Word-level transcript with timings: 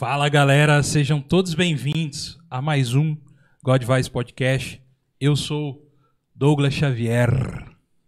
Fala 0.00 0.28
galera, 0.28 0.82
sejam 0.82 1.20
todos 1.20 1.54
bem-vindos 1.54 2.38
a 2.50 2.60
mais 2.62 2.94
um 2.94 3.16
God 3.62 3.84
Vice 3.84 4.10
Podcast. 4.10 4.82
Eu 5.20 5.36
sou 5.36 5.86
Douglas 6.34 6.72
Xavier, 6.72 7.30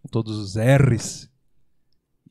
com 0.01 0.07
todos 0.09 0.37
os 0.37 0.55
R's. 0.57 1.31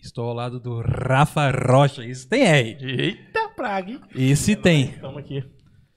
Estou 0.00 0.29
ao 0.29 0.34
lado 0.34 0.59
do 0.59 0.80
Rafa 0.80 1.50
Rocha. 1.50 2.05
Isso 2.05 2.29
tem 2.29 2.43
R. 2.43 2.77
Eita 2.84 3.48
praga, 3.50 3.93
hein? 3.93 4.00
Esse 4.14 4.57
tem. 4.57 4.91
Estamos 4.91 5.19
aqui. 5.19 5.45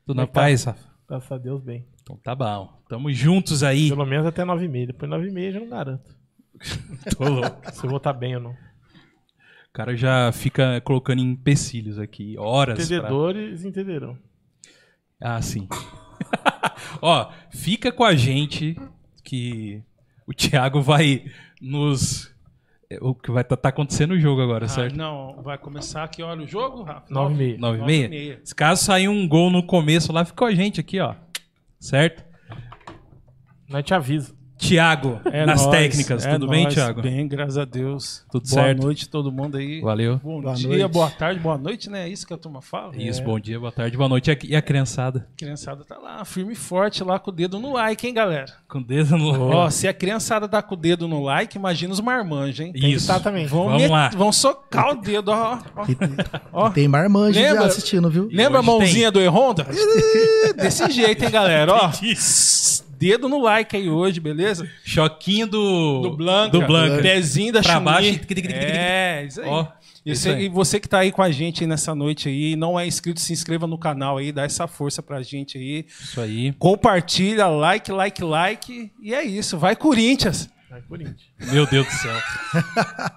Tudo 0.05 0.17
na 0.17 0.23
é 0.23 0.27
tá? 0.27 0.31
paz, 0.31 0.63
Rafa? 0.63 0.87
Graças 1.07 1.31
a 1.31 1.37
Deus, 1.37 1.63
bem. 1.63 1.87
Então 2.05 2.17
tá 2.17 2.35
bom. 2.35 2.71
Tamo 2.87 3.11
juntos 3.11 3.63
aí. 3.63 3.89
Pelo 3.89 4.05
menos 4.05 4.27
até 4.27 4.43
9h30. 4.43 4.85
Depois 4.87 5.11
9h30 5.11 5.51
já 5.53 5.59
não 5.59 5.69
garanto 5.69 6.15
Tô 7.17 7.23
louco. 7.27 7.61
se 7.73 7.83
eu 7.83 7.89
vou 7.89 7.97
estar 7.97 8.13
bem 8.13 8.35
ou 8.35 8.41
não. 8.41 8.51
O 8.51 9.73
cara 9.73 9.95
já 9.97 10.31
fica 10.31 10.79
colocando 10.81 11.19
empecilhos 11.21 11.97
aqui, 11.99 12.37
horas. 12.37 12.75
pra- 12.75 12.83
Entendedores 12.85 13.65
entenderão. 13.65 14.17
Ah, 15.19 15.41
sim. 15.41 15.67
Ó, 17.01 17.29
fica 17.49 17.91
com 17.91 18.03
a 18.03 18.15
gente 18.15 18.77
que 19.23 19.81
o 20.27 20.33
Thiago 20.33 20.81
vai 20.81 21.25
nos. 21.61 22.33
é, 22.89 22.97
O 23.01 23.13
que 23.15 23.31
vai 23.31 23.41
estar 23.41 23.57
acontecendo 23.67 24.13
no 24.13 24.19
jogo 24.19 24.41
agora, 24.41 24.65
Ah, 24.65 24.69
certo? 24.69 24.95
não, 24.95 25.41
vai 25.41 25.57
começar 25.57 26.03
aqui, 26.03 26.21
olha 26.23 26.43
o 26.43 26.47
jogo, 26.47 26.83
Rafa. 26.83 27.07
9h30. 27.07 27.13
Nove 27.13 27.49
e 27.53 27.57
nove 27.57 27.79
e 27.81 27.85
meia? 27.85 28.09
meia. 28.09 28.41
Se 28.43 28.53
caso 28.55 28.83
sair 28.85 29.07
um 29.09 29.27
gol 29.27 29.49
no 29.49 29.63
começo 29.65 30.13
lá, 30.13 30.23
fica 30.23 30.37
com 30.37 30.45
a 30.45 30.53
gente 30.55 30.79
aqui, 30.79 30.99
ó. 30.99 31.15
Certo? 31.85 32.25
Nós 33.69 33.83
te 33.83 33.93
avisa. 33.93 34.35
Thiago, 34.57 35.19
É 35.25 35.45
nas 35.45 35.61
nóis, 35.65 35.77
técnicas, 35.77 36.25
é 36.25 36.31
tudo 36.33 36.47
bem, 36.47 36.63
nóis, 36.63 36.73
Thiago? 36.73 37.01
Bem, 37.01 37.27
graças 37.27 37.57
a 37.57 37.65
Deus. 37.65 38.23
Tudo 38.31 38.47
boa 38.49 38.63
certo? 38.63 38.81
noite 38.83 39.09
todo 39.09 39.31
mundo 39.31 39.57
aí. 39.57 39.81
Valeu. 39.81 40.19
Bom 40.23 40.41
Boa 40.41 40.53
dia, 40.55 40.69
noite. 40.69 40.87
boa 40.93 41.09
tarde, 41.09 41.39
boa 41.41 41.57
noite, 41.57 41.89
né? 41.89 42.05
É 42.05 42.09
isso 42.09 42.25
que 42.25 42.33
a 42.33 42.37
turma 42.37 42.61
fala. 42.61 42.95
Isso, 42.95 43.21
É. 43.21 43.23
bom 43.23 43.37
dia, 43.39 43.59
boa 43.59 43.71
tarde, 43.71 43.97
boa 43.97 44.07
noite. 44.07 44.29
E 44.29 44.31
a- 44.31 44.37
E 44.43 44.55
a 44.55 44.61
criançada? 44.61 45.27
A 45.33 45.37
criançada 45.37 45.83
tá 45.83 45.97
lá, 45.97 46.23
firme 46.23 46.53
e 46.53 46.55
forte, 46.55 47.03
lá 47.03 47.19
com 47.19 47.31
o 47.31 47.33
dedo 47.33 47.59
no 47.59 47.73
like, 47.73 48.07
hein, 48.07 48.13
galera? 48.13 48.45
Com 48.67 48.79
o 48.79 48.83
dedo 48.83 49.17
no. 49.17 49.49
Ó, 49.51 49.69
se 49.69 49.87
a 49.89 49.93
criançada 49.93 50.47
tá 50.47 50.61
com 50.61 50.73
o 50.73 50.77
dedo 50.77 51.05
no 51.07 51.21
like, 51.21 51.57
imagina 51.57 51.91
os 51.91 51.99
marmanjos, 51.99 52.61
hein? 52.61 52.71
Isso. 52.73 53.05
Exatamente. 53.11 53.49
Vão, 53.49 53.65
Vamos 53.65 53.81
met- 53.81 53.91
lá. 53.91 54.09
vão 54.09 54.31
socar 54.31 54.91
o 54.91 54.95
dedo, 55.01 55.29
ó. 55.31 55.59
ó. 55.75 55.85
E 55.87 55.95
tem, 55.95 56.09
Ó. 56.53 56.69
tem 56.69 56.87
marmanjo 56.87 57.37
já 57.39 57.49
Lembra- 57.51 57.65
assistindo, 57.65 58.09
viu? 58.09 58.29
Lembra 58.31 58.59
a 58.59 58.63
mãozinha 58.63 59.11
do 59.11 59.19
E-Honda? 59.19 59.67
Desse 60.55 60.89
jeito, 60.91 61.23
hein, 61.25 61.29
galera? 61.31 61.73
Ó, 61.73 61.91
dedo 62.97 63.27
no 63.29 63.41
like 63.41 63.75
aí 63.75 63.89
hoje, 63.89 64.19
beleza? 64.19 64.69
Choquinho 64.83 65.47
do. 65.47 66.01
Do 66.01 66.17
Blanca. 66.17 66.51
Do 66.59 66.65
Blanca. 66.65 67.01
Pezinho 67.01 67.53
da 67.53 67.61
Pra 67.61 67.79
baixo. 67.79 68.19
É, 68.49 69.25
isso 69.27 69.41
aí. 69.41 69.47
Ó, 69.47 69.67
E 70.05 70.11
isso 70.11 70.21
você, 70.23 70.29
aí. 70.29 70.45
e 70.45 70.49
você 70.49 70.79
que 70.79 70.87
tá 70.87 70.99
aí 70.99 71.11
com 71.11 71.21
a 71.21 71.31
gente 71.31 71.63
aí 71.63 71.67
nessa 71.67 71.93
noite 71.95 72.29
aí, 72.29 72.51
e 72.51 72.55
não 72.55 72.79
é 72.79 72.85
inscrito, 72.85 73.19
se 73.19 73.33
inscreva 73.33 73.65
no 73.67 73.77
canal 73.77 74.17
aí, 74.17 74.31
dá 74.31 74.43
essa 74.43 74.67
força 74.67 75.01
pra 75.03 75.21
gente 75.21 75.57
aí. 75.57 75.85
Isso 75.87 76.19
aí. 76.21 76.53
Compartilha, 76.53 77.47
like, 77.47 77.91
like, 77.91 78.23
like. 78.23 78.91
E 79.01 79.13
é 79.13 79.23
isso. 79.23 79.57
Vai, 79.57 79.75
Corinthians! 79.75 80.49
Vai, 80.69 80.81
Corinthians. 80.81 81.29
Meu 81.51 81.65
Deus 81.65 81.85
do 81.87 81.91
céu. 81.93 82.15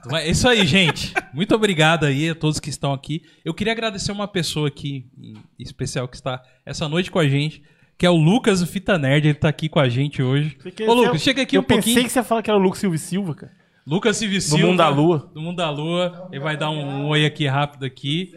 Então 0.00 0.16
é 0.16 0.28
isso 0.28 0.48
aí, 0.48 0.66
gente. 0.66 1.12
Muito 1.32 1.54
obrigado 1.54 2.04
aí 2.04 2.30
a 2.30 2.34
todos 2.34 2.60
que 2.60 2.70
estão 2.70 2.92
aqui. 2.92 3.22
Eu 3.44 3.52
queria 3.52 3.72
agradecer 3.72 4.12
uma 4.12 4.28
pessoa 4.28 4.68
aqui 4.68 5.06
em 5.18 5.34
especial 5.58 6.06
que 6.08 6.16
está 6.16 6.42
essa 6.64 6.88
noite 6.88 7.10
com 7.10 7.18
a 7.18 7.28
gente, 7.28 7.62
que 7.98 8.06
é 8.06 8.10
o 8.10 8.16
Lucas, 8.16 8.62
o 8.62 8.66
Fita 8.66 8.96
Nerd. 8.96 9.26
Ele 9.28 9.34
tá 9.38 9.48
aqui 9.48 9.68
com 9.68 9.80
a 9.80 9.88
gente 9.88 10.22
hoje. 10.22 10.56
Ô, 10.64 10.82
eu- 10.82 10.94
Lucas, 10.94 11.20
chega 11.20 11.42
aqui 11.42 11.56
eu 11.56 11.60
um 11.60 11.64
pouquinho. 11.64 11.94
pensei 11.96 12.04
que 12.04 12.10
você 12.10 12.20
ia 12.20 12.24
falar 12.24 12.42
que 12.42 12.48
era 12.50 12.58
o 12.58 12.62
Lucas 12.62 12.78
Silva 12.78 12.96
Silva, 12.96 13.34
cara. 13.34 13.52
Lucas 13.86 14.16
Silva 14.16 14.40
Silva. 14.40 14.66
Mundo 14.66 14.76
da 14.78 14.88
Lua. 14.88 15.30
Do 15.34 15.40
Mundo 15.42 15.56
da 15.56 15.70
Lua. 15.70 16.28
Ele 16.30 16.40
vai 16.40 16.56
dar 16.56 16.70
um 16.70 17.06
oi 17.08 17.26
aqui 17.26 17.46
rápido 17.46 17.84
aqui. 17.84 18.32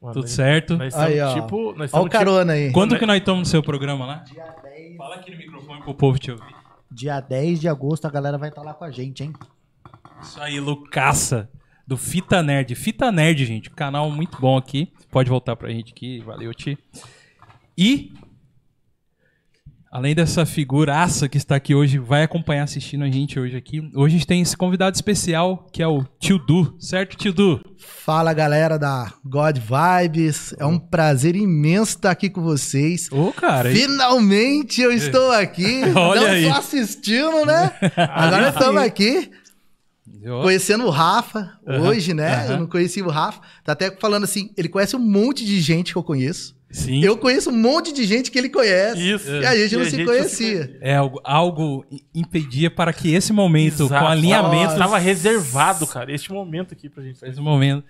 Mano, 0.00 0.14
Tudo 0.14 0.28
certo. 0.28 0.76
Nós 0.76 0.94
Aí, 0.94 1.20
ó. 1.20 1.34
tipo. 1.34 1.72
Nós 1.72 1.76
Olha 1.78 1.84
estamos 1.86 2.06
o 2.06 2.10
carona 2.10 2.52
aí. 2.52 2.70
Quando 2.72 2.98
que 2.98 3.04
nós 3.06 3.16
estamos 3.18 3.40
no 3.40 3.46
seu 3.46 3.62
programa 3.62 4.06
lá? 4.06 4.24
Fala 4.96 5.16
aqui 5.16 5.30
no 5.32 5.36
microfone 5.38 5.82
pro 5.82 5.94
povo 5.94 6.18
te 6.18 6.30
ouvir. 6.30 6.54
Dia 6.90 7.18
10 7.20 7.60
de 7.60 7.68
agosto 7.68 8.04
a 8.06 8.10
galera 8.10 8.38
vai 8.38 8.50
estar 8.50 8.62
lá 8.62 8.72
com 8.72 8.84
a 8.84 8.90
gente, 8.90 9.24
hein? 9.24 9.32
Isso 10.22 10.40
aí, 10.40 10.60
Lucaça, 10.60 11.50
do 11.86 11.96
Fita 11.96 12.42
Nerd. 12.42 12.74
Fita 12.74 13.10
Nerd, 13.10 13.44
gente, 13.44 13.68
canal 13.70 14.10
muito 14.10 14.38
bom 14.40 14.56
aqui. 14.56 14.92
Pode 15.10 15.28
voltar 15.28 15.56
pra 15.56 15.68
gente 15.70 15.92
aqui, 15.92 16.20
valeu, 16.20 16.54
Ti. 16.54 16.78
E, 17.76 18.12
além 19.96 20.14
dessa 20.14 20.44
figuraça 20.44 21.26
que 21.26 21.38
está 21.38 21.56
aqui 21.56 21.74
hoje, 21.74 21.98
vai 21.98 22.22
acompanhar 22.22 22.64
assistindo 22.64 23.02
a 23.02 23.08
gente 23.08 23.40
hoje 23.40 23.56
aqui. 23.56 23.80
Hoje 23.94 24.16
a 24.16 24.18
gente 24.18 24.26
tem 24.26 24.42
esse 24.42 24.54
convidado 24.54 24.94
especial, 24.94 25.66
que 25.72 25.82
é 25.82 25.88
o 25.88 26.04
Tio 26.20 26.38
Du, 26.38 26.76
certo, 26.78 27.16
Tio 27.16 27.32
Du? 27.32 27.58
Fala 27.78 28.34
galera 28.34 28.78
da 28.78 29.10
God 29.24 29.56
Vibes. 29.56 30.54
É 30.58 30.66
um 30.66 30.78
prazer 30.78 31.34
imenso 31.34 31.96
estar 31.96 32.10
aqui 32.10 32.28
com 32.28 32.42
vocês. 32.42 33.08
Ô, 33.10 33.32
cara, 33.32 33.70
Finalmente 33.72 34.82
eu 34.82 34.92
estou 34.92 35.32
aqui. 35.32 35.80
Olha 35.96 36.20
Não 36.20 36.28
aí. 36.28 36.44
só 36.44 36.58
assistindo, 36.58 37.46
né? 37.46 37.72
Agora 37.96 38.50
estamos 38.50 38.82
aqui 38.82 39.30
conhecendo 40.42 40.84
o 40.84 40.90
Rafa 40.90 41.52
hoje, 41.66 42.12
né? 42.12 42.34
aham. 42.34 42.52
Eu 42.52 42.58
não 42.58 42.66
conhecia 42.66 43.02
o 43.02 43.08
Rafa. 43.08 43.40
Tá 43.64 43.72
até 43.72 43.90
falando 43.92 44.24
assim, 44.24 44.50
ele 44.58 44.68
conhece 44.68 44.94
um 44.94 45.00
monte 45.00 45.42
de 45.42 45.58
gente 45.58 45.92
que 45.92 45.98
eu 45.98 46.02
conheço. 46.02 46.55
Sim, 46.70 47.02
Eu 47.04 47.16
conheço 47.16 47.50
um 47.50 47.56
monte 47.56 47.92
de 47.92 48.04
gente 48.04 48.30
que 48.30 48.38
ele 48.38 48.48
conhece. 48.48 49.00
Isso. 49.00 49.30
E 49.30 49.46
a 49.46 49.56
gente 49.56 49.72
E 49.72 49.76
não 49.76 49.82
a 49.82 49.84
se 49.84 49.90
gente 49.96 50.04
não 50.06 50.12
se 50.12 50.18
conhecia. 50.18 50.78
é 50.80 50.96
algo, 50.96 51.20
algo 51.24 51.86
impedia 52.14 52.70
para 52.70 52.92
que 52.92 53.12
esse 53.14 53.32
momento, 53.32 53.84
Exato. 53.84 54.04
com 54.04 54.10
alinhamento, 54.10 54.76
Tava 54.76 54.98
reservado, 54.98 55.86
cara, 55.86 56.12
este 56.12 56.32
momento 56.32 56.72
aqui 56.72 56.88
pra 56.88 57.02
gente. 57.02 57.24
esse 57.24 57.40
momento, 57.40 57.84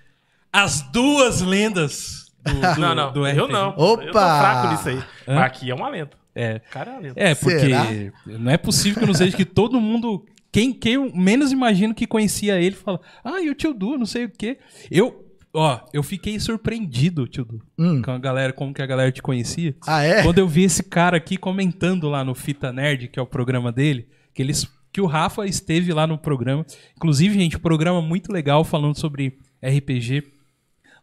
as 0.52 0.80
duas 0.92 1.40
lendas 1.40 2.26
do, 2.44 2.52
do, 2.74 2.80
não, 2.80 2.94
não. 2.94 3.12
do 3.12 3.26
eu 3.26 3.44
RPG. 3.44 3.52
não. 3.52 3.68
Opa! 3.76 4.02
Eu 4.04 4.12
tô 4.12 4.18
fraco 4.18 4.68
nisso 4.72 4.88
aí. 4.88 5.02
Hã? 5.28 5.40
Aqui 5.40 5.70
é 5.70 5.74
uma 5.74 5.88
lenda. 5.88 6.10
É, 6.34 6.56
O 6.68 6.70
cara 6.70 6.90
é 6.90 6.94
uma 6.94 7.00
lenda. 7.00 7.14
É, 7.16 7.34
porque 7.34 7.58
Será? 7.60 7.86
não 8.26 8.50
é 8.52 8.56
possível 8.56 8.98
que 8.98 9.04
eu 9.04 9.06
não 9.08 9.14
seja 9.14 9.36
que 9.36 9.44
todo 9.44 9.80
mundo. 9.80 10.24
Quem, 10.52 10.72
quem 10.72 10.94
eu 10.94 11.10
menos 11.14 11.52
imagino 11.52 11.94
que 11.94 12.06
conhecia 12.06 12.58
ele 12.58 12.74
fala, 12.76 12.98
ah, 13.22 13.40
e 13.42 13.50
o 13.50 13.54
tio 13.54 13.74
Du, 13.74 13.98
não 13.98 14.06
sei 14.06 14.24
o 14.24 14.30
quê. 14.30 14.56
Eu, 14.90 15.25
ó, 15.56 15.80
eu 15.92 16.02
fiquei 16.02 16.38
surpreendido, 16.38 17.26
tio 17.26 17.44
Du, 17.44 17.62
Hum. 17.78 18.02
com 18.02 18.10
a 18.10 18.18
galera, 18.18 18.52
como 18.52 18.72
que 18.74 18.82
a 18.82 18.86
galera 18.86 19.10
te 19.10 19.22
conhecia. 19.22 19.74
Ah, 19.86 20.02
é? 20.02 20.22
Quando 20.22 20.38
eu 20.38 20.46
vi 20.48 20.64
esse 20.64 20.82
cara 20.82 21.16
aqui 21.16 21.36
comentando 21.36 22.08
lá 22.08 22.24
no 22.24 22.34
Fita 22.34 22.72
Nerd, 22.72 23.08
que 23.08 23.18
é 23.18 23.22
o 23.22 23.26
programa 23.26 23.72
dele, 23.72 24.06
que 24.34 24.42
eles 24.42 24.68
que 24.92 25.00
o 25.02 25.06
Rafa 25.06 25.44
esteve 25.44 25.92
lá 25.92 26.06
no 26.06 26.16
programa. 26.16 26.64
Inclusive, 26.96 27.34
gente, 27.34 27.58
programa 27.58 28.00
muito 28.00 28.32
legal 28.32 28.64
falando 28.64 28.98
sobre 28.98 29.36
RPG. 29.62 30.22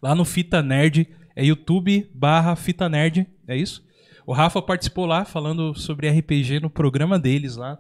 Lá 0.02 0.16
no 0.16 0.26
Fita 0.26 0.64
Nerd, 0.64 1.08
é 1.36 1.46
YouTube 1.46 2.10
barra 2.12 2.56
Fita 2.56 2.90
Nerd, 2.90 3.28
é 3.48 3.56
isso? 3.56 3.84
O 4.26 4.34
Rafa 4.34 4.62
participou 4.64 5.06
lá 5.06 5.26
falando 5.26 5.76
sobre 5.76 6.10
RPG 6.10 6.60
no 6.60 6.72
programa 6.72 7.20
deles 7.20 7.56
lá. 7.56 7.78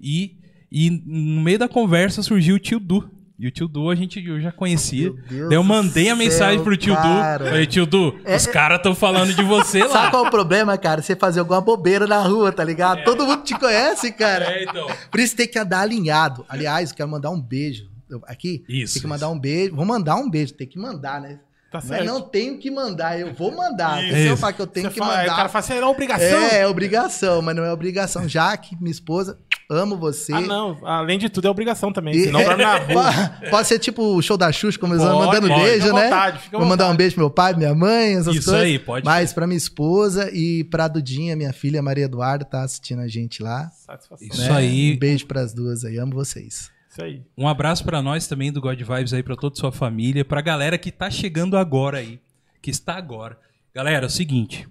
E, 0.00 0.36
e 0.70 0.90
no 0.90 1.40
meio 1.42 1.60
da 1.60 1.68
conversa 1.68 2.22
surgiu 2.24 2.56
o 2.56 2.58
tio 2.58 2.80
Du. 2.80 3.08
E 3.42 3.48
o 3.48 3.50
tio 3.50 3.66
Du 3.66 3.90
a 3.90 3.94
gente 3.96 4.24
eu 4.24 4.40
já 4.40 4.52
conhecia. 4.52 5.12
Daí 5.28 5.54
eu 5.54 5.64
mandei 5.64 6.04
a 6.04 6.06
céu, 6.10 6.16
mensagem 6.16 6.62
pro 6.62 6.76
tio 6.76 6.94
cara. 6.94 7.44
Du. 7.44 7.50
Falei, 7.50 7.66
tio 7.66 7.84
Du, 7.84 8.14
os 8.24 8.46
caras 8.46 8.76
estão 8.76 8.94
falando 8.94 9.34
de 9.34 9.42
você 9.42 9.80
lá. 9.82 9.88
Sabe 9.88 10.10
qual 10.12 10.24
é 10.24 10.28
o 10.28 10.30
problema, 10.30 10.78
cara? 10.78 11.02
Você 11.02 11.16
fazer 11.16 11.40
alguma 11.40 11.60
bobeira 11.60 12.06
na 12.06 12.20
rua, 12.22 12.52
tá 12.52 12.62
ligado? 12.62 13.02
Todo 13.02 13.26
mundo 13.26 13.42
te 13.42 13.58
conhece, 13.58 14.12
cara. 14.12 14.44
É, 14.44 14.62
então. 14.62 14.86
Por 15.10 15.18
isso 15.18 15.34
tem 15.34 15.48
que 15.48 15.58
andar 15.58 15.80
alinhado. 15.80 16.46
Aliás, 16.48 16.92
quero 16.92 17.08
mandar 17.08 17.30
um 17.30 17.40
beijo. 17.40 17.90
Aqui? 18.28 18.62
Isso, 18.68 18.94
Tem 18.94 19.02
que 19.02 19.08
mandar 19.08 19.26
isso. 19.26 19.34
um 19.34 19.40
beijo. 19.40 19.74
Vou 19.74 19.84
mandar 19.84 20.14
um 20.14 20.30
beijo. 20.30 20.54
Tem 20.54 20.66
que 20.68 20.78
mandar, 20.78 21.20
né? 21.20 21.40
Tá 21.72 21.78
Mas 21.78 21.84
certo. 21.86 22.04
não 22.04 22.20
tenho 22.20 22.58
que 22.58 22.70
mandar. 22.70 23.18
Eu 23.18 23.32
vou 23.32 23.50
mandar. 23.50 24.04
Isso. 24.04 24.12
Se 24.14 24.26
eu 24.26 24.36
falar 24.36 24.52
que 24.52 24.60
eu 24.60 24.66
tenho 24.66 24.88
Você 24.88 24.92
que 24.92 24.98
fala- 24.98 25.16
mandar. 25.16 25.32
O 25.32 25.36
cara 25.36 25.48
fala 25.48 25.64
assim, 25.64 25.72
era 25.72 25.88
obrigação. 25.88 26.26
É, 26.26 26.58
é 26.60 26.66
obrigação, 26.66 27.40
mas 27.40 27.56
não 27.56 27.64
é 27.64 27.72
obrigação. 27.72 28.28
Já 28.28 28.54
que 28.58 28.76
minha 28.78 28.90
esposa, 28.90 29.38
amo 29.70 29.96
você. 29.96 30.34
Ah, 30.34 30.40
não. 30.42 30.78
Além 30.86 31.18
de 31.18 31.30
tudo, 31.30 31.46
é 31.48 31.50
obrigação 31.50 31.90
também. 31.90 32.14
E- 32.14 32.24
Senão 32.24 32.40
na 32.58 32.76
rua. 32.84 33.04
Pode- 33.48 33.68
ser 33.68 33.78
tipo 33.78 34.02
o 34.02 34.20
show 34.20 34.36
da 34.36 34.52
Xuxa, 34.52 34.78
começando 34.78 35.12
Pode, 35.14 35.26
mandando 35.26 35.48
pode, 35.48 35.62
beijo, 35.62 35.86
fica 35.86 35.94
né? 35.96 36.04
vontade, 36.04 36.38
fica 36.40 36.58
Vou 36.58 36.66
mandar 36.66 36.90
um 36.90 36.94
beijo 36.94 37.14
pro 37.14 37.24
meu 37.24 37.30
pai, 37.30 37.54
minha 37.54 37.74
mãe, 37.74 38.16
essas 38.16 38.36
Isso 38.36 38.50
coisas. 38.50 38.62
aí, 38.66 38.78
pode. 38.78 39.06
Mas 39.06 39.32
pra 39.32 39.46
minha 39.46 39.56
esposa 39.56 40.30
e 40.30 40.64
pra 40.64 40.88
Dudinha, 40.88 41.34
minha 41.34 41.54
filha 41.54 41.80
Maria 41.80 42.04
Eduarda, 42.04 42.44
tá 42.44 42.64
assistindo 42.64 43.00
a 43.00 43.08
gente 43.08 43.42
lá. 43.42 43.70
Satisfação. 43.86 44.28
Isso 44.28 44.42
né? 44.42 44.56
aí. 44.58 44.92
Um 44.94 44.98
beijo 44.98 45.26
pras 45.26 45.54
duas 45.54 45.86
aí, 45.86 45.96
amo 45.96 46.12
vocês. 46.12 46.70
Isso 46.92 47.02
aí. 47.02 47.22
Um 47.38 47.48
abraço 47.48 47.82
pra 47.82 48.02
nós 48.02 48.26
também 48.26 48.52
do 48.52 48.60
God 48.60 48.78
Vibes 48.78 49.14
aí, 49.14 49.22
pra 49.22 49.34
toda 49.34 49.56
sua 49.56 49.72
família, 49.72 50.26
pra 50.26 50.42
galera 50.42 50.76
que 50.76 50.92
tá 50.92 51.10
chegando 51.10 51.56
agora 51.56 51.96
aí, 51.96 52.20
que 52.60 52.70
está 52.70 52.96
agora. 52.96 53.38
Galera, 53.74 54.04
é 54.04 54.06
o 54.06 54.10
seguinte, 54.10 54.68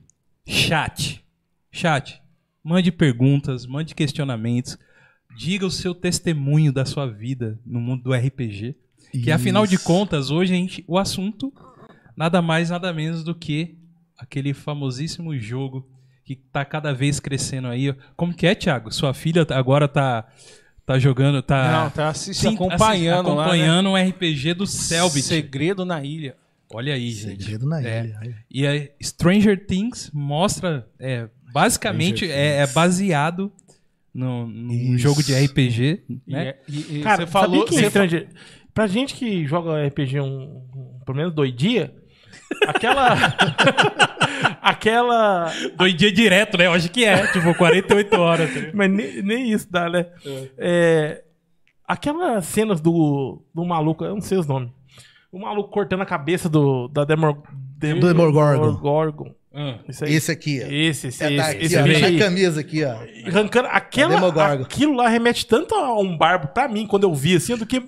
chat, 0.48 1.26
chat, 1.72 2.22
mande 2.64 2.92
perguntas, 2.92 3.66
mande 3.66 3.96
questionamentos, 3.96 4.78
diga 5.36 5.66
o 5.66 5.72
seu 5.72 5.96
testemunho 5.96 6.72
da 6.72 6.86
sua 6.86 7.08
vida 7.08 7.60
no 7.66 7.82
mundo 7.82 8.04
do 8.04 8.14
RPG, 8.14 8.76
que 9.12 9.32
afinal 9.32 9.66
de 9.66 9.76
Isso. 9.76 9.84
contas, 9.84 10.30
hoje 10.30 10.54
a 10.54 10.56
gente, 10.56 10.86
o 10.88 11.00
assunto 11.00 11.52
nada 12.16 12.40
mais, 12.40 12.70
nada 12.70 12.94
menos 12.94 13.24
do 13.24 13.34
que 13.34 13.80
aquele 14.16 14.54
famosíssimo 14.54 15.36
jogo 15.40 15.90
que 16.24 16.36
que 16.36 16.36
tá 16.36 16.64
cada 16.64 16.94
vez 16.94 17.20
crescendo 17.20 17.68
aí. 17.68 17.94
Como 18.16 18.34
que 18.34 18.48
é, 18.48 18.56
Thiago? 18.56 18.92
Sua 18.92 19.14
filha 19.14 19.46
agora 19.50 19.88
tá, 19.88 20.26
tá 20.94 21.00
jogando, 21.00 21.42
tá, 21.42 21.72
Não, 21.84 21.90
tá 21.90 22.10
assi- 22.10 22.34
sim, 22.34 22.56
acompanhando 22.56 23.28
assi- 23.28 23.36
lá, 23.38 23.44
acompanhando 23.46 23.90
um 23.90 23.96
RPG 23.96 24.54
do 24.54 24.64
né? 24.64 24.70
Selbit. 24.70 25.22
Segredo 25.24 25.86
na 25.86 26.04
ilha. 26.04 26.36
Olha 26.74 26.94
aí, 26.94 27.12
gente. 27.12 27.44
Segredo 27.44 27.66
na 27.68 27.82
É. 27.86 28.06
ilha. 28.06 28.38
E 28.50 28.66
a 28.68 28.88
Stranger 29.02 29.66
Things 29.66 30.10
mostra, 30.14 30.88
é, 31.00 31.28
basicamente, 31.54 32.30
é, 32.30 32.58
é 32.58 32.68
baseado 32.68 33.52
no, 34.14 34.48
num 34.48 34.98
jogo 34.98 35.22
de 35.24 35.34
RPG, 35.34 36.02
né? 36.28 36.48
é- 36.50 36.58
E, 36.68 36.98
e 37.00 37.02
Cara, 37.02 37.26
você 37.26 37.32
falou. 37.32 37.66
que 37.66 37.76
você. 37.76 38.28
Pra 38.74 38.88
gente 38.88 39.16
que 39.16 39.46
joga 39.46 39.86
RPG 39.86 40.20
um, 40.22 40.64
um- 40.74 41.00
pelo 41.06 41.18
menos 41.18 41.34
dois 41.34 41.54
dias, 41.54 41.90
aquela... 42.68 43.16
aquela... 44.62 45.52
Dois 45.78 45.96
dias 45.96 46.14
direto, 46.14 46.58
né? 46.58 46.68
Eu 46.68 46.74
acho 46.74 46.90
que 46.90 47.04
é, 47.06 47.28
tipo, 47.28 47.54
48 47.56 48.16
horas. 48.20 48.54
ligado? 48.54 48.76
Mas 48.76 48.92
nem, 48.92 49.22
nem 49.22 49.52
isso 49.52 49.68
dá, 49.72 49.90
né? 49.90 50.06
É, 50.58 51.24
aquelas 51.88 52.46
cenas 52.46 52.80
do, 52.82 53.42
do 53.54 53.66
maluco, 53.66 54.04
eu 54.06 54.14
não 54.16 54.22
sei 54.22 54.38
os 54.38 54.48
nomes. 54.48 54.70
O 55.32 55.40
maluco 55.40 55.70
cortando 55.70 56.02
a 56.02 56.06
cabeça 56.06 56.48
do, 56.50 56.88
da 56.88 57.04
Demor... 57.06 57.42
Dem- 57.78 58.00
Do 58.00 58.08
Demogorgon. 58.68 59.34
Aí. 60.06 60.14
Esse 60.14 60.32
aqui, 60.32 60.62
ó. 60.64 60.68
Esse, 60.72 61.08
esse, 61.08 61.24
É, 61.24 61.28
tá 61.28 61.34
esse, 61.34 61.76
aqui, 61.76 61.94
esse 61.94 62.06
ó, 62.06 62.12
na 62.12 62.20
camisa 62.20 62.62
aqui, 62.62 62.84
ó. 62.86 62.96
Arrancando 63.28 63.68
aquela, 63.70 64.14
aquilo 64.64 64.94
lá 64.96 65.10
remete 65.10 65.46
tanto 65.46 65.76
a 65.76 66.00
um 66.00 66.16
barbo 66.18 66.48
pra 66.50 66.68
mim 66.70 66.88
quando 66.88 67.04
eu 67.04 67.14
vi 67.14 67.36
assim, 67.36 67.58
do 67.58 67.66
que 67.66 67.82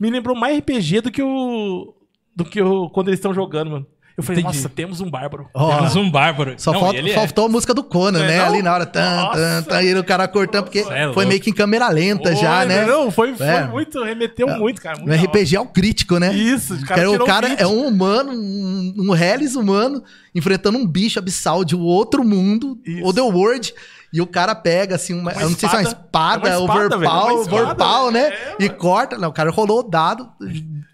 me 0.00 0.08
lembrou 0.10 0.34
mais 0.34 0.56
RPG 0.58 1.02
do 1.02 1.10
que 1.10 1.22
o 1.22 1.94
do 2.34 2.44
que 2.46 2.62
o 2.62 2.88
quando 2.88 3.08
eles 3.08 3.18
estão 3.18 3.34
jogando, 3.34 3.72
mano. 3.72 3.86
Eu 4.16 4.22
falei, 4.22 4.42
Entendi. 4.42 4.56
nossa, 4.58 4.68
temos 4.68 5.00
um 5.00 5.10
bárbaro. 5.10 5.48
Ó, 5.54 5.74
Temos 5.76 5.96
um 5.96 6.10
bárbaro. 6.10 6.54
Só 6.58 6.72
Não, 6.72 6.80
falta- 6.80 6.98
é. 6.98 7.14
faltou 7.14 7.46
a 7.46 7.48
música 7.48 7.72
do 7.72 7.82
Conan, 7.82 8.22
é 8.24 8.26
né? 8.26 8.38
não? 8.38 8.46
Ali 8.46 8.62
na 8.62 8.74
hora. 8.74 8.84
Tan, 8.86 9.30
tan, 9.32 9.62
tan, 9.62 9.82
e 9.82 9.94
o 9.94 10.04
cara 10.04 10.28
cortando, 10.28 10.64
porque 10.64 10.80
é 10.80 11.12
foi 11.12 11.24
meio 11.24 11.40
que 11.40 11.48
em 11.50 11.52
câmera 11.54 11.88
lenta 11.88 12.34
já, 12.36 12.60
Oi, 12.60 12.66
né? 12.66 12.84
Não, 12.84 13.10
foi, 13.10 13.34
foi 13.34 13.46
É. 13.46 13.66
muito, 13.66 14.02
remeteu 14.04 14.46
muito, 14.48 14.80
cara. 14.82 14.98
muito 14.98 15.12
RPG 15.24 15.56
é 15.56 15.60
o 15.60 15.66
crítico, 15.66 16.18
né? 16.18 16.32
Isso, 16.34 16.74
o 16.74 16.84
cara, 16.86 17.10
o 17.10 17.24
cara 17.24 17.48
20. 17.48 17.60
é 17.60 17.66
um 17.66 17.86
humano, 17.86 18.32
um, 18.32 18.94
um 18.98 19.16
Hellis 19.16 19.56
humano, 19.56 20.02
enfrentando 20.34 20.76
um 20.78 20.86
bicho 20.86 21.18
abissal 21.18 21.64
de 21.64 21.74
outro 21.74 22.22
mundo, 22.24 22.78
Isso. 22.84 23.06
Otherworld, 23.06 23.72
e 24.12 24.20
o 24.20 24.26
cara 24.26 24.54
pega, 24.54 24.96
assim, 24.96 25.14
uma, 25.14 25.32
Uma 25.32 25.40
eu 25.40 25.50
não 25.50 25.56
sei 25.56 25.68
se 25.68 25.74
é 25.74 25.78
uma 25.78 25.88
espada. 25.88 26.48
É 26.48 26.56
uma 26.58 26.66
espada, 26.66 26.98
velho, 26.98 27.08
é 27.08 27.08
overpower, 27.08 27.32
uma 27.32 27.42
espada, 27.42 27.62
overpower, 27.64 28.12
né? 28.12 28.20
é, 28.20 28.56
e 28.60 28.68
corta. 28.68 29.16
Não, 29.16 29.30
o 29.30 29.32
cara 29.32 29.50
rolou 29.50 29.80
o 29.80 29.82
dado 29.82 30.28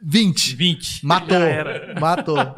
20. 0.00 0.54
20. 0.54 1.04
Matou. 1.04 1.38
Já 1.38 1.44
era. 1.44 2.00
Matou. 2.00 2.38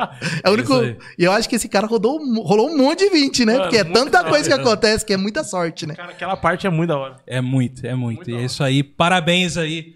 É 0.44 0.50
o 0.50 0.52
único. 0.52 0.74
E 1.18 1.24
eu 1.24 1.32
acho 1.32 1.48
que 1.48 1.56
esse 1.56 1.68
cara 1.68 1.86
rodou, 1.86 2.18
rolou 2.42 2.68
um 2.68 2.76
monte 2.76 3.04
de 3.04 3.10
20, 3.10 3.44
né? 3.44 3.52
Mano, 3.52 3.64
Porque 3.64 3.78
é 3.78 3.84
tanta 3.84 4.22
coisa 4.24 4.48
que 4.48 4.54
acontece 4.54 5.04
que 5.04 5.12
é 5.12 5.16
muita 5.16 5.42
sorte, 5.42 5.86
né? 5.86 5.94
Cara, 5.94 6.10
aquela 6.10 6.36
parte 6.36 6.66
é 6.66 6.70
muito 6.70 6.88
da 6.90 6.98
hora. 6.98 7.16
É 7.26 7.40
muito, 7.40 7.86
é 7.86 7.94
muito. 7.94 8.18
Muito 8.18 8.30
e 8.30 8.34
é 8.34 8.44
isso 8.44 8.62
aí. 8.62 8.82
Parabéns 8.82 9.56
aí. 9.56 9.94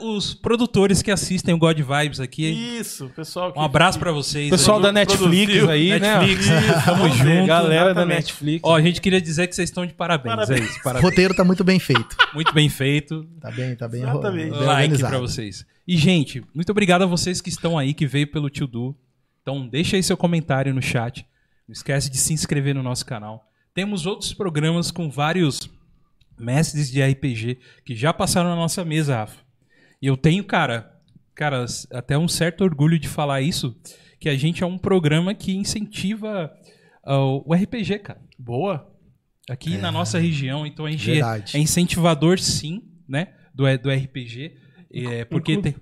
Os 0.00 0.32
produtores 0.34 1.02
que 1.02 1.10
assistem 1.10 1.54
o 1.54 1.58
God 1.58 1.78
Vibes 1.78 2.20
aqui. 2.20 2.44
Isso, 2.78 3.10
pessoal. 3.14 3.52
que- 3.52 3.58
Um 3.58 3.62
abraço 3.62 3.98
pra 3.98 4.10
vocês. 4.12 4.48
Pessoal 4.48 4.78
aí. 4.78 4.82
da 4.84 4.92
Netflix 4.92 5.52
produziu. 5.52 5.70
aí, 5.70 6.00
Netflix, 6.00 6.46
né? 6.46 6.60
tamo 6.84 7.08
junto. 7.10 7.46
Galera 7.46 7.84
da 7.84 7.90
Exatamente. 8.00 8.14
Netflix. 8.16 8.60
Ó, 8.64 8.74
a 8.76 8.80
gente 8.80 9.00
queria 9.00 9.20
dizer 9.20 9.46
que 9.46 9.54
vocês 9.54 9.68
estão 9.68 9.84
de 9.84 9.92
parabéns. 9.92 10.34
Parabéns. 10.34 10.60
É 10.60 10.64
isso, 10.64 10.78
O 10.78 10.82
parabéns. 10.82 11.04
roteiro 11.10 11.34
tá 11.34 11.44
muito 11.44 11.62
bem 11.64 11.78
feito. 11.78 12.16
Muito 12.34 12.52
bem 12.54 12.68
feito. 12.68 13.24
Tá 13.40 13.50
bem, 13.50 13.76
tá 13.76 13.86
bem, 13.88 14.02
Exatamente. 14.02 14.50
bem 14.50 14.60
like 14.60 14.70
organizado. 14.70 15.10
pra 15.10 15.18
vocês. 15.20 15.66
E, 15.86 15.96
gente, 15.96 16.42
muito 16.54 16.70
obrigado 16.70 17.02
a 17.02 17.06
vocês 17.06 17.40
que 17.40 17.48
estão 17.50 17.76
aí, 17.78 17.92
que 17.92 18.06
veio 18.06 18.26
pelo 18.30 18.48
Tio 18.48 18.66
Du. 18.66 18.96
Então, 19.42 19.66
deixa 19.68 19.96
aí 19.96 20.02
seu 20.02 20.16
comentário 20.16 20.72
no 20.74 20.80
chat. 20.82 21.26
Não 21.68 21.72
esquece 21.72 22.10
de 22.10 22.16
se 22.16 22.32
inscrever 22.32 22.74
no 22.74 22.82
nosso 22.82 23.04
canal. 23.04 23.44
Temos 23.74 24.06
outros 24.06 24.32
programas 24.32 24.90
com 24.90 25.10
vários 25.10 25.68
mestres 26.38 26.90
de 26.90 27.02
RPG 27.02 27.58
que 27.84 27.94
já 27.94 28.12
passaram 28.12 28.48
na 28.50 28.56
nossa 28.56 28.84
mesa, 28.84 29.14
Rafa. 29.16 29.47
E 30.00 30.06
eu 30.06 30.16
tenho, 30.16 30.44
cara, 30.44 30.92
cara, 31.34 31.64
até 31.92 32.16
um 32.16 32.28
certo 32.28 32.62
orgulho 32.62 32.98
de 32.98 33.08
falar 33.08 33.40
isso, 33.40 33.76
que 34.20 34.28
a 34.28 34.36
gente 34.36 34.62
é 34.62 34.66
um 34.66 34.78
programa 34.78 35.34
que 35.34 35.56
incentiva 35.56 36.52
ah, 37.04 37.18
o 37.18 37.54
RPG, 37.54 38.00
cara. 38.00 38.20
Boa. 38.38 38.92
Aqui 39.48 39.78
na 39.78 39.90
nossa 39.90 40.18
região, 40.18 40.66
então 40.66 40.84
a 40.84 40.90
gente 40.90 41.10
é, 41.10 41.14
Verdade. 41.14 41.56
é 41.56 41.60
incentivador, 41.60 42.38
sim, 42.38 42.82
né? 43.08 43.28
Do, 43.54 43.64
do 43.78 43.90
RPG. 43.90 44.54
É, 44.92 45.24
porque 45.24 45.52
Inclu- 45.52 45.62
tem. 45.62 45.74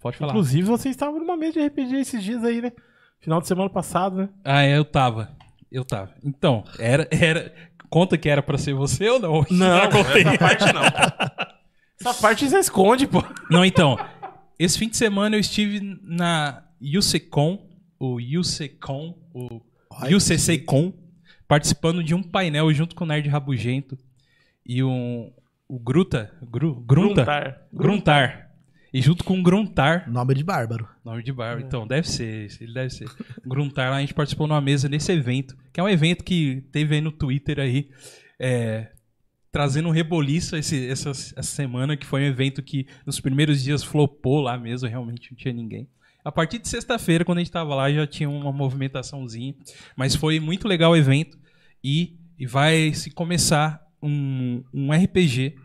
Pode 0.00 0.16
falar. 0.16 0.32
Inclusive, 0.32 0.66
vocês 0.66 0.94
estavam 0.94 1.20
numa 1.20 1.36
mesa 1.36 1.52
de 1.52 1.66
RPG 1.66 1.96
esses 1.96 2.24
dias 2.24 2.42
aí, 2.42 2.62
né? 2.62 2.72
Final 3.20 3.40
de 3.40 3.46
semana 3.46 3.68
passado, 3.68 4.16
né? 4.16 4.28
Ah, 4.42 4.62
é, 4.62 4.76
eu 4.76 4.84
tava. 4.84 5.36
Eu 5.70 5.84
tava. 5.84 6.14
Então, 6.24 6.64
era. 6.78 7.06
era 7.10 7.52
conta 7.90 8.16
que 8.16 8.28
era 8.28 8.42
pra 8.42 8.56
ser 8.56 8.72
você 8.72 9.08
ou 9.10 9.20
não? 9.20 9.46
Não, 9.50 9.76
Já 9.76 9.90
contei. 9.90 10.22
essa 10.22 10.38
parte 10.38 10.72
não. 10.72 10.82
Essa 12.04 12.14
parte 12.14 12.48
você 12.48 12.58
esconde, 12.58 13.06
pô. 13.06 13.22
Não, 13.48 13.64
então. 13.64 13.96
Esse 14.58 14.76
fim 14.76 14.88
de 14.88 14.96
semana 14.96 15.36
eu 15.36 15.40
estive 15.40 15.80
na 16.02 16.64
UCCon, 16.80 17.64
o 17.98 18.16
UCCon, 18.16 19.16
o 19.32 19.60
UCCCon, 20.12 20.92
participando 21.46 22.02
de 22.02 22.12
um 22.12 22.22
painel 22.22 22.72
junto 22.74 22.96
com 22.96 23.04
o 23.04 23.06
Nerd 23.06 23.28
Rabugento 23.28 23.96
e 24.66 24.82
um, 24.82 25.32
o 25.68 25.78
Gruta, 25.78 26.32
Gru, 26.42 26.74
Grunta, 26.74 27.24
Gruntar. 27.24 27.68
Gruntar. 27.72 28.50
E 28.92 29.00
junto 29.00 29.22
com 29.22 29.38
o 29.38 29.42
Gruntar, 29.42 30.10
Nome 30.10 30.34
de 30.34 30.44
bárbaro. 30.44 30.88
nome 31.04 31.22
de 31.22 31.32
barba, 31.32 31.62
então 31.62 31.86
deve 31.86 32.08
ser, 32.08 32.46
esse, 32.46 32.64
ele 32.64 32.74
deve 32.74 32.90
ser. 32.90 33.08
Gruntar 33.46 33.90
lá, 33.90 33.96
a 33.96 34.00
gente 34.00 34.12
participou 34.12 34.46
numa 34.46 34.60
mesa 34.60 34.88
nesse 34.88 35.10
evento, 35.12 35.56
que 35.72 35.80
é 35.80 35.82
um 35.82 35.88
evento 35.88 36.24
que 36.24 36.62
teve 36.72 36.96
aí 36.96 37.00
no 37.00 37.12
Twitter 37.12 37.58
aí, 37.58 37.88
é, 38.38 38.91
trazendo 39.52 39.88
um 39.88 39.92
reboliço 39.92 40.56
esse, 40.56 40.88
essa, 40.88 41.10
essa 41.10 41.42
semana, 41.42 41.96
que 41.96 42.06
foi 42.06 42.22
um 42.22 42.26
evento 42.26 42.62
que 42.62 42.86
nos 43.04 43.20
primeiros 43.20 43.62
dias 43.62 43.84
flopou 43.84 44.40
lá 44.40 44.56
mesmo, 44.58 44.88
realmente 44.88 45.30
não 45.30 45.36
tinha 45.36 45.52
ninguém. 45.52 45.86
A 46.24 46.32
partir 46.32 46.58
de 46.58 46.68
sexta-feira, 46.68 47.24
quando 47.24 47.38
a 47.38 47.40
gente 47.42 47.52
tava 47.52 47.74
lá, 47.74 47.92
já 47.92 48.06
tinha 48.06 48.30
uma 48.30 48.50
movimentaçãozinha, 48.50 49.54
mas 49.94 50.16
foi 50.16 50.40
muito 50.40 50.66
legal 50.66 50.92
o 50.92 50.96
evento 50.96 51.38
e, 51.84 52.16
e 52.38 52.46
vai 52.46 52.94
se 52.94 53.10
começar 53.10 53.86
um, 54.02 54.64
um 54.72 54.90
RPG 54.90 55.56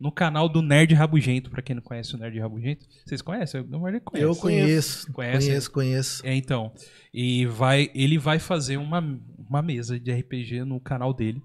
no 0.00 0.10
canal 0.12 0.48
do 0.48 0.60
Nerd 0.60 0.92
Rabugento, 0.94 1.50
pra 1.50 1.62
quem 1.62 1.76
não 1.76 1.82
conhece 1.82 2.14
o 2.14 2.18
Nerd 2.18 2.38
Rabugento. 2.38 2.86
Vocês 3.04 3.22
conhecem? 3.22 3.60
Eu, 3.60 3.88
eu 3.88 4.00
conheço. 4.00 4.26
Eu 4.26 4.36
conheço, 4.36 5.12
Conhece? 5.12 5.46
conheço, 5.46 5.70
conheço. 5.70 6.26
É, 6.26 6.34
então. 6.34 6.72
E 7.12 7.46
vai, 7.46 7.90
ele 7.94 8.18
vai 8.18 8.38
fazer 8.38 8.76
uma, 8.76 9.00
uma 9.48 9.62
mesa 9.62 9.98
de 9.98 10.12
RPG 10.12 10.64
no 10.64 10.80
canal 10.80 11.14
dele, 11.14 11.42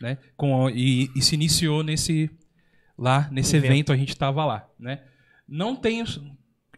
né? 0.00 0.18
Com, 0.36 0.68
e, 0.70 1.10
e 1.14 1.22
se 1.22 1.34
iniciou 1.34 1.82
nesse 1.82 2.30
lá 2.96 3.28
nesse 3.30 3.56
Evento. 3.56 3.72
evento. 3.72 3.92
a 3.92 3.96
gente 3.96 4.16
tava 4.16 4.44
lá, 4.44 4.68
né? 4.78 5.00
Não 5.48 5.74
tenho 5.76 6.04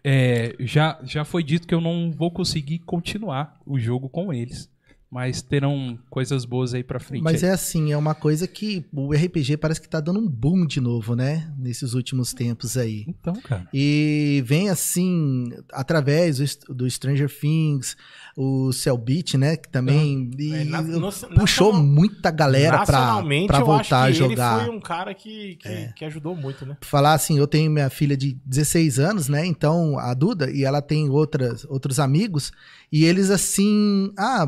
é, 0.02 0.54
já 0.61 0.99
já 1.02 1.25
foi 1.25 1.42
dito 1.42 1.66
que 1.66 1.75
eu 1.75 1.80
não 1.80 2.12
vou 2.12 2.30
conseguir 2.30 2.78
continuar 2.80 3.61
o 3.66 3.78
jogo 3.78 4.08
com 4.08 4.32
eles, 4.32 4.70
mas 5.11 5.42
terão 5.42 5.99
coisas 6.11 6.44
boas 6.44 6.75
aí 6.75 6.85
pra 6.85 7.00
frente. 7.00 7.23
Mas 7.23 7.42
é 7.42 7.50
assim, 7.50 7.92
é 7.92 7.96
uma 7.96 8.14
coisa 8.14 8.46
que 8.46 8.85
o 8.92 9.12
RPG 9.12 9.56
parece 9.56 9.80
que 9.80 9.88
tá 9.88 10.00
dando 10.00 10.20
um 10.20 10.28
boom 10.28 10.66
de 10.66 10.80
novo, 10.80 11.14
né? 11.14 11.52
Nesses 11.58 11.94
últimos 11.94 12.32
tempos 12.32 12.76
aí. 12.76 13.04
Então, 13.08 13.35
cara. 13.40 13.68
E 13.73 14.42
vem 14.46 14.68
assim, 14.68 15.49
através 15.73 16.56
do 16.68 16.88
Stranger 16.88 17.28
Things, 17.28 17.96
o 18.36 18.70
Cellbit, 18.70 19.38
né? 19.38 19.56
Que 19.56 19.66
também 19.68 20.30
É, 20.52 20.64
na- 20.64 20.82
no- 20.82 21.00
puxou 21.34 21.72
nacional- 21.72 21.82
muita 21.82 22.30
galera 22.30 22.84
pra, 22.84 23.22
pra 23.46 23.60
voltar 23.60 24.00
a 24.00 24.02
acho 24.04 24.12
que 24.12 24.18
jogar. 24.18 24.56
Ele 24.58 24.66
foi 24.66 24.76
um 24.76 24.80
cara 24.80 25.14
que, 25.14 25.56
que, 25.56 25.92
que 25.96 26.04
ajudou 26.04 26.36
muito, 26.36 26.66
né? 26.66 26.76
falar 26.82 27.14
assim, 27.14 27.38
eu 27.38 27.46
tenho 27.46 27.70
minha 27.70 27.88
filha 27.88 28.14
de 28.16 28.36
16 28.44 28.98
anos, 28.98 29.26
né? 29.28 29.46
Então, 29.46 29.98
a 29.98 30.12
Duda, 30.12 30.50
e 30.50 30.64
ela 30.64 30.82
tem 30.82 31.08
outras, 31.08 31.64
outros 31.64 31.98
amigos, 31.98 32.52
e 32.92 33.04
eles 33.06 33.30
assim, 33.30 34.12
ah, 34.18 34.46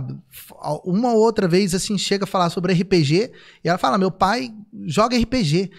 uma 0.84 1.12
ou 1.14 1.20
outra 1.20 1.48
vez 1.48 1.74
assim 1.74 1.96
chega 1.96 2.24
a 2.24 2.26
falar 2.26 2.50
sobre 2.50 2.74
RPG, 2.74 3.32
e 3.64 3.68
ela 3.68 3.78
fala: 3.78 3.96
"Meu 3.96 4.10
pai 4.10 4.52
joga 4.84 5.16
RPG". 5.16 5.70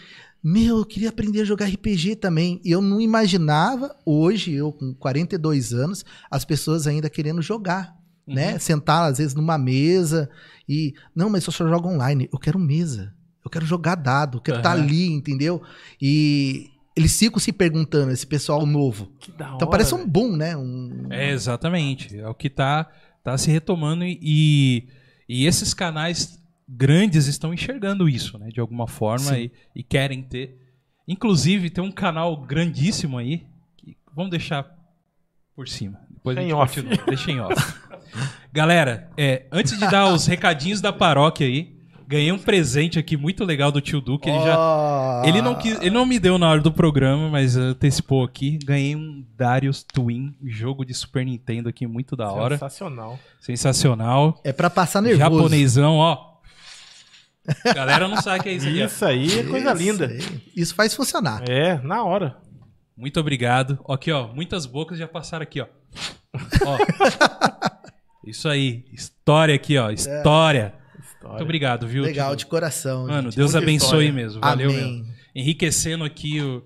Meu, 0.42 0.78
eu 0.78 0.86
queria 0.86 1.10
aprender 1.10 1.42
a 1.42 1.44
jogar 1.46 1.66
RPG 1.68 2.16
também. 2.16 2.62
E 2.64 2.72
eu 2.72 2.82
não 2.82 3.02
imaginava, 3.02 3.94
hoje, 4.06 4.54
eu 4.54 4.72
com 4.72 4.94
42 4.94 5.74
anos, 5.74 6.06
as 6.32 6.46
pessoas 6.46 6.88
ainda 6.88 7.10
querendo 7.10 7.42
jogar. 7.42 7.99
Né? 8.36 8.60
Sentar, 8.60 9.10
às 9.10 9.18
vezes, 9.18 9.36
numa 9.36 9.58
mesa 9.58 10.30
e. 10.68 10.94
Não, 11.16 11.30
mas 11.30 11.46
eu 11.46 11.52
só 11.52 11.68
jogo 11.68 11.90
online. 11.90 12.30
Eu 12.32 12.40
quero 12.40 12.60
mesa. 12.60 13.14
Eu 13.44 13.50
quero 13.50 13.66
jogar 13.66 13.96
dado. 13.96 14.38
Eu 14.38 14.42
quero 14.42 14.58
estar 14.58 14.74
Aham. 14.74 14.84
ali, 14.84 15.08
entendeu? 15.08 15.62
E 16.02 16.70
eles 16.96 17.18
ficam 17.18 17.40
se 17.40 17.54
perguntando, 17.54 18.12
esse 18.12 18.28
pessoal 18.28 18.66
novo. 18.66 19.12
Que 19.20 19.32
da 19.32 19.48
hora. 19.48 19.56
Então 19.56 19.70
parece 19.70 19.96
um 19.96 20.06
boom, 20.06 20.36
né? 20.36 20.58
Um... 20.58 21.08
É, 21.10 21.32
exatamente. 21.32 22.18
É 22.18 22.28
o 22.28 22.34
que 22.34 22.50
tá, 22.50 22.90
tá 23.24 23.38
se 23.38 23.50
retomando 23.50 24.04
e, 24.04 24.20
e, 24.22 24.88
e 25.28 25.46
esses 25.46 25.74
canais 25.74 26.38
grandes 26.68 27.26
estão 27.26 27.54
enxergando 27.54 28.08
isso, 28.10 28.38
né? 28.38 28.50
De 28.50 28.60
alguma 28.60 28.88
forma 28.88 29.38
e, 29.40 29.52
e 29.76 29.82
querem 29.82 30.22
ter. 30.22 30.60
Inclusive, 31.08 31.70
tem 31.70 31.84
um 31.84 31.92
canal 31.92 32.38
grandíssimo 32.46 33.18
aí. 33.18 33.48
Que, 33.78 33.98
vamos 34.14 34.30
deixar 34.30 34.70
por 35.56 35.68
cima. 35.68 36.00
Depois 36.10 36.38
a 36.38 36.42
Deixa 36.42 36.56
gente 36.56 36.60
em 36.60 36.62
off. 36.62 36.82
continua. 36.82 37.06
Deixa 37.08 37.32
em 37.32 37.40
off. 37.40 37.80
Galera, 38.52 39.10
é, 39.18 39.46
antes 39.52 39.78
de 39.78 39.88
dar 39.90 40.12
os 40.14 40.26
recadinhos 40.26 40.82
da 40.82 40.92
paróquia 40.94 41.46
aí, 41.48 41.78
Ganhei 42.12 42.32
um 42.32 42.40
presente 42.40 42.98
aqui 42.98 43.16
muito 43.16 43.46
legal 43.46 43.72
do 43.72 43.80
tio 43.80 44.02
Duque. 44.02 44.28
Ele, 44.32 44.40
já, 44.44 44.58
Ó. 44.58 45.24
ele, 45.26 45.44
não 45.44 45.54
quis- 45.54 45.78
ele 45.80 45.92
não 45.92 46.08
me 46.08 46.18
deu 46.18 46.40
na 46.40 46.50
hora 46.50 46.60
do 46.60 46.72
programa, 46.72 47.30
mas 47.30 47.56
antecipou 47.56 48.24
aqui. 48.24 48.58
Ganhei 48.66 48.96
um 48.96 49.24
Darius 49.38 49.84
Twin, 49.84 50.36
jogo 50.44 50.84
de 50.84 50.92
Super 50.92 51.24
Nintendo 51.24 51.70
aqui, 51.70 51.86
muito 51.86 52.16
da 52.16 52.32
hora. 52.32 52.56
Sensacional. 52.56 53.20
Sensacional. 53.40 54.42
É 54.44 54.52
pra 54.52 54.72
passar 54.72 55.04
nervoso. 55.04 55.20
Japonesão, 55.38 55.98
ó. 55.98 56.38
Galera 57.76 58.08
não 58.08 58.20
sabe 58.20 58.40
o 58.40 58.42
que 58.42 58.50
é 58.50 58.54
isso 58.54 58.68
aqui. 58.68 58.82
Isso 58.82 59.06
aí 59.06 59.40
é 59.42 59.44
coisa 59.44 59.74
Isso 59.74 59.84
linda. 59.84 60.06
aí. 60.08 60.42
Isso 60.56 60.74
faz 60.74 60.96
funcionar. 60.96 61.44
É, 61.48 61.80
na 61.84 62.04
hora. 62.04 62.38
Muito 62.98 63.20
obrigado. 63.20 63.78
Aqui, 63.88 64.12
ó. 64.12 64.30
Muitas 64.34 64.66
bocas 64.66 64.98
já 64.98 65.08
passaram 65.08 65.44
aqui, 65.44 65.62
ó. 65.62 65.68
Ó. 66.66 66.78
Isso 68.26 68.48
aí. 68.48 68.86
História 68.92 69.56
aqui, 69.56 69.78
ó. 69.78 69.90
História. 69.92 70.74
Muito 71.24 71.44
obrigado, 71.44 71.88
viu? 71.88 72.04
Legal, 72.04 72.36
de 72.36 72.46
coração. 72.46 73.08
Mano, 73.08 73.30
gente. 73.30 73.38
Deus 73.38 73.52
muita 73.52 73.66
abençoe 73.66 74.06
história. 74.06 74.14
mesmo. 74.14 74.42
Valeu 74.42 74.70
Amém. 74.70 74.84
mesmo. 75.02 75.14
Enriquecendo 75.36 76.04
aqui 76.04 76.42
o, 76.42 76.64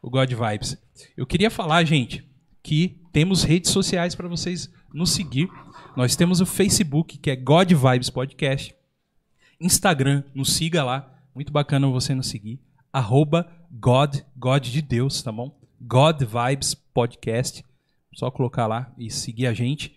o 0.00 0.10
God 0.10 0.32
Vibes. 0.32 0.76
Eu 1.16 1.26
queria 1.26 1.50
falar, 1.50 1.84
gente, 1.84 2.24
que 2.62 3.00
temos 3.12 3.42
redes 3.42 3.70
sociais 3.70 4.14
para 4.14 4.28
vocês 4.28 4.70
nos 4.92 5.10
seguir. 5.10 5.48
Nós 5.96 6.16
temos 6.16 6.40
o 6.40 6.46
Facebook, 6.46 7.18
que 7.18 7.30
é 7.30 7.36
God 7.36 7.72
Vibes 7.72 8.10
Podcast. 8.10 8.74
Instagram, 9.60 10.22
nos 10.34 10.52
siga 10.54 10.84
lá. 10.84 11.12
Muito 11.34 11.52
bacana 11.52 11.86
você 11.88 12.14
nos 12.14 12.28
seguir. 12.28 12.60
Arroba 12.92 13.46
God, 13.70 14.18
God 14.36 14.64
de 14.64 14.80
Deus, 14.82 15.22
tá 15.22 15.30
bom? 15.30 15.58
God 15.80 16.22
Vibes 16.22 16.74
Podcast. 16.74 17.64
Só 18.14 18.30
colocar 18.30 18.66
lá 18.66 18.92
e 18.96 19.10
seguir 19.10 19.46
a 19.46 19.52
gente. 19.52 19.94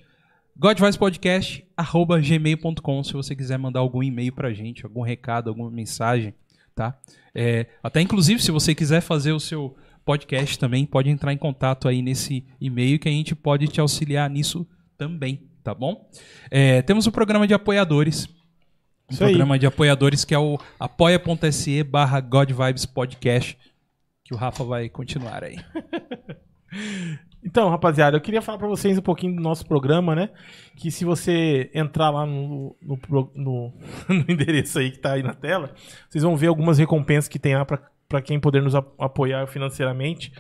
Godvicepodcast, 0.60 1.66
arroba 1.78 2.20
gmail.com, 2.20 3.04
se 3.06 3.14
você 3.14 3.34
quiser 3.34 3.58
mandar 3.58 3.80
algum 3.80 4.04
e-mail 4.04 4.34
pra 4.34 4.52
gente, 4.52 4.86
algum 4.86 5.02
recado, 5.02 5.50
alguma 5.50 5.72
mensagem, 5.72 6.34
tá? 6.76 7.00
É, 7.34 7.66
até 7.82 8.02
inclusive, 8.02 8.42
se 8.42 8.52
você 8.52 8.76
quiser 8.76 9.00
fazer 9.00 9.32
o 9.32 9.40
seu 9.40 9.78
podcast 10.04 10.60
também, 10.60 10.86
pode 10.86 11.10
entrar 11.10 11.32
em 11.32 11.38
contato 11.38 11.88
aí 11.88 12.02
nesse 12.02 12.46
e-mail 12.60 13.00
que 13.00 13.08
a 13.08 13.12
gente 13.12 13.34
pode 13.34 13.70
te 13.70 13.80
auxiliar 13.80 14.30
nisso 14.30 14.68
também, 14.98 15.48
tá 15.64 15.74
bom? 15.74 16.10
É, 16.52 16.82
temos 16.82 17.08
o 17.08 17.12
programa 17.12 17.48
de 17.48 17.54
apoiadores, 17.54 18.26
um 19.10 19.14
Isso 19.14 19.24
aí. 19.24 19.30
programa 19.30 19.58
de 19.58 19.66
apoiadores 19.66 20.26
que 20.26 20.36
é 20.36 20.40
o 20.40 20.60
apoia.se 20.78 21.84
barra 21.84 22.22
que 24.26 24.34
o 24.34 24.38
Rafa 24.38 24.66
vai 24.66 24.90
continuar 24.90 25.42
aí. 25.46 25.56
Então, 27.44 27.70
rapaziada, 27.70 28.18
eu 28.18 28.22
queria 28.22 28.42
falar 28.42 28.58
pra 28.58 28.68
vocês 28.68 28.98
um 28.98 29.02
pouquinho 29.02 29.36
do 29.36 29.42
nosso 29.42 29.66
programa, 29.66 30.14
né? 30.14 30.30
Que 30.76 30.92
se 30.92 31.06
você 31.06 31.70
entrar 31.74 32.10
lá 32.10 32.26
no, 32.26 32.76
no, 32.82 33.00
no- 33.36 33.74
no 34.10 34.26
endereço 34.28 34.80
aí 34.80 34.92
que 34.92 35.00
tá 35.00 35.14
aí 35.14 35.24
na 35.24 35.34
tela, 35.34 35.74
vocês 36.10 36.24
vão 36.24 36.36
ver 36.36 36.48
algumas 36.48 36.78
recompensas 36.78 37.28
que 37.30 37.40
tem 37.40 37.56
lá 37.56 37.64
pra, 37.66 37.80
pra 38.08 38.22
quem 38.22 38.40
poder 38.40 38.62
nos 38.62 38.76
ap- 38.76 38.94
apoiar 39.00 39.48
financeiramente, 39.48 40.34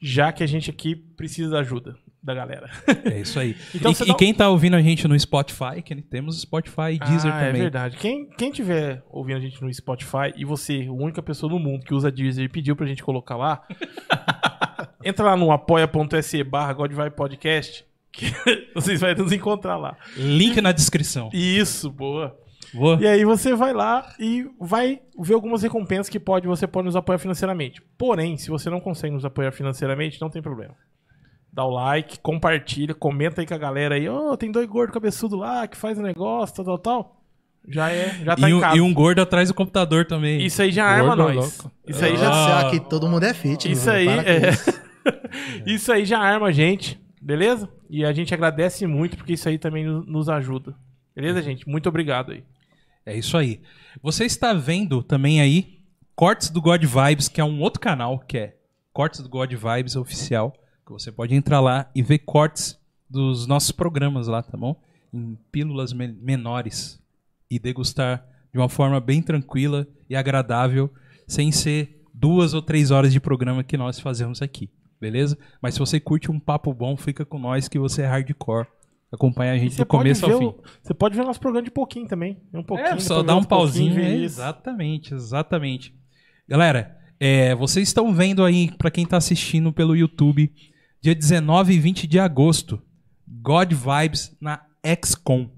já 0.00 0.30
que 0.32 0.42
a 0.42 0.46
gente 0.46 0.68
aqui 0.70 0.94
precisa 0.94 1.50
da 1.50 1.60
ajuda 1.60 1.96
da 2.22 2.34
galera. 2.34 2.70
É 3.04 3.18
isso 3.20 3.40
aí. 3.40 3.56
Então 3.74 3.90
e, 3.90 4.08
e 4.08 4.12
um- 4.12 4.16
quem 4.16 4.32
tá 4.34 4.48
ouvindo 4.48 4.76
a 4.76 4.82
gente 4.82 5.08
no 5.08 5.18
Spotify, 5.18 5.82
que 5.84 5.94
temos 6.02 6.40
Spotify 6.42 6.92
e 6.92 6.98
Deezer 6.98 7.32
ah, 7.34 7.40
é 7.42 7.46
também. 7.46 7.62
verdade. 7.62 7.96
Quem, 7.96 8.28
quem 8.28 8.52
tiver 8.52 9.02
ouvindo 9.10 9.38
a 9.38 9.40
gente 9.40 9.60
no 9.62 9.72
Spotify 9.72 10.32
e 10.36 10.44
você, 10.44 10.84
a 10.88 10.92
única 10.92 11.20
pessoa 11.22 11.50
no 11.50 11.58
mundo 11.58 11.84
que 11.84 11.94
usa 11.94 12.12
Deezer 12.12 12.44
e 12.44 12.48
pediu 12.48 12.76
pra 12.76 12.86
gente 12.86 13.02
colocar 13.02 13.36
lá, 13.36 13.62
entra 15.04 15.26
lá 15.26 15.36
no 15.36 15.50
apoia.se 15.50 16.42
barra 16.44 16.74
Podcast 17.10 17.84
que 18.12 18.26
vocês 18.74 19.00
vão 19.00 19.14
nos 19.14 19.32
encontrar 19.32 19.76
lá. 19.76 19.96
Link 20.16 20.60
na 20.60 20.70
descrição. 20.70 21.30
Isso, 21.32 21.90
boa. 21.90 22.36
Boa. 22.72 22.98
E 23.00 23.06
aí 23.06 23.24
você 23.24 23.54
vai 23.54 23.72
lá 23.72 24.14
e 24.18 24.46
vai 24.60 25.00
ver 25.18 25.34
algumas 25.34 25.62
recompensas 25.62 26.08
que 26.08 26.20
pode, 26.20 26.46
você 26.46 26.66
pode 26.66 26.86
nos 26.86 26.96
apoiar 26.96 27.18
financeiramente. 27.18 27.82
Porém, 27.98 28.36
se 28.36 28.48
você 28.48 28.70
não 28.70 28.80
consegue 28.80 29.14
nos 29.14 29.24
apoiar 29.24 29.52
financeiramente, 29.52 30.20
não 30.20 30.30
tem 30.30 30.40
problema. 30.40 30.74
Dá 31.52 31.64
o 31.64 31.70
like, 31.70 32.18
compartilha, 32.20 32.94
comenta 32.94 33.42
aí 33.42 33.46
com 33.46 33.52
a 33.52 33.58
galera 33.58 33.94
aí. 33.94 34.08
Ô, 34.08 34.36
tem 34.38 34.50
dois 34.50 34.66
gordos 34.66 34.94
cabeçudos 34.94 35.38
lá 35.38 35.66
que 35.66 35.76
faz 35.76 35.98
o 35.98 36.02
negócio, 36.02 36.56
tal, 36.56 36.64
tal, 36.64 36.78
tal. 36.78 37.22
Já 37.68 37.90
é, 37.90 38.08
já 38.24 38.34
tá 38.34 38.48
e, 38.48 38.52
em 38.52 38.54
um, 38.54 38.60
casa. 38.60 38.76
e 38.76 38.80
um 38.80 38.92
gordo 38.92 39.20
atrás 39.20 39.48
do 39.48 39.54
computador 39.54 40.06
também. 40.06 40.44
Isso 40.44 40.60
aí 40.62 40.72
já 40.72 40.84
arma 40.84 41.14
Gordo 41.14 41.34
nós. 41.34 41.36
louco. 41.36 41.72
Isso 41.86 42.04
aí 42.04 42.16
já 42.16 42.30
Ah. 42.30 42.62
Já 42.62 42.70
que 42.70 42.80
todo 42.80 43.06
mundo 43.06 43.24
é 43.24 43.34
fit. 43.34 43.70
Isso 43.70 43.86
meu, 43.86 43.94
aí, 43.94 44.06
para 44.06 44.24
com 44.24 44.30
é. 44.30 44.82
isso. 45.66 45.92
Aí 45.92 46.04
já 46.04 46.18
arma 46.18 46.48
a 46.48 46.52
gente, 46.52 47.00
beleza? 47.20 47.68
E 47.90 48.04
a 48.04 48.12
gente 48.12 48.32
agradece 48.32 48.86
muito 48.86 49.16
porque 49.16 49.32
isso 49.34 49.48
aí 49.48 49.58
também 49.58 49.84
no- 49.84 50.04
nos 50.04 50.28
ajuda. 50.28 50.74
Beleza, 51.14 51.42
gente? 51.42 51.68
Muito 51.68 51.88
obrigado 51.88 52.32
aí. 52.32 52.42
É 53.04 53.16
isso 53.16 53.36
aí. 53.36 53.60
Você 54.02 54.24
está 54.24 54.52
vendo 54.54 55.02
também 55.02 55.40
aí 55.40 55.78
Cortes 56.14 56.50
do 56.50 56.60
God 56.60 56.82
Vibes, 56.84 57.28
que 57.28 57.40
é 57.40 57.44
um 57.44 57.60
outro 57.60 57.80
canal, 57.80 58.18
que 58.20 58.38
é 58.38 58.56
Cortes 58.92 59.20
do 59.20 59.28
God 59.28 59.52
Vibes 59.52 59.96
Oficial, 59.96 60.52
que 60.86 60.92
você 60.92 61.10
pode 61.10 61.34
entrar 61.34 61.60
lá 61.60 61.90
e 61.94 62.02
ver 62.02 62.18
cortes 62.18 62.78
dos 63.08 63.46
nossos 63.46 63.72
programas 63.72 64.26
lá, 64.28 64.42
tá 64.42 64.56
bom? 64.56 64.80
Em 65.12 65.36
pílulas 65.50 65.92
me- 65.92 66.08
menores 66.20 67.00
e 67.50 67.58
degustar 67.58 68.24
de 68.52 68.58
uma 68.58 68.68
forma 68.68 69.00
bem 69.00 69.22
tranquila 69.22 69.86
e 70.08 70.14
agradável, 70.14 70.90
sem 71.26 71.50
ser 71.50 72.02
duas 72.12 72.52
ou 72.54 72.60
três 72.62 72.90
horas 72.90 73.12
de 73.12 73.18
programa 73.20 73.64
que 73.64 73.76
nós 73.76 73.98
fazemos 73.98 74.42
aqui, 74.42 74.68
beleza? 75.02 75.36
Mas 75.60 75.74
se 75.74 75.80
você 75.80 75.98
curte 75.98 76.30
um 76.30 76.38
papo 76.38 76.72
bom, 76.72 76.96
fica 76.96 77.24
com 77.26 77.38
nós 77.38 77.66
que 77.68 77.76
você 77.78 78.02
é 78.02 78.06
hardcore. 78.06 78.66
Acompanha 79.12 79.52
a 79.52 79.58
gente 79.58 79.76
do 79.76 79.84
começo 79.84 80.24
ao 80.24 80.38
fim. 80.38 80.44
o- 80.46 80.62
você 80.82 80.94
pode 80.94 81.14
ver 81.16 81.24
nosso 81.24 81.40
programa 81.40 81.64
de 81.64 81.70
pouquinho 81.70 82.06
também. 82.06 82.38
Um 82.54 82.62
pouquinho, 82.62 82.88
É, 82.94 82.98
só 83.00 83.22
dar 83.22 83.36
um 83.36 83.42
pauzinho. 83.44 83.94
ver 83.94 84.04
é, 84.04 84.14
isso. 84.14 84.36
exatamente, 84.36 85.12
exatamente. 85.12 85.94
Galera, 86.48 86.96
é, 87.20 87.54
vocês 87.54 87.88
estão 87.88 88.14
vendo 88.14 88.42
aí, 88.44 88.70
pra 88.78 88.90
quem 88.90 89.04
tá 89.04 89.16
assistindo 89.18 89.70
pelo 89.72 89.94
YouTube, 89.96 90.50
dia 91.00 91.14
19 91.14 91.74
e 91.74 91.78
20 91.78 92.06
de 92.06 92.18
agosto, 92.18 92.80
God 93.28 93.72
Vibes 93.72 94.34
na 94.40 94.62
XCOM. 95.04 95.50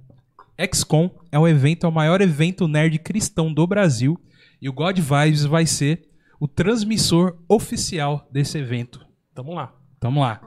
XCOM 0.72 1.10
é 1.30 1.38
um 1.38 1.46
evento, 1.46 1.84
é 1.86 1.88
o 1.88 1.92
maior 1.92 2.20
evento 2.20 2.66
nerd 2.66 2.98
cristão 2.98 3.52
do 3.52 3.66
Brasil. 3.66 4.18
E 4.60 4.68
o 4.68 4.72
God 4.72 4.98
Vibes 4.98 5.44
vai 5.44 5.66
ser 5.66 6.08
o 6.40 6.48
transmissor 6.48 7.36
oficial 7.48 8.28
desse 8.32 8.58
evento. 8.58 9.03
Tamo 9.34 9.52
lá. 9.54 9.72
Tamo 10.00 10.20
lá. 10.20 10.40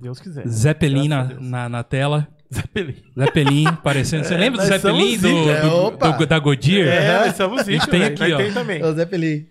Deus 0.00 0.20
quiser. 0.20 0.46
Zeppelin 0.46 1.08
na, 1.08 1.24
na, 1.40 1.68
na 1.68 1.82
tela. 1.82 2.28
Zeppelin. 2.52 2.96
Zeppelin 3.18 3.66
aparecendo. 3.66 4.24
Você 4.24 4.36
lembra 4.36 4.60
do 4.62 4.66
Zeppelin 4.68 5.18
do, 5.18 5.28
do- 5.68 5.76
Opa. 5.86 6.10
do- 6.12 6.26
da 6.26 6.38
Goodyear? 6.38 6.88
É, 6.88 7.26
nós 7.26 7.36
somos 7.36 7.60
A 7.60 7.64
gente 7.64 7.80
isso, 7.80 7.90
tem 7.90 8.00
velho. 8.00 8.12
aqui, 8.14 8.22
Nós 8.22 8.32
ó. 8.32 8.36
tem 8.36 8.52
também. 8.52 8.94
Zé 8.94 9.06
Felipe, 9.06 9.50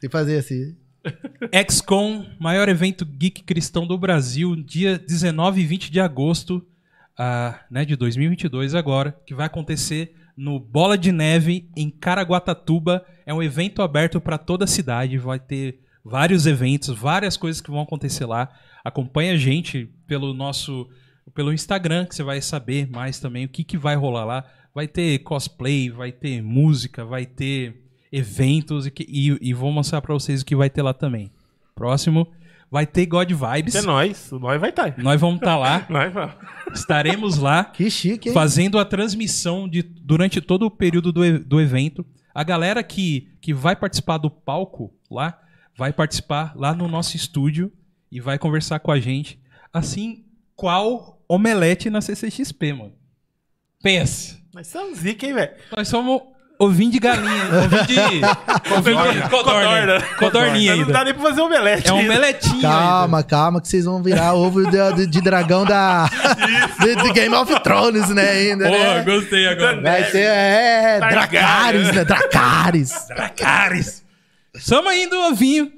tem 0.00 0.08
que 0.10 0.12
fazer 0.12 0.38
assim. 0.38 0.76
XCOM, 1.70 2.24
maior 2.38 2.68
evento 2.68 3.04
geek 3.04 3.42
cristão 3.44 3.86
do 3.86 3.96
Brasil, 3.96 4.54
dia 4.56 4.98
19 4.98 5.60
e 5.60 5.64
20 5.64 5.90
de 5.90 6.00
agosto 6.00 6.64
ah, 7.18 7.60
né, 7.70 7.84
de 7.84 7.96
2022 7.96 8.74
agora, 8.74 9.16
que 9.24 9.34
vai 9.34 9.46
acontecer 9.46 10.14
no 10.36 10.58
Bola 10.60 10.98
de 10.98 11.12
Neve, 11.12 11.68
em 11.76 11.88
Caraguatatuba. 11.88 13.04
É 13.24 13.32
um 13.32 13.42
evento 13.42 13.82
aberto 13.82 14.20
para 14.20 14.36
toda 14.36 14.64
a 14.64 14.68
cidade, 14.68 15.16
vai 15.16 15.38
ter 15.38 15.80
vários 16.08 16.46
eventos, 16.46 16.96
várias 16.96 17.36
coisas 17.36 17.60
que 17.60 17.70
vão 17.70 17.80
acontecer 17.80 18.24
lá. 18.26 18.48
Acompanha 18.84 19.32
a 19.32 19.36
gente 19.36 19.90
pelo 20.06 20.32
nosso 20.32 20.88
pelo 21.34 21.52
Instagram, 21.52 22.06
que 22.06 22.14
você 22.14 22.22
vai 22.22 22.40
saber 22.40 22.88
mais 22.88 23.18
também 23.18 23.44
o 23.44 23.48
que, 23.48 23.64
que 23.64 23.76
vai 23.76 23.96
rolar 23.96 24.24
lá. 24.24 24.44
Vai 24.74 24.86
ter 24.86 25.18
cosplay, 25.20 25.90
vai 25.90 26.12
ter 26.12 26.40
música, 26.40 27.04
vai 27.04 27.26
ter 27.26 27.82
eventos 28.12 28.86
e, 28.86 28.90
que- 28.90 29.06
e, 29.08 29.36
e 29.40 29.52
vou 29.52 29.72
mostrar 29.72 30.00
pra 30.00 30.14
vocês 30.14 30.42
o 30.42 30.44
que 30.46 30.54
vai 30.54 30.70
ter 30.70 30.82
lá 30.82 30.94
também. 30.94 31.30
Próximo, 31.74 32.28
vai 32.70 32.86
ter 32.86 33.06
God 33.06 33.30
Vibes. 33.32 33.74
É 33.74 33.82
nós. 33.82 34.30
Nós 34.32 34.60
vai 34.60 34.70
estar. 34.70 34.96
Nós 34.98 35.20
vamos 35.20 35.36
estar 35.36 35.56
lá, 35.56 35.84
Nós 35.90 36.12
vamos. 36.12 36.34
estaremos 36.74 37.38
lá 37.38 37.64
Que 37.64 37.90
chique, 37.90 38.28
hein? 38.28 38.34
fazendo 38.34 38.78
a 38.78 38.84
transmissão 38.84 39.68
de, 39.68 39.82
durante 39.82 40.40
todo 40.40 40.64
o 40.66 40.70
período 40.70 41.10
do, 41.12 41.38
do 41.40 41.60
evento. 41.60 42.06
A 42.34 42.44
galera 42.44 42.82
que, 42.82 43.28
que 43.40 43.52
vai 43.52 43.74
participar 43.74 44.18
do 44.18 44.30
palco 44.30 44.94
lá, 45.10 45.38
vai 45.76 45.92
participar 45.92 46.52
lá 46.56 46.74
no 46.74 46.88
nosso 46.88 47.16
estúdio 47.16 47.72
e 48.10 48.20
vai 48.20 48.38
conversar 48.38 48.78
com 48.80 48.90
a 48.90 48.98
gente. 48.98 49.38
Assim, 49.72 50.24
qual 50.54 51.22
omelete 51.28 51.90
na 51.90 52.00
CCXP, 52.00 52.72
mano? 52.72 52.92
Pensa. 53.82 54.36
Nós 54.54 54.68
somos 54.68 54.98
zica, 55.00 55.26
hein, 55.26 55.34
velho? 55.34 55.52
Nós 55.76 55.86
somos 55.88 56.22
ovinho 56.58 56.90
de 56.90 56.98
galinha, 56.98 57.44
ovinho 57.62 57.84
de... 57.84 57.94
ovinho 58.74 59.12
de 59.22 59.28
codorna. 59.28 60.00
Codorninha 60.18 60.74
Mas 60.76 60.86
Não 60.86 60.92
dá 60.94 61.00
ainda. 61.00 61.04
nem 61.04 61.14
pra 61.14 61.22
fazer 61.30 61.40
omelete. 61.42 61.88
É 61.88 61.92
um 61.92 61.98
ainda. 61.98 62.10
omeletinho 62.12 62.62
Calma, 62.62 63.22
calma, 63.22 63.60
que 63.60 63.68
vocês 63.68 63.84
vão 63.84 64.02
virar 64.02 64.32
ovo 64.32 64.64
de, 64.64 64.92
de- 64.94 65.06
de 65.06 65.20
dragão 65.20 65.66
da. 65.66 66.08
de, 66.80 66.96
de 66.96 67.12
Game 67.12 67.34
of 67.34 67.60
Thrones, 67.60 68.08
né? 68.08 68.30
Ainda, 68.30 68.64
ainda. 68.64 68.78
Pô, 68.78 68.94
né? 68.94 69.02
gostei 69.04 69.46
agora. 69.46 69.82
Vai 69.82 70.04
ser, 70.10 70.22
é, 70.22 70.98
Targaryen. 71.00 71.28
Dracarys, 71.82 71.92
né? 71.94 72.04
Dracarys. 72.04 73.06
Dracarys. 73.08 74.05
Somos 74.60 74.90
ainda 74.90 75.16
o 75.16 75.30
ovinho, 75.30 75.70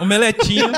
omeletinho, 0.00 0.70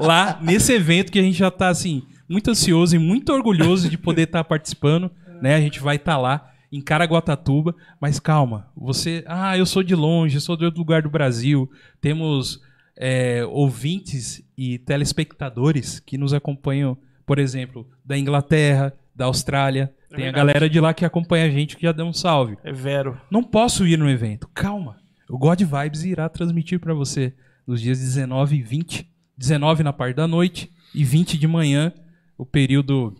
lá 0.00 0.38
nesse 0.42 0.72
evento 0.72 1.10
que 1.12 1.18
a 1.18 1.22
gente 1.22 1.38
já 1.38 1.50
tá, 1.50 1.68
assim, 1.68 2.02
muito 2.28 2.50
ansioso 2.50 2.94
e 2.96 2.98
muito 2.98 3.32
orgulhoso 3.32 3.88
de 3.88 3.98
poder 3.98 4.22
estar 4.22 4.44
participando, 4.44 5.10
né? 5.40 5.54
A 5.54 5.60
gente 5.60 5.80
vai 5.80 5.96
estar 5.96 6.16
lá 6.18 6.48
em 6.70 6.80
Caraguatatuba, 6.80 7.74
mas 8.00 8.18
calma, 8.18 8.68
você, 8.76 9.22
ah, 9.26 9.56
eu 9.58 9.66
sou 9.66 9.82
de 9.82 9.94
longe, 9.94 10.40
sou 10.40 10.56
de 10.56 10.64
outro 10.64 10.78
lugar 10.80 11.02
do 11.02 11.10
Brasil, 11.10 11.70
temos 12.00 12.60
é, 12.96 13.44
ouvintes 13.44 14.42
e 14.56 14.78
telespectadores 14.78 16.00
que 16.00 16.16
nos 16.16 16.32
acompanham, 16.32 16.96
por 17.26 17.38
exemplo, 17.38 17.86
da 18.04 18.16
Inglaterra, 18.16 18.94
da 19.14 19.26
Austrália, 19.26 19.92
É 20.10 20.14
tem 20.16 20.24
a 20.24 20.32
verdade. 20.32 20.36
galera 20.46 20.70
de 20.70 20.80
lá 20.80 20.94
que 20.94 21.04
acompanha 21.04 21.44
a 21.44 21.50
gente 21.50 21.76
que 21.76 21.82
já 21.82 21.92
deu 21.92 22.06
um 22.06 22.12
salve. 22.14 22.56
É 22.64 22.72
vero. 22.72 23.20
Não 23.30 23.42
posso 23.42 23.86
ir 23.86 23.98
no 23.98 24.08
evento. 24.08 24.48
Calma. 24.54 24.96
O 25.32 25.38
God 25.38 25.62
Vibes 25.62 26.04
irá 26.04 26.28
transmitir 26.28 26.78
para 26.78 26.92
você 26.92 27.32
nos 27.66 27.80
dias 27.80 27.98
19 27.98 28.56
e 28.56 28.62
20. 28.62 29.08
19 29.38 29.82
na 29.82 29.90
parte 29.90 30.16
da 30.16 30.28
noite 30.28 30.70
e 30.94 31.02
20 31.06 31.38
de 31.38 31.48
manhã. 31.48 31.90
O 32.36 32.44
período. 32.44 33.16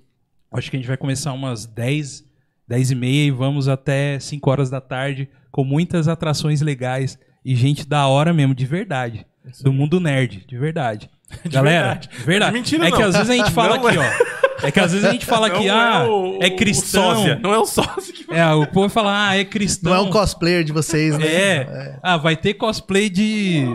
Acho 0.52 0.71
que 0.71 0.76
a 0.76 0.78
gente 0.78 0.87
vai 0.87 0.99
começar 0.99 1.33
umas 1.33 1.64
10, 1.64 2.23
10 2.69 2.90
e 2.90 2.95
meia 2.95 3.25
e 3.25 3.31
vamos 3.31 3.66
até 3.66 4.21
5 4.21 4.50
horas 4.50 4.69
da 4.69 4.78
tarde 4.78 5.26
com 5.50 5.64
muitas 5.64 6.07
atrações 6.07 6.61
legais 6.61 7.19
e 7.42 7.57
gente 7.57 7.88
da 7.88 8.07
hora 8.07 8.35
mesmo, 8.35 8.54
de 8.54 8.66
verdade. 8.66 9.25
Do 9.62 9.73
mundo 9.73 9.99
nerd, 9.99 10.45
de 10.47 10.59
verdade. 10.59 11.09
Galera, 11.50 11.95
verdade. 11.95 12.09
de 12.11 12.25
verdade. 12.25 12.52
De 12.52 12.59
mentira, 12.59 12.88
é 12.88 12.90
que 12.90 12.99
não. 12.99 13.09
às 13.09 13.16
vezes 13.16 13.31
a 13.31 13.37
gente 13.37 13.50
fala 13.52 13.78
Não 13.81 13.87
aqui, 13.87 13.97
ó. 13.97 14.31
É 14.62 14.71
que 14.71 14.81
às 14.81 14.92
vezes 14.92 15.07
a 15.07 15.12
gente 15.12 15.26
fala 15.26 15.50
que, 15.50 15.66
Não 15.66 15.75
ah, 15.78 16.04
o- 16.09 16.38
é 16.42 16.47
o 16.49 16.57
cristão. 16.57 17.14
sósia, 17.16 17.38
Não 17.42 17.52
é 17.52 17.59
o 17.59 17.66
sócio 17.66 18.12
que 18.12 18.33
É, 18.33 18.47
o 18.52 18.66
povo 18.66 18.88
fala, 18.88 19.28
ah, 19.31 19.37
é 19.37 19.45
cristão. 19.45 19.92
Não 19.92 19.99
é 19.99 20.02
um 20.02 20.11
cosplayer 20.11 20.62
de 20.64 20.73
vocês, 20.73 21.16
né? 21.19 21.26
É. 21.26 21.99
Ah, 22.02 22.16
vai 22.16 22.37
ter 22.37 22.54
cosplay 22.54 23.09
de 23.11 23.66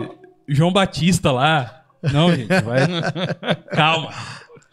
João 0.48 0.72
Batista 0.72 1.30
lá. 1.32 1.82
Não, 2.12 2.34
gente, 2.34 2.48
vai. 2.62 2.80
Calma. 3.72 4.10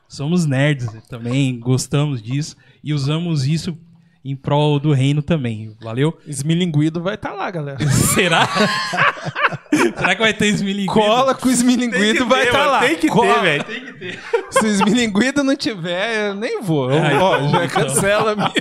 Somos 0.07 0.45
nerds 0.45 0.87
também, 1.09 1.59
gostamos 1.59 2.21
disso 2.21 2.55
e 2.83 2.93
usamos 2.93 3.45
isso 3.45 3.77
em 4.25 4.35
prol 4.35 4.79
do 4.79 4.91
reino 4.91 5.21
também. 5.21 5.75
Valeu? 5.79 6.17
Esmilinguido 6.25 6.99
vai 6.99 7.13
estar 7.13 7.33
lá, 7.33 7.51
galera. 7.51 7.77
Será? 7.93 8.47
Será 9.95 10.15
que 10.15 10.21
vai 10.21 10.33
ter 10.33 10.47
esmilinguido? 10.47 10.93
Cola 10.93 11.35
com 11.35 11.47
o 11.47 11.51
esmilinguido 11.51 12.25
vai 12.25 12.45
estar 12.45 12.65
lá. 12.65 12.79
Tem 12.79 12.95
que 12.95 13.07
Cola. 13.07 13.35
ter, 13.35 13.41
velho. 13.41 14.19
Se 14.49 14.65
o 14.65 14.67
esmilinguido 14.67 15.43
não 15.43 15.55
tiver, 15.55 16.29
eu 16.29 16.35
nem 16.35 16.59
vou. 16.59 16.89
Eu, 16.89 17.03
Ai, 17.03 17.15
ó, 17.17 17.37
então, 17.37 17.49
já 17.49 17.65
então. 17.65 17.83
cancela 17.83 18.35
minha. 18.35 18.51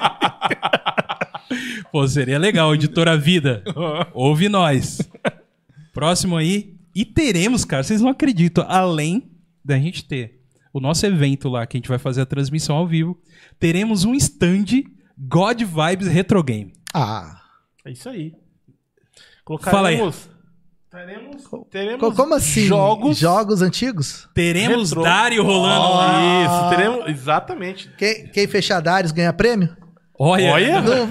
Pô, 1.90 2.06
seria 2.06 2.38
legal, 2.38 2.75
editora 2.75 3.16
Vida. 3.16 3.62
Ouve 4.12 4.49
nós. 4.50 5.00
Próximo 5.94 6.37
aí. 6.37 6.75
E 6.94 7.04
teremos, 7.04 7.64
cara, 7.64 7.83
vocês 7.83 8.00
não 8.00 8.11
acreditam, 8.11 8.66
além 8.68 9.30
da 9.64 9.78
gente 9.78 10.04
ter 10.04 10.40
o 10.73 10.80
nosso 10.80 11.06
evento 11.06 11.49
lá, 11.49 11.64
que 11.66 11.76
a 11.76 11.78
gente 11.78 11.88
vai 11.88 11.99
fazer 11.99 12.21
a 12.23 12.26
transmissão 12.26 12.76
ao 12.76 12.87
vivo, 12.87 13.16
teremos 13.59 14.04
um 14.04 14.14
stand 14.14 14.83
God 15.16 15.61
Vibes 15.62 16.09
Retro 16.09 16.42
Game. 16.42 16.73
Ah. 16.92 17.40
É 17.85 17.90
isso 17.92 18.09
aí. 18.09 18.35
Fala 19.62 19.88
aí. 19.88 19.97
Colocaremos. 19.99 20.35
Teremos, 20.90 21.42
teremos 21.71 22.00
Co- 22.00 22.12
Como 22.14 22.35
assim? 22.35 22.66
jogos. 22.66 23.18
Jogos 23.18 23.61
antigos? 23.62 24.28
Teremos 24.33 24.90
Retro. 24.90 25.02
Dario 25.02 25.42
rolando 25.42 25.90
lá. 25.97 26.44
Isso, 26.44 26.76
teremos. 26.76 27.09
Exatamente. 27.09 27.90
Quem, 27.99 28.28
quem 28.28 28.47
fechar 28.47 28.80
Darius 28.80 29.11
ganha 29.11 29.33
prêmio? 29.33 29.76
Olha, 30.16 30.52
Olha. 30.52 30.80
Não 30.80 31.09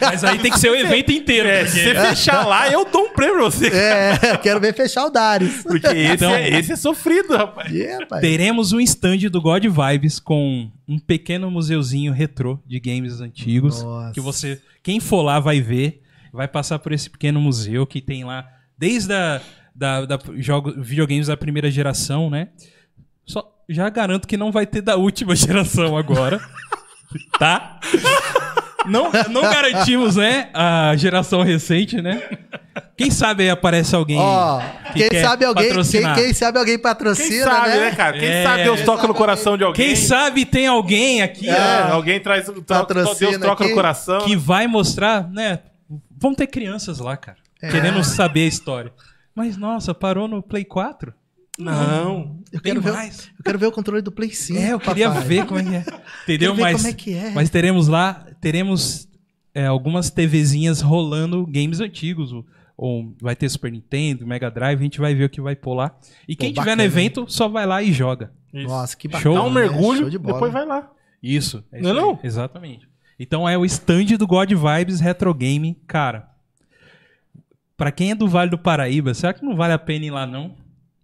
mas 0.00 0.24
aí 0.24 0.38
tem 0.38 0.50
que 0.50 0.58
ser 0.58 0.70
o 0.70 0.74
evento 0.74 1.12
inteiro. 1.12 1.46
É, 1.46 1.64
porque- 1.64 1.78
se 1.78 1.84
você 1.84 1.94
fechar 2.08 2.46
lá, 2.46 2.70
eu 2.72 2.86
dou 2.90 3.02
um 3.06 3.12
prêmio 3.12 3.34
pra 3.36 3.44
você. 3.44 3.66
É, 3.68 4.36
quero 4.38 4.58
ver 4.60 4.72
fechar 4.74 5.04
o 5.04 5.10
Darius. 5.10 5.62
Porque 5.62 5.86
esse, 5.88 6.14
Então- 6.14 6.30
é, 6.34 6.48
esse 6.58 6.72
é 6.72 6.76
sofrido, 6.76 7.36
rapaz. 7.36 7.70
Yeah. 7.70 8.06
Teremos 8.20 8.72
um 8.72 8.80
stand 8.80 9.18
do 9.30 9.42
God 9.42 9.62
Vibes 9.66 10.18
com 10.18 10.70
um 10.88 10.98
pequeno 10.98 11.50
museuzinho 11.50 12.12
retrô 12.14 12.58
de 12.66 12.80
games 12.80 13.20
antigos. 13.20 13.82
Nossa. 13.82 14.12
Que 14.14 14.20
você, 14.20 14.60
quem 14.82 15.00
for 15.00 15.20
lá 15.20 15.38
vai 15.38 15.60
ver, 15.60 16.02
vai 16.32 16.48
passar 16.48 16.78
por 16.78 16.92
esse 16.92 17.10
pequeno 17.10 17.38
museu 17.38 17.86
que 17.86 18.00
tem 18.00 18.24
lá 18.24 18.46
desde 18.78 19.12
a 19.12 19.40
da, 19.74 20.06
da 20.06 20.18
jogo, 20.38 20.72
videogames 20.82 21.26
da 21.26 21.36
primeira 21.36 21.70
geração, 21.70 22.30
né? 22.30 22.48
Só 23.26 23.44
já 23.68 23.90
garanto 23.90 24.26
que 24.26 24.38
não 24.38 24.50
vai 24.50 24.64
ter 24.64 24.80
da 24.80 24.96
última 24.96 25.36
geração 25.36 25.94
agora, 25.98 26.40
tá? 27.38 27.78
Não, 28.88 29.10
não 29.30 29.42
garantimos, 29.42 30.16
né? 30.16 30.48
A 30.54 30.94
geração 30.96 31.42
recente, 31.42 32.00
né? 32.00 32.22
Quem 32.96 33.10
sabe 33.10 33.42
aí 33.44 33.50
aparece 33.50 33.94
alguém 33.94 34.18
Ó, 34.18 34.60
que 34.92 35.00
quem 35.00 35.08
quer 35.08 35.22
sabe 35.22 35.44
alguém, 35.44 35.64
quem, 35.64 35.70
patrocinar. 35.72 36.14
quem 36.14 36.32
sabe 36.32 36.58
alguém 36.58 36.74
Quem 36.74 36.82
patrocina, 36.82 37.44
sabe, 37.44 37.68
né, 37.68 37.76
né? 37.80 37.90
cara? 37.94 38.18
Quem 38.18 38.28
É. 38.28 38.42
sabe 38.42 38.62
Deus 38.64 38.80
toca 38.82 39.06
no 39.06 39.14
coração 39.14 39.56
de 39.56 39.64
alguém. 39.64 39.86
Quem 39.86 39.96
sabe 39.96 40.44
tem 40.46 40.66
alguém 40.66 41.20
aqui 41.22 41.48
É, 41.48 41.86
ó, 41.90 41.94
alguém 41.94 42.18
traz. 42.20 42.44
Troca, 42.46 42.62
Patrocina 42.64 43.30
Deus 43.32 43.42
troca 43.42 43.64
aqui. 43.64 43.70
no 43.70 43.76
coração. 43.76 44.20
que 44.20 44.36
vai 44.36 44.66
mostrar, 44.66 45.28
né? 45.30 45.60
Vamos 46.18 46.36
ter 46.38 46.46
crianças 46.46 46.98
lá, 46.98 47.16
cara, 47.16 47.36
querendo 47.60 48.02
saber 48.02 48.44
a 48.44 48.48
história. 48.48 48.92
Mas 49.34 49.56
nossa, 49.58 49.92
parou 49.94 50.26
no 50.26 50.42
Play 50.42 50.64
4? 50.64 51.12
Não. 51.58 52.40
Eu 52.52 52.60
Tem 52.60 52.72
quero, 52.72 52.80
ver, 52.80 52.92
mais. 52.92 53.30
eu 53.38 53.44
quero 53.44 53.58
ver 53.58 53.66
o 53.66 53.72
controle 53.72 54.02
do 54.02 54.12
Play 54.12 54.30
5. 54.30 54.58
É, 54.58 54.72
eu 54.72 54.80
queria 54.80 55.08
papai. 55.08 55.24
ver 55.24 55.46
como 55.46 55.58
é 55.60 55.64
que 55.64 55.74
é. 55.74 55.84
Entendeu? 56.24 56.54
Mas, 56.54 56.76
como 56.76 56.88
é 56.88 56.92
que 56.92 57.14
é. 57.14 57.30
mas 57.30 57.50
teremos 57.50 57.88
lá, 57.88 58.26
teremos 58.40 59.08
é, 59.54 59.66
algumas 59.66 60.10
TVzinhas 60.10 60.80
rolando 60.80 61.46
games 61.46 61.80
antigos. 61.80 62.32
Ou 62.78 63.14
vai 63.22 63.34
ter 63.34 63.48
Super 63.48 63.72
Nintendo, 63.72 64.26
Mega 64.26 64.50
Drive, 64.50 64.78
a 64.78 64.82
gente 64.82 65.00
vai 65.00 65.14
ver 65.14 65.24
o 65.24 65.30
que 65.30 65.40
vai 65.40 65.56
pôr 65.56 65.72
lá. 65.74 65.96
E 66.28 66.36
quem 66.36 66.50
tiver 66.50 66.60
bacana, 66.60 66.82
no 66.82 66.82
evento, 66.82 67.24
só 67.26 67.48
vai 67.48 67.64
lá 67.64 67.82
e 67.82 67.90
joga. 67.90 68.32
Isso. 68.52 68.68
Nossa, 68.68 68.94
que 68.96 69.08
Show. 69.08 69.18
bacana. 69.18 69.34
Dá 69.34 69.42
um 69.44 69.52
né? 69.52 69.60
mergulho, 69.62 70.00
Show 70.00 70.10
de 70.10 70.18
bola. 70.18 70.34
depois 70.34 70.52
vai 70.52 70.66
lá. 70.66 70.90
Isso. 71.22 71.64
É 71.72 71.80
Não 71.80 71.90
é 71.90 71.92
isso 71.94 72.00
não? 72.02 72.20
Exatamente. 72.22 72.86
Então 73.18 73.48
é 73.48 73.56
o 73.56 73.64
stand 73.64 74.04
do 74.18 74.26
God 74.26 74.52
Vibes 74.52 75.00
Retro 75.00 75.32
Game, 75.32 75.74
cara. 75.86 76.28
Pra 77.78 77.90
quem 77.90 78.10
é 78.10 78.14
do 78.14 78.28
Vale 78.28 78.50
do 78.50 78.58
Paraíba, 78.58 79.14
será 79.14 79.32
que 79.32 79.44
não 79.44 79.56
vale 79.56 79.72
a 79.72 79.78
pena 79.78 80.04
ir 80.04 80.10
lá 80.10 80.26
não? 80.26 80.54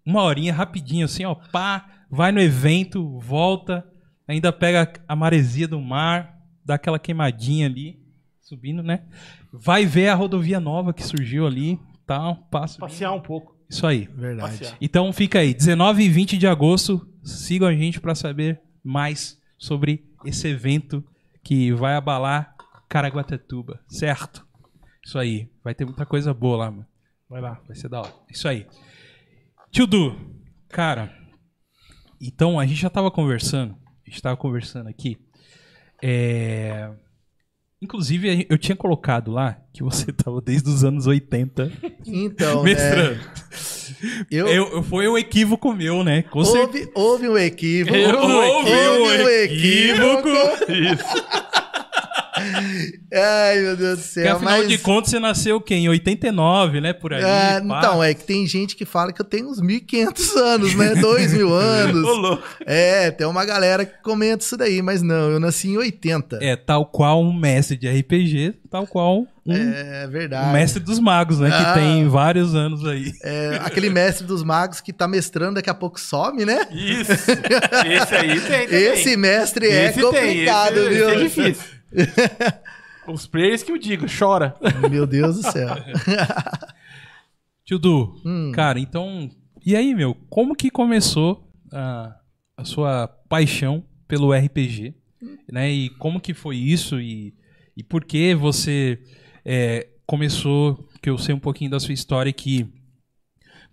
Uma 0.05 0.23
horinha 0.23 0.53
rapidinho 0.53 1.05
assim, 1.05 1.25
ó, 1.25 1.35
pá, 1.35 2.05
vai 2.11 2.33
no 2.33 2.41
evento, 2.41 3.19
volta, 3.19 3.87
ainda 4.27 4.53
pega 4.53 4.93
a 5.07 5.17
maresia 5.17 5.69
do 5.69 5.81
mar, 5.81 6.39
dá 6.65 6.75
aquela 6.75 6.99
queimadinha 6.99 7.67
ali, 7.67 8.01
subindo, 8.41 8.83
né? 8.83 9.05
Vai 9.53 9.87
ver 9.87 10.09
a 10.09 10.15
rodovia 10.15 10.59
nova 10.59 10.93
que 10.93 11.03
surgiu 11.03 11.47
ali, 11.47 11.79
tal, 12.07 12.37
passa. 12.51 12.79
Passear 12.79 13.13
um 13.13 13.21
pouco. 13.21 13.57
Isso 13.69 13.87
aí. 13.87 14.09
Verdade. 14.15 14.59
Passear. 14.59 14.77
Então 14.81 15.13
fica 15.13 15.39
aí, 15.39 15.55
19 15.55 16.03
e 16.03 16.09
20 16.09 16.39
de 16.39 16.47
agosto, 16.47 17.07
sigam 17.23 17.69
a 17.69 17.75
gente 17.75 18.01
para 18.01 18.15
saber 18.15 18.61
mais 18.85 19.41
sobre 19.57 20.05
esse 20.25 20.49
evento 20.49 21.05
que 21.43 21.73
vai 21.73 21.95
abalar 21.95 22.55
Caraguatatuba, 22.89 23.81
certo? 23.89 24.47
Isso 25.05 25.19
aí, 25.19 25.49
vai 25.65 25.75
ter 25.75 25.85
muita 25.85 26.05
coisa 26.05 26.35
boa 26.35 26.59
lá, 26.59 26.71
mano. 26.71 26.87
Vai 27.29 27.41
lá. 27.41 27.59
Vai 27.67 27.75
ser 27.75 27.89
da 27.89 28.01
hora. 28.01 28.13
Isso 28.31 28.47
aí. 28.47 28.67
Tio 29.73 29.87
Du, 29.87 30.15
cara, 30.69 31.11
então 32.21 32.61
a 32.61 32.67
gente 32.67 32.81
já 32.81 32.91
tava 32.91 33.11
conversando, 33.11 33.75
a 34.07 34.11
gente 34.11 34.21
tava 34.21 34.37
conversando 34.37 34.89
aqui, 34.89 35.17
é... 36.03 36.91
Inclusive, 37.81 38.47
eu 38.49 38.57
tinha 38.59 38.77
colocado 38.77 39.33
lá 39.33 39.61
que 39.73 39.83
você 39.83 40.13
tava 40.15 40.41
desde 40.41 40.69
os 40.69 40.85
anos 40.85 41.07
80 41.09 41.73
Então, 42.07 42.63
né, 42.63 42.71
mestrando. 42.75 43.21
eu, 44.31 44.47
Eu, 44.47 44.69
eu- 44.69 44.83
foi 44.85 45.09
um 45.09 45.19
equívoco 45.19 45.73
meu, 45.73 46.05
né? 46.05 46.23
Com 46.23 46.41
houve, 46.41 46.89
houve 46.95 47.29
um 47.29 47.37
equívoco. 47.37 47.97
Houve 47.97 48.71
um 48.71 49.05
um 49.05 49.29
equívoco. 49.29 50.29
Isso. 50.71 51.52
Ai, 53.15 53.59
meu 53.61 53.77
Deus 53.77 53.99
do 53.99 54.03
Porque 54.03 54.21
céu. 54.21 54.37
afinal 54.37 54.59
mas... 54.59 54.69
de 54.69 54.79
contas, 54.79 55.11
você 55.11 55.19
nasceu 55.21 55.57
o 55.57 55.61
quê? 55.61 55.75
Em 55.75 55.89
89, 55.89 56.81
né? 56.81 56.93
Por 56.93 57.13
aí. 57.13 57.23
É, 57.23 57.59
então, 57.63 58.03
é 58.03 58.15
que 58.15 58.25
tem 58.25 58.47
gente 58.47 58.75
que 58.77 58.85
fala 58.85 59.13
que 59.13 59.21
eu 59.21 59.25
tenho 59.25 59.49
uns 59.49 59.61
1.500 59.61 60.37
anos, 60.37 60.75
né? 60.75 60.95
2.000 60.95 61.51
anos. 61.53 62.05
Ô, 62.09 62.15
louco. 62.15 62.43
É, 62.67 63.11
tem 63.11 63.27
uma 63.27 63.45
galera 63.45 63.85
que 63.85 64.03
comenta 64.03 64.45
isso 64.45 64.57
daí, 64.57 64.81
mas 64.83 65.03
não, 65.03 65.31
eu 65.31 65.41
nasci 65.41 65.69
em 65.69 65.77
80. 65.77 66.39
É, 66.41 66.57
tal 66.57 66.87
qual 66.87 67.23
um 67.23 67.33
mestre 67.33 67.77
de 67.77 67.89
RPG, 67.89 68.55
tal 68.71 68.87
qual 68.87 69.27
um, 69.45 69.53
É 69.53 70.07
um 70.07 70.11
verdade. 70.11 70.53
mestre 70.53 70.81
dos 70.83 70.99
magos, 71.01 71.41
né? 71.41 71.51
Ah. 71.53 71.65
Que 71.75 71.81
tem 71.81 72.09
vários 72.09 72.55
anos 72.55 72.87
aí. 72.87 73.13
É, 73.25 73.61
aquele 73.63 73.91
mestre 73.91 74.27
dos 74.27 74.43
magos 74.45 74.81
que 74.81 74.93
tá 74.93 75.09
mestrando, 75.09 75.55
daqui 75.57 75.69
a 75.71 75.75
pouco 75.75 75.99
some, 76.01 76.45
né? 76.45 76.67
Isso. 76.71 77.13
Esse 77.13 78.15
aí 78.15 78.41
tem. 78.41 78.67
também. 78.67 78.83
Esse 78.93 79.17
mestre 79.17 79.67
é 79.67 79.87
Esse 79.87 79.95
tem, 79.95 80.05
complicado, 80.05 80.77
esse- 80.79 80.89
viu? 80.89 81.09
esse 81.11 81.15
é 81.15 81.25
difícil. 81.51 81.82
Os 83.09 83.27
players 83.27 83.63
que 83.63 83.73
eu 83.73 83.79
digo, 83.79 84.07
chora. 84.07 84.55
Meu 84.91 85.07
Deus 85.07 85.37
do 85.37 85.43
céu. 85.51 85.69
Tio 87.65 87.79
Du, 87.79 88.21
Hum. 88.25 88.53
cara, 88.53 88.79
então. 88.79 89.31
E 89.65 89.77
aí, 89.77 89.95
meu, 89.95 90.15
como 90.29 90.55
que 90.55 90.71
começou 90.71 91.49
a, 91.73 92.17
a 92.57 92.65
sua 92.65 93.07
paixão 93.29 93.85
pelo 94.09 94.33
RPG? 94.33 94.95
Né? 95.51 95.71
E 95.71 95.89
como 95.91 96.21
que 96.21 96.35
foi 96.35 96.57
isso? 96.57 97.01
E, 97.01 97.35
e 97.77 97.83
por 97.83 98.05
que 98.05 98.35
você 98.35 98.99
é, 99.45 99.89
começou, 100.07 100.89
que 101.01 101.09
eu 101.09 101.17
sei 101.19 101.35
um 101.35 101.39
pouquinho 101.39 101.71
da 101.71 101.79
sua 101.81 101.95
história 101.95 102.33
que 102.33 102.67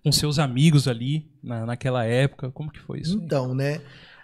com 0.02 0.10
seus 0.12 0.38
amigos 0.38 0.88
ali 0.88 1.28
na, 1.42 1.66
naquela 1.66 2.04
época, 2.04 2.50
como 2.52 2.70
que 2.70 2.78
foi 2.80 3.00
isso? 3.00 3.18
aí? 3.18 3.24
Então, 3.24 3.54
né? 3.54 3.80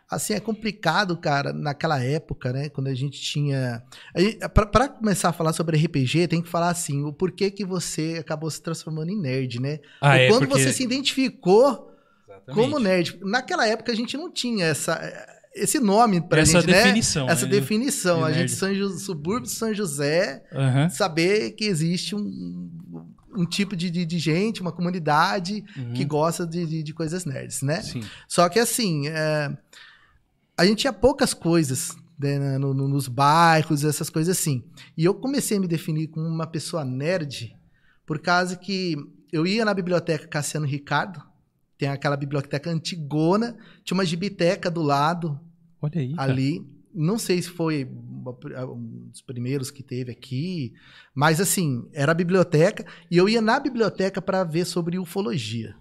Assim, 0.08 0.34
é 0.34 0.40
complicado, 0.40 1.16
cara, 1.16 1.52
naquela 1.52 2.00
época, 2.02 2.52
né? 2.52 2.68
Quando 2.68 2.86
a 2.86 2.94
gente 2.94 3.20
tinha. 3.20 3.82
a 4.14 4.20
gente- 4.20 4.38
Pra, 4.50 4.64
pra 4.64 4.88
começar 4.88 5.30
a 5.30 5.32
falar 5.32 5.52
sobre 5.52 5.76
RPG, 5.76 6.28
tem 6.28 6.40
que 6.40 6.48
falar 6.48 6.70
assim: 6.70 7.02
o 7.04 7.12
porquê 7.12 7.50
que 7.50 7.64
você 7.64 8.16
acabou 8.20 8.48
se 8.50 8.62
transformando 8.62 9.10
em 9.10 9.20
nerd, 9.20 9.60
né? 9.60 9.80
Ah, 10.00 10.16
é, 10.16 10.28
quando 10.28 10.46
porque- 10.46 10.62
você 10.62 10.72
se 10.72 10.84
identificou 10.84 11.92
Exatamente. 12.28 12.54
como 12.54 12.78
nerd. 12.78 13.18
Naquela 13.22 13.66
época 13.66 13.90
a 13.90 13.96
gente 13.96 14.16
não 14.16 14.30
tinha 14.32 14.66
essa, 14.66 15.00
esse 15.52 15.80
nome 15.80 16.20
pra 16.20 16.40
Essa 16.42 16.60
gente, 16.60 16.70
né? 16.70 16.82
definição, 16.84 17.28
Essa 17.28 17.44
né, 17.46 17.50
definição. 17.50 18.18
de 18.18 18.24
A 18.24 18.32
gente. 18.32 18.52
São 18.52 18.72
Jo- 18.72 18.90
subúrbio 18.98 19.48
de 19.48 19.50
São 19.50 19.74
José, 19.74 20.44
Aham. 20.52 20.88
saber 20.88 21.50
que 21.52 21.64
existe 21.64 22.14
um, 22.14 22.70
um 23.36 23.44
tipo 23.44 23.74
de, 23.74 23.90
de, 23.90 24.06
de 24.06 24.18
gente, 24.20 24.60
uma 24.62 24.70
comunidade 24.72 25.64
Uhum. 25.76 25.92
que 25.94 26.04
gosta 26.04 26.46
de, 26.46 26.64
de, 26.64 26.82
de 26.84 26.94
coisas 26.94 27.24
nerds, 27.24 27.60
né? 27.62 27.82
Sim. 27.82 28.02
Só 28.28 28.48
que 28.48 28.58
assim, 28.60 29.08
é, 29.08 29.50
a 30.56 30.64
gente 30.64 30.78
tinha 30.80 30.92
poucas 30.92 31.34
coisas 31.34 31.96
né, 32.18 32.56
no- 32.58 32.72
no- 32.72 32.88
nos 32.88 33.08
bairros, 33.08 33.84
essas 33.84 34.08
coisas 34.08 34.36
assim. 34.38 34.64
E 34.96 35.04
eu 35.04 35.14
comecei 35.14 35.58
a 35.58 35.60
me 35.60 35.68
definir 35.68 36.06
como 36.08 36.26
uma 36.26 36.46
pessoa 36.46 36.84
nerd 36.84 37.54
por 38.06 38.18
causa 38.18 38.56
que 38.56 38.96
eu 39.32 39.46
ia 39.46 39.64
na 39.64 39.74
biblioteca 39.74 40.26
Cassiano 40.26 40.64
Ricardo, 40.66 41.20
tem 41.76 41.88
aquela 41.88 42.16
biblioteca 42.16 42.70
antigona, 42.70 43.54
tinha 43.84 43.94
uma 43.96 44.04
gibiteca 44.06 44.70
do 44.70 44.80
lado 44.82 45.38
Olha 45.82 46.00
aí. 46.00 46.14
cara. 46.14 46.32
ali. 46.32 46.66
Não 46.94 47.18
sei 47.18 47.42
se 47.42 47.50
foi 47.50 47.84
um 47.84 49.08
dos 49.10 49.20
primeiros 49.20 49.70
que 49.70 49.82
teve 49.82 50.10
aqui, 50.10 50.72
mas 51.14 51.38
assim, 51.38 51.86
era 51.92 52.12
a 52.12 52.14
biblioteca 52.14 52.86
e 53.10 53.16
eu 53.18 53.28
ia 53.28 53.42
na 53.42 53.60
biblioteca 53.60 54.22
para 54.22 54.42
ver 54.42 54.64
sobre 54.64 54.98
ufologia. 54.98 55.74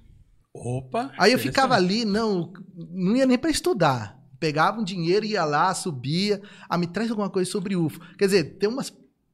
Opa. 0.54 1.14
Aí 1.18 1.32
eu 1.32 1.40
ficava 1.40 1.76
ali, 1.76 2.04
não, 2.04 2.52
não 2.92 3.16
ia 3.16 3.26
nem 3.26 3.38
para 3.38 3.50
estudar. 3.50 4.20
Pegava 4.39 4.80
um 4.80 4.84
dinheiro, 4.84 5.26
ia 5.26 5.43
lá, 5.45 5.74
subia. 5.74 6.41
Ah, 6.69 6.78
me 6.78 6.88
traz 6.88 7.10
alguma 7.10 7.30
coisa 7.30 7.50
sobre 7.50 7.76
UFO. 7.76 8.00
Quer 8.17 8.26
dizer, 8.26 8.43
tem 8.58 8.67
umas 8.69 8.93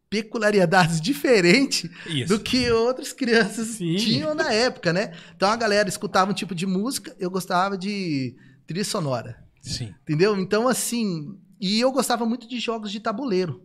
peculiaridades 0.10 1.00
diferentes 1.02 1.90
Isso. 2.06 2.28
do 2.36 2.40
que 2.40 2.70
outras 2.72 3.14
crianças 3.14 3.68
Sim. 3.70 3.96
tinham 3.96 4.36
na 4.36 4.52
época, 4.52 4.92
né? 4.92 5.14
Então 5.36 5.50
a 5.50 5.56
galera 5.56 5.88
escutava 5.88 6.32
um 6.32 6.34
tipo 6.34 6.54
de 6.54 6.66
música, 6.66 7.16
eu 7.20 7.30
gostava 7.32 7.78
de 7.78 8.36
trilha 8.68 8.84
sonora. 8.84 9.38
Sim. 9.62 9.94
Entendeu? 10.04 10.38
Então, 10.38 10.68
assim. 10.68 11.38
E 11.60 11.80
eu 11.80 11.92
gostava 11.92 12.26
muito 12.26 12.48
de 12.48 12.60
jogos 12.60 12.92
de 12.92 13.00
tabuleiro. 13.00 13.62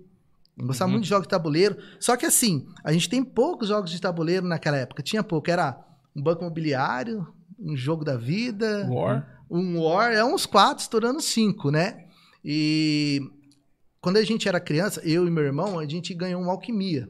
Eu 0.59 0.66
gostava 0.66 0.88
Uhum. 0.88 0.92
muito 0.92 1.05
de 1.05 1.09
jogos 1.09 1.27
de 1.27 1.31
tabuleiro. 1.31 1.79
Só 1.99 2.14
que, 2.16 2.27
assim, 2.27 2.66
a 2.85 2.92
gente 2.92 3.09
tem 3.09 3.25
poucos 3.25 3.68
jogos 3.68 3.90
de 3.90 3.99
tabuleiro 4.01 4.46
naquela 4.46 4.77
época. 4.77 5.03
Tinha 5.03 5.22
pouco. 5.22 5.51
Era 5.51 5.79
um 6.14 6.22
banco 6.22 6.42
imobiliário, 6.42 7.27
um 7.59 7.75
jogo 7.75 8.05
da 8.05 8.14
vida, 8.16 8.87
War. 8.90 9.36
Um 9.51 9.81
War. 9.81 10.13
É 10.13 10.25
uns 10.25 10.47
quatro, 10.47 10.83
estourando 10.83 11.21
cinco, 11.21 11.71
né? 11.71 12.07
E 12.45 13.21
quando 14.01 14.19
a 14.19 14.25
gente 14.25 14.49
era 14.49 14.61
criança, 14.61 15.01
eu 15.05 15.27
e 15.27 15.31
meu 15.31 15.43
irmão, 15.43 15.79
a 15.79 15.87
gente 15.87 16.15
ganhou 16.15 16.41
uma 16.41 16.53
alquimia. 16.53 17.09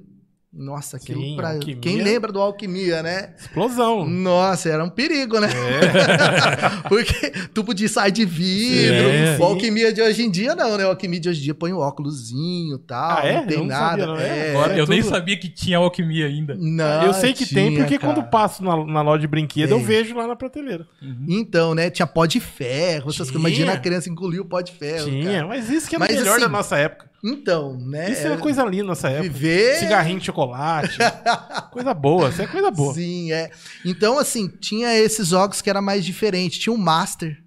Nossa, 0.58 0.96
aquilo 0.96 1.20
Sim, 1.20 1.36
pra... 1.36 1.50
Alquimia. 1.52 1.76
Quem 1.80 2.02
lembra 2.02 2.32
do 2.32 2.40
alquimia, 2.40 3.02
né? 3.02 3.34
Explosão. 3.38 4.06
Nossa, 4.08 4.68
era 4.70 4.82
um 4.82 4.88
perigo, 4.88 5.38
né? 5.38 5.48
É. 5.48 6.88
Porque 6.88 7.30
tubo 7.52 7.74
de 7.74 7.88
sai 7.88 8.10
de 8.10 8.24
vidro. 8.24 9.08
É. 9.08 9.36
O 9.38 9.44
alquimia 9.44 9.92
de 9.92 10.00
hoje 10.00 10.22
em 10.22 10.30
dia, 10.30 10.54
não, 10.54 10.76
né? 10.78 10.84
O 10.86 10.88
alquimia 10.88 11.20
de 11.20 11.28
hoje 11.28 11.40
em 11.40 11.44
dia 11.44 11.54
põe 11.54 11.72
o 11.72 11.78
óculosinho 11.78 12.76
e 12.76 12.78
tal. 12.80 13.18
Ah, 13.18 13.26
é? 13.26 13.34
Não 13.36 13.46
tem 13.46 13.56
Eu 13.58 13.60
não 13.64 13.66
nada. 13.66 13.88
sabia, 13.90 14.06
não 14.06 14.16
é? 14.18 14.38
É. 14.48 14.50
Agora 14.50 14.76
Eu 14.78 14.86
nem 14.86 15.00
tudo- 15.02 15.10
sabia 15.10 15.36
que 15.38 15.48
tinha 15.48 15.78
alquimia 15.78 16.26
ainda. 16.26 16.54
Não, 16.58 17.02
eu 17.04 17.12
sei 17.12 17.32
que 17.32 17.44
tem, 17.46 17.68
tinha, 17.68 17.80
porque 17.80 17.98
cara. 17.98 18.14
quando 18.14 18.26
passo 18.30 18.64
na, 18.64 18.84
na 18.84 19.02
loja 19.02 19.20
de 19.20 19.26
brinquedo, 19.26 19.70
eu 19.72 19.76
Tem. 19.78 19.86
vejo 19.86 20.14
lá 20.16 20.26
na 20.26 20.36
prateleira. 20.36 20.86
Então, 21.28 21.74
né? 21.74 21.90
Tinha 21.90 22.06
pó 22.06 22.24
de 22.26 22.40
ferro. 22.40 23.10
Essas 23.10 23.28
Tinha. 23.28 23.40
coisas. 23.40 23.58
Imagina 23.58 23.72
a 23.72 23.78
criança 23.78 24.08
engolir 24.08 24.40
o 24.40 24.44
pó 24.44 24.60
de 24.60 24.72
ferro. 24.72 25.04
Tinha, 25.10 25.32
cara. 25.32 25.46
mas 25.48 25.68
isso 25.70 25.88
que 25.88 25.96
é 25.96 25.98
Mas, 25.98 26.14
melhor 26.16 26.32
assim, 26.36 26.40
da 26.40 26.48
nossa 26.48 26.76
época. 26.78 27.06
Então, 27.26 27.76
né? 27.76 28.12
Isso 28.12 28.24
é 28.24 28.30
uma 28.30 28.40
coisa 28.40 28.64
linda 28.64 28.84
na 28.84 28.88
nossa 28.90 29.08
época. 29.08 29.32
Viver. 29.32 29.80
Cigarrinho 29.80 30.20
de 30.20 30.26
chocolate. 30.26 30.96
coisa 31.72 31.92
boa, 31.92 32.28
isso 32.28 32.40
é 32.40 32.46
coisa 32.46 32.70
boa. 32.70 32.94
Sim, 32.94 33.32
é. 33.32 33.50
Então, 33.84 34.16
assim, 34.16 34.46
tinha 34.46 34.96
esses 34.96 35.28
jogos 35.28 35.60
que 35.60 35.68
era 35.68 35.82
mais 35.82 36.04
diferente. 36.04 36.60
Tinha 36.60 36.72
um 36.72 36.78
Master. 36.78 37.42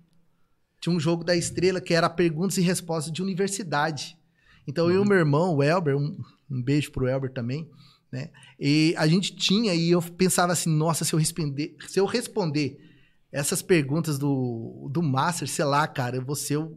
Tinha 0.81 0.93
um 0.93 0.99
jogo 0.99 1.23
da 1.23 1.33
estrela 1.33 1.79
que 1.79 1.93
era 1.93 2.09
perguntas 2.09 2.57
e 2.57 2.61
respostas 2.61 3.13
de 3.13 3.21
universidade. 3.21 4.17
Então, 4.67 4.89
eu 4.89 4.95
e 4.95 4.99
o 4.99 5.05
meu 5.05 5.17
irmão, 5.17 5.55
o 5.55 5.63
Elber, 5.63 5.95
um, 5.95 6.17
um 6.51 6.61
beijo 6.61 6.91
pro 6.91 7.07
Elber 7.07 7.31
também, 7.31 7.69
né? 8.11 8.29
E 8.59 8.93
a 8.97 9.07
gente 9.07 9.33
tinha, 9.33 9.73
e 9.73 9.91
eu 9.91 10.01
pensava 10.01 10.51
assim, 10.51 10.69
nossa, 10.69 11.05
se 11.05 11.13
eu 11.13 11.19
responder, 11.19 11.75
se 11.87 11.99
eu 11.99 12.05
responder 12.05 12.77
essas 13.31 13.61
perguntas 13.61 14.19
do, 14.19 14.89
do 14.91 15.01
Master, 15.01 15.47
sei 15.47 15.63
lá, 15.63 15.87
cara, 15.87 16.17
eu 16.17 16.25
vou 16.25 16.35
ser 16.35 16.57
um, 16.57 16.75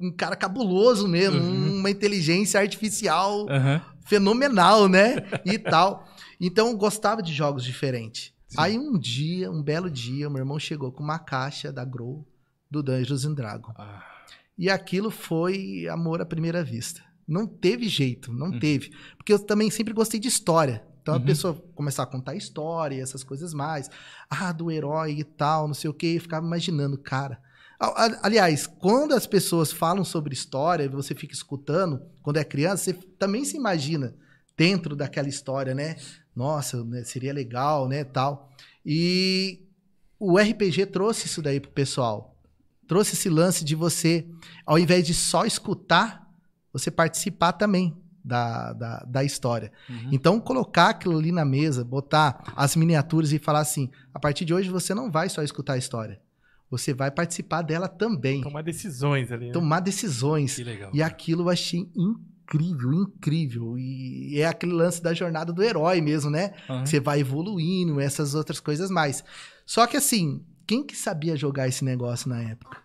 um 0.00 0.10
cara 0.10 0.34
cabuloso 0.36 1.06
mesmo, 1.08 1.40
uma 1.40 1.90
inteligência 1.90 2.60
artificial 2.60 3.46
Aham. 3.48 3.80
fenomenal, 4.04 4.88
né? 4.88 5.16
E 5.44 5.58
tal. 5.58 6.06
Então, 6.40 6.68
eu 6.68 6.76
gostava 6.76 7.22
de 7.22 7.32
jogos 7.32 7.64
diferentes. 7.64 8.32
Sim. 8.46 8.56
Aí, 8.58 8.78
um 8.78 8.98
dia, 8.98 9.50
um 9.50 9.62
belo 9.62 9.90
dia, 9.90 10.28
meu 10.30 10.38
irmão 10.38 10.58
chegou 10.58 10.90
com 10.92 11.02
uma 11.02 11.18
caixa 11.18 11.72
da 11.72 11.84
Grow 11.84 12.26
do 12.70 12.82
Dungeons 12.82 13.24
and 13.24 13.34
Dragons. 13.34 13.74
Ah, 13.78 14.02
E 14.56 14.68
aquilo 14.70 15.10
foi 15.10 15.86
amor 15.88 16.20
à 16.20 16.26
primeira 16.26 16.64
vista. 16.64 17.02
Não 17.26 17.46
teve 17.46 17.88
jeito, 17.88 18.32
não 18.32 18.50
Uhum. 18.50 18.58
teve. 18.58 18.90
Porque 19.16 19.32
eu 19.32 19.38
também 19.38 19.70
sempre 19.70 19.92
gostei 19.92 20.18
de 20.18 20.28
história. 20.28 20.82
Então 21.02 21.14
a 21.14 21.18
Uhum. 21.18 21.24
pessoa 21.24 21.54
começar 21.74 22.02
a 22.02 22.06
contar 22.06 22.34
história 22.34 22.96
e 22.96 23.00
essas 23.00 23.22
coisas 23.22 23.52
mais. 23.54 23.90
Ah, 24.30 24.50
do 24.52 24.70
herói 24.70 25.12
e 25.20 25.24
tal, 25.24 25.66
não 25.66 25.74
sei 25.74 25.88
o 25.90 25.94
quê. 25.94 26.14
Eu 26.16 26.20
ficava 26.20 26.46
imaginando, 26.46 26.96
cara. 26.98 27.40
Aliás, 27.80 28.66
quando 28.66 29.14
as 29.14 29.26
pessoas 29.26 29.70
falam 29.70 30.04
sobre 30.04 30.34
história, 30.34 30.84
e 30.84 30.88
você 30.88 31.14
fica 31.14 31.32
escutando, 31.32 32.02
quando 32.22 32.38
é 32.38 32.44
criança, 32.44 32.84
você 32.84 32.92
também 33.18 33.44
se 33.44 33.56
imagina 33.56 34.14
dentro 34.56 34.96
daquela 34.96 35.28
história, 35.28 35.74
né? 35.74 35.96
Nossa, 36.34 36.84
né, 36.84 37.04
seria 37.04 37.32
legal, 37.32 37.88
né, 37.88 38.02
tal. 38.02 38.50
E 38.84 39.60
o 40.18 40.36
RPG 40.36 40.86
trouxe 40.86 41.26
isso 41.26 41.40
daí 41.40 41.60
pro 41.60 41.70
pessoal. 41.70 42.36
Trouxe 42.88 43.14
esse 43.14 43.28
lance 43.28 43.64
de 43.64 43.74
você, 43.74 44.26
ao 44.66 44.78
invés 44.78 45.06
de 45.06 45.14
só 45.14 45.44
escutar, 45.44 46.28
você 46.72 46.90
participar 46.90 47.52
também 47.52 47.96
da, 48.24 48.72
da, 48.72 48.98
da 49.06 49.24
história. 49.24 49.72
uhum. 49.88 50.10
Então, 50.12 50.40
colocar 50.40 50.90
aquilo 50.90 51.18
ali 51.18 51.30
na 51.30 51.44
mesa, 51.44 51.84
botar 51.84 52.52
as 52.56 52.74
miniaturas 52.74 53.32
e 53.32 53.38
falar 53.38 53.60
assim: 53.60 53.90
a 54.12 54.18
partir 54.18 54.44
de 54.44 54.52
hoje 54.52 54.68
você 54.68 54.94
não 54.94 55.10
vai 55.10 55.28
só 55.28 55.42
escutar 55.42 55.74
a 55.74 55.78
história, 55.78 56.20
você 56.70 56.92
vai 56.92 57.10
participar 57.10 57.62
dela 57.62 57.88
também. 57.88 58.40
Tomar 58.42 58.62
decisões 58.62 59.32
ali. 59.32 59.46
Né? 59.46 59.52
Tomar 59.52 59.80
decisões. 59.80 60.54
Que 60.56 60.64
legal. 60.64 60.90
E 60.94 61.02
aquilo 61.02 61.42
eu 61.44 61.48
achei 61.48 61.88
incrível, 61.96 62.92
incrível. 62.92 63.78
E 63.78 64.40
é 64.40 64.46
aquele 64.46 64.72
lance 64.72 65.02
da 65.02 65.12
jornada 65.14 65.52
do 65.52 65.62
herói 65.62 66.00
mesmo, 66.00 66.30
né? 66.30 66.52
Aham. 66.68 66.84
Você 66.86 67.00
vai 67.00 67.20
evoluindo, 67.20 68.00
essas 68.00 68.34
outras 68.34 68.60
coisas 68.60 68.90
mais. 68.90 69.24
Só 69.66 69.86
que 69.86 69.96
assim, 69.96 70.44
quem 70.66 70.84
que 70.84 70.96
sabia 70.96 71.36
jogar 71.36 71.68
esse 71.68 71.84
negócio 71.84 72.28
na 72.28 72.42
época? 72.42 72.78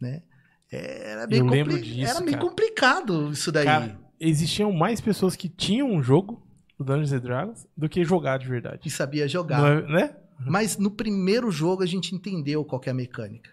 Né? 0.00 0.22
Era 0.70 1.26
meio, 1.26 1.40
Eu 1.42 1.46
lembro 1.46 1.80
disso, 1.80 2.10
era 2.10 2.20
meio 2.20 2.36
cara. 2.36 2.48
complicado 2.48 3.30
isso 3.32 3.50
daí. 3.50 3.64
Cara, 3.64 3.98
existiam 4.20 4.70
mais 4.72 5.00
pessoas 5.00 5.34
que 5.34 5.48
tinham 5.48 5.90
um 5.90 6.02
jogo 6.02 6.46
do 6.78 6.84
Dungeons 6.84 7.12
and 7.12 7.20
Dragons 7.20 7.66
do 7.76 7.88
que 7.88 8.04
jogar 8.04 8.38
de 8.38 8.46
verdade. 8.46 8.78
que 8.78 8.90
sabia 8.90 9.26
jogar. 9.26 9.78
É- 9.78 9.86
né? 9.86 10.16
Mas 10.46 10.76
no 10.76 10.90
primeiro 10.90 11.50
jogo 11.50 11.82
a 11.82 11.86
gente 11.86 12.14
entendeu 12.14 12.64
qual 12.64 12.80
que 12.80 12.88
é 12.88 12.92
a 12.92 12.94
mecânica. 12.94 13.50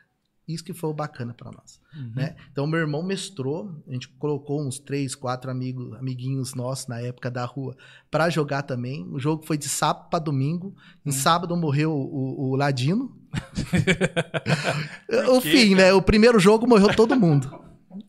Isso 0.48 0.63
que 0.63 0.74
foi 0.74 0.91
o 0.91 0.93
bacana 0.93 1.34
pra 1.34 1.52
nós. 1.52 1.82
Uhum. 1.95 2.12
né? 2.15 2.36
Então, 2.52 2.67
meu 2.67 2.80
irmão 2.80 3.02
mestrou, 3.02 3.84
a 3.88 3.93
gente 3.93 4.08
colocou 4.10 4.62
uns 4.62 4.78
três, 4.78 5.15
quatro 5.15 5.50
amigos, 5.50 5.93
amiguinhos 5.93 6.54
nossos 6.54 6.88
na 6.88 7.00
época 7.00 7.32
da 7.32 7.43
rua 7.45 7.76
pra 8.12 8.30
jogar 8.30 8.62
também. 8.62 9.08
O 9.12 9.19
jogo 9.19 9.43
foi 9.43 9.58
de 9.58 9.67
sábado 9.67 10.08
pra 10.10 10.19
domingo. 10.19 10.76
Em 11.04 11.12
sábado 11.12 11.58
morreu 11.58 11.91
o, 11.91 12.52
o 12.52 12.56
Ladino. 12.56 13.17
o 15.36 15.41
fim, 15.41 15.74
né? 15.74 15.91
O 15.93 16.02
primeiro 16.02 16.39
jogo 16.39 16.67
morreu 16.67 16.95
todo 16.95 17.19
mundo. 17.19 17.50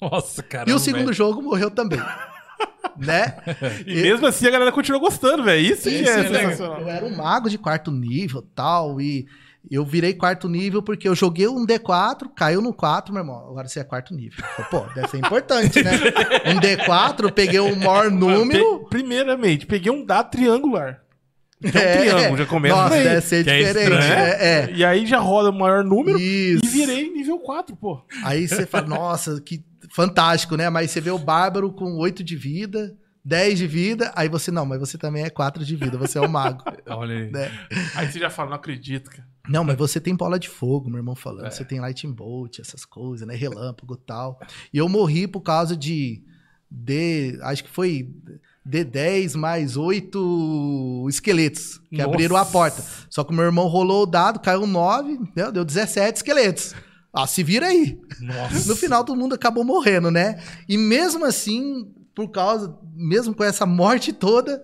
Nossa, 0.01 0.43
cara. 0.43 0.69
e 0.69 0.75
o 0.75 0.79
segundo 0.79 1.12
jogo 1.15 1.41
morreu 1.41 1.71
também. 1.71 2.01
Né? 2.97 3.37
E 3.87 3.95
mesmo 3.95 4.27
assim 4.27 4.47
a 4.47 4.51
galera 4.51 4.73
continua 4.73 5.01
gostando, 5.01 5.42
velho. 5.45 5.64
Isso 5.73 5.88
que 5.88 5.97
é, 5.97 6.01
é 6.21 6.29
sensacional. 6.29 6.81
Eu 6.81 6.88
era 6.88 7.05
um 7.05 7.14
mago 7.14 7.49
de 7.51 7.59
quarto 7.59 7.90
nível 7.90 8.42
tal, 8.55 9.01
e 9.01 9.27
eu 9.71 9.85
virei 9.85 10.14
quarto 10.14 10.49
nível 10.49 10.81
porque 10.83 11.09
eu 11.09 11.14
joguei 11.14 11.49
um 11.49 11.66
D4, 11.66 12.29
caiu 12.35 12.62
no 12.62 12.73
4, 12.73 13.12
meu 13.12 13.23
irmão. 13.23 13.38
Agora 13.51 13.66
você 13.69 13.81
é 13.81 13.85
quarto 13.85 14.14
nível. 14.14 14.45
Pô, 14.71 14.81
deve 14.95 15.09
ser 15.09 15.19
importante, 15.19 15.83
né? 15.83 15.90
Um 16.47 16.61
D4, 16.61 17.25
eu 17.25 17.33
peguei 17.33 17.59
o 17.61 17.75
maior 17.77 18.11
número. 18.11 18.81
Pe- 18.85 18.90
primeiramente, 18.90 19.66
peguei 19.66 19.90
um 19.92 20.05
dado 20.05 20.31
triangular. 20.31 21.01
Que 21.61 21.77
é 21.77 21.81
um 21.81 21.85
É. 21.85 21.97
triângulo, 21.99 22.37
já 22.37 22.47
começa 22.47 22.77
Nossa, 22.77 22.95
deve 23.03 23.21
ser 23.23 23.42
Que 23.45 23.51
é 23.51 23.59
diferente. 23.59 23.92
estranho. 23.99 24.16
né? 24.16 24.31
É. 24.38 24.71
E 24.73 24.85
aí 24.85 25.07
já 25.07 25.19
roda 25.19 25.51
o 25.51 25.59
maior 25.59 25.83
número 25.83 26.19
Isso. 26.19 26.64
e 26.64 26.69
virei 26.69 27.11
nível 27.11 27.38
4, 27.38 27.75
pô. 27.75 28.01
Aí 28.23 28.47
você 28.47 28.66
fala, 28.66 28.87
nossa, 28.87 29.40
que 29.40 29.64
fantástico, 29.97 30.57
né? 30.57 30.69
Mas 30.69 30.91
você 30.91 31.01
vê 31.01 31.11
o 31.11 31.19
Bárbaro 31.19 31.73
com 31.73 31.97
8 31.97 32.23
de 32.23 32.37
vida, 32.37 32.95
10 33.25 33.59
de 33.59 33.67
vida, 33.67 34.13
aí 34.15 34.29
você, 34.29 34.51
não, 34.51 34.67
mas 34.67 34.79
você 34.79 34.99
também 34.99 35.25
é 35.25 35.31
4 35.31 35.65
de 35.65 35.75
vida, 35.75 35.97
você 35.97 36.19
é 36.19 36.21
o 36.21 36.29
mago. 36.29 36.63
Olha 36.87 37.15
aí. 37.15 37.31
né? 37.31 37.51
Aí 37.95 38.13
você 38.13 38.19
já 38.19 38.29
fala, 38.29 38.51
não 38.51 38.57
acredito, 38.57 39.09
cara. 39.11 39.27
Não, 39.49 39.65
mas 39.65 39.75
você 39.79 39.99
tem 39.99 40.15
bola 40.15 40.39
de 40.39 40.51
fogo, 40.51 40.91
meu 40.91 40.99
irmão 40.99 41.15
falando. 41.15 41.47
É. 41.47 41.51
Você 41.51 41.65
tem 41.65 41.81
lightning 41.81 42.13
bolt, 42.13 42.59
essas 42.59 42.85
coisas, 42.85 43.27
né? 43.27 43.35
Relâmpago 43.35 43.95
e 43.95 44.05
tal. 44.07 44.39
E 44.71 44.77
eu 44.77 44.87
morri 44.87 45.27
por 45.27 45.41
causa 45.41 45.75
de. 45.75 46.23
D, 46.69 47.39
acho 47.43 47.63
que 47.63 47.71
foi 47.71 48.11
D10 48.69 49.37
mais 49.37 49.77
8 49.77 51.07
esqueletos 51.09 51.79
que 51.89 51.99
Nossa. 51.99 52.11
abriram 52.11 52.37
a 52.37 52.45
porta. 52.45 52.83
Só 53.09 53.23
que 53.23 53.31
o 53.31 53.35
meu 53.35 53.45
irmão 53.45 53.69
rolou 53.69 54.03
o 54.03 54.07
dado, 54.07 54.41
caiu 54.41 54.67
9, 54.67 55.21
deu, 55.35 55.53
deu 55.53 55.65
17 55.65 56.17
esqueletos. 56.17 56.75
Ah, 57.12 57.27
se 57.27 57.42
vira 57.42 57.69
aí. 57.69 57.99
Nossa. 58.21 58.69
No 58.69 58.77
final, 58.77 59.05
todo 59.05 59.19
mundo 59.19 59.35
acabou 59.35 59.64
morrendo, 59.64 60.11
né? 60.11 60.42
E 60.69 60.77
mesmo 60.77 61.25
assim, 61.25 61.90
por 62.14 62.29
causa, 62.29 62.77
mesmo 62.95 63.35
com 63.35 63.45
essa 63.45 63.64
morte 63.64 64.12
toda, 64.12 64.62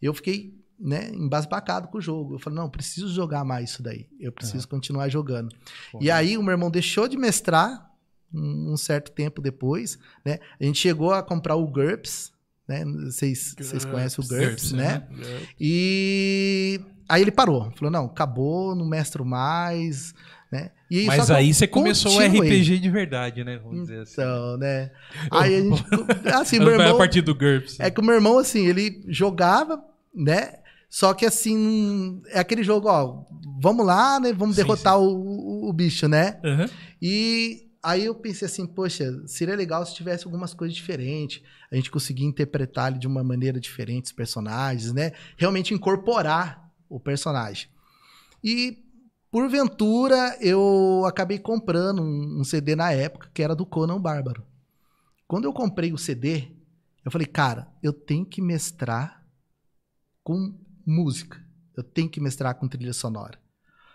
eu 0.00 0.12
fiquei, 0.12 0.54
né, 0.78 1.10
embasbacado 1.14 1.88
com 1.88 1.98
o 1.98 2.00
jogo. 2.00 2.34
Eu 2.34 2.38
falei, 2.38 2.58
não, 2.58 2.68
preciso 2.68 3.08
jogar 3.08 3.44
mais 3.44 3.70
isso 3.70 3.82
daí. 3.82 4.06
Eu 4.20 4.30
preciso 4.32 4.68
continuar 4.68 5.08
jogando. 5.08 5.54
E 6.00 6.10
aí, 6.10 6.36
o 6.36 6.42
meu 6.42 6.52
irmão 6.52 6.70
deixou 6.70 7.08
de 7.08 7.16
mestrar 7.16 7.90
um, 8.32 8.72
um 8.72 8.76
certo 8.76 9.10
tempo 9.12 9.40
depois, 9.40 9.98
né? 10.24 10.38
A 10.60 10.64
gente 10.64 10.78
chegou 10.78 11.12
a 11.12 11.22
comprar 11.22 11.56
o 11.56 11.66
GURPS, 11.66 12.32
né? 12.68 12.84
Vocês, 12.84 13.54
conhecem 13.90 14.24
o 14.24 14.28
GURPS, 14.28 14.72
GURPS, 14.72 14.72
né? 14.72 15.06
E 15.58 16.80
aí 17.08 17.22
ele 17.22 17.30
parou. 17.30 17.70
Falou, 17.72 17.90
não, 17.90 18.06
acabou, 18.06 18.74
não 18.74 18.86
mestro 18.86 19.24
mais, 19.24 20.14
só 20.90 21.06
Mas 21.06 21.30
aí 21.30 21.52
você 21.52 21.66
começou 21.66 22.12
o. 22.12 22.20
RPG 22.20 22.78
de 22.78 22.90
verdade, 22.90 23.42
né? 23.42 23.58
Vamos 23.58 23.82
dizer 23.82 24.00
assim. 24.02 24.12
Então, 24.20 24.56
né? 24.56 24.90
Aí 25.30 25.56
a 25.56 25.60
gente. 25.60 25.84
Assim, 26.32 26.58
meu 26.60 26.76
Vai 26.76 26.80
a 26.80 26.82
irmão. 26.84 26.98
partir 26.98 27.22
do 27.22 27.34
GURPS. 27.34 27.80
É 27.80 27.90
que 27.90 28.00
o 28.00 28.04
meu 28.04 28.14
irmão, 28.14 28.38
assim, 28.38 28.66
ele 28.66 29.04
jogava, 29.08 29.82
né? 30.14 30.60
Só 30.88 31.12
que 31.12 31.26
assim, 31.26 32.22
é 32.28 32.38
aquele 32.38 32.62
jogo, 32.62 32.88
ó, 32.88 33.24
vamos 33.60 33.84
lá, 33.84 34.20
né? 34.20 34.32
Vamos 34.32 34.54
Sim, 34.56 34.62
derrotar 34.62 34.98
O, 34.98 35.08
o, 35.08 35.68
o 35.68 35.72
bicho, 35.72 36.06
né? 36.08 36.38
Aham. 36.44 36.70
E 37.02 37.68
aí 37.82 38.04
eu 38.04 38.14
pensei 38.14 38.46
assim, 38.46 38.66
poxa, 38.66 39.12
seria 39.26 39.56
legal 39.56 39.84
se 39.84 39.94
tivesse 39.94 40.24
algumas 40.24 40.54
coisas 40.54 40.74
diferentes. 40.76 41.42
A 41.70 41.76
gente 41.76 41.90
conseguir 41.90 42.24
interpretar 42.24 42.90
ele 42.90 43.00
de 43.00 43.06
uma 43.06 43.24
maneira 43.24 43.60
diferente, 43.60 44.06
os 44.06 44.12
personagens, 44.12 44.92
né? 44.92 45.12
Realmente 45.36 45.74
incorporar 45.74 46.70
o 46.88 47.00
personagem. 47.00 47.68
E, 48.42 48.78
porventura, 49.36 50.34
eu 50.40 51.04
acabei 51.06 51.38
comprando 51.38 52.00
um, 52.00 52.40
um 52.40 52.44
CD 52.44 52.74
na 52.74 52.90
época, 52.90 53.28
que 53.34 53.42
era 53.42 53.54
do 53.54 53.66
Conan 53.66 54.00
Bárbaro. 54.00 54.42
Quando 55.28 55.44
eu 55.44 55.52
comprei 55.52 55.92
o 55.92 55.98
CD, 55.98 56.48
eu 57.04 57.10
falei, 57.10 57.26
cara, 57.26 57.68
eu 57.82 57.92
tenho 57.92 58.24
que 58.24 58.40
mestrar 58.40 59.22
com 60.24 60.58
música. 60.86 61.38
Eu 61.76 61.82
tenho 61.82 62.08
que 62.08 62.18
mestrar 62.18 62.54
com 62.54 62.66
trilha 62.66 62.94
sonora. 62.94 63.38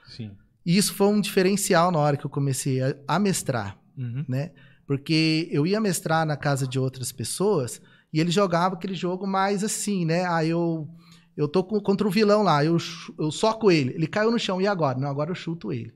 Sim. 0.05 0.37
E 0.63 0.77
isso 0.77 0.93
foi 0.93 1.07
um 1.07 1.19
diferencial 1.19 1.91
na 1.91 1.97
hora 1.97 2.17
que 2.17 2.25
eu 2.25 2.29
comecei 2.29 2.79
a, 2.79 2.95
a 3.07 3.17
mestrar, 3.17 3.79
Uhum. 3.97 4.23
né? 4.27 4.51
Porque 4.85 5.49
eu 5.51 5.65
ia 5.65 5.81
mestrar 5.81 6.23
na 6.23 6.37
casa 6.37 6.67
de 6.67 6.77
outras 6.77 7.11
pessoas 7.11 7.81
e 8.13 8.19
ele 8.19 8.29
jogava 8.29 8.75
aquele 8.75 8.93
jogo 8.93 9.25
mais 9.25 9.63
assim, 9.63 10.05
né? 10.05 10.23
Aí 10.25 10.49
eu 10.49 10.87
eu 11.35 11.47
tô 11.47 11.63
com- 11.63 11.79
contra 11.79 12.07
o 12.07 12.11
vilão 12.11 12.43
lá, 12.43 12.63
eu, 12.63 12.77
eu 13.19 13.31
soco 13.31 13.71
ele, 13.71 13.93
ele 13.93 14.07
caiu 14.07 14.31
no 14.31 14.39
chão 14.39 14.61
e 14.61 14.67
agora? 14.67 14.99
Não, 14.99 15.09
agora 15.09 15.31
eu 15.31 15.35
chuto 15.35 15.71
ele, 15.71 15.93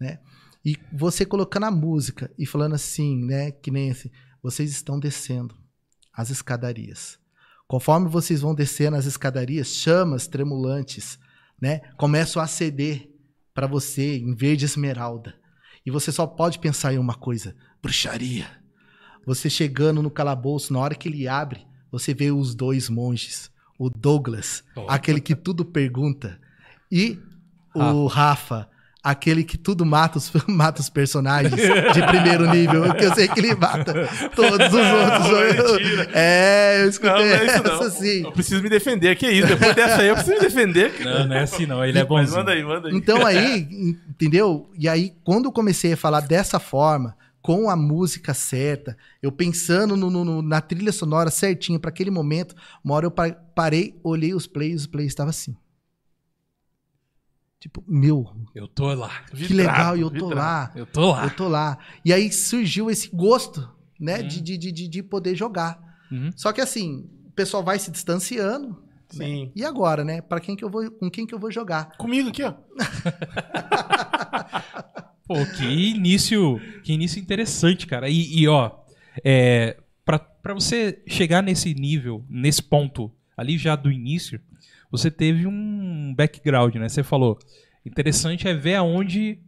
né? 0.00 0.18
E 0.64 0.76
você 0.92 1.26
colocando 1.26 1.64
a 1.64 1.70
música 1.70 2.30
e 2.38 2.46
falando 2.46 2.74
assim, 2.74 3.24
né, 3.24 3.50
que 3.50 3.70
nem 3.70 3.90
assim, 3.90 4.10
vocês 4.42 4.70
estão 4.70 4.98
descendo 4.98 5.56
as 6.12 6.30
escadarias. 6.30 7.18
Conforme 7.66 8.08
vocês 8.08 8.40
vão 8.40 8.54
descendo 8.54 8.96
as 8.96 9.06
escadarias, 9.06 9.68
chamas 9.68 10.28
tremulantes, 10.28 11.18
né, 11.60 11.80
começam 11.96 12.40
a 12.40 12.44
acender 12.44 13.10
para 13.54 13.66
você 13.66 14.18
em 14.18 14.34
verde 14.34 14.64
esmeralda. 14.64 15.34
E 15.84 15.90
você 15.90 16.12
só 16.12 16.26
pode 16.26 16.58
pensar 16.58 16.94
em 16.94 16.98
uma 16.98 17.14
coisa: 17.14 17.56
bruxaria. 17.82 18.46
Você 19.26 19.48
chegando 19.48 20.02
no 20.02 20.10
calabouço, 20.10 20.72
na 20.72 20.80
hora 20.80 20.94
que 20.94 21.08
ele 21.08 21.28
abre, 21.28 21.66
você 21.90 22.12
vê 22.14 22.30
os 22.30 22.54
dois 22.54 22.88
monges, 22.88 23.50
o 23.84 23.90
Douglas, 23.90 24.62
Oh. 24.76 24.86
aquele 24.88 25.20
que 25.20 25.34
tudo 25.34 25.64
pergunta, 25.64 26.38
e 26.90 27.18
o 27.74 28.06
Rafa, 28.06 28.68
aquele 29.02 29.42
que 29.42 29.58
tudo 29.58 29.84
mata 29.84 30.18
os, 30.18 30.30
mata 30.46 30.80
os 30.80 30.88
personagens 30.88 31.54
de 31.56 32.06
primeiro 32.06 32.48
nível, 32.50 32.94
que 32.94 33.04
eu 33.04 33.14
sei 33.14 33.26
que 33.28 33.40
ele 33.40 33.54
mata 33.56 33.92
todos 34.36 34.66
os 34.68 34.74
outros. 34.74 35.78
mentira. 35.80 36.08
é, 36.14 36.76
eu 36.78 36.82
Não, 36.82 36.88
escutei 36.90 37.12
não 37.12 37.34
é 37.34 37.46
isso 37.46 37.62
não. 37.64 37.74
essa 37.74 37.90
sim. 37.90 38.22
Eu 38.24 38.32
preciso 38.32 38.62
me 38.62 38.68
defender, 38.68 39.16
que 39.16 39.28
isso? 39.28 39.48
Depois 39.48 39.74
dessa 39.74 40.02
aí 40.02 40.08
eu 40.08 40.14
preciso 40.14 40.36
me 40.36 40.40
defender. 40.42 40.92
Não, 41.04 41.26
não 41.26 41.36
é 41.36 41.40
assim 41.42 41.66
não. 41.66 41.84
Ele 41.84 41.98
é 41.98 42.02
Mas 42.02 42.08
bonzinho. 42.08 42.38
manda 42.38 42.52
aí, 42.52 42.62
manda 42.64 42.88
aí. 42.88 42.94
Então 42.94 43.26
aí, 43.26 43.68
entendeu? 44.08 44.70
E 44.78 44.88
aí, 44.88 45.12
quando 45.24 45.46
eu 45.46 45.52
comecei 45.52 45.94
a 45.94 45.96
falar 45.96 46.20
dessa 46.20 46.60
forma, 46.60 47.16
com 47.42 47.68
a 47.68 47.74
música 47.76 48.32
certa, 48.32 48.96
eu 49.20 49.32
pensando 49.32 49.96
no- 49.96 50.08
no- 50.10 50.40
na 50.42 50.60
trilha 50.60 50.92
sonora 50.92 51.30
certinha 51.30 51.78
para 51.78 51.90
aquele 51.90 52.10
momento, 52.10 52.54
uma 52.84 52.94
hora 52.94 53.06
eu 53.06 53.10
pa- 53.10 53.32
parei, 53.32 53.98
olhei 54.04 54.32
os 54.32 54.46
plays, 54.46 54.82
os 54.82 54.86
plays 54.86 55.08
estavam 55.08 55.30
assim. 55.30 55.56
Tipo, 57.58 57.84
meu, 57.86 58.26
Eu 58.54 58.66
tô 58.66 58.92
lá. 58.94 59.22
que 59.24 59.52
legal, 59.52 59.96
e 59.96 60.00
eu 60.00 60.10
tô 60.10 60.28
vidrado. 60.28 60.34
lá, 60.34 60.72
Eu 60.74 60.86
tô 60.86 61.12
lá. 61.12 61.24
eu 61.24 61.30
tô 61.30 61.48
lá. 61.48 61.78
E 62.04 62.12
aí 62.12 62.32
surgiu 62.32 62.90
esse 62.90 63.08
gosto, 63.08 63.68
né, 64.00 64.22
de, 64.22 64.40
de, 64.40 64.56
de, 64.58 64.72
de- 64.72 64.88
de 64.88 65.02
poder 65.02 65.36
jogar. 65.36 65.80
Uhum. 66.10 66.30
Só 66.36 66.52
que 66.52 66.60
assim, 66.60 67.08
o 67.26 67.30
pessoal 67.32 67.62
vai 67.62 67.78
se 67.78 67.90
distanciando. 67.90 68.82
Sim. 69.10 69.52
E 69.54 69.62
agora, 69.64 70.02
né? 70.04 70.20
Para 70.22 70.40
quem 70.40 70.56
que 70.56 70.64
eu 70.64 70.70
vou, 70.70 70.90
com 70.90 71.10
quem 71.10 71.26
que 71.26 71.34
eu 71.34 71.38
vou 71.38 71.52
jogar? 71.52 71.96
Comigo 71.98 72.30
aqui, 72.30 72.42
ó. 72.42 72.54
Pô, 75.32 75.46
que 75.46 75.64
início, 75.64 76.60
que 76.82 76.92
início 76.92 77.18
interessante, 77.18 77.86
cara. 77.86 78.08
E, 78.08 78.40
e, 78.40 78.46
ó, 78.46 78.70
é, 79.24 79.78
pra, 80.04 80.18
pra 80.18 80.52
você 80.52 81.02
chegar 81.06 81.42
nesse 81.42 81.72
nível, 81.72 82.22
nesse 82.28 82.62
ponto 82.62 83.10
ali 83.34 83.56
já 83.56 83.74
do 83.74 83.90
início, 83.90 84.38
você 84.90 85.10
teve 85.10 85.46
um 85.46 86.14
background, 86.14 86.74
né? 86.74 86.86
Você 86.86 87.02
falou, 87.02 87.38
interessante 87.84 88.46
é 88.46 88.52
ver 88.52 88.74
aonde, 88.74 89.38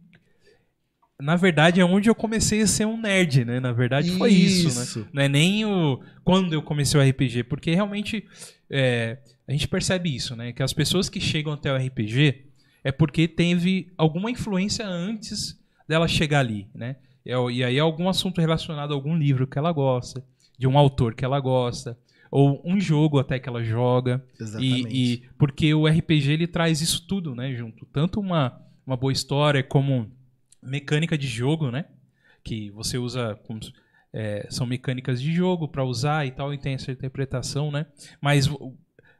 na 1.21 1.35
verdade, 1.35 1.79
é 1.79 1.85
onde 1.85 2.09
eu 2.09 2.15
comecei 2.15 2.63
a 2.63 2.67
ser 2.67 2.87
um 2.87 2.99
nerd, 2.99 3.45
né? 3.45 3.59
Na 3.59 3.71
verdade 3.71 4.09
foi 4.17 4.31
isso, 4.31 4.67
Isso. 4.69 4.99
né? 5.01 5.05
Não 5.13 5.21
é 5.21 5.29
nem 5.29 5.65
o 5.65 6.01
quando 6.23 6.53
eu 6.53 6.63
comecei 6.63 6.99
o 6.99 7.03
RPG, 7.03 7.43
porque 7.43 7.75
realmente 7.75 8.25
é, 8.71 9.19
a 9.47 9.51
gente 9.51 9.67
percebe 9.67 10.15
isso, 10.15 10.35
né? 10.35 10.51
Que 10.51 10.63
as 10.63 10.73
pessoas 10.73 11.09
que 11.09 11.19
chegam 11.19 11.53
até 11.53 11.71
o 11.71 11.77
RPG 11.77 12.45
é 12.83 12.91
porque 12.91 13.27
teve 13.27 13.93
alguma 13.95 14.31
influência 14.31 14.83
antes 14.87 15.63
dela 15.87 16.07
chegar 16.07 16.39
ali, 16.39 16.67
né? 16.73 16.97
É 17.25 17.33
E 17.51 17.63
aí 17.63 17.79
algum 17.79 18.07
assunto 18.07 18.39
relacionado 18.39 18.91
a 18.91 18.95
algum 18.95 19.15
livro 19.17 19.47
que 19.47 19.57
ela 19.57 19.71
gosta, 19.71 20.23
de 20.57 20.67
um 20.67 20.77
autor 20.77 21.15
que 21.15 21.25
ela 21.25 21.39
gosta, 21.39 21.97
ou 22.31 22.61
um 22.65 22.79
jogo 22.79 23.19
até 23.19 23.39
que 23.39 23.49
ela 23.49 23.63
joga. 23.63 24.23
Exatamente. 24.39 24.87
E, 24.95 25.13
e- 25.13 25.23
porque 25.37 25.73
o 25.73 25.87
RPG 25.87 26.31
ele 26.31 26.47
traz 26.47 26.81
isso 26.81 27.05
tudo, 27.07 27.33
né, 27.33 27.53
junto. 27.55 27.85
Tanto 27.87 28.19
uma, 28.19 28.61
uma 28.85 28.95
boa 28.97 29.11
história 29.13 29.63
como 29.63 30.11
mecânica 30.61 31.17
de 31.17 31.27
jogo, 31.27 31.71
né? 31.71 31.85
Que 32.43 32.69
você 32.71 32.97
usa 32.97 33.35
como 33.47 33.59
é, 34.13 34.47
são 34.49 34.65
mecânicas 34.65 35.21
de 35.21 35.33
jogo 35.33 35.67
para 35.67 35.83
usar 35.83 36.25
e 36.25 36.31
tal, 36.31 36.53
e 36.53 36.57
tem 36.57 36.73
essa 36.75 36.91
interpretação, 36.91 37.71
né? 37.71 37.85
Mas 38.21 38.47
o- 38.47 38.73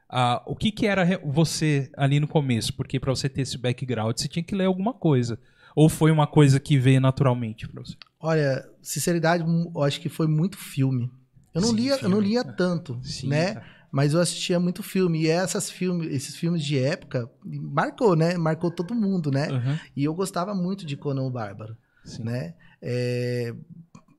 a- 0.08 0.42
o 0.46 0.54
que, 0.54 0.70
que 0.70 0.86
era 0.86 1.04
você 1.24 1.90
ali 1.96 2.20
no 2.20 2.28
começo? 2.28 2.72
Porque 2.74 2.98
para 3.00 3.10
você 3.14 3.28
ter 3.28 3.42
esse 3.42 3.58
background, 3.58 4.16
você 4.16 4.28
tinha 4.28 4.42
que 4.42 4.54
ler 4.54 4.64
alguma 4.66 4.94
coisa. 4.94 5.38
Ou 5.76 5.88
foi 5.90 6.10
uma 6.10 6.26
coisa 6.26 6.58
que 6.58 6.78
veio 6.78 7.00
naturalmente 7.00 7.68
para 7.68 7.82
você? 7.82 7.94
Olha, 8.18 8.66
sinceridade, 8.82 9.44
eu 9.44 9.82
acho 9.82 10.00
que 10.00 10.08
foi 10.08 10.26
muito 10.26 10.56
filme. 10.56 11.10
Eu 11.54 11.60
não 11.60 11.68
Sim, 11.68 11.76
lia, 11.76 11.92
eu 11.96 12.08
não 12.08 12.18
filme. 12.18 12.28
lia 12.28 12.42
tanto, 12.42 12.98
Sim, 13.04 13.28
né? 13.28 13.54
cara. 13.54 13.66
Mas 13.92 14.14
eu 14.14 14.20
assistia 14.20 14.58
muito 14.58 14.82
filme 14.82 15.22
e 15.22 15.28
essas 15.28 15.70
filmes, 15.70 16.10
esses 16.12 16.34
filmes 16.34 16.62
de 16.64 16.78
época 16.78 17.30
marcou, 17.44 18.16
né? 18.16 18.36
Marcou 18.36 18.70
todo 18.70 18.94
mundo, 18.94 19.30
né? 19.30 19.48
Aham, 19.50 19.78
E 19.94 20.02
eu 20.04 20.14
gostava 20.14 20.54
muito 20.54 20.84
de 20.86 20.96
Conan 20.96 21.22
o 21.22 21.30
Bárbaro, 21.30 21.76
sim. 22.04 22.24
né? 22.24 22.54
É, 22.82 23.54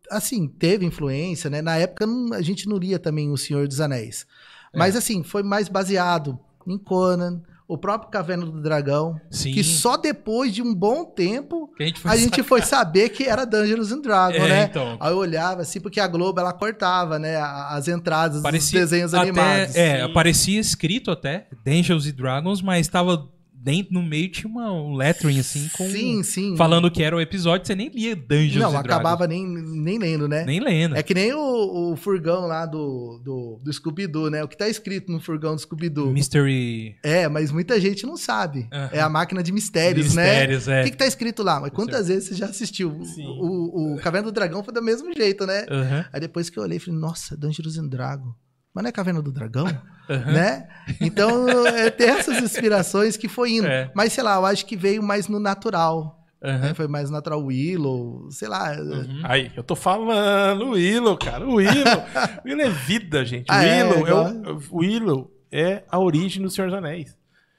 assim, 0.10 0.48
teve 0.48 0.86
influência, 0.86 1.50
né? 1.50 1.62
Na 1.62 1.76
época 1.78 2.06
não- 2.08 2.34
a 2.34 2.42
gente 2.42 2.68
não 2.68 2.78
lia 2.78 2.98
também 3.00 3.30
O 3.32 3.38
Senhor 3.38 3.68
dos 3.68 3.82
Anéis. 3.82 4.26
É. 4.74 4.78
Mas 4.78 4.96
assim, 4.96 5.24
foi 5.24 5.44
mais 5.44 5.68
baseado 5.68 6.40
em 6.66 6.78
Conan, 6.78 7.42
o 7.68 7.78
próprio 7.78 8.10
Caverna 8.10 8.46
do 8.46 8.62
Dragão, 8.62 9.20
Sim. 9.30 9.52
que 9.52 9.62
só 9.64 9.98
depois 9.98 10.54
de 10.54 10.62
um 10.62 10.74
bom 10.74 11.04
tempo 11.04 11.70
Que 11.76 11.84
a 11.84 11.86
gente 11.88 12.00
foi 12.00 12.12
a 12.12 12.16
gente 12.16 12.42
foi 12.44 12.62
saber 12.62 13.10
que 13.10 13.26
era 13.26 13.46
Dungeons 13.46 13.92
and 13.92 14.02
Dragons, 14.02 14.42
É, 14.42 14.48
né? 14.48 14.64
então. 14.70 14.96
Aí 15.00 15.12
eu 15.12 15.18
olhava 15.18 15.64
assim, 15.64 15.82
porque 15.82 16.00
a 16.00 16.08
Globo 16.08 16.40
ela 16.40 16.54
cortava, 16.54 17.20
né? 17.20 17.36
As 17.36 17.88
entradas 17.90 18.42
Parecia 18.42 18.80
dos 18.80 18.90
desenhos 18.90 19.14
até- 19.14 19.24
animados. 19.24 19.76
É, 19.76 19.98
Sim. 19.98 20.04
aparecia 20.12 20.60
escrito 20.62 21.12
até 21.12 21.48
Dungeons 21.66 22.06
e 22.08 22.12
Dragons, 22.14 22.62
mas 22.62 22.82
estava 22.88 23.28
dentro, 23.60 23.94
no 23.94 24.04
meio 24.04 24.30
tinha 24.30 24.50
uma, 24.50 24.72
um 24.72 24.94
lettering 24.94 25.40
assim 25.40 25.68
com. 25.70 25.90
Sim, 25.90 26.24
sim. 26.24 26.56
Falando 26.56 26.90
que 26.92 27.02
era 27.02 27.16
o 27.16 27.22
episódio, 27.22 27.66
você 27.66 27.76
nem 27.76 27.90
lia 27.90 28.16
Dungeons 28.16 28.56
Não, 28.56 28.78
acabava 28.78 29.28
nem, 29.28 29.46
nem 29.46 29.98
lendo, 29.98 30.28
né? 30.28 30.46
Nem 30.46 30.60
lendo. 30.60 30.96
É 30.96 31.04
que 31.04 31.14
nem 31.14 31.34
o, 31.34 31.92
o 31.92 31.96
furgão 31.96 32.46
lá 32.46 32.66
do, 32.66 33.20
do, 33.24 33.60
do 33.64 33.74
Scooby-Doo, 33.74 34.30
né? 34.30 34.44
O 34.44 34.48
que 34.48 34.58
tá 34.58 34.70
escrito 34.70 35.12
no 35.12 35.20
furgão 35.20 35.56
do 35.56 35.62
Scooby-Doo. 35.62 36.12
Mystery. 36.12 36.96
É, 37.04 37.28
mas 37.28 37.52
muita 37.52 37.80
gente 37.80 38.06
não 38.06 38.16
sabe. 38.16 38.68
É 38.92 39.02
a 39.02 39.10
máquina 39.10 39.42
de 39.42 39.52
mistérios, 39.52 40.08
Mistérios, 40.08 40.68
né? 40.68 40.80
é. 40.80 40.82
O 40.82 40.86
que, 40.86 40.92
que 40.92 40.98
tá 40.98 41.08
escrito 41.08 41.44
lá? 41.44 41.60
Mas 41.60 41.72
quantas 41.72 42.08
vezes 42.08 42.30
você 42.30 42.36
já 42.36 42.46
assistiu? 42.46 43.04
Sim. 43.04 43.26
O, 43.26 43.96
o 43.96 43.98
Caverna 43.98 44.28
do 44.28 44.34
Dragão 44.34 44.64
foi 44.64 44.74
do 44.74 44.82
mesmo 44.82 45.12
jeito, 45.14 45.46
né? 45.46 45.66
Aí 46.14 46.20
depois 46.20 46.50
que 46.50 46.58
eu 46.58 46.64
olhei, 46.64 46.80
falei, 46.80 47.00
nossa, 47.00 47.36
Dungeons 47.36 47.78
and 47.78 47.88
Dragons. 47.88 48.34
Mas 48.74 48.84
não 48.84 48.90
é 48.90 48.92
Caverna 48.92 49.22
do 49.22 49.32
Dragão? 49.32 49.66
aham. 50.10 50.32
né? 50.32 50.68
Então, 51.02 51.48
é, 51.68 51.90
tem 51.90 52.08
essas 52.10 52.42
inspirações 52.42 53.18
que 53.18 53.28
foi 53.28 53.52
indo. 53.54 53.68
É. 53.68 53.92
Mas, 53.94 54.14
sei 54.14 54.24
lá, 54.24 54.36
eu 54.36 54.46
acho 54.46 54.66
que 54.66 54.76
veio 54.78 55.02
mais 55.04 55.28
no 55.28 55.40
natural. 55.40 56.26
aham. 56.44 56.60
né? 56.60 56.74
Foi 56.74 56.88
mais 56.88 57.10
natural 57.10 57.44
Willow, 57.44 58.30
sei 58.32 58.48
lá. 58.48 58.72
Uhum. 58.80 59.22
Aí, 59.24 59.52
eu 59.56 59.64
tô 59.64 59.76
falando, 59.76 60.66
o 60.66 60.72
Willow, 60.72 61.18
cara. 61.18 61.46
O 61.48 61.56
Willow. 61.56 62.04
o 62.44 62.48
Willow 62.48 62.66
é 62.66 62.70
vida, 62.70 63.26
gente. 63.26 63.50
O 63.50 63.54
Ah, 63.54 63.64
é, 63.64 63.84
Willow 63.84 63.98
é, 63.98 64.02
igual- 64.02 64.32
o, 64.72 64.76
o 64.76 64.78
Willow 64.80 65.32
é 65.52 65.84
a 65.90 66.00
origem 66.00 66.42
do 66.42 66.50
Senhor 66.50 66.70
dos 66.70 66.78
Anéis. 66.78 67.16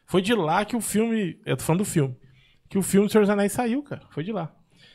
Foi 0.07 0.23
de 0.23 0.35
lá 0.35 0.65
que 0.65 0.75
o 0.77 0.81
filme. 0.81 1.39
Eu 1.45 1.57
tô 1.57 1.65
falando 1.65 1.81
do 1.81 1.85
filme. 1.85 2.17
Que 2.69 2.79
o 2.79 2.83
filme 2.83 3.07
do 3.07 3.13
Senhor 3.13 3.23
dos 3.25 3.31
Anéis 3.31 3.53
saiu, 3.53 3.83
cara. 3.83 4.03
Foi 4.11 4.23
de 4.25 4.33
lá. 4.33 4.51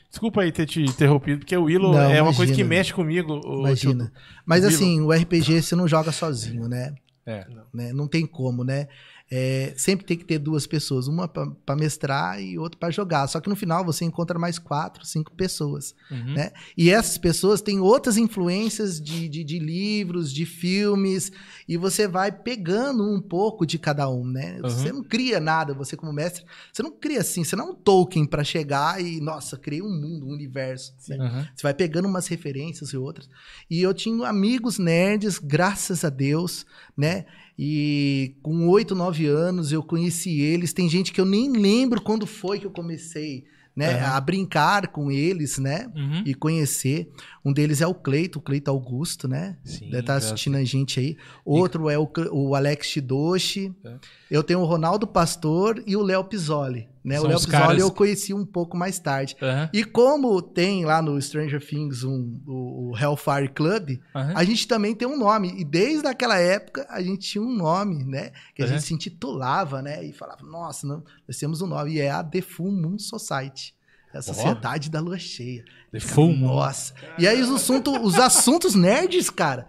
Desculpa 0.09 0.41
aí 0.41 0.51
ter 0.51 0.67
te 0.67 0.81
interrompido, 0.83 1.39
porque 1.39 1.57
o 1.57 1.63
Willow 1.63 1.91
Não, 1.93 1.99
é 2.11 2.21
uma 2.21 2.33
coisa 2.35 2.53
que 2.53 2.63
mexe 2.63 2.93
comigo. 2.93 3.41
o 3.45 3.61
Imagina. 3.61 4.11
Mas 4.45 4.63
Willow. 4.63 4.75
assim, 4.75 5.01
o 5.01 5.11
RPG 5.11 5.61
você 5.63 5.75
não 5.75 5.87
joga 5.87 6.11
sozinho, 6.11 6.67
né? 6.67 6.93
É. 7.25 7.45
né? 7.73 7.93
Não 7.93 8.07
tem 8.07 8.25
como, 8.25 8.63
né? 8.63 8.87
É, 9.31 9.73
sempre 9.77 10.05
tem 10.05 10.15
que 10.15 10.25
ter 10.25 10.37
duas 10.37 10.67
pessoas, 10.67 11.07
uma 11.07 11.27
para 11.27 11.75
mestrar 11.75 12.39
e 12.39 12.59
outra 12.59 12.77
para 12.77 12.91
jogar. 12.91 13.25
Só 13.27 13.39
que 13.39 13.49
no 13.49 13.55
final 13.55 13.83
você 13.83 14.05
encontra 14.05 14.37
mais 14.37 14.59
quatro, 14.59 15.03
cinco 15.05 15.31
pessoas, 15.33 15.95
Uhum. 16.11 16.33
né? 16.35 16.51
E 16.77 16.91
essas 16.91 17.17
pessoas 17.17 17.59
têm 17.61 17.79
outras 17.79 18.15
influências 18.17 19.01
de, 19.01 19.27
de, 19.27 19.43
de 19.43 19.57
livros, 19.57 20.31
de 20.31 20.45
filmes, 20.45 21.31
e 21.67 21.77
você 21.77 22.07
vai 22.07 22.31
pegando 22.31 23.03
um 23.03 23.19
pouco 23.19 23.65
de 23.65 23.79
cada 23.79 24.07
um, 24.07 24.23
né? 24.23 24.59
Uhum. 24.61 24.69
Você 24.69 24.91
não 24.91 25.03
cria 25.03 25.39
nada, 25.39 25.73
você 25.73 25.97
como 25.97 26.13
mestre, 26.13 26.43
você 26.71 26.83
não 26.83 26.91
cria 26.91 27.21
assim, 27.21 27.43
você 27.43 27.55
não 27.55 27.69
é 27.69 27.71
um 27.71 27.75
Tolkien 27.75 28.25
para 28.27 28.43
chegar 28.43 29.01
e, 29.03 29.19
nossa, 29.19 29.57
criei 29.57 29.81
um 29.81 29.89
mundo, 29.89 30.27
um 30.27 30.31
universo. 30.31 30.93
né? 31.09 31.17
Aham. 31.19 31.47
Você 31.55 31.63
vai 31.63 31.73
pegando 31.73 32.07
umas 32.07 32.27
referências 32.27 32.89
e 32.89 32.97
outras. 32.97 33.27
E 33.67 33.81
eu 33.81 33.93
tinha 33.95 34.27
amigos 34.27 34.77
nerds, 34.77 35.39
graças 35.39 36.03
a 36.05 36.09
Deus, 36.09 36.65
né? 36.95 37.25
E 37.57 38.35
com 38.41 38.67
oito, 38.69 38.95
nove 38.95 39.27
anos 39.27 39.71
eu 39.71 39.83
conheci 39.83 40.41
eles. 40.41 40.73
Tem 40.73 40.89
gente 40.89 41.11
que 41.11 41.21
eu 41.21 41.25
nem 41.25 41.51
lembro 41.51 42.01
quando 42.01 42.25
foi 42.25 42.59
que 42.59 42.65
eu 42.65 42.71
comecei, 42.71 43.45
né? 43.75 43.93
Aham. 43.93 44.15
A 44.15 44.21
brincar 44.21 44.87
com 44.87 45.11
eles, 45.11 45.57
né? 45.59 45.91
Uhum. 45.95 46.23
E 46.25 46.33
conhecer. 46.33 47.11
Um 47.45 47.53
deles 47.53 47.81
é 47.81 47.87
o 47.87 47.93
Cleito, 47.93 48.39
o 48.39 48.41
Cleito 48.41 48.71
Augusto, 48.71 49.27
né? 49.27 49.57
Sim, 49.63 49.85
Deve 49.85 49.99
estar 49.99 50.19
já 50.19 50.27
assistindo 50.27 50.55
a 50.55 50.63
gente 50.63 50.99
aí. 50.99 51.17
Outro 51.45 51.89
é 51.89 51.97
o, 51.97 52.09
o 52.31 52.55
Alex 52.55 52.87
Shidoshi. 52.87 53.73
É. 53.85 53.95
Eu 54.31 54.43
tenho 54.43 54.59
o 54.59 54.65
Ronaldo 54.65 55.05
Pastor 55.05 55.83
e 55.85 55.95
o 55.95 56.01
Léo 56.01 56.23
Pisoli. 56.23 56.87
Né? 57.03 57.17
O 57.17 57.21
São 57.21 57.27
Léo 57.29 57.37
os 57.37 57.45
Pisoli 57.45 57.61
caras- 57.65 57.79
eu 57.81 57.91
conheci 57.91 58.33
um 58.33 58.45
pouco 58.45 58.77
mais 58.77 58.97
tarde. 58.97 59.35
Aham, 59.41 59.69
E 59.73 59.83
como 59.83 60.41
tem 60.41 60.85
lá 60.85 61.01
no 61.01 61.21
Stranger 61.21 61.59
Things 61.65 62.03
um, 62.03 62.39
o, 62.47 62.91
o 62.91 62.97
Hellfire 62.97 63.49
Club, 63.49 63.99
aham. 64.15 64.33
a 64.35 64.43
gente 64.45 64.67
também 64.67 64.95
tem 64.95 65.07
um 65.07 65.17
nome. 65.17 65.53
E 65.59 65.65
desde 65.65 66.07
aquela 66.07 66.37
época 66.39 66.85
a 66.89 67.01
gente 67.01 67.27
tinha 67.29 67.41
um 67.43 67.53
nome, 67.53 68.05
né? 68.05 68.31
Que 68.55 68.61
a 68.63 68.65
Uhum. 68.65 68.71
gente 68.71 68.83
se 68.83 68.93
intitulava, 68.93 69.81
né? 69.81 70.03
E 70.05 70.13
falava, 70.13 70.43
nossa, 70.45 70.87
não, 70.87 71.03
nós 71.27 71.37
temos 71.37 71.61
um 71.61 71.67
nome. 71.67 71.93
E 71.95 71.99
é 71.99 72.09
a 72.09 72.23
The 72.23 72.41
Full 72.41 72.71
Moon 72.71 72.97
Society. 72.97 73.73
É 74.13 74.19
a 74.19 74.21
Sociedade 74.21 74.89
da 74.91 74.99
Lua 75.01 75.17
Cheia. 75.17 75.65
The 75.91 75.99
Full 75.99 76.33
Moon. 76.37 76.55
Nossa. 76.55 76.93
E 77.19 77.27
aí 77.27 77.41
os 77.41 77.49
assuntos, 77.49 77.93
os 78.01 78.15
assuntos 78.19 78.75
nerds, 78.75 79.29
cara, 79.29 79.67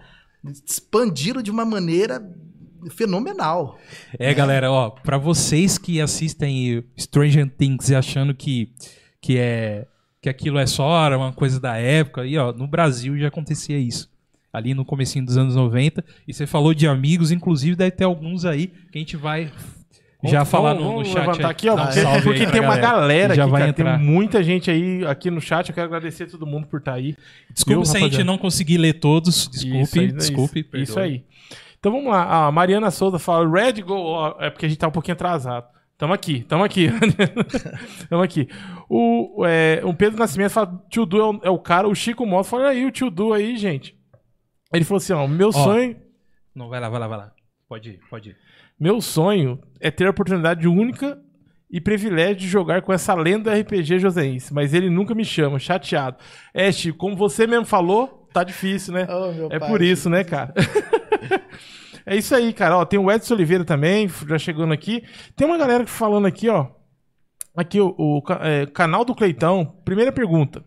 expandiram 0.67 1.43
de 1.43 1.51
uma 1.51 1.65
maneira 1.65 2.21
fenomenal. 2.91 3.79
É, 4.19 4.33
galera, 4.35 4.71
ó, 4.71 4.91
pra 4.91 5.19
vocês 5.19 5.79
que 5.79 6.01
assistem 6.01 6.85
Stranger 6.99 7.49
Things 7.57 7.89
e 7.91 7.95
achando 7.95 8.35
que, 8.35 8.71
que 9.21 9.39
é 9.39 9.87
que 10.23 10.29
aquilo 10.31 10.59
é 10.59 10.67
só 10.67 11.07
uma 11.17 11.33
coisa 11.35 11.61
da 11.61 11.77
época, 11.77 12.23
aí, 12.23 12.39
ó, 12.39 12.51
no 12.51 12.67
Brasil 12.67 13.19
já 13.19 13.29
acontecia 13.29 13.79
isso. 13.79 14.09
Ali 14.51 14.73
no 14.73 14.85
comecinho 14.85 15.25
dos 15.27 15.37
anos 15.37 15.55
90, 15.57 16.03
e 16.27 16.33
você 16.33 16.47
falou 16.47 16.73
de 16.73 16.87
amigos, 16.87 17.31
inclusive 17.31 17.77
deve 17.77 17.91
ter 17.91 18.05
alguns 18.05 18.45
aí 18.47 18.69
que 18.91 18.97
a 18.97 18.99
gente 18.99 19.17
vai 19.19 19.51
já 20.23 20.39
Vamos- 20.39 20.49
falar 20.49 20.73
vamos- 20.75 20.91
no, 20.91 20.99
no 21.01 21.05
chat. 21.05 21.15
levantar 21.19 21.45
aí. 21.49 21.51
aqui, 21.51 21.69
ó, 21.69 21.75
um 21.75 21.77
porque, 21.85 22.01
aí 22.01 22.23
porque 22.23 22.47
tem 22.47 22.61
uma 22.63 22.79
galera 22.79 23.31
que 23.35 23.37
já 23.37 23.43
aqui, 23.43 23.51
vai 23.53 23.61
cara, 23.61 23.71
entrar. 23.73 23.99
tem 23.99 24.07
muita 24.07 24.43
gente 24.43 24.71
aí 24.71 25.05
aqui 25.07 25.31
no 25.31 25.41
chat, 25.43 25.69
eu 25.69 25.75
quero 25.75 25.89
agradecer 25.89 26.23
a 26.25 26.27
todo 26.29 26.47
mundo 26.47 26.67
por 26.69 26.79
estar 26.79 26.95
aí. 26.95 27.15
Desculpa 27.53 27.81
Viu, 27.81 27.85
se 27.85 27.91
a 27.91 28.01
gente 28.01 28.05
rapaziada? 28.13 28.25
não 28.25 28.39
conseguir 28.39 28.79
ler 28.79 28.95
todos, 28.95 29.47
desculpe, 29.53 29.83
Isso 29.83 29.99
aí, 30.01 30.07
né? 30.07 30.13
desculpe. 30.17 30.61
Isso, 30.61 30.77
isso 30.83 30.99
aí. 31.01 31.23
Então 31.85 31.93
vamos 31.93 32.11
lá. 32.11 32.47
A 32.47 32.51
Mariana 32.51 32.91
Souza 32.91 33.19
fala: 33.19 33.47
Red 33.47 33.83
Go. 33.83 33.93
ó, 33.95 34.37
É 34.41 34.49
porque 34.49 34.65
a 34.65 34.69
gente 34.71 34.79
tá 34.79 34.89
um 34.89 34.91
pouquinho 34.91 35.13
atrasado. 35.13 35.67
Tamo 35.99 36.15
aqui, 36.15 36.41
tamo 36.45 36.65
aqui. 36.65 36.89
tamo 38.09 38.23
aqui. 38.23 38.49
O, 38.89 39.45
é, 39.47 39.83
o 39.85 39.93
Pedro 39.93 40.19
Nascimento 40.19 40.51
fala: 40.51 40.83
Tio 40.89 41.05
Du 41.05 41.19
é 41.21 41.25
o, 41.25 41.41
é 41.43 41.51
o 41.51 41.59
cara. 41.59 41.87
O 41.87 41.95
Chico 41.95 42.25
Moto 42.25 42.47
fala: 42.47 42.71
aí, 42.71 42.87
o 42.87 42.91
tio 42.91 43.11
Du 43.11 43.35
aí, 43.35 43.59
gente. 43.59 43.95
Ele 44.73 44.83
falou 44.83 44.97
assim: 44.97 45.13
ó, 45.13 45.27
meu 45.29 45.53
sonho. 45.53 45.95
Não, 46.55 46.71
vai 46.71 46.81
lá, 46.81 46.89
vai 46.89 47.01
lá, 47.01 47.07
vai 47.07 47.19
lá. 47.19 47.33
Pode 47.69 47.91
ir, 47.91 48.01
pode 48.09 48.31
ir. 48.31 48.37
Meu 48.81 49.03
sonho 49.03 49.61
é 49.79 49.91
ter 49.91 50.07
a 50.07 50.11
oportunidade 50.11 50.67
única 50.67 51.19
e 51.71 51.83
privilégio 51.83 52.37
de 52.37 52.49
jogar 52.49 52.81
com 52.81 52.95
essa 52.95 53.13
lenda 53.13 53.53
RPG 53.55 53.99
joseense, 53.99 54.55
mas 54.55 54.73
ele 54.73 54.89
nunca 54.89 55.15
me 55.15 55.25
chama, 55.25 55.59
chateado. 55.59 56.17
É, 56.55 56.73
Chico, 56.73 56.97
como 56.97 57.15
você 57.15 57.47
mesmo 57.47 57.67
falou, 57.67 58.27
tá 58.33 58.43
difícil, 58.43 58.95
né? 58.95 59.07
Oh, 59.11 59.33
meu 59.33 59.49
É 59.53 59.59
pai. 59.59 59.69
por 59.69 59.83
isso, 59.83 60.09
né, 60.09 60.25
cara? 60.25 60.55
é 62.07 62.17
isso 62.17 62.35
aí, 62.35 62.53
cara. 62.53 62.79
Ó, 62.79 62.85
tem 62.85 62.99
o 62.99 63.11
Edson 63.11 63.35
Oliveira 63.35 63.65
também, 63.65 64.09
já 64.29 64.39
chegando 64.39 64.73
aqui. 64.73 65.03
Tem 65.37 65.47
uma 65.47 65.59
galera 65.59 65.87
falando 65.87 66.27
aqui, 66.27 66.49
ó. 66.49 66.69
Aqui, 67.57 67.81
o, 67.81 67.95
o 67.99 68.23
é, 68.41 68.67
canal 68.67 69.05
do 69.05 69.15
Cleitão. 69.15 69.77
Primeira 69.85 70.13
pergunta. 70.13 70.65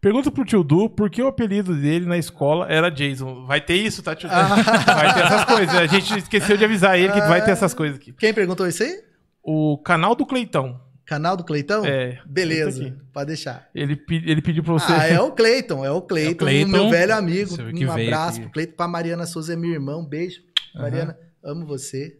Pergunta 0.00 0.30
pro 0.30 0.46
tio 0.46 0.64
Du 0.64 0.88
por 0.88 1.10
que 1.10 1.22
o 1.22 1.26
apelido 1.26 1.74
dele 1.74 2.06
na 2.06 2.16
escola 2.16 2.66
era 2.70 2.90
Jason. 2.90 3.44
Vai 3.44 3.60
ter 3.60 3.74
isso, 3.74 4.02
tá, 4.02 4.16
tio 4.16 4.30
Du? 4.30 4.34
Vai 4.86 5.14
ter 5.14 5.20
essas 5.20 5.44
coisas. 5.44 5.74
A 5.74 5.86
gente 5.86 6.18
esqueceu 6.18 6.56
de 6.56 6.64
avisar 6.64 6.98
ele 6.98 7.12
que 7.12 7.20
vai 7.20 7.44
ter 7.44 7.50
essas 7.50 7.74
coisas 7.74 7.98
aqui. 7.98 8.12
Quem 8.14 8.32
perguntou 8.32 8.66
isso 8.66 8.82
aí? 8.82 9.02
O 9.42 9.76
canal 9.78 10.14
do 10.14 10.24
Cleitão. 10.24 10.80
Canal 11.04 11.36
do 11.36 11.42
Cleitão? 11.44 11.84
É, 11.84 12.20
Beleza, 12.24 12.96
pode 13.12 13.26
deixar. 13.26 13.68
Ele, 13.74 14.00
ele 14.08 14.40
pediu 14.40 14.62
pra 14.62 14.74
você. 14.74 14.92
Ah, 14.92 15.06
é 15.08 15.20
o 15.20 15.32
Cleiton, 15.32 15.84
é 15.84 15.90
o 15.90 16.00
Cleiton, 16.06 16.44
Cleiton, 16.44 16.70
meu 16.70 16.88
velho 16.88 17.16
amigo. 17.16 17.56
Um 17.60 17.90
abraço 17.90 18.36
aqui. 18.36 18.42
pro 18.42 18.52
Cleiton, 18.52 18.76
pra 18.76 18.86
Mariana 18.86 19.26
Souza, 19.26 19.52
é 19.52 19.56
minha 19.56 19.74
irmã, 19.74 19.96
um 19.96 20.06
beijo. 20.06 20.40
Mariana, 20.74 21.18
amo 21.42 21.66
você. 21.66 22.18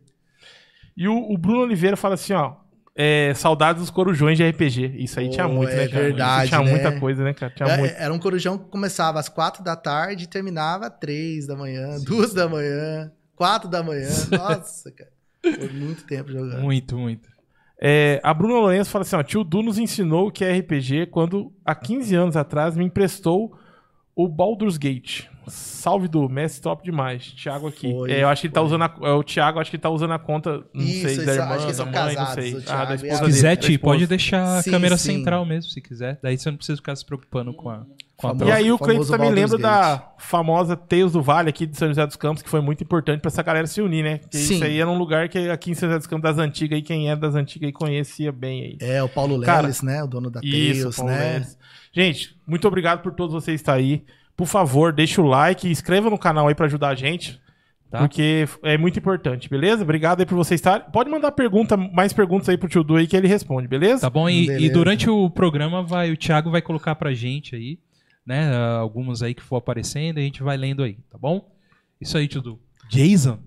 E 0.97 1.07
o, 1.09 1.33
o 1.33 1.39
Bruno 1.39 1.61
Oliveira 1.63 1.97
fala 1.97 2.15
assim, 2.15 2.33
ó. 2.33 2.57
é, 2.95 3.33
saudades 3.35 3.81
dos 3.81 3.91
corujões 3.91 4.37
de 4.37 4.47
RPG. 4.49 4.97
Isso 4.99 5.19
aí 5.21 5.31
tinha 5.31 5.47
Oh, 5.47 5.53
muito, 5.53 5.71
é 5.73 5.77
né, 5.77 5.89
cara? 5.89 6.03
verdade, 6.03 6.45
Isso 6.45 6.49
tinha 6.57 6.63
né? 6.65 6.71
muita 6.71 7.01
coisa, 7.01 7.25
né, 7.25 7.33
cara? 7.33 7.53
Tinha 7.55 7.69
É, 7.69 7.77
muito. 7.79 7.95
Era 7.97 8.13
um 8.13 8.19
corujão 8.19 8.59
que 8.59 8.65
começava 8.69 9.19
às 9.21 9.29
quatro 9.29 9.63
da 9.63 9.77
tarde 9.77 10.25
e 10.25 10.27
terminava 10.27 10.87
às 10.89 10.99
três 10.99 11.47
da 11.47 11.57
manhã, 11.57 11.99
duas 12.05 12.35
da 12.35 12.49
manhã, 12.49 13.11
quatro 13.37 13.69
da 13.69 13.83
manhã. 13.83 14.09
Nossa, 14.31 14.91
cara. 14.91 15.11
Foi 15.43 15.69
muito 15.71 16.05
tempo 16.07 16.31
jogando. 16.31 16.61
Muito, 16.61 16.99
muito. 16.99 17.29
É, 17.83 18.21
a 18.23 18.35
Bruna 18.35 18.55
Lourenço 18.55 18.91
fala 18.91 19.03
assim, 19.03 19.17
ó. 19.17 19.23
Tio 19.23 19.43
Du 19.43 19.63
nos 19.63 19.79
ensinou 19.79 20.29
o 20.29 20.31
que 20.31 20.45
é 20.45 20.53
RPG 20.59 21.07
quando, 21.07 21.51
há 21.65 21.75
15 21.75 22.15
anos 22.15 22.37
atrás, 22.37 22.77
me 22.77 22.85
emprestou 22.85 23.57
o 24.15 24.29
Baldur's 24.29 24.77
Gate. 24.77 25.23
Salve 25.51 26.09
do 26.09 26.29
mestre 26.29 26.63
top 26.63 26.83
demais. 26.85 27.33
Thiago 27.33 27.69
aqui. 27.69 27.93
Foi, 27.93 28.11
É, 28.11 28.23
eu 28.23 28.29
acho 28.29 28.41
que 28.43 28.47
ele 28.47 28.55
tá 28.55 28.63
usando 28.63 28.83
a, 28.83 28.95
é, 29.03 29.13
o 29.13 29.23
Thiago 29.23 29.59
acho 29.61 29.71
que 29.71 29.77
ele 29.77 29.83
tá 29.83 29.91
usando 29.91 30.13
a 30.13 30.19
conta, 30.19 30.65
não 30.73 30.83
Isso, 30.83 31.01
sei, 31.03 31.13
isso, 31.13 31.27
da 31.27 31.33
acho 31.33 31.41
irmã, 31.43 31.57
que 31.57 31.63
eles 31.65 31.77
da 31.77 31.85
são 31.85 31.87
mãe, 31.87 31.95
casados, 32.15 32.19
não 32.37 32.43
sei. 32.43 32.65
Ah, 32.69 32.85
da 32.85 32.91
e 32.91 32.93
a 32.93 32.95
esposa 32.95 33.15
Se 33.15 33.21
dele, 33.21 33.33
quiser, 33.33 33.53
esposa. 33.59 33.79
pode 33.79 34.07
deixar 34.07 34.59
a 34.59 34.63
Sim, 34.63 34.71
câmera 34.71 34.97
sim. 34.97 35.17
central 35.17 35.45
mesmo, 35.45 35.71
se 35.71 35.81
quiser. 35.81 36.19
Daí 36.23 36.39
você 36.39 36.51
não 36.51 36.57
precisa 36.57 36.77
ficar 36.77 36.97
se 36.97 37.05
preocupando 37.05 37.53
com 37.55 37.69
a, 37.71 37.85
com 38.17 38.27
a 38.29 38.31
Famoso. 38.31 38.51
E 38.51 38.53
aí 38.53 38.71
o 38.71 38.79
Cleiton 38.79 39.05
também 39.05 39.33
Baldur's 39.33 39.53
lembra 39.53 39.59
Gate. 39.59 39.99
da 39.99 40.13
famosa 40.19 40.77
Teios 40.77 41.13
do 41.13 41.23
Vale 41.23 41.49
aqui 41.49 41.67
de 41.67 41.77
São 41.77 41.89
José 41.89 42.07
dos 42.07 42.17
Campos, 42.17 42.43
que 42.43 42.51
foi 42.51 42.61
muito 42.61 42.85
importante 42.85 43.21
pra 43.21 43.29
essa 43.29 43.43
galera 43.43 43.67
se 43.67 43.81
unir, 43.81 44.03
né? 44.05 44.19
Porque 44.19 44.37
Sim. 44.39 44.55
isso 44.57 44.65
aí 44.65 44.79
era 44.79 44.91
um 44.91 44.99
lugar 44.99 45.29
que 45.29 45.49
aqui 45.49 45.71
em 45.71 45.75
São 45.75 45.89
José 45.89 45.99
dos 45.99 46.07
Campos 46.07 46.23
das 46.23 46.39
antigas, 46.39 46.77
aí 46.77 46.83
quem 46.83 47.09
era 47.11 47.19
das 47.19 47.35
antigas 47.35 47.67
aí 47.69 47.73
conhecia 47.73 48.31
bem 48.31 48.63
aí. 48.63 48.77
É, 48.81 49.03
o 49.03 49.09
Paulo 49.09 49.41
Cara, 49.41 49.63
Leles, 49.63 49.83
né? 49.83 50.03
O 50.03 50.07
dono 50.07 50.31
da 50.31 50.41
Paulo 50.41 51.11
né? 51.11 51.33
Leles. 51.33 51.59
Gente, 51.93 52.37
muito 52.47 52.69
obrigado 52.69 53.01
por 53.03 53.13
todos 53.15 53.33
vocês 53.35 53.61
estar 53.61 53.73
aí. 53.75 54.05
Por 54.41 54.47
favor, 54.47 54.91
deixa 54.91 55.21
o 55.21 55.27
like 55.27 55.69
e 55.69 55.71
inscreva 55.71 56.09
no 56.09 56.17
canal 56.17 56.49
aí 56.49 56.55
pra 56.55 56.65
ajudar 56.65 56.89
a 56.89 56.95
gente. 56.95 57.39
Tá. 57.91 57.99
Porque 57.99 58.49
é 58.63 58.79
muito 58.79 58.99
importante, 58.99 59.51
beleza? 59.51 59.83
Obrigado 59.83 60.21
aí 60.21 60.25
por 60.25 60.35
vocês 60.35 60.59
estarem. 60.59 60.91
Pode 60.91 61.11
mandar 61.11 61.31
pergunta, 61.33 61.77
mais 61.77 62.15
perguntas 62.15 62.49
aí 62.49 62.57
pro 62.57 62.67
tio 62.67 62.83
Du 62.83 62.97
aí 62.97 63.07
que 63.07 63.15
ele 63.15 63.29
responde, 63.29 63.69
beleza? 63.69 64.01
Tá 64.01 64.09
bom? 64.09 64.31
E, 64.31 64.49
e 64.49 64.71
durante 64.71 65.11
o 65.11 65.29
programa 65.29 65.83
vai, 65.83 66.11
o 66.11 66.17
Thiago 66.17 66.51
vai 66.51 66.63
colocar 66.63 66.95
pra 66.95 67.13
gente 67.13 67.55
aí, 67.55 67.79
né? 68.25 68.51
Alguns 68.79 69.23
aí 69.23 69.35
que 69.35 69.43
for 69.43 69.57
aparecendo 69.57 70.17
e 70.17 70.23
a 70.23 70.25
gente 70.25 70.43
vai 70.43 70.57
lendo 70.57 70.83
aí, 70.83 70.97
tá 71.11 71.19
bom? 71.19 71.55
Isso 72.01 72.17
aí, 72.17 72.27
Tudu. 72.27 72.59
Jason? 72.89 73.39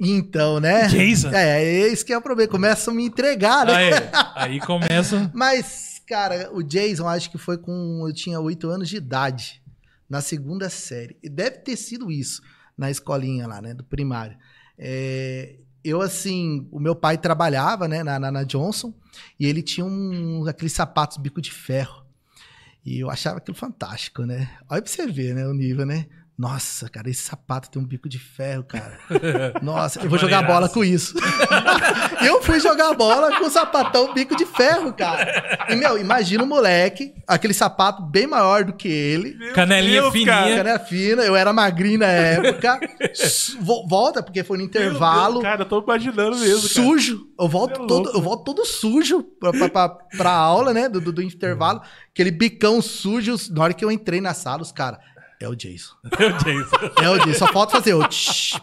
Então, 0.00 0.60
né? 0.60 0.88
Jason. 0.88 1.28
É, 1.28 1.62
esse 1.62 2.02
que 2.02 2.14
é 2.14 2.16
o 2.16 2.22
problema. 2.22 2.50
Começam 2.50 2.94
a 2.94 2.96
me 2.96 3.04
entregar, 3.04 3.66
né? 3.66 3.74
Aí, 3.74 3.90
aí 4.54 4.60
começa. 4.60 5.30
Mas, 5.34 6.00
cara, 6.08 6.48
o 6.54 6.62
Jason, 6.62 7.06
acho 7.06 7.30
que 7.30 7.36
foi 7.36 7.58
com. 7.58 8.02
Eu 8.08 8.14
tinha 8.14 8.40
oito 8.40 8.70
anos 8.70 8.88
de 8.88 8.96
idade, 8.96 9.60
na 10.08 10.20
segunda 10.20 10.70
série. 10.70 11.16
E 11.22 11.28
deve 11.28 11.58
ter 11.58 11.76
sido 11.76 12.10
isso, 12.10 12.42
na 12.76 12.90
escolinha 12.90 13.46
lá, 13.46 13.60
né? 13.60 13.74
Do 13.74 13.84
primário. 13.84 14.36
É, 14.78 15.56
eu, 15.84 16.00
assim, 16.00 16.68
o 16.70 16.78
meu 16.78 16.94
pai 16.94 17.18
trabalhava, 17.18 17.88
né, 17.88 18.02
na, 18.02 18.18
na, 18.18 18.30
na 18.30 18.42
Johnson, 18.44 18.92
e 19.38 19.46
ele 19.46 19.62
tinha 19.62 19.84
um, 19.84 20.46
aqueles 20.46 20.72
sapatos 20.72 21.16
bico 21.16 21.40
de 21.40 21.52
ferro. 21.52 22.04
E 22.84 23.00
eu 23.00 23.10
achava 23.10 23.38
aquilo 23.38 23.56
fantástico, 23.56 24.22
né? 24.22 24.56
Olha 24.68 24.80
pra 24.80 24.90
você 24.90 25.06
ver, 25.06 25.34
né, 25.34 25.46
o 25.46 25.52
nível, 25.52 25.84
né? 25.84 26.06
Nossa, 26.38 26.88
cara, 26.88 27.10
esse 27.10 27.22
sapato 27.22 27.68
tem 27.68 27.82
um 27.82 27.84
bico 27.84 28.08
de 28.08 28.16
ferro, 28.18 28.62
cara. 28.62 28.96
Nossa, 29.60 30.00
eu 30.00 30.08
vou 30.08 30.16
jogar 30.18 30.42
bola 30.44 30.68
com 30.68 30.84
isso. 30.84 31.14
eu 32.24 32.40
fui 32.42 32.60
jogar 32.60 32.94
bola 32.94 33.36
com 33.38 33.46
o 33.46 33.50
sapatão 33.50 34.14
bico 34.14 34.36
de 34.36 34.46
ferro, 34.46 34.92
cara. 34.92 35.66
E, 35.68 35.74
meu, 35.74 35.98
imagina 35.98 36.44
o 36.44 36.46
moleque, 36.46 37.12
aquele 37.26 37.52
sapato 37.52 38.02
bem 38.02 38.28
maior 38.28 38.64
do 38.64 38.72
que 38.72 38.86
ele. 38.86 39.34
Canelinha 39.52 40.00
Deus, 40.02 40.12
fininha. 40.12 40.32
cara. 40.32 40.56
Canela 40.56 40.78
fina, 40.78 41.22
eu 41.24 41.34
era 41.34 41.52
magrinho 41.52 41.98
na 41.98 42.06
época. 42.06 42.78
Vo- 43.60 43.88
Volta, 43.88 44.22
porque 44.22 44.44
foi 44.44 44.58
no 44.58 44.64
intervalo. 44.64 45.42
Cara, 45.42 45.62
eu 45.62 45.66
tô 45.66 45.82
imaginando 45.82 46.36
mesmo, 46.36 46.60
cara. 46.68 46.72
sujo. 46.86 47.26
Eu 47.38 47.48
volto, 47.48 47.82
é 47.82 47.86
todo, 47.86 48.04
louco. 48.04 48.16
eu 48.16 48.22
volto 48.22 48.44
todo 48.44 48.64
sujo 48.64 49.24
pra, 49.40 49.50
pra, 49.52 49.68
pra, 49.68 49.88
pra 50.16 50.30
aula, 50.30 50.72
né? 50.72 50.88
Do, 50.88 51.00
do, 51.00 51.12
do 51.12 51.20
intervalo. 51.22 51.80
Aquele 52.12 52.30
bicão 52.30 52.80
sujo. 52.80 53.34
Na 53.50 53.64
hora 53.64 53.74
que 53.74 53.84
eu 53.84 53.90
entrei 53.90 54.20
na 54.20 54.34
sala, 54.34 54.62
os 54.62 54.70
caras. 54.70 55.00
É 55.40 55.48
o 55.48 55.54
Jason. 55.54 55.94
Meu 56.18 56.32
Deus. 56.38 56.68
É 57.02 57.08
o 57.10 57.18
Jason. 57.18 57.46
Só 57.46 57.52
falta 57.52 57.72
fazer 57.76 57.94
o. 57.94 58.06
tsh, 58.08 58.54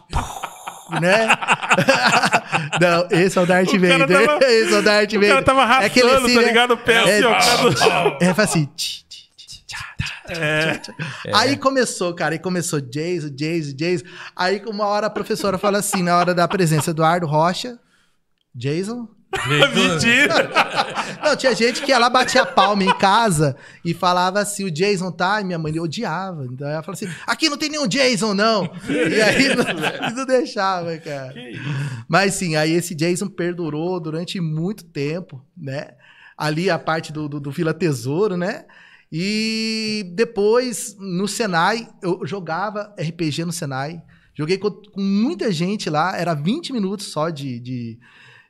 né? 1.02 1.28
Não, 2.82 3.08
esse 3.12 3.38
é 3.38 3.42
o 3.42 3.46
Darth 3.46 3.70
O 3.70 3.80
Vader. 3.80 4.08
tava- 4.08 4.46
esse 4.46 4.74
é 4.74 4.78
o 4.78 4.82
Darth 4.82 5.12
O 5.12 5.16
Vader. 5.16 5.30
cara 5.30 5.42
tava 5.44 5.84
É 5.84 5.86
aquele 5.88 6.08
raspando, 6.08 6.26
assim, 6.28 6.36
tá 6.36 6.42
ligado? 6.42 6.72
O 6.74 6.78
pé 6.78 6.94
É, 6.94 7.18
assim, 7.18 7.24
ó. 7.26 8.18
É, 8.22 8.34
faz 8.34 8.50
assim. 8.50 8.66
tch, 8.76 9.04
tch, 9.08 9.74
É. 10.30 10.82
Aí 11.34 11.56
começou, 11.58 12.14
cara, 12.14 12.36
aí 12.36 12.40
começou 12.40 12.82
Jason, 12.82 13.30
Jason, 13.30 13.76
Jason. 13.76 14.04
Aí 14.36 14.62
uma 14.68 14.86
hora 14.86 15.08
a 15.08 15.10
professora 15.10 15.58
fala 15.58 15.78
assim, 15.80 16.04
na 16.04 16.18
hora 16.18 16.34
da 16.34 16.48
presença, 16.48 16.92
Eduardo 16.92 17.26
Rocha, 17.26 17.80
Jason. 18.54 19.08
Mentira. 19.48 20.52
Não, 21.24 21.36
tinha 21.36 21.56
gente 21.56 21.82
que 21.82 21.92
ia 21.92 21.98
lá, 21.98 22.10
batia 22.10 22.44
a 22.44 22.46
palma 22.46 22.84
em 22.84 22.98
casa 22.98 23.56
e 23.84 23.94
falava 23.94 24.40
assim, 24.40 24.64
o 24.64 24.72
Jason 24.72 25.12
tá, 25.12 25.42
e 25.42 25.44
minha 25.44 25.58
mãe 25.58 25.80
odiava. 25.80 26.46
Então 26.46 26.68
ela 26.68 26.84
falava 26.84 27.04
assim, 27.04 27.14
aqui 27.26 27.50
não 27.50 27.58
tem 27.58 27.70
nenhum 27.70 27.88
Jason, 27.88 28.34
não. 28.34 28.70
E 28.88 29.22
aí 29.22 29.56
não, 29.56 30.16
não 30.16 30.26
deixava, 30.26 30.96
cara. 30.98 31.34
Mas 32.08 32.36
sim, 32.36 32.56
aí 32.56 32.72
esse 32.72 32.94
Jason 32.94 33.28
perdurou 33.28 34.00
durante 34.00 34.40
muito 34.40 34.84
tempo, 34.86 35.44
né? 35.58 35.92
Ali 36.38 36.70
a 36.70 36.78
parte 36.78 37.12
do, 37.12 37.28
do, 37.28 37.40
do 37.40 37.52
Vila 37.52 37.74
Tesouro, 37.74 38.38
né? 38.38 38.66
E 39.12 40.12
depois, 40.14 40.96
no 41.00 41.28
Senai, 41.28 41.88
eu 42.02 42.22
jogava 42.26 42.94
RPG 43.00 43.46
no 43.46 43.52
Senai. 43.52 44.02
Joguei 44.34 44.58
com, 44.58 44.70
com 44.70 45.02
muita 45.02 45.52
gente 45.52 45.90
lá, 45.90 46.18
era 46.18 46.34
20 46.34 46.74
minutos 46.74 47.08
só 47.08 47.30
de, 47.30 47.60
de, 47.60 47.98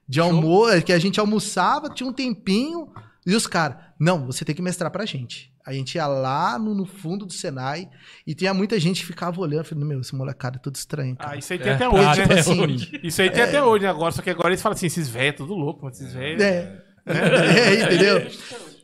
de 0.08 0.20
almoço, 0.20 0.82
que 0.84 0.94
a 0.94 1.00
gente 1.00 1.20
almoçava, 1.20 1.90
tinha 1.90 2.08
um 2.08 2.14
tempinho, 2.14 2.88
e 3.26 3.34
os 3.36 3.48
caras, 3.48 3.78
não, 4.00 4.26
você 4.28 4.46
tem 4.46 4.54
que 4.56 4.62
mestrar 4.62 4.92
pra 4.92 5.06
gente. 5.06 5.52
A 5.66 5.74
gente 5.74 5.96
ia 5.96 6.06
lá 6.06 6.60
no, 6.60 6.76
no 6.76 6.86
fundo 6.86 7.26
do 7.26 7.34
Senai 7.34 7.90
e 8.28 8.36
tinha 8.36 8.54
muita 8.54 8.80
gente 8.80 9.02
que 9.02 9.08
ficava 9.08 9.42
olhando, 9.42 9.66
falando, 9.66 9.88
meu, 9.88 10.00
esse 10.02 10.14
molecada 10.16 10.58
é 10.58 10.60
tudo 10.60 10.76
estranho, 10.76 11.16
cara. 11.16 11.32
Ah, 11.32 11.38
isso 11.38 11.52
aí 11.54 11.58
tem 11.58 11.72
É, 11.72 11.74
até 11.76 11.90
hoje, 11.90 12.22
até 12.22 12.36
né? 12.36 12.64
hoje. 12.64 13.00
Isso 13.04 13.22
aí 13.22 13.32
tem 13.32 13.42
até 13.42 13.64
hoje, 13.64 13.84
né? 13.84 13.90
Agora, 13.90 14.12
só 14.12 14.22
que 14.22 14.30
agora 14.30 14.50
eles 14.50 14.62
falam 14.62 14.76
assim, 14.76 14.86
esses 14.86 15.10
velhos, 15.10 15.38
tudo 15.38 15.56
louco, 15.56 15.84
mas 15.86 16.00
esses 16.00 16.14
velhos... 16.14 16.44
É. 16.44 16.82
É, 17.08 17.84
entendeu? 17.84 18.28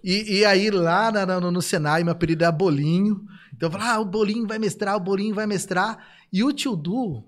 E, 0.03 0.39
e 0.39 0.45
aí 0.45 0.69
lá 0.72 1.11
na- 1.11 1.26
na- 1.26 1.39
no, 1.39 1.51
no 1.51 1.61
Senai, 1.61 2.03
meu 2.03 2.13
apelido 2.13 2.43
era 2.43 2.51
Bolinho. 2.51 3.22
Então 3.55 3.67
eu 3.67 3.72
falava, 3.72 3.93
ah, 3.93 3.99
o 3.99 4.05
Bolinho 4.05 4.47
vai 4.47 4.57
mestrar, 4.57 4.95
o 4.95 4.99
Bolinho 4.99 5.34
vai 5.36 5.45
mestrar. 5.47 5.97
E 6.34 6.43
o 6.43 6.51
Tio 6.51 6.76
Du, 6.76 7.24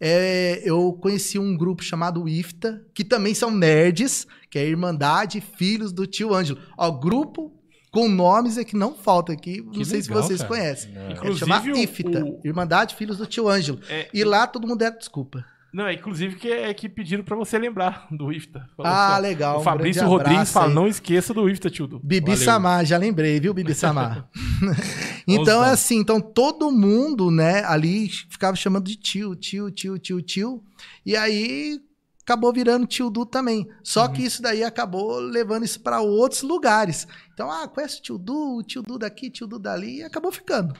é, 0.00 0.60
eu 0.64 0.92
conheci 0.94 1.38
um 1.38 1.56
grupo 1.56 1.82
chamado 1.82 2.28
IFTA, 2.28 2.84
que 2.94 3.04
também 3.04 3.34
são 3.34 3.50
nerds, 3.50 4.26
que 4.50 4.58
é 4.58 4.62
a 4.62 4.66
Irmandade 4.66 5.40
Filhos 5.40 5.92
do 5.92 6.06
Tio 6.06 6.34
Ângelo. 6.34 6.58
Ó, 6.76 6.90
grupo 6.90 7.52
com 7.90 8.08
nomes 8.08 8.58
é 8.58 8.64
que 8.64 8.74
não 8.76 8.92
falta 8.94 9.32
aqui, 9.32 9.62
não 9.62 9.70
Que 9.70 9.84
sei 9.84 10.02
se 10.02 10.08
legal, 10.08 10.24
vocês 10.24 10.40
cara. 10.40 10.48
conhecem. 10.48 10.90
É. 10.96 10.98
É 11.08 11.12
Inclusive, 11.12 11.38
chamado 11.38 11.66
o- 11.72 11.76
IFTA, 11.76 12.24
o- 12.24 12.40
Irmandade 12.44 12.96
Filhos 12.96 13.16
do 13.18 13.24
Tio 13.26 13.48
Ângelo. 13.48 13.78
É, 13.88 14.08
E 14.12 14.24
lá 14.24 14.46
todo 14.48 14.66
mundo 14.66 14.82
era 14.82 14.96
desculpa. 14.96 15.44
Não, 15.74 15.88
é 15.88 15.94
inclusive 15.94 16.36
que, 16.36 16.48
é 16.48 16.72
que 16.72 16.88
pediram 16.88 17.24
pra 17.24 17.34
você 17.34 17.58
lembrar 17.58 18.06
do 18.12 18.32
IFTA. 18.32 18.64
Ah, 18.78 19.14
assim, 19.14 19.22
legal, 19.22 19.56
O 19.56 19.60
um 19.60 19.64
Fabrício 19.64 20.06
Rodrigues 20.06 20.32
abraço 20.34 20.52
fala, 20.52 20.68
aí. 20.68 20.74
não 20.74 20.86
esqueça 20.86 21.34
do 21.34 21.50
IFTA, 21.50 21.68
tio 21.68 21.88
Du. 21.88 21.98
Bibi 21.98 22.30
Valeu. 22.30 22.44
Samar, 22.44 22.84
já 22.84 22.96
lembrei, 22.96 23.40
viu, 23.40 23.52
Bibi 23.52 23.74
Samar? 23.74 24.30
então 25.26 25.64
é 25.64 25.70
assim, 25.70 25.98
então 25.98 26.20
todo 26.20 26.70
mundo, 26.70 27.28
né, 27.28 27.64
ali 27.64 28.08
ficava 28.08 28.54
chamando 28.56 28.84
de 28.84 28.94
tio, 28.94 29.34
tio, 29.34 29.68
tio, 29.68 29.98
tio, 29.98 30.22
tio. 30.22 30.62
E 31.04 31.16
aí 31.16 31.80
acabou 32.22 32.52
virando 32.52 32.86
tio 32.86 33.10
Du 33.10 33.26
também. 33.26 33.68
Só 33.82 34.06
que 34.06 34.22
isso 34.22 34.40
daí 34.40 34.62
acabou 34.62 35.18
levando 35.18 35.64
isso 35.64 35.80
para 35.80 36.00
outros 36.00 36.42
lugares. 36.42 37.08
Então, 37.32 37.50
ah, 37.50 37.66
conhece 37.66 37.98
o 37.98 38.02
tio 38.02 38.16
Du, 38.16 38.58
o 38.58 38.62
tio 38.62 38.80
Du 38.80 38.96
daqui, 38.96 39.28
tio 39.28 39.48
Du 39.48 39.58
dali, 39.58 39.98
e 39.98 40.02
acabou 40.04 40.30
ficando. 40.30 40.72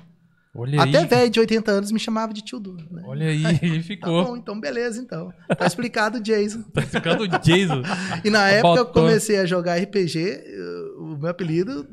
Olha 0.54 0.82
Até 0.82 0.98
aí. 0.98 1.06
velho 1.06 1.30
de 1.30 1.40
80 1.40 1.70
anos 1.72 1.90
me 1.92 1.98
chamava 1.98 2.32
de 2.32 2.40
tio 2.42 2.60
Du. 2.60 2.76
Né? 2.90 3.02
Olha 3.04 3.26
aí, 3.28 3.44
ele 3.60 3.78
Tá 3.82 3.84
ficou. 3.84 4.24
bom, 4.24 4.36
então 4.36 4.60
beleza, 4.60 5.00
então. 5.02 5.32
Tá 5.58 5.66
explicado 5.66 6.18
o 6.18 6.20
Jason. 6.20 6.62
Tá 6.72 6.82
ficando 6.82 7.26
Jason. 7.26 7.82
E 8.24 8.30
na 8.30 8.48
época 8.48 8.78
eu 8.80 8.84
Botou. 8.84 9.02
comecei 9.02 9.38
a 9.38 9.46
jogar 9.46 9.76
RPG, 9.80 10.18
eu- 10.46 11.02
o 11.14 11.18
meu 11.18 11.28
apelido, 11.30 11.86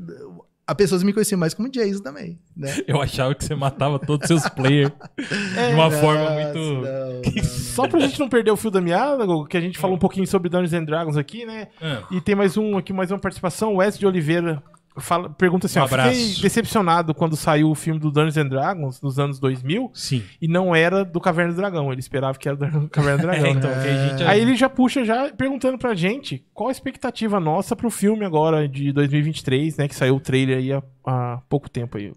a 0.67 0.75
pessoas 0.75 1.01
me 1.03 1.11
conheciam 1.11 1.39
mais 1.39 1.53
como 1.53 1.67
Jason 1.69 2.01
também, 2.01 2.39
né? 2.55 2.73
Eu 2.87 3.01
achava 3.01 3.35
que 3.35 3.43
você 3.43 3.53
matava 3.55 3.99
todos 3.99 4.29
os 4.29 4.41
seus 4.41 4.53
players 4.53 4.91
de 5.17 5.73
uma 5.73 5.91
forma 5.91 6.23
Nossa, 6.23 6.35
muito. 6.35 6.59
não, 6.59 6.81
não, 6.81 7.21
não. 7.35 7.43
Só 7.43 7.87
pra 7.89 7.99
gente 7.99 8.17
não 8.19 8.29
perder 8.29 8.51
o 8.51 8.55
fio 8.55 8.71
da 8.71 8.79
meada, 8.79 9.25
que 9.49 9.57
a 9.57 9.61
gente 9.61 9.77
falou 9.77 9.97
um 9.97 9.99
pouquinho 9.99 10.25
sobre 10.27 10.49
Dungeons 10.49 10.73
and 10.73 10.85
Dragons 10.85 11.17
aqui, 11.17 11.45
né? 11.45 11.67
Ah, 11.81 12.03
E 12.11 12.21
tem 12.21 12.35
mais 12.35 12.55
um 12.57 12.77
aqui, 12.77 12.93
mais 12.93 13.11
uma 13.11 13.19
participação. 13.19 13.73
O 13.73 13.77
Wes 13.77 13.97
de 13.97 14.05
Oliveira 14.05 14.63
fala, 14.97 15.29
pergunta 15.29 15.67
assim: 15.67 15.79
Um 15.79 15.83
ó, 15.83 15.87
fiquei 15.87 16.41
decepcionado 16.41 17.13
quando 17.13 17.35
saiu 17.35 17.69
o 17.69 17.75
filme 17.75 17.99
do 17.99 18.11
Dungeons 18.11 18.37
and 18.37 18.47
Dragons 18.47 19.01
nos 19.01 19.19
anos 19.19 19.39
2000 19.39 19.91
sim. 19.93 20.23
e 20.41 20.47
não 20.47 20.75
era 20.75 21.05
do 21.05 21.19
Caverna 21.19 21.53
do 21.53 21.57
Dragão. 21.57 21.91
Ele 21.91 21.99
esperava 21.99 22.37
que 22.37 22.47
era 22.47 22.57
do 22.57 22.89
Caverna 22.89 23.17
do 23.17 23.21
Dragão. 23.27 23.45
É, 23.45 23.53
né? 23.53 23.59
então, 23.59 23.69
a 23.71 24.07
gente 24.07 24.23
Aí 24.23 24.41
ele 24.41 24.55
já 24.55 24.69
puxa 24.69 25.05
já 25.05 25.31
perguntando 25.31 25.77
pra 25.77 25.93
gente 25.93 26.45
qual 26.53 26.69
a 26.69 26.71
expectativa 26.71 27.39
nossa 27.39 27.75
pro 27.75 27.89
filme 27.89 28.25
agora 28.25 28.67
de 28.67 28.91
2023, 28.91 29.77
né? 29.77 29.87
Que 29.87 29.95
saiu 29.95 30.15
o 30.15 30.19
trailer 30.19 30.57
aí 30.57 30.73
há, 30.73 30.83
há 31.05 31.41
pouco 31.47 31.69
tempo 31.69 31.97
aí, 31.97 32.11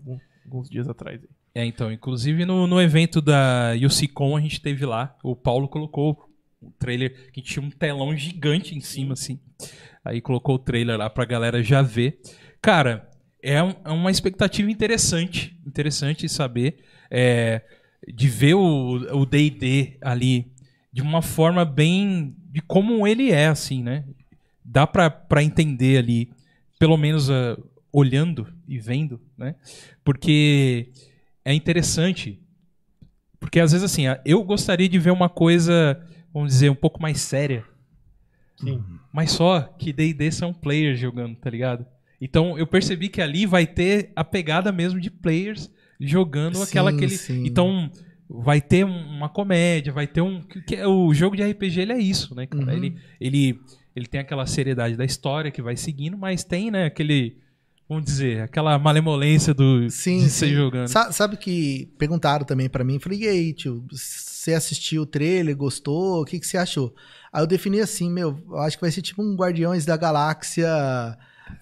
alguns 0.44 0.68
dias 0.68 0.88
atrás. 0.88 1.20
aí. 1.22 1.28
É, 1.54 1.64
então, 1.64 1.92
inclusive 1.92 2.44
no, 2.44 2.66
no 2.66 2.80
evento 2.80 3.20
da 3.20 3.72
UCCon 3.80 4.36
a 4.36 4.40
gente 4.40 4.60
teve 4.60 4.84
lá, 4.84 5.14
o 5.22 5.36
Paulo 5.36 5.68
colocou 5.68 6.28
o 6.60 6.70
trailer, 6.78 7.30
que 7.30 7.40
tinha 7.40 7.64
um 7.64 7.70
telão 7.70 8.16
gigante 8.16 8.74
em 8.74 8.80
cima, 8.80 9.12
assim. 9.12 9.38
Aí 10.04 10.20
colocou 10.20 10.56
o 10.56 10.58
trailer 10.58 10.98
lá 10.98 11.08
pra 11.08 11.24
galera 11.24 11.62
já 11.62 11.80
ver. 11.80 12.20
Cara, 12.64 13.10
é, 13.42 13.62
um- 13.62 13.74
é 13.84 13.90
uma 13.90 14.10
expectativa 14.10 14.70
interessante, 14.70 15.54
interessante 15.66 16.26
saber, 16.30 16.78
é, 17.10 17.60
de 18.08 18.26
ver 18.26 18.54
o 18.54 19.26
D&D 19.26 19.98
ali 20.00 20.50
de 20.90 21.02
uma 21.02 21.20
forma 21.20 21.62
bem, 21.62 22.34
de 22.50 22.62
como 22.62 23.06
ele 23.06 23.30
é, 23.30 23.48
assim, 23.48 23.82
né? 23.82 24.02
Dá 24.64 24.86
pra, 24.86 25.10
pra 25.10 25.42
entender 25.42 25.98
ali, 25.98 26.30
pelo 26.78 26.96
menos 26.96 27.30
ah, 27.30 27.54
olhando 27.92 28.50
e 28.66 28.78
vendo, 28.78 29.20
né? 29.36 29.56
Porque 30.02 30.88
é 31.44 31.52
interessante. 31.52 32.40
Porque 33.38 33.60
às 33.60 33.72
vezes 33.72 33.84
assim, 33.84 34.06
ah, 34.06 34.18
eu 34.24 34.42
gostaria 34.42 34.88
de 34.88 34.98
ver 34.98 35.10
uma 35.10 35.28
coisa, 35.28 36.02
vamos 36.32 36.50
dizer, 36.54 36.70
um 36.70 36.74
pouco 36.74 37.02
mais 37.02 37.20
séria. 37.20 37.62
Sim. 38.56 38.82
Mas 39.12 39.32
só 39.32 39.60
que 39.60 39.92
D&D 39.92 40.32
são 40.32 40.54
players 40.54 40.98
jogando, 40.98 41.36
tá 41.36 41.50
ligado? 41.50 41.84
Então 42.24 42.58
eu 42.58 42.66
percebi 42.66 43.08
que 43.10 43.20
ali 43.20 43.44
vai 43.44 43.66
ter 43.66 44.10
a 44.16 44.24
pegada 44.24 44.72
mesmo 44.72 44.98
de 44.98 45.10
players 45.10 45.70
jogando 46.00 46.62
aquela 46.62 46.90
Sim, 46.90 46.96
aquele. 46.96 47.16
sim. 47.18 47.44
Então 47.46 47.90
vai 48.28 48.60
ter 48.62 48.84
um- 48.86 49.06
uma 49.16 49.28
comédia, 49.28 49.92
vai 49.92 50.06
ter 50.06 50.22
um 50.22 50.40
que 50.40 50.74
é- 50.74 50.86
o 50.86 51.12
jogo 51.12 51.36
de 51.36 51.42
RPG 51.42 51.80
ele 51.82 51.92
é 51.92 51.98
isso, 51.98 52.34
né? 52.34 52.48
Uhum. 52.54 52.70
Ele 52.70 52.96
ele 53.20 53.60
ele 53.94 54.06
tem 54.06 54.20
aquela 54.20 54.44
seriedade 54.46 54.96
da 54.96 55.04
história 55.04 55.50
que 55.52 55.62
vai 55.62 55.76
seguindo, 55.76 56.16
mas 56.18 56.42
tem, 56.42 56.68
né, 56.70 56.86
aquele 56.86 57.36
vamos 57.88 58.04
dizer, 58.06 58.40
aquela 58.40 58.78
malemolência 58.78 59.52
do 59.52 59.88
Sim, 59.90 60.18
de 60.20 60.30
ser 60.30 60.48
sim. 60.48 60.54
jogando. 60.54 60.88
Sa- 60.88 61.12
sabe 61.12 61.36
que 61.36 61.90
perguntaram 61.98 62.44
também 62.46 62.68
pra 62.68 62.82
mim, 62.82 62.98
falei, 62.98 63.20
e 63.20 63.28
aí, 63.28 63.52
tio, 63.52 63.84
você 63.92 64.54
assistiu 64.54 65.02
o 65.02 65.06
trailer, 65.06 65.54
gostou, 65.54 66.22
o 66.22 66.24
que, 66.24 66.40
que 66.40 66.46
você 66.46 66.56
achou? 66.56 66.94
Aí 67.30 67.42
eu 67.42 67.46
defini 67.46 67.78
assim, 67.80 68.10
meu, 68.10 68.36
eu 68.48 68.56
acho 68.60 68.78
que 68.78 68.80
vai 68.80 68.90
ser 68.90 69.02
tipo 69.02 69.22
um 69.22 69.36
Guardiões 69.36 69.84
da 69.84 69.96
Galáxia 69.98 70.66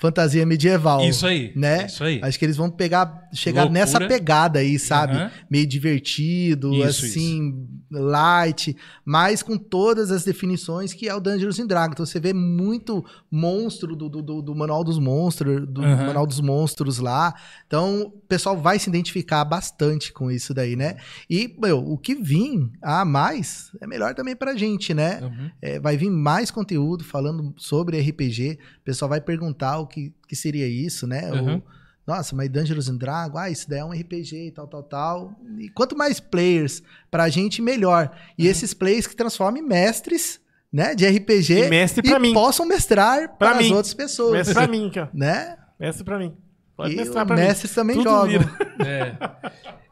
fantasia 0.00 0.44
medieval. 0.46 1.02
Isso 1.04 1.26
aí. 1.26 1.52
Né? 1.56 1.86
Isso 1.86 2.02
aí. 2.04 2.20
Acho 2.22 2.38
que 2.38 2.44
eles 2.44 2.56
vão 2.56 2.70
pegar, 2.70 3.28
chegar 3.32 3.62
Loucura. 3.62 3.80
nessa 3.80 3.98
pegada 4.00 4.58
aí, 4.58 4.78
sabe? 4.78 5.14
Aham. 5.16 5.30
Meio 5.50 5.66
divertido, 5.66 6.72
Isso, 6.74 7.04
assim, 7.06 7.66
light, 7.90 8.76
mas 9.04 9.42
com 9.42 9.56
todas 9.58 10.10
as 10.10 10.24
definições 10.24 10.92
que 10.92 11.08
é 11.08 11.14
o 11.14 11.20
Dungeons 11.20 11.58
and 11.58 11.66
Dragons. 11.66 11.92
Então 11.94 12.06
você 12.06 12.18
vê 12.20 12.32
muito 12.32 13.04
monstro 13.30 13.94
do, 13.94 14.08
do, 14.08 14.22
do- 14.22 14.42
do 14.42 14.54
Manual 14.54 14.82
dos 14.84 14.98
Monstros, 14.98 15.66
do 15.68 15.82
Aham. 15.82 16.06
Manual 16.06 16.26
dos 16.26 16.40
Monstros 16.40 16.98
lá. 16.98 17.34
Então 17.66 18.02
o 18.02 18.10
pessoal 18.10 18.56
vai 18.56 18.78
se 18.78 18.88
identificar 18.88 19.44
bastante 19.44 20.12
com 20.12 20.30
isso 20.30 20.54
daí, 20.54 20.74
né? 20.76 20.96
E, 21.28 21.54
meu, 21.60 21.78
o 21.78 21.98
que 21.98 22.14
vir 22.14 22.70
a 22.80 23.04
mais 23.04 23.70
é 23.80 23.86
melhor 23.86 24.14
também 24.14 24.34
pra 24.34 24.54
gente, 24.56 24.94
né? 24.94 25.20
Uhum. 25.22 25.50
É, 25.60 25.78
vai 25.78 25.96
vir 25.96 26.10
mais 26.10 26.50
conteúdo 26.50 27.04
falando 27.04 27.54
sobre 27.58 28.00
RPG. 28.00 28.58
O 28.80 28.84
pessoal 28.84 29.08
vai 29.08 29.20
perguntar 29.20 29.78
o 29.82 29.86
que, 29.86 30.12
que 30.28 30.34
seria 30.36 30.66
isso, 30.66 31.06
né? 31.06 31.30
Uhum. 31.32 31.62
nossa, 32.06 32.34
mas 32.34 32.48
Dungeons 32.48 32.88
and 32.88 32.96
Dragons, 32.96 33.36
ah, 33.36 33.50
isso 33.50 33.68
daí 33.68 33.80
é 33.80 33.84
um 33.84 33.92
RPG 33.92 34.46
e 34.48 34.50
tal, 34.50 34.66
tal, 34.66 34.82
tal. 34.82 35.40
E 35.58 35.68
quanto 35.68 35.96
mais 35.96 36.18
players 36.20 36.82
pra 37.10 37.28
gente, 37.28 37.60
melhor. 37.62 38.06
Uhum. 38.12 38.34
E 38.38 38.46
esses 38.46 38.72
players 38.74 39.06
que 39.06 39.14
transformem 39.16 39.62
mestres, 39.62 40.40
né, 40.72 40.94
de 40.94 41.06
RPG 41.06 41.66
E 41.66 41.68
mestre 41.68 42.02
pra 42.02 42.18
mim. 42.18 42.32
possam 42.32 42.66
mestrar 42.66 43.36
para 43.36 43.56
mim. 43.56 43.66
as 43.66 43.70
outras 43.70 43.94
pessoas, 43.94 44.32
Mestre 44.32 44.54
pra 44.54 44.66
mim, 44.66 44.90
cara. 44.90 45.10
né? 45.12 45.56
Mestre 45.78 46.04
pra 46.04 46.18
mim. 46.18 46.34
Pode 46.76 46.94
E 46.94 46.96
mestrar 46.96 47.26
pra 47.26 47.36
mim. 47.36 47.42
mestres 47.42 47.74
também 47.74 47.96
Tudo 47.96 48.04
jogam. 48.08 48.40
É. 48.84 49.14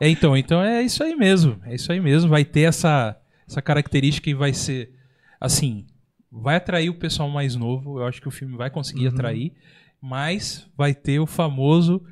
É, 0.01 0.09
então, 0.09 0.35
então 0.37 0.63
é 0.63 0.83
isso 0.83 1.05
aí 1.05 1.15
mesmo. 1.15 1.61
É 1.67 1.75
isso 1.75 1.93
aí 1.93 2.01
mesmo. 2.01 2.29
Vai 2.31 2.45
ter 2.45 2.63
essa, 2.63 3.15
essa 3.47 3.61
característica 3.61 4.29
e 4.31 4.35
vai 4.35 4.53
ser 4.55 4.91
assim, 5.39 5.87
vai 6.33 6.57
atrair 6.57 6.89
o 6.89 6.95
pessoal 6.99 7.29
mais 7.29 7.55
novo. 7.55 8.01
Eu 8.01 8.07
acho 8.07 8.21
que 8.21 8.27
o 8.27 8.31
filme 8.31 8.57
vai 8.57 8.71
conseguir 8.71 9.07
Uhum. 9.09 9.13
atrair, 9.15 9.53
mas 10.01 10.67
vai 10.77 10.95
ter 10.95 11.19
o 11.21 11.27
famoso 11.27 12.03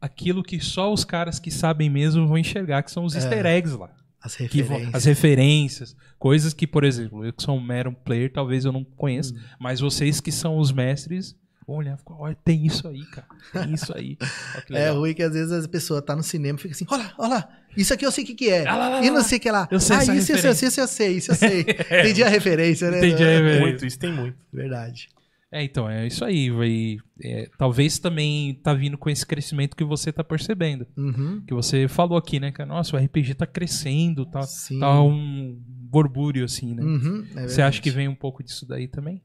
aquilo 0.00 0.42
que 0.42 0.60
só 0.60 0.92
os 0.92 1.04
caras 1.04 1.38
que 1.38 1.50
sabem 1.50 1.88
mesmo 1.88 2.26
vão 2.26 2.36
enxergar, 2.38 2.82
que 2.82 2.90
são 2.90 3.04
os 3.04 3.14
easter 3.14 3.46
eggs 3.46 3.76
lá. 3.76 3.90
As 4.22 4.36
Que 4.36 4.62
vão- 4.62 4.76
referências. 4.78 4.94
as 4.94 5.04
referências, 5.04 5.96
coisas 6.18 6.54
que, 6.54 6.66
por 6.66 6.84
exemplo, 6.84 7.24
eu 7.24 7.32
que 7.32 7.42
sou 7.42 7.56
um 7.56 7.60
mero 7.60 7.92
player, 7.92 8.32
talvez 8.32 8.64
eu 8.64 8.72
não 8.72 8.82
conheça, 8.84 9.34
mas 9.58 9.80
vocês 9.80 10.20
que 10.20 10.32
são 10.32 10.56
os 10.58 10.72
mestres, 10.72 11.36
olha, 11.68 11.98
olha, 12.06 12.36
tem 12.42 12.64
isso 12.66 12.88
aí, 12.88 13.04
cara. 13.06 13.26
Tem 13.52 13.74
isso 13.74 13.94
aí. 13.94 14.16
É 14.72 14.88
ruim 14.90 15.12
que 15.14 15.22
às 15.22 15.32
vezes 15.34 15.52
as 15.52 15.66
pessoas 15.66 16.02
tá 16.02 16.16
no 16.16 16.22
cinema 16.22 16.58
e 16.58 16.62
fica 16.62 16.74
assim, 16.74 16.86
olha 16.90 17.02
lá, 17.04 17.14
olha 17.18 17.28
lá, 17.34 17.48
isso 17.76 17.92
aqui 17.92 18.06
eu 18.06 18.12
sei 18.12 18.24
o 18.24 18.26
que, 18.26 18.34
que 18.34 18.48
é. 18.50 18.66
Ah, 18.66 18.76
lá, 18.76 18.88
lá, 18.88 19.04
e 19.04 19.10
não 19.10 19.22
sei 19.22 19.36
o 19.38 19.40
que 19.40 19.50
lá. 19.50 19.68
Eu 19.70 19.80
sei 19.80 19.96
ah, 19.96 20.02
isso, 20.02 20.12
isso, 20.12 20.32
referência. 20.32 20.66
isso 20.68 20.80
eu 20.80 20.88
sei, 20.88 21.16
isso 21.16 21.30
eu 21.32 21.34
sei. 21.34 21.60
Entendi 22.00 22.22
a 22.22 22.28
referência, 22.28 22.90
né? 22.90 22.98
Entendi 22.98 23.22
a 23.22 23.26
referência. 23.26 23.60
Muito, 23.60 23.86
isso 23.86 23.98
tem 23.98 24.12
muito. 24.12 24.36
Verdade. 24.52 25.08
É, 25.54 25.62
então, 25.62 25.88
é 25.88 26.04
isso 26.04 26.24
aí. 26.24 26.50
Vai, 26.50 26.96
é, 27.22 27.48
talvez 27.56 28.00
também 28.00 28.54
tá 28.54 28.74
vindo 28.74 28.98
com 28.98 29.08
esse 29.08 29.24
crescimento 29.24 29.76
que 29.76 29.84
você 29.84 30.12
tá 30.12 30.24
percebendo. 30.24 30.84
Uhum. 30.96 31.40
Que 31.46 31.54
você 31.54 31.86
falou 31.86 32.18
aqui, 32.18 32.40
né? 32.40 32.50
Que, 32.50 32.64
nossa, 32.64 32.96
o 32.96 32.98
RPG 32.98 33.34
tá 33.34 33.46
crescendo, 33.46 34.26
tá, 34.26 34.42
Sim. 34.42 34.80
tá 34.80 35.00
um 35.00 35.56
borbúrio, 35.64 36.44
assim, 36.44 36.74
né? 36.74 36.82
Uhum, 36.82 37.24
é 37.36 37.46
você 37.46 37.62
acha 37.62 37.80
que 37.80 37.88
vem 37.88 38.08
um 38.08 38.16
pouco 38.16 38.42
disso 38.42 38.66
daí 38.66 38.88
também? 38.88 39.22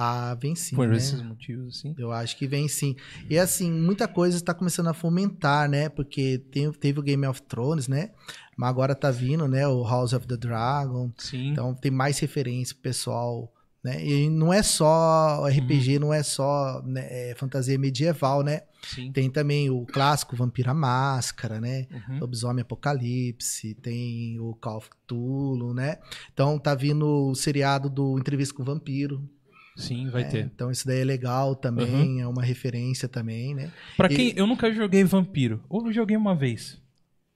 Ah, 0.00 0.36
vem 0.40 0.54
sim. 0.54 0.76
Por 0.76 0.86
né? 0.86 0.96
esses 0.96 1.20
motivos, 1.20 1.76
assim? 1.76 1.92
Eu 1.98 2.12
acho 2.12 2.36
que 2.36 2.46
vem 2.46 2.68
sim. 2.68 2.94
E 3.28 3.36
assim, 3.36 3.68
muita 3.68 4.06
coisa 4.06 4.36
está 4.36 4.54
começando 4.54 4.86
a 4.86 4.94
fomentar, 4.94 5.68
né? 5.68 5.88
Porque 5.88 6.38
tem- 6.52 6.70
teve 6.70 7.00
o 7.00 7.02
Game 7.02 7.26
of 7.26 7.42
Thrones, 7.42 7.88
né? 7.88 8.12
Mas 8.56 8.70
agora 8.70 8.94
tá 8.94 9.10
vindo, 9.10 9.48
né? 9.48 9.66
O 9.66 9.82
House 9.82 10.12
of 10.12 10.24
the 10.24 10.36
Dragon. 10.36 11.10
Sim. 11.18 11.48
Então 11.48 11.74
tem 11.74 11.90
mais 11.90 12.16
referência 12.20 12.76
pro 12.76 12.82
pessoal, 12.84 13.52
né? 13.82 14.04
E 14.04 14.28
não 14.28 14.52
é 14.52 14.62
só 14.62 15.46
RPG, 15.46 15.98
não 15.98 16.12
é 16.12 16.22
só 16.22 16.82
né, 16.84 17.06
é 17.30 17.34
fantasia 17.36 17.78
medieval, 17.78 18.42
né? 18.42 18.62
sim. 18.82 19.10
Tem 19.12 19.28
também 19.30 19.70
o 19.70 19.84
clássico 19.86 20.36
Vampira 20.36 20.72
Máscara, 20.74 21.60
né? 21.60 21.86
Uhum. 21.92 22.18
Lobisomem 22.20 22.62
Apocalipse, 22.62 23.74
tem 23.74 24.38
o 24.40 24.54
Call 24.54 24.78
of 24.78 24.88
Cthulhu, 24.90 25.72
né? 25.74 25.98
Então 26.32 26.58
tá 26.58 26.74
vindo 26.74 27.30
o 27.30 27.34
seriado 27.34 27.88
do 27.90 28.18
Entrevista 28.18 28.54
com 28.54 28.62
o 28.62 28.66
Vampiro. 28.66 29.28
Sim, 29.76 30.10
vai 30.10 30.22
É, 30.22 30.24
ter. 30.24 30.44
Então 30.46 30.70
isso 30.72 30.84
daí 30.86 31.00
é 31.00 31.04
legal 31.04 31.54
também, 31.54 32.20
é 32.20 32.26
uma 32.26 32.42
referência 32.42 33.08
também, 33.08 33.54
né? 33.54 33.70
Pra 33.96 34.10
E- 34.10 34.14
quem. 34.16 34.32
Eu 34.36 34.46
nunca 34.46 34.72
joguei 34.72 35.04
Vampiro. 35.04 35.62
Ou 35.68 35.86
eu 35.86 35.92
joguei 35.92 36.16
uma 36.16 36.34
vez. 36.34 36.80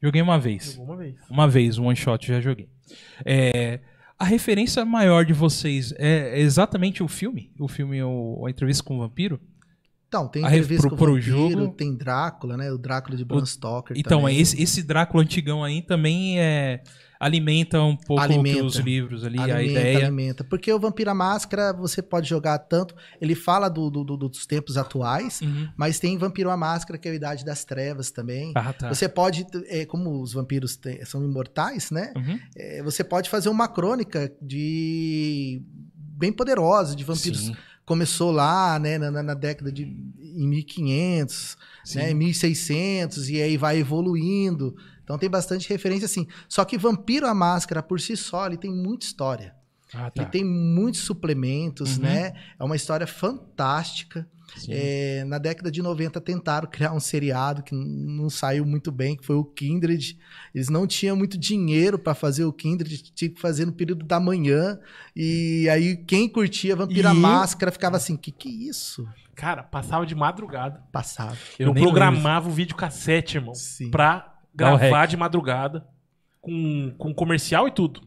Joguei 0.02 0.20
uma 0.20 0.40
vez. 0.40 0.72
Jogou 0.72 0.86
uma 0.86 0.96
vez. 0.96 1.14
Uma 1.30 1.48
vez, 1.48 1.78
um 1.78 1.84
one 1.86 1.94
shot, 1.96 2.26
já 2.26 2.40
joguei. 2.40 2.68
É, 3.24 3.78
a 4.22 4.24
referência 4.24 4.84
maior 4.84 5.24
de 5.24 5.32
vocês 5.32 5.92
é 5.98 6.40
exatamente 6.40 7.02
o 7.02 7.08
filme? 7.08 7.50
O 7.58 7.66
filme, 7.68 8.02
o, 8.02 8.44
a 8.46 8.50
entrevista 8.50 8.82
com 8.84 8.96
o 8.96 9.00
vampiro? 9.00 9.40
Então, 10.08 10.28
tem 10.28 10.42
entrevista 10.44 10.88
pro- 10.88 10.96
com 10.98 11.04
o 11.04 11.14
Vampiro, 11.14 11.22
jogo- 11.50 11.68
tem 11.72 11.94
Drácula, 11.96 12.56
né? 12.56 12.70
O 12.70 12.76
Drácula 12.76 13.16
de 13.16 13.24
Bram 13.24 13.46
Stoker 13.46 13.96
Então, 13.96 14.20
também. 14.20 14.38
esse, 14.38 14.62
esse 14.62 14.82
Drácula 14.82 15.22
antigão 15.22 15.64
aí 15.64 15.80
também 15.80 16.38
é, 16.38 16.82
alimenta 17.24 17.80
um 17.80 17.96
pouco 17.96 18.20
Alimenta. 18.22 18.64
os 18.64 18.76
livros 18.76 19.24
ali, 19.24 19.38
a 19.38 19.42
alimenta, 19.44 19.70
ideia. 19.80 19.98
alimenta. 20.06 20.42
Porque 20.44 20.72
o 20.72 20.78
Vampira 20.78 21.14
Máscara 21.14 21.72
você 21.72 22.02
pode 22.02 22.28
jogar 22.28 22.58
tanto. 22.58 22.94
Ele 23.20 23.34
fala 23.34 23.68
do, 23.68 23.88
do- 23.88 24.02
do- 24.04 24.16
dos 24.28 24.44
tempos 24.44 24.76
atuais, 24.76 25.40
Uhum. 25.40 25.68
mas 25.76 26.00
tem 26.00 26.18
Vampiro 26.18 26.50
a 26.50 26.56
Máscara, 26.56 26.98
que 26.98 27.06
é 27.08 27.12
a 27.12 27.14
Idade 27.14 27.44
das 27.44 27.64
Trevas 27.64 28.10
também. 28.10 28.52
Ah, 28.56 28.72
tá. 28.72 28.88
Você 28.92 29.08
pode, 29.08 29.46
é, 29.66 29.86
como 29.86 30.20
os 30.20 30.32
vampiros 30.32 30.76
te- 30.76 31.04
são 31.06 31.22
imortais, 31.24 31.90
né? 31.92 32.12
Uhum. 32.16 32.38
É, 32.56 32.82
você 32.82 33.04
pode 33.04 33.30
fazer 33.30 33.48
uma 33.48 33.68
crônica 33.68 34.32
de 34.42 35.62
bem 35.94 36.32
poderosa 36.32 36.94
de 36.96 37.04
vampiros. 37.04 37.40
Sim, 37.46 37.56
Começou 37.84 38.30
lá, 38.30 38.78
né, 38.78 38.96
na, 38.96 39.10
na- 39.22 39.34
década 39.34 39.70
de 39.72 39.82
em 39.82 40.46
1500, 40.48 41.56
sim. 41.84 41.98
né, 41.98 42.10
em 42.12 42.14
1600 42.14 43.28
e 43.28 43.42
aí 43.42 43.56
vai 43.56 43.78
evoluindo. 43.78 44.74
Então 45.04 45.18
tem 45.18 45.28
bastante 45.30 45.68
referência 45.68 46.06
assim. 46.06 46.26
Só 46.48 46.64
que 46.64 46.78
Vampiro 46.78 47.26
a 47.26 47.34
Máscara 47.34 47.82
por 47.82 48.00
si 48.00 48.16
só, 48.16 48.46
ele 48.46 48.56
tem 48.56 48.72
muita 48.72 49.04
história. 49.06 49.54
Ah, 49.94 50.10
tá. 50.10 50.22
Ele 50.22 50.30
tem 50.30 50.44
muitos 50.44 51.00
suplementos, 51.02 51.96
Uhum. 51.98 52.04
né? 52.04 52.32
É 52.58 52.64
uma 52.64 52.76
história 52.76 53.06
fantástica. 53.06 54.26
É, 54.68 55.24
na 55.26 55.38
década 55.38 55.70
de 55.70 55.80
90 55.80 56.20
tentaram 56.20 56.68
criar 56.68 56.92
um 56.92 57.00
seriado 57.00 57.62
que 57.62 57.74
não 57.74 58.28
saiu 58.28 58.66
muito 58.66 58.92
bem, 58.92 59.16
que 59.16 59.24
foi 59.24 59.34
o 59.36 59.44
Kindred. 59.44 60.18
Eles 60.54 60.68
não 60.68 60.86
tinham 60.86 61.16
muito 61.16 61.38
dinheiro 61.38 61.98
para 61.98 62.14
fazer 62.14 62.44
o 62.44 62.52
Kindred, 62.52 63.02
tinha 63.14 63.30
que 63.30 63.40
fazer 63.40 63.64
no 63.64 63.72
período 63.72 64.04
da 64.04 64.20
manhã. 64.20 64.78
E 65.16 65.66
aí 65.70 65.96
quem 65.96 66.28
curtia 66.28 66.76
Vampira 66.76 67.12
E- 67.12 67.16
Máscara 67.16 67.72
ficava 67.72 67.96
assim, 67.96 68.14
que 68.14 68.30
que 68.30 68.48
é 68.48 68.68
isso? 68.68 69.08
Cara, 69.34 69.62
passava 69.62 70.04
de 70.04 70.14
madrugada. 70.14 70.82
Passava. 70.92 71.36
Eu, 71.58 71.72
nem 71.72 71.82
programava 71.82 72.46
o 72.46 72.52
vídeo 72.52 72.76
cassete, 72.76 73.38
irmão. 73.38 73.54
Sim. 73.54 73.90
Pra 73.90 74.31
gravar 74.54 75.06
de 75.06 75.16
madrugada. 75.16 75.86
Com, 76.40 76.92
com 76.98 77.14
comercial 77.14 77.68
e 77.68 77.70
tudo. 77.70 78.00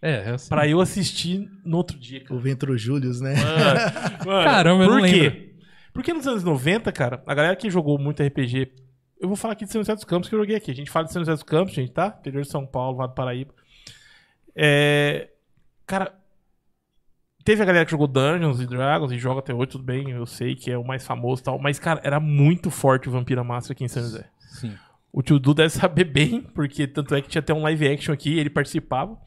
É, 0.00 0.30
é 0.30 0.30
assim. 0.30 0.48
Pra 0.48 0.66
eu 0.66 0.80
assistir 0.80 1.48
no 1.64 1.76
outro 1.76 1.98
dia, 1.98 2.20
cara. 2.20 2.34
O 2.34 2.40
Ventro 2.40 2.76
Július, 2.76 3.20
né? 3.20 3.34
Mano, 3.34 4.24
mano, 4.26 4.44
Caramba, 4.44 4.84
eu 4.84 4.90
por 4.90 5.00
não 5.00 5.06
quê? 5.08 5.20
lembro. 5.20 5.52
Porque 5.92 6.12
nos 6.12 6.26
anos 6.26 6.42
90, 6.42 6.90
cara, 6.90 7.22
a 7.26 7.34
galera 7.34 7.54
que 7.54 7.70
jogou 7.70 7.98
muito 7.98 8.22
RPG. 8.22 8.72
Eu 9.20 9.28
vou 9.28 9.36
falar 9.36 9.52
aqui 9.52 9.64
de 9.64 9.70
São 9.70 9.80
José 9.80 9.94
dos 9.94 10.04
Campos 10.04 10.28
que 10.28 10.34
eu 10.34 10.38
joguei 10.40 10.56
aqui. 10.56 10.70
A 10.70 10.74
gente 10.74 10.90
fala 10.90 11.04
de 11.04 11.12
São 11.12 11.20
José 11.20 11.32
dos 11.32 11.44
Campos, 11.44 11.74
gente, 11.74 11.92
tá? 11.92 12.16
Interior 12.18 12.42
de 12.42 12.48
São 12.48 12.66
Paulo, 12.66 12.96
Vale 12.96 13.10
do 13.10 13.14
Paraíba. 13.14 13.54
É. 14.56 15.28
Cara. 15.86 16.12
Teve 17.44 17.62
a 17.62 17.64
galera 17.64 17.84
que 17.84 17.90
jogou 17.90 18.06
Dungeons 18.06 18.60
e 18.60 18.66
Dragons 18.66 19.12
e 19.12 19.18
joga 19.18 19.40
até 19.40 19.52
hoje, 19.52 19.72
tudo 19.72 19.82
bem, 19.82 20.10
eu 20.10 20.24
sei 20.24 20.54
que 20.54 20.70
é 20.70 20.78
o 20.78 20.84
mais 20.84 21.04
famoso 21.04 21.42
e 21.42 21.44
tal. 21.44 21.58
Mas, 21.58 21.78
cara, 21.78 22.00
era 22.04 22.20
muito 22.20 22.70
forte 22.70 23.08
o 23.08 23.12
Vampira 23.12 23.42
Máscara 23.42 23.72
aqui 23.72 23.84
em 23.84 23.88
São 23.88 24.02
José. 24.02 24.30
Sim. 24.38 24.74
O 25.12 25.22
tio 25.22 25.38
Du 25.38 25.52
deve 25.52 25.68
saber 25.70 26.04
bem, 26.04 26.40
porque 26.54 26.86
tanto 26.86 27.14
é 27.14 27.20
que 27.20 27.28
tinha 27.28 27.40
até 27.40 27.52
um 27.52 27.62
live 27.62 27.86
action 27.86 28.12
aqui, 28.14 28.38
ele 28.38 28.48
participava. 28.50 29.18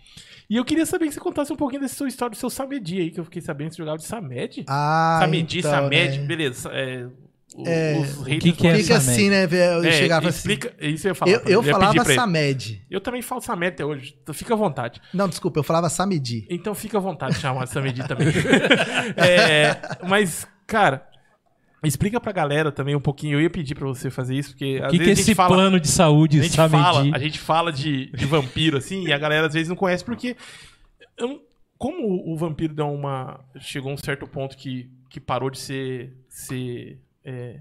E 0.49 0.55
eu 0.57 0.65
queria 0.65 0.85
saber 0.85 1.07
que 1.07 1.13
você 1.13 1.19
contasse 1.19 1.51
um 1.53 1.55
pouquinho 1.55 1.81
dessa 1.81 1.95
sua 1.95 2.07
história 2.07 2.31
do 2.31 2.37
seu 2.37 2.49
Samedi 2.49 2.99
aí, 2.99 3.11
que 3.11 3.19
eu 3.19 3.23
fiquei 3.23 3.41
sabendo 3.41 3.69
que 3.69 3.75
você 3.75 3.81
jogava 3.81 3.97
de 3.97 4.03
Samed. 4.05 4.63
Ah, 4.67 5.19
Samedi, 5.21 5.59
então, 5.59 5.71
Samed, 5.71 6.19
né? 6.19 6.25
beleza. 6.25 6.69
É, 6.71 7.07
o- 7.55 7.63
É, 7.67 7.97
os 7.99 8.23
que 8.25 8.51
que 8.51 8.67
é 8.67 8.75
Fica 8.75 8.99
Samed? 8.99 9.11
assim, 9.11 9.29
né? 9.29 9.47
velho? 9.47 9.83
Eu 9.83 9.85
É, 9.85 9.91
chegava 9.91 10.27
assim. 10.27 10.37
explica, 10.39 10.73
Isso 10.83 11.07
eu 11.07 11.11
ia 11.11 11.15
falar. 11.15 11.31
Eu, 11.31 11.41
eu 11.45 11.63
ia 11.63 11.71
falava. 11.71 12.03
Samed. 12.05 12.81
Eu 12.91 12.99
também 13.01 13.21
falo 13.21 13.41
Samed 13.41 13.73
até 13.73 13.85
hoje, 13.85 14.15
então 14.21 14.33
fica 14.35 14.53
à 14.53 14.57
vontade. 14.57 15.01
Não, 15.13 15.27
desculpa, 15.29 15.59
eu 15.59 15.63
falava 15.63 15.87
Samedi. 15.89 16.45
Então 16.49 16.75
fica 16.75 16.97
à 16.97 17.01
vontade 17.01 17.35
de 17.35 17.41
chamar 17.41 17.63
de 17.65 17.69
Samedi 17.71 18.07
também. 18.07 18.27
É, 19.17 19.77
mas, 20.07 20.47
cara, 20.67 21.05
explica 21.87 22.19
pra 22.19 22.31
galera 22.31 22.71
também 22.71 22.95
um 22.95 22.99
pouquinho. 23.01 23.37
Eu 23.37 23.41
ia 23.41 23.49
pedir 23.49 23.75
pra 23.75 23.87
você 23.87 24.09
fazer 24.09 24.35
isso, 24.35 24.51
porque 24.51 24.79
O 24.79 24.87
que, 24.89 24.99
que 24.99 25.09
é 25.09 25.13
esse 25.13 25.35
fala... 25.35 25.55
plano 25.55 25.79
de 25.79 25.87
saúde, 25.87 26.39
A 26.39 26.43
gente 26.43 26.55
sabe? 26.55 26.71
fala, 26.71 27.03
de- 27.03 27.15
a 27.15 27.19
gente 27.19 27.39
fala 27.39 27.71
de, 27.71 28.11
de 28.11 28.25
vampiro, 28.25 28.77
assim, 28.77 29.05
e 29.07 29.13
a 29.13 29.17
galera 29.17 29.47
às 29.47 29.53
vezes 29.53 29.69
não 29.69 29.75
conhece, 29.75 30.03
porque. 30.03 30.35
eu 31.17 31.41
como 31.77 32.07
o, 32.07 32.33
o 32.33 32.37
vampiro 32.37 32.73
deu 32.73 32.87
uma. 32.89 33.39
Chegou 33.59 33.91
a 33.91 33.93
um 33.93 33.97
certo 33.97 34.25
ponto 34.25 34.55
que, 34.55 34.89
que 35.09 35.19
parou 35.19 35.49
de 35.49 35.59
ser. 35.59 36.13
ser 36.29 36.97
é, 37.23 37.59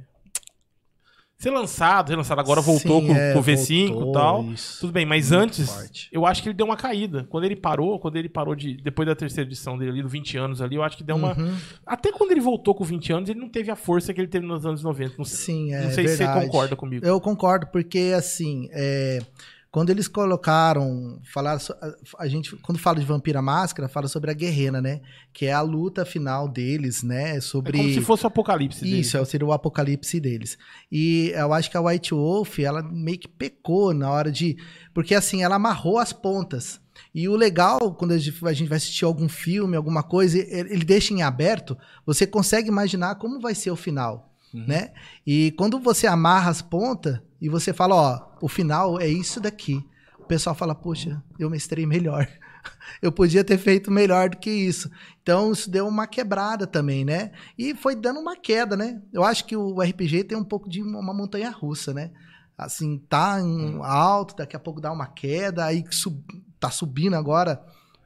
ser 1.45 1.51
lançado, 1.51 2.09
relançado. 2.09 2.41
Agora 2.41 2.61
voltou 2.61 3.01
Sim, 3.01 3.09
com, 3.09 3.15
é, 3.15 3.33
com 3.33 3.39
o 3.39 3.43
V5 3.43 3.71
e 3.71 3.87
voltou, 3.93 4.13
tal. 4.13 4.45
isso. 4.45 4.81
Tudo 4.81 4.93
bem, 4.93 5.05
mas 5.05 5.31
Muito 5.31 5.43
antes, 5.43 5.71
forte. 5.71 6.09
eu 6.11 6.27
acho 6.27 6.43
que 6.43 6.49
ele 6.49 6.57
deu 6.57 6.67
uma 6.67 6.77
caída. 6.77 7.27
Quando 7.29 7.45
ele 7.45 7.57
parou, 7.57 7.99
quando 7.99 8.17
ele 8.17 8.29
parou 8.29 8.55
de. 8.55 8.77
Depois 8.77 9.07
da 9.07 9.15
terceira 9.15 9.49
edição 9.49 9.77
dele 9.77 9.91
ali, 9.93 10.03
do 10.03 10.09
20 10.09 10.39
anos 10.39 10.63
ali, 10.63 10.77
eu 10.77 10.83
acho 10.83 10.97
que 10.97 11.05
deu 11.05 11.17
uma. 11.17 11.39
Uhum. 11.39 11.55
Até 11.87 12.11
quando 12.11 12.33
ele 12.33 12.41
voltou 12.41 12.75
com 12.75 12.85
20 12.85 13.13
anos, 13.13 13.31
ele 13.31 13.39
não 13.39 13.49
teve 13.49 13.71
a 13.71 13.77
força 13.77 14.13
que 14.13 14.21
ele 14.21 14.29
teve 14.29 14.47
nos 14.47 14.65
anos 14.65 14.83
90. 14.83 15.15
Não 15.19 15.25
Sim, 15.25 15.73
é 15.73 15.83
não 15.83 15.91
sei 15.91 16.09
se 16.09 16.17
você 16.17 16.27
concorda 16.27 16.75
comigo. 16.75 17.05
Eu 17.05 17.21
concordo, 17.21 17.67
porque 17.67 18.13
assim, 18.17 18.69
é, 18.73 19.19
quando 19.75 19.91
eles 19.91 20.07
colocaram, 20.07 21.21
falaram, 21.25 21.59
so- 21.59 21.75
a, 22.17 22.29
gente, 22.29 22.55
quando 22.59 22.79
fala 22.79 23.01
de 23.01 23.05
Vampira 23.05 23.43
Máscara, 23.43 23.89
fala 23.89 24.07
sobre 24.07 24.31
a 24.31 24.33
guerreira, 24.33 24.81
né? 24.81 25.01
Que 25.33 25.47
é 25.47 25.53
a 25.53 25.63
luta 25.63 26.05
final 26.05 26.47
deles, 26.49 27.03
né? 27.03 27.39
É 27.39 27.41
Sobre 27.41 27.77
como 27.77 27.89
se 27.93 28.01
fosse 28.01 28.23
o 28.23 28.29
apocalipse. 28.29 29.01
Isso, 29.01 29.17
é, 29.17 29.25
seria 29.25 29.45
o 29.45 29.53
apocalipse 29.53 30.21
deles. 30.21 30.57
E 30.93 31.33
eu 31.35 31.53
acho 31.53 31.69
que 31.69 31.77
a 31.77 31.81
White 31.81 32.15
Wolf, 32.15 32.61
ela 32.61 32.85
meio 32.85 33.19
que 33.19 33.27
pecou 33.27 33.93
na 33.93 34.09
hora 34.13 34.31
de. 34.31 34.57
Porque 34.95 35.13
assim, 35.13 35.43
ela 35.43 35.57
amarrou 35.57 35.99
as 35.99 36.13
pontas. 36.13 36.81
E 37.13 37.29
o 37.29 37.35
legal, 37.35 37.97
quando 37.97 38.13
a 38.13 38.19
gente 38.19 38.69
vai 38.69 38.77
assistir 38.77 39.05
algum 39.05 39.29
filme, 39.29 39.77
alguma 39.77 40.05
coisa, 40.05 40.39
ele 40.39 40.73
ele 40.73 40.85
deixa 40.85 41.13
em 41.13 41.23
aberto, 41.23 41.77
você 42.07 42.29
consegue 42.29 42.69
imaginar 42.69 43.17
como 43.17 43.41
vai 43.41 43.57
ser 43.57 43.73
o 43.73 43.77
final. 43.77 44.31
Né? 44.55 44.93
E 45.27 45.51
quando 45.59 45.81
você 45.81 46.07
amarra 46.07 46.49
as 46.49 46.63
pontas 46.63 47.19
e 47.45 47.49
você 47.51 47.75
fala, 47.75 47.95
ó, 47.95 48.37
o 48.41 48.49
final 48.49 48.99
é 48.99 49.07
isso 49.07 49.39
daqui. 49.39 49.87
O 50.19 50.25
pessoal 50.25 50.55
fala, 50.55 50.75
poxa, 50.75 51.23
eu 51.39 51.51
mestrei 51.51 51.85
melhor. 51.85 52.27
Eu 53.03 53.13
podia 53.13 53.45
ter 53.45 53.59
feito 53.59 53.91
melhor 53.91 54.31
do 54.31 54.39
que 54.39 54.49
isso. 54.49 54.91
Então, 55.23 55.53
isso 55.53 55.71
deu 55.71 55.87
uma 55.87 56.07
quebrada 56.07 56.67
também, 56.67 57.05
né? 57.05 57.33
E 57.59 57.75
foi 57.75 57.95
dando 57.95 58.19
uma 58.21 58.35
queda, 58.35 58.75
né? 58.75 59.03
Eu 59.13 59.23
acho 59.23 59.45
que 59.45 59.55
o 59.55 59.83
RPG 59.83 60.25
tem 60.25 60.39
um 60.39 60.45
pouco 60.45 60.67
de 60.67 60.81
uma 60.81 61.13
montanha 61.13 61.51
russa, 61.51 61.93
né? 61.93 62.11
Assim, 62.57 62.97
tá 63.07 63.39
em 63.39 63.79
alto, 63.83 64.35
daqui 64.37 64.57
a 64.57 64.59
pouco 64.59 64.81
dá 64.81 64.91
uma 64.91 65.07
queda, 65.07 65.67
aí 65.67 65.85
sub, 65.91 66.25
tá 66.59 66.71
subindo 66.71 67.17
agora 67.17 67.63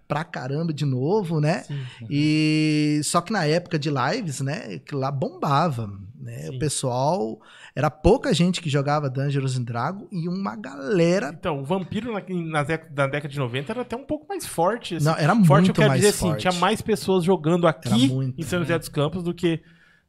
pra 0.09 0.25
caramba 0.25 0.73
de 0.73 0.85
novo, 0.85 1.41
né? 1.41 1.65
E 2.11 3.01
só 3.05 3.21
que 3.21 3.33
na 3.33 3.45
época 3.45 3.79
de 3.79 3.91
lives, 3.91 4.41
né, 4.41 4.81
que 4.81 4.97
lá 4.97 5.13
bombava, 5.13 5.89
né? 6.19 6.47
Sim. 6.47 6.57
O 6.57 6.59
pessoal 6.59 7.41
era 7.79 7.93
pouca 7.93 8.35
gente 8.35 8.61
que 8.61 8.69
jogava 8.69 9.09
Dungeons 9.09 9.57
and 9.57 9.63
Dragons 9.63 10.09
e 10.11 10.29
uma 10.29 10.57
galera 10.57 11.33
Então, 11.33 11.61
o 11.61 11.65
vampiro 11.65 12.13
na, 12.13 12.21
na, 12.29 12.65
década, 12.65 12.91
na 12.93 13.07
década 13.07 13.29
de 13.29 13.39
90 13.39 13.73
era 13.73 13.83
até 13.83 13.95
um 13.95 14.03
pouco 14.03 14.27
mais 14.29 14.45
forte. 14.45 14.97
assim. 14.97 15.07
não, 15.07 15.15
era 15.15 15.33
forte, 15.37 15.49
eu 15.49 15.55
muito 15.55 15.73
quero 15.75 15.89
mais 15.91 16.01
dizer 16.01 16.13
forte. 16.13 16.33
assim, 16.33 16.51
tinha 16.51 16.61
mais 16.61 16.83
pessoas 16.83 17.23
jogando 17.23 17.69
aqui 17.69 18.09
muito, 18.09 18.41
em 18.41 18.43
São 18.43 18.59
José 18.59 18.77
dos 18.77 18.89
Campos 18.89 19.23
do 19.23 19.33
que, 19.33 19.61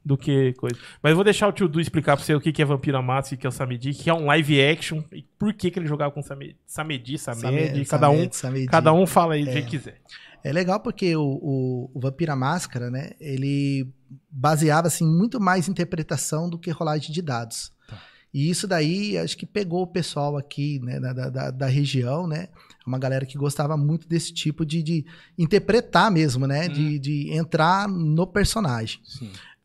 do 0.04 0.18
que 0.18 0.54
coisa. 0.54 0.76
Mas 1.04 1.12
eu 1.12 1.16
vou 1.16 1.24
deixar 1.24 1.48
o 1.48 1.52
tio 1.52 1.68
Du 1.68 1.80
explicar 1.80 2.18
pra 2.18 2.26
você 2.26 2.34
o 2.34 2.42
que 2.42 2.52
que 2.52 2.60
é 2.60 2.66
Vampira 2.66 3.04
Massa 3.04 3.36
e 3.36 3.38
o 3.38 3.40
que 3.40 3.46
é 3.46 3.50
o 3.50 3.52
Samedi, 3.52 3.94
que 3.94 4.10
é 4.10 4.14
um 4.16 4.26
live 4.26 4.60
action, 4.66 5.04
e 5.14 5.22
por 5.38 5.54
que, 5.54 5.70
que 5.70 5.78
ele 5.78 5.88
jogava 5.88 6.12
com 6.12 6.24
Samedi, 6.24 6.58
Samedi, 6.66 7.20
Samed, 7.20 7.40
Samed, 7.40 7.86
cada 7.86 8.10
um, 8.10 8.16
Samed, 8.16 8.36
Samedi. 8.36 8.66
cada 8.66 8.94
um 8.94 9.06
fala 9.06 9.36
aí 9.36 9.46
do 9.46 9.52
jeito 9.52 9.66
que 9.66 9.78
quiser. 9.78 10.02
É 10.44 10.52
legal 10.52 10.80
porque 10.80 11.16
o, 11.16 11.22
o, 11.22 11.92
o 11.94 12.00
Vampira 12.00 12.36
Máscara, 12.36 12.90
né? 12.90 13.12
Ele 13.20 13.92
baseava 14.30 14.88
assim 14.88 15.06
muito 15.06 15.40
mais 15.40 15.68
interpretação 15.68 16.50
do 16.50 16.58
que 16.58 16.72
rolagem 16.72 17.12
de 17.12 17.22
dados. 17.22 17.72
E 18.34 18.50
isso 18.50 18.68
daí 18.68 19.18
acho 19.18 19.36
que 19.36 19.46
pegou 19.46 19.82
o 19.82 19.88
pessoal 19.88 20.38
aqui 20.38 20.80
né, 20.80 21.00
da, 21.00 21.14
da, 21.14 21.52
da 21.52 21.66
região, 21.66 22.28
né? 22.28 22.50
Uma 22.86 23.00
galera 23.00 23.26
que 23.26 23.38
gostava 23.38 23.76
muito 23.76 24.08
desse 24.08 24.32
tipo 24.32 24.66
de, 24.66 24.84
de 24.84 25.06
interpretar 25.38 26.12
mesmo, 26.12 26.46
né? 26.46 26.68
De, 26.68 27.00
de 27.00 27.32
entrar 27.34 27.88
no 27.88 28.28
personagem. 28.28 29.00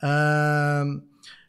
Ahn, 0.03 1.03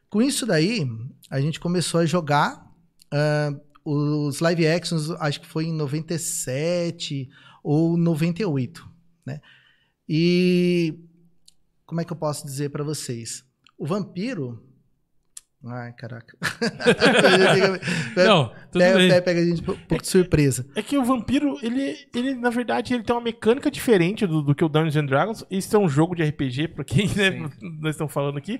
com 0.09 0.21
isso 0.21 0.45
daí, 0.45 0.85
a 1.29 1.39
gente 1.39 1.59
começou 1.59 2.01
a 2.01 2.05
jogar 2.05 2.69
ahn, 3.11 3.59
os 3.85 4.39
live 4.39 4.67
actions, 4.67 5.11
acho 5.11 5.39
que 5.39 5.47
foi 5.47 5.65
em 5.65 5.73
97 5.73 7.29
ou 7.63 7.95
98, 7.95 8.89
né? 9.25 9.39
E 10.07 10.99
como 11.85 12.01
é 12.01 12.05
que 12.05 12.11
eu 12.13 12.17
posso 12.17 12.45
dizer 12.45 12.69
pra 12.69 12.83
vocês? 12.83 13.43
O 13.77 13.85
vampiro. 13.85 14.61
Ai, 15.67 15.93
caraca. 15.93 16.37
Não, 18.15 18.49
tudo 18.71 18.79
pega, 18.81 18.97
bem. 18.97 19.09
pega- 19.09 19.21
pega 19.23 19.39
a 19.41 19.45
gente 19.45 19.61
um 19.61 19.65
pouco 19.65 20.01
de 20.01 20.07
surpresa. 20.07 20.65
É 20.75 20.81
que 20.81 20.97
o 20.97 21.03
vampiro, 21.03 21.57
ele, 21.61 22.07
ele 22.13 22.35
na 22.35 22.49
verdade, 22.49 22.93
ele 22.93 23.03
tem 23.03 23.15
uma 23.15 23.21
mecânica 23.21 23.71
diferente 23.71 24.27
do, 24.27 24.41
do 24.43 24.53
que 24.53 24.63
o 24.63 24.69
Dungeons 24.69 24.95
and 24.95 25.05
Dragons. 25.07 25.43
Isso 25.49 25.75
é 25.75 25.79
um 25.79 25.89
jogo 25.89 26.15
de 26.15 26.23
RPG, 26.23 26.67
pra 26.69 26.83
quem 26.83 27.07
né, 27.15 27.31
nós 27.81 27.95
estamos 27.95 28.13
falando 28.13 28.37
aqui. 28.37 28.59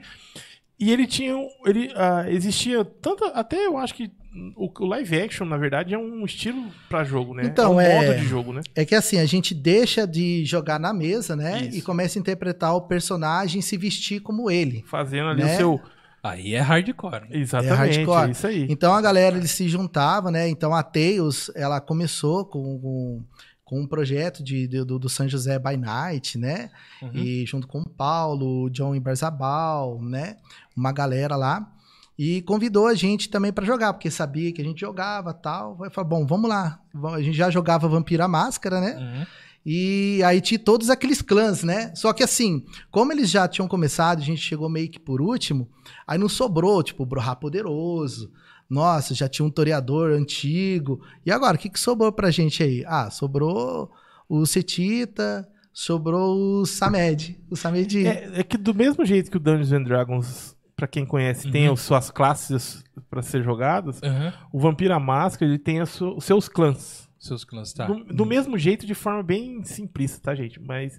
E 0.80 0.92
ele 0.92 1.06
tinha. 1.08 1.34
Ele, 1.66 1.92
ah, 1.96 2.26
existia 2.30 2.84
tanto. 2.84 3.24
Até 3.26 3.66
eu 3.66 3.78
acho 3.78 3.94
que 3.94 4.12
o, 4.56 4.70
o 4.80 4.86
live 4.86 5.22
action, 5.22 5.46
na 5.46 5.58
verdade, 5.58 5.94
é 5.94 5.98
um 5.98 6.26
estilo 6.26 6.66
pra 6.90 7.04
jogo, 7.04 7.34
né? 7.34 7.44
Então, 7.46 7.80
é 7.80 7.88
um 7.88 7.92
é- 8.04 8.08
modo 8.08 8.20
de 8.20 8.26
jogo, 8.28 8.54
né? 8.54 8.62
É 8.76 8.84
que 8.86 8.94
assim, 8.96 9.18
a 9.20 9.26
gente 9.26 9.54
deixa 9.54 10.06
de 10.06 10.44
jogar 10.46 10.80
na 10.80 10.94
mesa, 10.94 11.36
né? 11.36 11.64
Isso. 11.64 11.78
E 11.78 11.82
começa 11.82 12.18
a 12.18 12.22
interpretar 12.22 12.76
o 12.76 12.82
personagem 12.82 13.60
e 13.60 13.64
se 13.64 13.78
vestir 13.78 14.20
como 14.22 14.52
ele. 14.52 14.84
Fazendo 14.88 15.30
ali 15.30 15.44
Né? 15.44 15.54
o 15.54 15.58
seu. 15.58 15.82
Aí 16.22 16.56
é 16.56 16.60
hardcore. 16.60 17.22
né? 17.22 17.28
Exatamente, 17.32 17.74
é, 18.00 18.04
hardcore. 18.04 18.32
isso 18.32 18.48
aí. 18.48 18.66
Então 18.70 18.94
a 18.94 19.02
galera 19.02 19.38
eles 19.38 19.52
se 19.52 19.70
juntava, 19.70 20.32
né? 20.32 20.50
Então 20.50 20.74
a 20.74 20.82
Tails, 20.82 21.52
ela 21.56 21.80
começou 21.80 22.44
com, 22.46 22.80
com, 22.80 23.24
com 23.64 23.82
um 23.82 23.88
projeto 23.88 24.44
de, 24.44 24.68
de- 24.68 24.84
do, 24.84 24.98
do 24.98 25.08
São 25.08 25.30
José 25.30 25.60
by 25.60 25.78
Night, 25.78 26.38
né? 26.40 26.72
Uhum. 27.02 27.12
E 27.14 27.46
junto 27.46 27.68
com 27.68 27.80
o 27.82 27.88
Paulo, 27.90 28.64
o 28.64 28.70
John 28.72 28.96
Ibarzabal, 28.96 30.02
né? 30.02 30.38
Uma 30.76 30.92
galera 30.92 31.36
lá. 31.36 31.72
E 32.18 32.42
convidou 32.44 32.88
a 32.88 32.94
gente 32.94 33.30
também 33.30 33.52
pra 33.52 33.66
jogar, 33.66 33.94
porque 33.94 34.10
sabia 34.10 34.52
que 34.54 34.62
a 34.62 34.66
gente 34.66 34.80
jogava 34.80 35.34
tal. 35.34 35.76
Vai 35.76 35.90
falar, 35.90 36.08
bom, 36.08 36.26
vamos 36.26 36.50
lá. 36.50 36.80
A 37.14 37.22
gente 37.22 37.36
já 37.36 37.50
jogava 37.50 37.88
Vampira 37.88 38.28
Máscara, 38.28 38.80
né? 38.80 38.96
Uhum. 38.98 39.26
E 39.66 40.22
aí 40.24 40.40
tinha 40.40 40.60
todos 40.60 40.90
aqueles 40.90 41.22
clãs, 41.22 41.64
né? 41.64 41.92
Só 41.96 42.14
que 42.14 42.24
assim, 42.24 42.64
como 42.92 43.12
eles 43.12 43.30
já 43.30 43.48
tinham 43.48 43.68
começado, 43.68 44.20
a 44.20 44.26
gente 44.26 44.40
chegou 44.40 44.70
meio 44.70 44.90
que 44.90 45.00
por 45.00 45.22
último, 45.22 45.68
aí 46.06 46.18
não 46.20 46.30
sobrou, 46.30 46.84
tipo, 46.84 47.04
o 47.04 47.06
Brohá 47.06 47.36
Poderoso. 47.36 48.32
Nossa, 48.70 49.14
já 49.14 49.28
tinha 49.28 49.46
um 49.46 49.50
toreador 49.50 50.12
antigo. 50.12 51.02
E 51.26 51.32
agora, 51.32 51.58
o 51.58 51.60
que, 51.60 51.70
que 51.70 51.80
sobrou 51.80 52.12
pra 52.12 52.32
gente 52.32 52.64
aí? 52.64 52.84
Ah, 52.88 53.10
sobrou 53.10 53.92
o 54.30 54.46
Setita, 54.46 55.48
sobrou 55.74 56.62
o 56.62 56.66
Samed. 56.66 57.40
O 57.50 57.56
Samed. 57.56 58.08
É, 58.08 58.40
é 58.40 58.44
que 58.44 58.58
do 58.58 58.74
mesmo 58.74 59.04
jeito 59.06 59.30
que 59.30 59.38
o 59.38 59.40
Dungeons 59.40 59.72
and 59.72 59.84
Dragons, 59.84 60.55
pra 60.76 60.88
quem 60.88 61.06
conhece, 61.06 61.50
tem 61.52 61.68
Uhum. 61.68 61.74
as 61.74 61.82
suas 61.82 62.12
classes 62.12 62.84
pra 63.10 63.22
ser 63.22 63.44
jogadas, 63.44 64.02
Uhum. 64.02 64.32
o 64.52 64.60
Vampira 64.60 65.00
Máscara 65.00 65.50
ele 65.50 65.60
tem 65.60 65.86
su- 65.86 66.16
os 66.18 66.26
seus 66.26 66.48
clãs. 66.50 67.10
Seus 67.18 67.44
clãs, 67.44 67.74
tá. 67.74 67.86
Do, 67.88 68.04
do 68.04 68.26
mesmo 68.26 68.58
jeito, 68.58 68.86
de 68.86 68.94
forma 68.94 69.24
bem 69.24 69.64
simplista, 69.64 70.20
tá, 70.22 70.36
gente? 70.36 70.60
Mas 70.62 70.98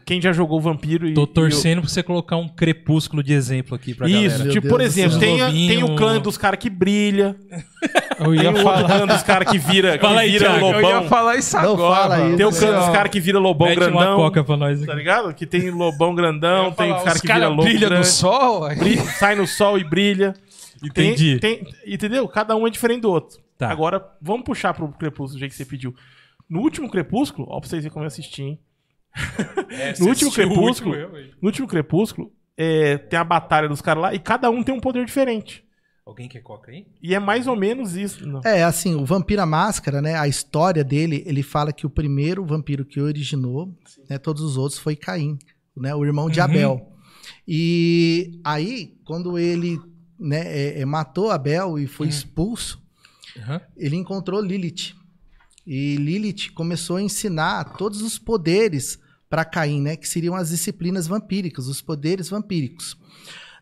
quem 0.00 0.20
já 0.20 0.32
jogou 0.32 0.60
Vampiro 0.60 1.06
e. 1.06 1.14
Tô 1.14 1.24
e 1.24 1.26
torcendo 1.26 1.80
pra 1.82 1.88
você 1.90 2.02
colocar 2.02 2.36
um 2.36 2.48
crepúsculo 2.48 3.22
de 3.22 3.32
exemplo 3.32 3.74
aqui 3.74 3.94
pra 3.94 4.06
o- 4.06 4.08
Isso, 4.08 4.38
galera. 4.38 4.50
Tipo, 4.50 4.62
Deus 4.62 4.72
por 4.72 4.80
exemplo, 4.80 5.18
tem, 5.18 5.40
a- 5.42 5.50
tem 5.50 5.84
o 5.84 5.94
clã 5.96 6.18
dos 6.20 6.36
caras 6.38 6.58
que 6.58 6.70
brilha, 6.70 7.36
Eu 8.18 8.26
tem 8.26 8.34
ia 8.42 8.42
o 8.44 8.46
outro 8.48 8.62
falar, 8.62 8.84
clã 8.84 9.06
dos 9.06 9.22
caras 9.22 9.50
que 9.50 9.58
vira, 9.58 9.98
que 9.98 10.04
Fala 10.06 10.20
aí, 10.20 10.30
vira 10.30 10.46
Thiago. 10.50 10.66
eu 10.66 10.80
ia 10.80 10.80
lobão. 10.80 11.08
falar 11.08 11.36
isso 11.36 11.56
Não 11.56 11.72
agora. 11.74 12.00
fala 12.02 12.26
isso. 12.28 12.36
Tem 12.36 12.46
o 12.46 12.50
clã 12.52 12.78
dos 12.78 12.88
caras 12.88 13.10
que 13.12 13.20
vira 13.20 13.38
lobão 13.38 13.68
Mete 13.68 13.78
uma 13.78 13.86
grandão. 13.90 14.16
coca 14.16 14.44
pra 14.44 14.56
nós 14.56 14.78
Tá 14.80 14.84
aqui. 14.92 14.94
ligado? 14.98 15.34
Que 15.34 15.46
tem 15.46 15.70
lobão 15.70 16.14
grandão, 16.14 16.72
tem 16.72 16.92
os 16.92 17.02
caras 17.02 17.20
que 17.20 17.26
vira 17.26 17.34
cara 17.40 17.48
lobo 17.48 17.62
brilha 17.62 17.90
no 17.90 18.04
sol. 18.04 18.64
aí- 18.64 18.76
brilha- 18.78 19.02
sai 19.04 19.34
no 19.34 19.46
sol 19.46 19.78
e 19.78 19.84
brilha. 19.84 20.34
Tem- 20.94 21.10
Entendi. 21.10 21.38
tem- 21.38 21.66
entendeu? 21.86 22.26
Cada 22.26 22.56
um 22.56 22.66
é 22.66 22.70
diferente 22.70 23.02
do 23.02 23.10
outro. 23.10 23.38
Tá. 23.56 23.70
Agora, 23.70 24.04
vamos 24.20 24.42
puxar 24.44 24.74
pro 24.74 24.88
Crepúsculo, 24.88 25.34
do 25.34 25.38
jeito 25.38 25.52
que 25.52 25.56
você 25.56 25.64
pediu. 25.64 25.94
No 26.50 26.60
último 26.60 26.90
Crepúsculo, 26.90 27.46
ó, 27.48 27.60
pra 27.60 27.68
vocês 27.68 27.82
verem 27.82 27.92
como 27.92 28.04
eu 28.04 28.08
assisti, 28.08 28.42
hein? 28.42 28.58
no 30.00 30.06
último 30.08 30.32
Crepúsculo, 30.32 30.94
no 31.40 31.48
último 31.48 31.66
Crepúsculo, 31.68 32.32
é, 32.56 32.96
tem 32.98 33.18
a 33.18 33.24
batalha 33.24 33.68
dos 33.68 33.80
caras 33.80 34.02
lá 34.02 34.14
e 34.14 34.18
cada 34.18 34.50
um 34.50 34.62
tem 34.62 34.74
um 34.74 34.80
poder 34.80 35.04
diferente. 35.04 35.64
Alguém 36.04 36.28
quer 36.28 36.40
coca 36.40 36.72
aí? 36.72 36.86
E 37.00 37.14
é 37.14 37.20
mais 37.20 37.46
ou 37.46 37.54
menos 37.54 37.94
isso. 37.94 38.26
Não. 38.26 38.40
É, 38.44 38.64
assim, 38.64 38.94
o 38.96 39.04
Vampira 39.04 39.46
Máscara, 39.46 40.02
né? 40.02 40.16
A 40.16 40.26
história 40.26 40.82
dele, 40.82 41.22
ele 41.26 41.44
fala 41.44 41.72
que 41.72 41.86
o 41.86 41.90
primeiro 41.90 42.44
vampiro 42.44 42.84
que 42.84 43.00
originou, 43.00 43.72
né, 44.10 44.18
todos 44.18 44.42
os 44.42 44.56
outros, 44.56 44.80
foi 44.80 44.96
Caim, 44.96 45.38
né? 45.76 45.94
O 45.94 46.04
irmão 46.04 46.28
de 46.28 46.40
Uhum. 46.40 46.44
Abel. 46.44 46.92
E 47.46 48.40
aí, 48.44 48.96
quando 49.04 49.38
ele 49.38 49.78
né, 50.18 50.40
é, 50.46 50.80
é, 50.80 50.84
matou 50.84 51.30
Abel 51.30 51.78
e 51.78 51.86
foi 51.86 52.08
expulso, 52.08 52.82
Uhum. 53.36 53.60
ele 53.76 53.96
encontrou 53.96 54.40
Lilith. 54.42 54.94
E 55.64 55.96
Lilith 55.96 56.50
começou 56.52 56.96
a 56.96 57.02
ensinar 57.02 57.76
todos 57.76 58.02
os 58.02 58.18
poderes 58.18 58.98
para 59.32 59.46
Caim, 59.46 59.80
né? 59.80 59.96
Que 59.96 60.06
seriam 60.06 60.34
as 60.34 60.50
disciplinas 60.50 61.06
vampíricas, 61.06 61.66
os 61.66 61.80
poderes 61.80 62.28
vampíricos. 62.28 62.98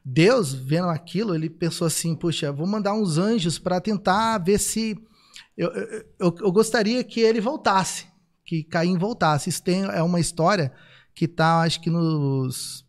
Deus, 0.05 0.53
vendo 0.53 0.89
aquilo, 0.89 1.33
ele 1.33 1.49
pensou 1.49 1.87
assim: 1.87 2.17
puxa, 2.17 2.51
vou 2.51 2.67
mandar 2.67 2.93
uns 2.93 3.19
anjos 3.19 3.57
para 3.57 3.81
tentar 3.81 4.39
ver 4.39 4.59
se. 4.59 4.99
Eu, 5.57 5.71
eu, 5.71 6.05
eu- 6.41 6.51
gostaria 6.51 7.05
que 7.05 7.21
ele 7.21 7.41
voltasse, 7.41 8.07
que 8.45 8.65
Caim 8.65 8.99
voltasse. 8.99 9.49
Isso 9.49 9.63
tem, 9.63 9.85
é 9.85 10.03
uma 10.03 10.19
história 10.19 10.73
que 11.15 11.29
tá, 11.29 11.61
acho 11.61 11.81
que 11.81 11.89
nos. 11.89 12.85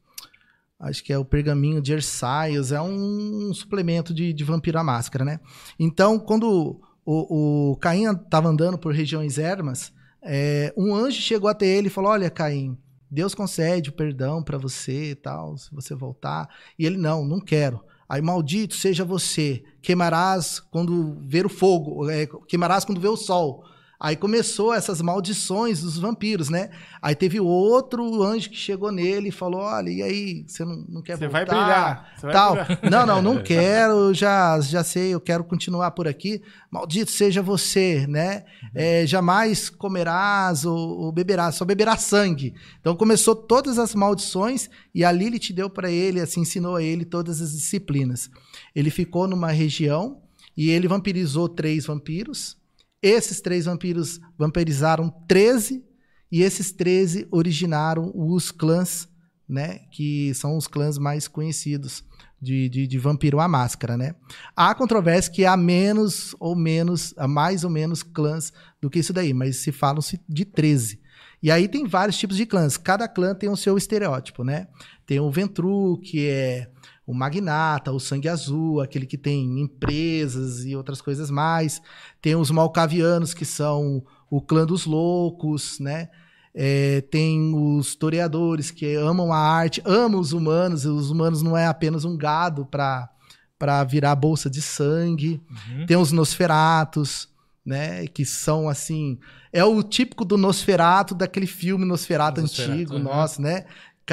acho 0.79 1.03
que 1.03 1.13
é 1.13 1.19
o 1.19 1.25
pergaminho 1.25 1.83
de 1.83 1.93
Ersiles, 1.93 2.71
é 2.71 2.81
um, 2.81 3.53
suplemento 3.53 4.11
de, 4.11 4.33
de 4.33 4.43
Vampiro 4.43 4.79
à 4.79 4.83
Máscara, 4.83 5.23
né? 5.23 5.39
Então, 5.77 6.17
quando 6.17 6.81
o, 7.05 7.71
o 7.73 7.75
Caim 7.75 8.11
estava 8.11 8.49
andando 8.49 8.79
por 8.79 8.91
regiões 8.91 9.37
ermas, 9.37 9.93
é, 10.23 10.73
um 10.77 10.93
anjo 10.93 11.21
chegou 11.21 11.49
até 11.49 11.65
ele 11.65 11.87
e 11.87 11.91
falou: 11.91 12.11
Olha, 12.11 12.29
Caim, 12.29 12.77
Deus 13.09 13.33
concede 13.33 13.89
o 13.89 13.93
perdão 13.93 14.43
para 14.43 14.57
você 14.57 15.11
e 15.11 15.15
tal, 15.15 15.57
se 15.57 15.73
você 15.73 15.95
voltar. 15.95 16.47
E 16.77 16.85
ele: 16.85 16.97
Não, 16.97 17.25
não 17.25 17.39
quero. 17.39 17.83
Aí, 18.07 18.21
maldito 18.21 18.75
seja 18.75 19.05
você, 19.05 19.63
queimarás 19.81 20.59
quando 20.59 21.17
ver 21.21 21.45
o 21.45 21.49
fogo, 21.49 22.09
é, 22.09 22.27
queimarás 22.47 22.83
quando 22.83 22.99
ver 22.99 23.07
o 23.07 23.15
sol. 23.15 23.63
Aí 24.03 24.15
começou 24.15 24.73
essas 24.73 24.99
maldições 24.99 25.83
dos 25.83 25.99
vampiros, 25.99 26.49
né? 26.49 26.71
Aí 26.99 27.13
teve 27.13 27.39
outro 27.39 28.23
anjo 28.23 28.49
que 28.49 28.55
chegou 28.55 28.91
nele 28.91 29.29
e 29.29 29.31
falou: 29.31 29.61
Olha, 29.61 29.91
e 29.91 30.01
aí, 30.01 30.43
você 30.47 30.65
não, 30.65 30.83
não 30.89 31.01
quer 31.03 31.19
Você 31.19 31.27
voltar? 31.27 31.45
vai 31.45 31.45
brilhar. 31.45 32.13
Você 32.15 32.25
vai 32.25 32.33
Tal. 32.33 32.53
brilhar. 32.53 32.79
Não, 32.89 33.05
não, 33.05 33.21
não 33.21 33.37
quero, 33.45 34.11
já, 34.11 34.59
já 34.59 34.83
sei, 34.83 35.13
eu 35.13 35.21
quero 35.21 35.43
continuar 35.43 35.91
por 35.91 36.07
aqui. 36.07 36.41
Maldito 36.71 37.11
seja 37.11 37.43
você, 37.43 38.07
né? 38.07 38.43
É, 38.73 39.05
jamais 39.05 39.69
comerás 39.69 40.65
ou, 40.65 40.77
ou 40.77 41.11
beberás, 41.11 41.53
só 41.53 41.63
beberás 41.63 42.01
sangue. 42.01 42.55
Então 42.79 42.95
começou 42.95 43.35
todas 43.35 43.77
as 43.77 43.93
maldições 43.93 44.67
e 44.95 45.05
a 45.05 45.11
Lilith 45.11 45.53
deu 45.53 45.69
para 45.69 45.91
ele, 45.91 46.19
assim, 46.19 46.41
ensinou 46.41 46.75
a 46.75 46.81
ele 46.81 47.05
todas 47.05 47.39
as 47.39 47.51
disciplinas. 47.51 48.31
Ele 48.75 48.89
ficou 48.89 49.27
numa 49.27 49.51
região 49.51 50.23
e 50.57 50.71
ele 50.71 50.87
vampirizou 50.87 51.47
três 51.47 51.85
vampiros. 51.85 52.59
Esses 53.01 53.41
três 53.41 53.65
vampiros 53.65 54.19
vampirizaram 54.37 55.09
13 55.27 55.83
e 56.31 56.41
esses 56.41 56.71
13 56.71 57.27
originaram 57.31 58.11
os 58.13 58.51
clãs, 58.51 59.09
né? 59.47 59.79
Que 59.91 60.33
são 60.33 60.55
os 60.55 60.67
clãs 60.67 60.97
mais 60.97 61.27
conhecidos 61.27 62.03
de, 62.41 62.69
de, 62.69 62.87
de 62.87 62.97
vampiro 62.97 63.39
à 63.39 63.47
máscara, 63.47 63.97
né? 63.97 64.15
Há 64.55 64.73
controvérsia 64.73 65.31
que 65.31 65.45
há 65.45 65.55
menos 65.57 66.35
ou 66.39 66.55
menos, 66.55 67.13
há 67.17 67.27
mais 67.27 67.63
ou 67.63 67.69
menos 67.69 68.01
clãs 68.01 68.51
do 68.81 68.89
que 68.89 68.99
isso 68.99 69.13
daí, 69.13 69.33
mas 69.33 69.57
se 69.57 69.71
falam-se 69.71 70.19
de 70.27 70.45
13. 70.45 70.99
E 71.43 71.49
aí 71.49 71.67
tem 71.67 71.87
vários 71.87 72.17
tipos 72.17 72.37
de 72.37 72.45
clãs. 72.45 72.77
Cada 72.77 73.07
clã 73.07 73.33
tem 73.33 73.49
o 73.49 73.57
seu 73.57 73.77
estereótipo, 73.77 74.43
né? 74.43 74.67
Tem 75.05 75.19
o 75.19 75.31
Ventru, 75.31 75.99
que 76.03 76.27
é 76.27 76.69
o 77.05 77.13
magnata, 77.13 77.91
o 77.91 77.99
sangue 77.99 78.29
azul, 78.29 78.81
aquele 78.81 79.05
que 79.05 79.17
tem 79.17 79.59
empresas 79.59 80.65
e 80.65 80.75
outras 80.75 81.01
coisas 81.01 81.29
mais. 81.29 81.81
Tem 82.21 82.35
os 82.35 82.51
malcavianos, 82.51 83.33
que 83.33 83.45
são 83.45 84.03
o 84.29 84.41
clã 84.41 84.65
dos 84.65 84.85
loucos, 84.85 85.79
né? 85.79 86.09
É, 86.53 87.01
tem 87.01 87.53
os 87.53 87.95
toreadores 87.95 88.71
que 88.71 88.93
amam 88.95 89.31
a 89.31 89.39
arte, 89.39 89.81
amam 89.85 90.19
os 90.19 90.33
humanos. 90.33 90.85
Os 90.85 91.09
humanos 91.09 91.41
não 91.41 91.57
é 91.57 91.65
apenas 91.67 92.05
um 92.05 92.17
gado 92.17 92.65
para 92.65 93.09
para 93.57 93.83
virar 93.83 94.15
bolsa 94.15 94.49
de 94.49 94.59
sangue. 94.59 95.39
Uhum. 95.47 95.85
Tem 95.85 95.95
os 95.95 96.11
Nosferatos, 96.11 97.29
né? 97.63 98.07
Que 98.07 98.25
são 98.25 98.67
assim. 98.67 99.19
É 99.53 99.63
o 99.63 99.83
típico 99.83 100.25
do 100.25 100.35
Nosferato, 100.35 101.13
daquele 101.13 101.45
filme 101.45 101.85
Nosferato, 101.85 102.41
Nosferatu, 102.41 102.73
antigo, 102.73 102.95
aham. 102.95 103.03
nosso, 103.03 103.39
né? 103.39 103.65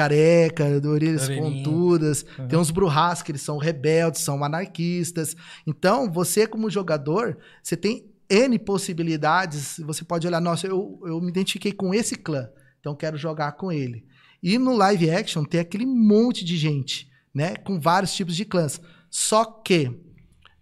Careca, 0.03 0.79
de 0.79 0.87
orelhas 0.87 1.23
Orelhinha. 1.23 1.63
pontudas. 1.63 2.25
Aham. 2.37 2.47
Tem 2.47 2.57
uns 2.59 2.71
Bruhas, 2.71 3.21
que 3.21 3.31
eles 3.31 3.41
são 3.41 3.57
rebeldes, 3.57 4.21
são 4.21 4.43
anarquistas. 4.43 5.35
Então, 5.67 6.11
você, 6.11 6.47
como 6.47 6.69
jogador, 6.69 7.37
você 7.61 7.75
tem 7.75 8.05
N 8.29 8.57
possibilidades. 8.59 9.79
Você 9.85 10.03
pode 10.05 10.25
olhar, 10.27 10.39
nossa, 10.41 10.67
eu, 10.67 10.99
eu 11.05 11.19
me 11.21 11.29
identifiquei 11.29 11.71
com 11.71 11.93
esse 11.93 12.15
clã, 12.15 12.49
então 12.79 12.95
quero 12.95 13.17
jogar 13.17 13.53
com 13.53 13.71
ele. 13.71 14.05
E 14.41 14.57
no 14.57 14.75
live 14.75 15.09
action 15.11 15.43
tem 15.43 15.59
aquele 15.59 15.85
monte 15.85 16.45
de 16.45 16.55
gente, 16.57 17.09
né? 17.33 17.55
Com 17.57 17.79
vários 17.79 18.13
tipos 18.13 18.35
de 18.35 18.45
clãs. 18.45 18.79
Só 19.09 19.43
que 19.43 19.91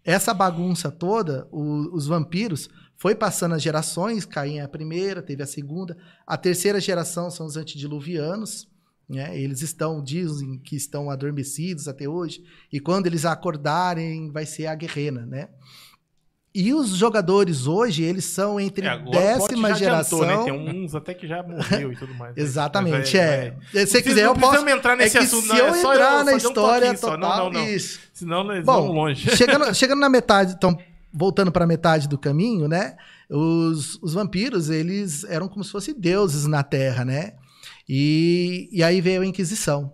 essa 0.03 0.33
bagunça 0.33 0.89
toda, 0.89 1.47
o- 1.51 1.93
os 1.95 2.07
vampiros, 2.07 2.69
foi 2.95 3.13
passando 3.13 3.53
as 3.53 3.61
gerações. 3.61 4.25
Caim 4.25 4.57
é 4.57 4.63
a 4.63 4.67
primeira, 4.67 5.21
teve 5.21 5.43
a 5.43 5.45
segunda. 5.45 5.95
A 6.25 6.35
terceira 6.37 6.79
geração 6.79 7.29
são 7.29 7.45
os 7.45 7.55
antediluvianos. 7.55 8.67
Né? 9.09 9.39
Eles 9.39 9.61
estão, 9.61 10.03
dizem 10.03 10.57
que 10.59 10.75
estão 10.75 11.09
adormecidos 11.09 11.87
até 11.87 12.07
hoje. 12.09 12.43
E 12.71 12.79
quando 12.79 13.07
eles 13.07 13.23
acordarem, 13.25 14.29
vai 14.31 14.45
ser 14.45 14.67
a 14.67 14.75
guerrena, 14.75 15.25
né? 15.25 15.47
E 16.53 16.73
os 16.73 16.89
jogadores 16.89 17.67
hoje, 17.67 18.01
eles 18.03 18.25
são 18.25 18.59
entre 18.59 18.85
É, 18.87 18.97
décima 18.97 19.75
geração. 19.75 20.23
adiantou, 20.23 20.45
né? 20.55 20.61
Tem 20.71 20.83
uns 20.85 20.95
até 20.95 21.13
que 21.13 21.27
já 21.27 21.43
morreu 21.43 21.93
e 21.93 21.95
tudo 21.95 22.13
mais. 22.15 22.35
né? 22.35 22.41
Exatamente, 22.41 23.15
vai- 23.15 23.25
é. 23.25 23.55
vai- 23.73 23.85
Se 23.85 24.01
quiser, 24.01 24.25
eu 24.25 24.33
posso. 24.33 24.67
entrar 24.67 24.95
nesse 24.97 25.17
é 25.17 25.21
assunto, 25.21 25.43
se 25.43 25.49
não, 25.49 25.57
eu 25.57 25.67
é 25.67 25.81
só 25.81 25.93
entrar 25.93 26.19
eu 26.19 26.25
na 26.25 26.31
um 26.33 26.37
história 26.37 26.87
toquinho 26.95 26.97
só. 26.99 27.11
Não, 27.17 27.29
total, 27.29 27.51
não, 27.53 27.61
não. 27.61 27.67
isso. 27.69 27.99
Senão 28.11 28.43
nós 28.43 28.65
Bom, 28.65 28.73
vamos 28.81 28.95
longe. 28.95 29.29
chegando, 29.37 29.71
chegando 29.75 29.99
na 29.99 30.09
metade, 30.09 30.53
então, 30.57 30.75
voltando 31.13 31.51
para 31.51 31.67
metade 31.67 32.07
do 32.09 32.17
caminho, 32.17 32.67
né? 32.67 32.97
Os, 33.29 34.01
os 34.01 34.13
vampiros, 34.15 34.69
eles 34.71 35.23
eram 35.25 35.47
como 35.47 35.63
se 35.63 35.71
fossem 35.71 35.93
deuses 35.97 36.45
na 36.47 36.63
Terra, 36.63 37.05
né? 37.05 37.33
E, 37.87 38.69
e 38.71 38.83
aí 38.83 38.99
veio 38.99 39.21
a 39.21 39.25
Inquisição. 39.25 39.93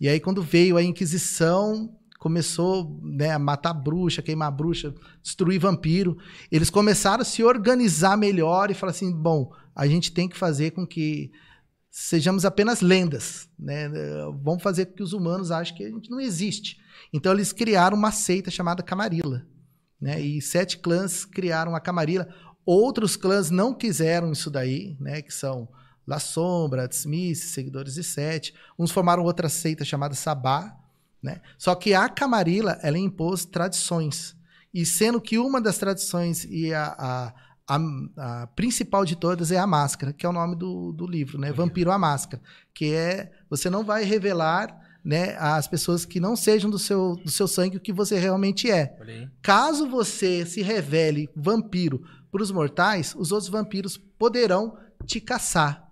E 0.00 0.08
aí, 0.08 0.20
quando 0.20 0.42
veio 0.42 0.76
a 0.76 0.82
Inquisição, 0.82 1.94
começou 2.18 2.98
né, 3.02 3.30
a 3.30 3.38
matar 3.38 3.72
bruxa, 3.72 4.22
queimar 4.22 4.50
bruxa, 4.50 4.94
destruir 5.22 5.60
vampiro. 5.60 6.18
Eles 6.50 6.70
começaram 6.70 7.22
a 7.22 7.24
se 7.24 7.42
organizar 7.44 8.16
melhor 8.16 8.70
e 8.70 8.74
falar 8.74 8.90
assim: 8.90 9.12
bom, 9.12 9.52
a 9.74 9.86
gente 9.86 10.12
tem 10.12 10.28
que 10.28 10.36
fazer 10.36 10.72
com 10.72 10.86
que 10.86 11.30
sejamos 11.90 12.44
apenas 12.44 12.80
lendas, 12.80 13.48
né? 13.58 13.88
Vamos 14.42 14.62
fazer 14.62 14.86
com 14.86 14.94
que 14.94 15.02
os 15.02 15.12
humanos 15.12 15.50
achem 15.50 15.76
que 15.76 15.84
a 15.84 15.90
gente 15.90 16.10
não 16.10 16.20
existe. 16.20 16.78
Então 17.12 17.32
eles 17.32 17.52
criaram 17.52 17.96
uma 17.96 18.10
seita 18.10 18.50
chamada 18.50 18.82
Camarilla, 18.82 19.46
né? 20.00 20.20
E 20.20 20.42
sete 20.42 20.78
clãs 20.78 21.24
criaram 21.24 21.74
a 21.74 21.80
Camarilla. 21.80 22.28
Outros 22.64 23.16
clãs 23.16 23.50
não 23.50 23.72
quiseram 23.72 24.32
isso 24.32 24.50
daí, 24.50 24.96
né? 24.98 25.22
Que 25.22 25.32
são 25.32 25.68
La 26.06 26.18
Sombra, 26.18 26.88
Smith, 26.90 27.36
seguidores 27.36 27.94
de 27.94 28.04
Sete. 28.04 28.54
Uns 28.78 28.90
formaram 28.90 29.24
outra 29.24 29.48
seita 29.48 29.84
chamada 29.84 30.14
Sabá, 30.14 30.76
né? 31.22 31.40
Só 31.58 31.74
que 31.74 31.94
a 31.94 32.08
Camarilla 32.08 32.78
ela 32.82 32.98
impôs 32.98 33.44
tradições 33.44 34.36
e 34.72 34.84
sendo 34.84 35.20
que 35.20 35.38
uma 35.38 35.60
das 35.60 35.78
tradições 35.78 36.44
e 36.44 36.72
a, 36.72 36.94
a, 36.98 37.34
a, 37.66 38.42
a 38.42 38.46
principal 38.48 39.04
de 39.04 39.16
todas 39.16 39.50
é 39.50 39.58
a 39.58 39.66
máscara, 39.66 40.12
que 40.12 40.26
é 40.26 40.28
o 40.28 40.32
nome 40.32 40.54
do, 40.54 40.92
do 40.92 41.06
livro, 41.06 41.38
né? 41.38 41.50
Vampiro 41.52 41.90
à 41.90 41.98
Máscara, 41.98 42.42
que 42.74 42.92
é 42.92 43.32
você 43.48 43.70
não 43.70 43.82
vai 43.82 44.04
revelar 44.04 44.86
né, 45.02 45.36
às 45.38 45.68
pessoas 45.68 46.04
que 46.04 46.18
não 46.18 46.34
sejam 46.34 46.68
do 46.68 46.80
seu, 46.80 47.14
do 47.14 47.30
seu 47.30 47.46
sangue 47.46 47.76
o 47.76 47.80
que 47.80 47.92
você 47.92 48.18
realmente 48.18 48.68
é. 48.68 48.96
Caso 49.40 49.88
você 49.88 50.44
se 50.44 50.62
revele 50.62 51.30
vampiro 51.34 52.02
para 52.30 52.42
os 52.42 52.50
mortais, 52.50 53.14
os 53.16 53.30
outros 53.30 53.48
vampiros 53.48 53.96
poderão 53.96 54.76
te 55.06 55.20
caçar. 55.20 55.85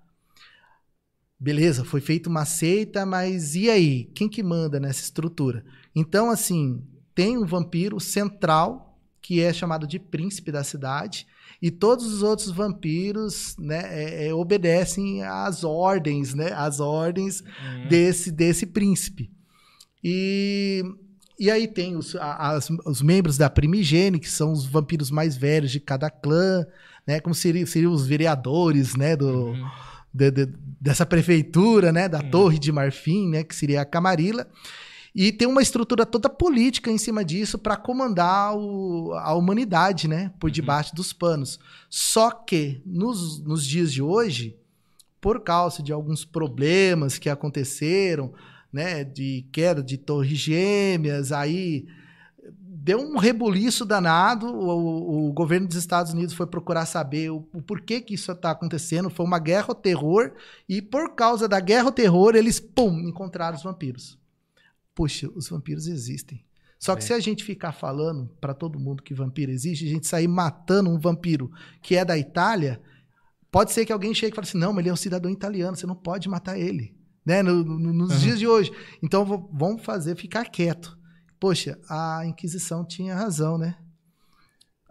Beleza, 1.44 1.84
foi 1.84 2.00
feita 2.00 2.28
uma 2.30 2.46
seita, 2.46 3.04
mas 3.04 3.54
e 3.54 3.68
aí? 3.68 4.04
Quem 4.14 4.28
que 4.30 4.42
manda 4.42 4.80
nessa 4.80 5.02
estrutura? 5.02 5.62
Então, 5.94 6.30
assim, 6.30 6.82
tem 7.14 7.36
um 7.36 7.44
vampiro 7.44 8.00
central, 8.00 8.98
que 9.20 9.40
é 9.42 9.52
chamado 9.52 9.86
de 9.86 9.98
príncipe 9.98 10.50
da 10.50 10.64
cidade, 10.64 11.26
e 11.60 11.70
todos 11.70 12.06
os 12.12 12.22
outros 12.22 12.50
vampiros 12.50 13.54
né, 13.58 13.82
é, 13.84 14.28
é, 14.28 14.34
obedecem 14.34 15.22
às 15.22 15.64
ordens, 15.64 16.32
né? 16.34 16.50
Às 16.54 16.80
ordens 16.80 17.40
Uhum. 17.42 17.88
desse, 17.90 18.30
desse 18.32 18.64
príncipe. 18.66 19.30
E, 20.02 20.82
e 21.38 21.50
aí 21.50 21.68
tem 21.68 21.94
os, 21.96 22.16
as- 22.16 22.70
os 22.86 23.02
membros 23.02 23.36
da 23.36 23.48
Primigene, 23.50 24.18
que 24.18 24.30
são 24.30 24.50
os 24.52 24.64
vampiros 24.66 25.10
mais 25.10 25.36
velhos 25.36 25.70
de 25.70 25.80
cada 25.80 26.10
clã, 26.10 26.64
né? 27.06 27.20
Como 27.20 27.34
seriam, 27.34 27.66
seriam 27.66 27.92
os 27.92 28.06
vereadores, 28.06 28.96
né? 28.96 29.14
Do, 29.14 29.28
Uhum. 29.48 29.68
De- 30.14 30.30
de- 30.30 30.54
dessa 30.80 31.04
prefeitura, 31.04 31.90
né? 31.92 32.08
Da 32.08 32.20
Uhum. 32.20 32.30
Torre 32.30 32.58
de 32.58 32.70
Marfim, 32.70 33.28
né? 33.28 33.42
Que 33.42 33.54
seria 33.54 33.80
a 33.82 33.84
Camarilla. 33.84 34.46
E 35.14 35.30
tem 35.32 35.46
uma 35.46 35.62
estrutura 35.62 36.04
toda 36.06 36.28
política 36.28 36.90
em 36.90 36.98
cima 36.98 37.24
disso 37.24 37.58
para 37.58 37.76
comandar 37.76 38.56
o- 38.56 39.12
a 39.14 39.34
humanidade, 39.34 40.08
né? 40.08 40.32
Por 40.40 40.50
debaixo 40.50 40.94
dos 40.94 41.12
panos. 41.12 41.58
Só 41.90 42.30
que 42.30 42.80
nos, 42.86 43.40
nos 43.44 43.64
dias 43.66 43.92
de 43.92 44.00
hoje, 44.02 44.56
por 45.20 45.40
causa 45.40 45.82
de 45.82 45.92
alguns 45.92 46.24
problemas 46.24 47.18
que 47.18 47.28
aconteceram, 47.30 48.32
né? 48.72 49.04
De 49.04 49.44
queda 49.52 49.82
de 49.82 49.96
torres 49.96 50.38
gêmeas, 50.38 51.30
aí 51.32 51.86
deu 52.84 53.00
um 53.00 53.16
rebuliço 53.16 53.84
danado. 53.84 54.46
O, 54.46 55.28
o 55.28 55.32
governo 55.32 55.66
dos 55.66 55.76
Estados 55.76 56.12
Unidos 56.12 56.34
foi 56.34 56.46
procurar 56.46 56.84
saber 56.84 57.30
o, 57.30 57.48
o 57.54 57.62
porquê 57.62 58.00
que 58.00 58.12
isso 58.14 58.30
está 58.30 58.50
acontecendo. 58.50 59.08
Foi 59.08 59.24
uma 59.24 59.38
guerra 59.38 59.66
ao 59.68 59.74
terror 59.74 60.32
e 60.68 60.82
por 60.82 61.14
causa 61.14 61.48
da 61.48 61.58
guerra 61.60 61.86
ao 61.86 61.92
terror 61.92 62.36
eles 62.36 62.60
pum 62.60 63.00
encontraram 63.00 63.56
os 63.56 63.62
vampiros. 63.62 64.18
Puxa, 64.94 65.28
os 65.34 65.48
vampiros 65.48 65.86
existem. 65.86 66.44
Só 66.78 66.94
que 66.94 67.02
É. 67.02 67.06
se 67.06 67.12
a 67.14 67.18
gente 67.20 67.42
ficar 67.42 67.72
falando 67.72 68.28
para 68.38 68.52
todo 68.52 68.78
mundo 68.78 69.02
que 69.02 69.14
vampiro 69.14 69.50
existe, 69.50 69.86
a 69.86 69.88
gente 69.90 70.06
sair 70.06 70.28
matando 70.28 70.90
um 70.90 70.98
vampiro 70.98 71.50
que 71.80 71.96
é 71.96 72.04
da 72.04 72.18
Itália, 72.18 72.80
pode 73.50 73.72
ser 73.72 73.86
que 73.86 73.92
alguém 73.92 74.12
chegue 74.12 74.32
e 74.32 74.36
fale 74.36 74.46
assim: 74.46 74.58
não, 74.58 74.72
mas 74.74 74.80
ele 74.80 74.90
é 74.90 74.92
um 74.92 74.96
cidadão 74.96 75.30
italiano, 75.30 75.74
você 75.74 75.86
não 75.86 75.96
pode 75.96 76.28
matar 76.28 76.58
ele. 76.58 76.94
né? 77.26 77.42
no- 77.42 77.64
no- 77.64 77.90
nos 77.94 78.20
dias 78.20 78.38
de 78.38 78.46
hoje. 78.46 78.70
Então 79.02 79.24
vamos 79.50 79.82
fazer 79.82 80.14
ficar 80.14 80.44
quieto. 80.50 80.98
Poxa, 81.44 81.78
a 81.90 82.24
Inquisição 82.24 82.82
tinha 82.86 83.14
razão, 83.14 83.58
né? 83.58 83.76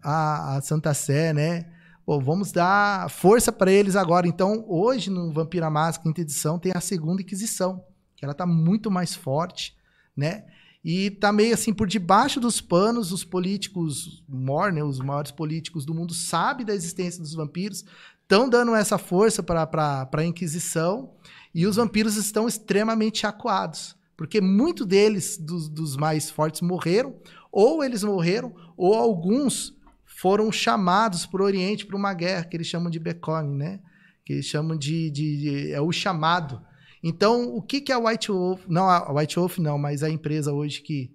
A, 0.04 0.56
a 0.56 0.62
Santa 0.62 0.94
Sé, 0.94 1.34
né? 1.34 1.66
Pô, 2.06 2.22
vamos 2.22 2.52
dar 2.52 3.10
força 3.10 3.52
para 3.52 3.72
eles 3.72 3.96
agora. 3.96 4.28
Então, 4.28 4.64
hoje 4.68 5.10
no 5.10 5.34
Vampira 5.34 5.68
Máscara, 5.72 6.04
quinta 6.08 6.22
edição, 6.22 6.60
tem 6.60 6.72
a 6.76 6.80
segunda 6.80 7.24
Inquisição, 7.24 7.84
que 8.16 8.24
ela 8.24 8.36
tá 8.36 8.46
muito 8.46 8.92
mais 8.92 9.16
forte, 9.16 9.76
né? 10.16 10.46
E 10.86 11.10
tá 11.10 11.34
meio 11.34 11.56
assim 11.56 11.74
por 11.74 11.88
debaixo 11.88 12.40
dos 12.40 12.62
panos, 12.62 13.12
os 13.12 13.24
políticos 13.24 14.24
mor, 14.30 14.72
né, 14.72 14.84
os 14.84 15.00
maiores 15.00 15.32
políticos 15.32 15.88
do 15.88 15.96
mundo 15.96 16.14
sabem 16.14 16.64
da 16.64 16.76
existência 16.76 17.20
dos 17.20 17.34
vampiros, 17.34 17.84
estão 18.22 18.48
dando 18.48 18.76
essa 18.76 19.00
força 19.00 19.42
para 19.42 20.08
a 20.14 20.24
Inquisição 20.24 21.16
e 21.52 21.66
os 21.66 21.78
vampiros 21.78 22.16
estão 22.16 22.48
extremamente 22.48 23.26
acuados, 23.26 23.96
porque 24.18 24.40
muitos 24.42 24.86
deles, 24.86 25.38
dos, 25.38 25.68
dos 25.70 25.96
mais 25.98 26.30
fortes, 26.30 26.62
morreram, 26.62 27.16
ou 27.52 27.84
eles 27.84 28.04
morreram, 28.04 28.54
ou 28.78 28.94
alguns 28.94 29.76
foram 30.06 30.52
chamados 30.52 31.26
para 31.26 31.42
o 31.42 31.46
Oriente 31.46 31.86
para 31.86 31.98
uma 31.98 32.14
guerra 32.14 32.44
que 32.46 32.56
eles 32.56 32.68
chamam 32.68 32.90
de 32.90 33.00
Becone, 33.00 33.56
né? 33.58 33.80
Que 34.26 34.34
eles 34.34 34.46
chamam 34.46 34.78
de, 34.78 35.10
de- 35.10 35.38
de- 35.38 35.72
é 35.72 35.82
o 35.82 35.92
chamado. 35.92 36.62
Então, 37.04 37.54
o 37.56 37.62
que 37.62 37.82
que 37.82 37.92
a 37.92 38.00
White 38.00 38.32
Wolf, 38.32 38.62
não 38.68 38.90
a 38.90 39.12
White 39.12 39.36
Wolf 39.36 39.58
não, 39.58 39.78
mas 39.78 40.04
a 40.04 40.10
empresa 40.10 40.54
hoje 40.54 40.82
que 40.82 41.12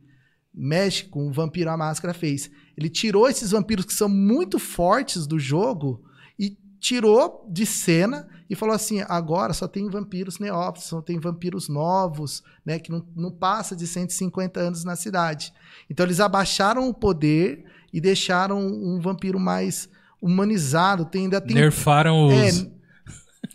mexe 0.52 1.04
com 1.04 1.28
o 1.28 1.32
Vampiro 1.32 1.70
à 1.70 1.76
Máscara 1.76 2.12
fez? 2.12 2.50
Ele 2.76 2.90
tirou 2.90 3.28
esses 3.28 3.52
vampiros 3.52 3.84
que 3.86 3.94
são 3.94 4.08
muito 4.08 4.58
fortes 4.58 5.26
do 5.26 5.38
jogo 5.38 6.02
e 6.38 6.58
tirou 6.78 7.48
de 7.50 7.64
cena 7.64 8.28
e 8.48 8.54
falou 8.54 8.74
assim: 8.74 9.02
agora 9.08 9.52
só 9.52 9.68
tem 9.68 9.88
vampiros 9.88 10.38
neófitos, 10.38 10.88
só 10.88 11.02
tem 11.02 11.18
vampiros 11.18 11.68
novos, 11.68 12.42
né, 12.64 12.78
que 12.78 12.90
não, 12.90 13.04
não 13.14 13.30
passa 13.30 13.76
de 13.76 13.86
150 13.86 14.58
anos 14.60 14.84
na 14.84 14.96
cidade. 14.96 15.52
Então 15.90 16.06
eles 16.06 16.20
abaixaram 16.20 16.88
o 16.88 16.94
poder 16.94 17.64
e 17.92 18.00
deixaram 18.00 18.58
um 18.58 19.00
vampiro 19.00 19.38
mais 19.38 19.88
humanizado. 20.20 21.04
Tem, 21.04 21.22
ainda 21.24 21.40
tem 21.40 21.54
Nerfaram 21.56 22.26
os. 22.26 22.32
é, 22.32 22.70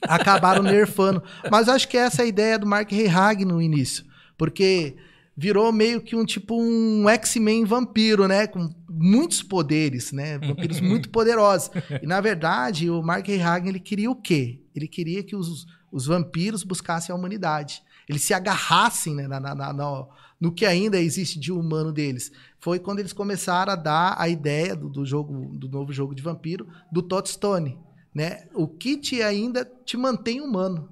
acabaram 0.04 0.64
nerfando. 0.64 1.24
Mas 1.52 1.68
acho 1.68 1.88
que 1.88 1.98
essa 1.98 2.22
é 2.22 2.26
a 2.26 2.28
ideia 2.28 2.58
do 2.58 2.66
Mark 2.66 2.92
Rehag 2.92 3.46
no 3.46 3.62
início. 3.62 4.06
Porque 4.38 4.96
virou 5.36 5.72
meio 5.72 6.02
que 6.02 6.16
um 6.16 6.26
tipo 6.26 6.56
um 6.60 7.08
X-Men 7.10 7.66
vampiro, 7.66 8.28
né? 8.28 8.48
Com 8.48 8.70
muitos 8.96 9.42
poderes, 9.42 10.12
né? 10.12 10.38
Vampiros 10.38 10.80
muito 10.82 11.10
poderosos. 11.10 11.70
E 12.02 12.06
na 12.08 12.22
verdade, 12.22 12.90
o 12.90 13.02
Mark 13.02 13.28
Rehag 13.28 13.68
ele 13.68 13.80
queria 13.80 14.10
o 14.12 14.16
quê? 14.16 14.60
Ele 14.76 14.88
queria 14.88 15.24
que 15.24 15.36
os, 15.36 15.66
os 15.92 16.06
vampiros 16.06 16.64
buscassem 16.64 17.14
a 17.14 17.18
humanidade. 17.18 17.82
Eles 18.08 18.22
se 18.24 18.34
agarrassem 18.34 19.16
né, 19.16 19.28
na, 19.28 19.40
na- 19.40 19.56
na- 19.56 19.74
no, 19.74 20.10
no 20.40 20.52
que 20.52 20.66
ainda 20.66 21.00
existe 21.00 21.40
de 21.40 21.52
humano 21.52 21.92
deles. 21.92 22.32
Foi 22.60 22.78
quando 22.80 23.00
eles 23.00 23.14
começaram 23.14 23.72
a 23.74 23.76
dar 23.78 24.16
a 24.18 24.28
ideia 24.28 24.76
do, 24.76 24.90
do 24.90 25.06
jogo, 25.06 25.58
do 25.58 25.70
novo 25.70 25.92
jogo 25.94 26.14
de 26.14 26.22
vampiro, 26.22 26.68
do 26.92 27.02
Toddstone 27.02 27.78
né? 28.14 28.48
O 28.54 28.68
que 28.68 28.96
te 28.98 29.24
ainda 29.24 29.66
te 29.84 29.98
mantém 29.98 30.40
humano, 30.40 30.88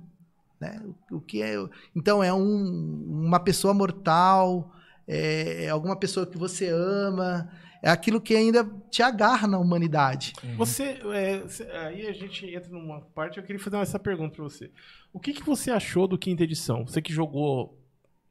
né? 0.59 0.81
O, 1.11 1.17
o 1.17 1.21
que 1.21 1.43
é, 1.43 1.53
então 1.95 2.23
é 2.23 2.33
um- 2.33 3.05
uma 3.27 3.39
pessoa 3.39 3.75
mortal, 3.75 4.73
é, 5.07 5.65
é 5.65 5.69
alguma 5.69 5.95
pessoa 5.95 6.25
que 6.25 6.35
você 6.37 6.69
ama, 6.69 7.47
é 7.81 7.89
aquilo 7.89 8.21
que 8.21 8.35
ainda 8.35 8.63
te 8.89 9.01
agarra 9.01 9.47
na 9.47 9.57
humanidade. 9.59 10.33
Você, 10.57 10.99
é, 11.13 11.43
aí 11.87 12.07
a 12.07 12.13
gente 12.13 12.45
entra 12.45 12.69
numa 12.69 13.01
parte, 13.01 13.37
eu 13.37 13.43
queria 13.43 13.59
fazer 13.61 13.77
essa 13.77 13.97
pergunta 13.99 14.35
pra 14.35 14.43
você. 14.43 14.69
O 15.13 15.19
que, 15.19 15.33
que 15.33 15.43
você 15.43 15.71
achou 15.71 16.07
do 16.07 16.17
quinta 16.17 16.43
edição? 16.43 16.85
Você 16.87 17.01
que 17.01 17.11
jogou 17.13 17.77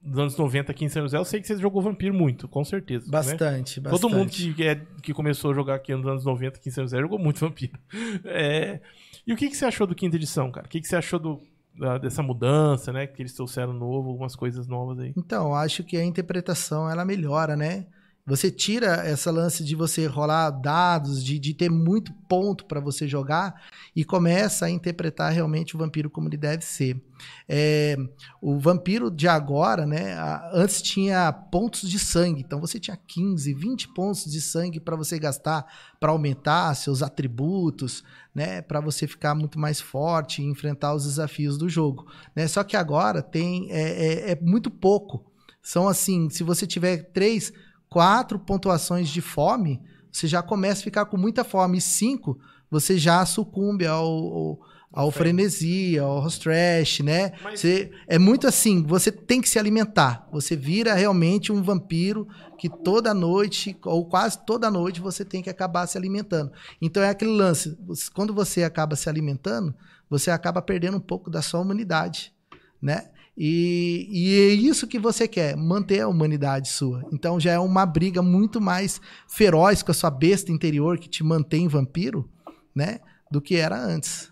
nos 0.03 0.19
anos 0.19 0.37
90 0.37 0.73
aqui 0.73 0.85
em 0.85 0.89
São 0.89 1.03
José, 1.03 1.19
eu 1.19 1.25
sei 1.27 1.41
que 1.43 1.47
você 1.47 1.57
jogou 1.59 1.83
Vampiro 1.83 2.15
muito, 2.15 2.49
com 2.49 2.65
certeza. 2.65 3.05
né? 3.05 3.11
Bastante, 3.13 3.81
bastante. 3.81 4.01
Todo 4.01 4.11
mundo 4.15 4.31
que, 4.31 4.67
é- 4.67 4.81
que 5.03 5.13
começou 5.13 5.51
a 5.51 5.55
jogar 5.55 5.75
aqui 5.75 5.95
nos 5.95 6.07
anos 6.07 6.25
90 6.25 6.57
aqui 6.59 6.69
em 6.71 6.73
São 6.73 6.85
José 6.85 6.99
jogou 7.01 7.19
muito 7.19 7.41
Vampiro. 7.41 7.79
É, 8.25 8.81
e 9.27 9.33
o 9.33 9.37
que, 9.37 9.49
que 9.51 9.57
você 9.57 9.67
achou 9.67 9.87
do 9.87 9.95
quinta 9.95 10.17
edição, 10.17 10.51
cara? 10.51 10.67
O 10.67 10.71
que, 10.71 10.81
que 10.81 10.87
você 10.89 10.97
achou 10.97 11.19
do, 11.19 11.43
da- 11.79 11.99
dessa 11.99 12.23
mudança, 12.23 12.93
né? 12.95 13.07
Que 13.07 13.21
eles 13.21 13.35
trouxeram 13.35 13.75
novo, 13.75 14.09
algumas 14.09 14.35
coisas 14.35 14.67
novas 14.67 14.99
aí. 15.01 15.13
Então, 15.19 15.55
acho 15.55 15.85
que 15.85 15.99
a 15.99 16.05
interpretação 16.05 16.89
ela 16.89 17.05
melhora, 17.05 17.55
né? 17.55 17.87
Você 18.31 18.49
tira 18.49 19.05
essa 19.05 19.29
lance 19.29 19.65
de 19.65 19.75
você 19.75 20.07
rolar 20.07 20.51
dados, 20.51 21.23
de, 21.25 21.37
de 21.37 21.53
ter 21.53 21.69
muito 21.69 22.13
ponto 22.29 22.65
para 22.65 22.79
você 22.79 23.09
jogar 23.09 23.61
e 23.95 24.05
começa 24.05 24.67
a 24.67 24.71
interpretar 24.71 25.33
realmente 25.33 25.75
o 25.75 25.79
vampiro 25.81 26.09
como 26.09 26.29
ele 26.29 26.37
deve 26.37 26.65
ser. 26.65 27.03
É, 27.49 27.97
o 28.41 28.57
vampiro 28.57 29.11
de 29.11 29.27
agora, 29.27 29.85
né? 29.85 30.17
Antes 30.53 30.81
tinha 30.81 31.33
pontos 31.33 31.91
de 31.91 31.99
sangue, 31.99 32.41
então 32.41 32.61
você 32.61 32.79
tinha 32.79 32.97
15, 32.97 33.53
20 33.53 33.89
pontos 33.89 34.25
de 34.31 34.41
sangue 34.41 34.79
para 34.79 34.95
você 34.95 35.19
gastar 35.19 35.67
para 35.99 36.13
aumentar 36.13 36.73
seus 36.77 37.03
atributos, 37.03 38.05
né? 38.33 38.63
Para 38.63 38.81
você 38.81 39.09
ficar 39.09 39.35
muito 39.35 39.59
mais 39.59 39.81
forte 39.81 40.41
e 40.41 40.47
enfrentar 40.47 40.95
os 40.95 41.03
desafios 41.03 41.59
do 41.59 41.69
jogo. 41.69 42.07
Né? 42.35 42.47
Só 42.47 42.63
que 42.63 42.77
agora 42.77 43.23
tem 43.23 43.73
é, 43.73 44.31
é- 44.31 44.31
é 44.31 44.41
muito 44.41 44.71
pouco. 44.71 45.27
São 45.61 45.89
assim, 45.89 46.31
se 46.31 46.45
você 46.45 46.65
tiver 46.65 47.11
três, 47.13 47.53
quatro 47.91 48.39
pontuações 48.39 49.09
de 49.09 49.21
fome, 49.21 49.81
você 50.11 50.27
já 50.27 50.43
começa 50.43 50.81
a 50.81 50.85
ficar 50.85 51.05
com 51.07 51.17
muita 51.19 51.45
fome. 51.45 51.79
E 51.79 51.81
cinco, 51.81 52.39
você 52.71 52.97
já 52.97 53.27
sucumbe 53.27 53.87
ao, 53.87 54.07
ao, 54.07 54.61
ao 54.93 55.11
frenesi, 55.11 55.99
ao 55.99 56.27
trash, 56.31 57.01
né? 57.01 57.33
Mas- 57.43 57.61
Você, 57.61 57.91
é 58.09 58.19
muito 58.19 58.47
assim, 58.47 58.83
você 58.83 59.11
tem 59.13 59.41
que 59.41 59.49
se 59.49 59.59
alimentar. 59.59 60.29
Você 60.33 60.57
vira 60.57 60.95
realmente 60.95 61.53
um 61.53 61.63
vampiro 61.63 62.27
que 62.57 62.69
toda 62.69 63.13
noite, 63.13 63.77
ou 63.85 64.07
quase 64.07 64.39
toda 64.45 64.71
noite, 64.71 65.01
você 65.01 65.25
tem 65.25 65.43
que 65.43 65.51
acabar 65.51 65.87
se 65.87 65.99
alimentando. 65.99 66.53
Então 66.81 67.03
é 67.03 67.09
aquele 67.11 67.33
lance, 67.33 67.77
quando 68.15 68.33
você 68.35 68.63
acaba 68.63 68.95
se 68.97 69.09
alimentando, 69.09 69.75
você 70.09 70.31
acaba 70.31 70.61
perdendo 70.63 70.97
um 70.97 71.01
pouco 71.01 71.31
da 71.31 71.41
sua 71.43 71.61
humanidade, 71.61 72.33
né? 72.81 73.11
E, 73.43 74.07
e 74.11 74.39
é 74.39 74.53
isso 74.53 74.87
que 74.87 74.99
você 74.99 75.27
quer, 75.27 75.57
manter 75.57 76.01
a 76.01 76.09
humanidade 76.09 76.69
sua. 76.69 77.03
Então 77.11 77.41
já 77.41 77.53
é 77.53 77.59
uma 77.59 77.87
briga 77.87 78.21
muito 78.21 78.61
mais 78.61 79.01
feroz 79.27 79.83
com 79.83 79.91
a 79.91 79.95
sua 79.95 80.11
besta 80.11 80.53
interior 80.53 80.99
que 80.99 81.09
te 81.09 81.25
mantém 81.25 81.67
vampiro, 81.67 82.29
né? 82.75 83.01
Do 83.31 83.41
que 83.41 83.57
era 83.57 83.83
antes. 83.83 84.31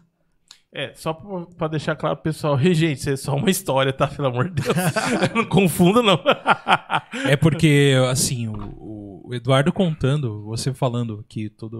É, 0.71 0.93
só 0.95 1.15
pra, 1.15 1.47
pra 1.57 1.69
deixar 1.69 1.97
claro 1.97 2.17
pro 2.17 2.25
pessoal, 2.25 2.61
"Ei, 2.61 2.75
gente, 2.77 2.99
isso 2.99 3.09
é 3.09 3.17
só 3.17 3.35
uma 3.35 3.49
história, 3.49 3.95
tá? 3.95 4.07
Pelo 4.09 4.29
amor 4.29 4.51
de 4.51 4.63
Deus. 4.63 4.77
não 5.35 5.47
confunda, 5.47 6.03
não. 6.03 6.21
É 7.27 7.35
porque, 7.35 7.95
assim, 8.11 8.47
o, 8.49 9.23
o 9.25 9.35
Eduardo 9.35 9.73
contando, 9.73 10.45
você 10.45 10.75
falando 10.75 11.25
que 11.27 11.49
toda 11.49 11.79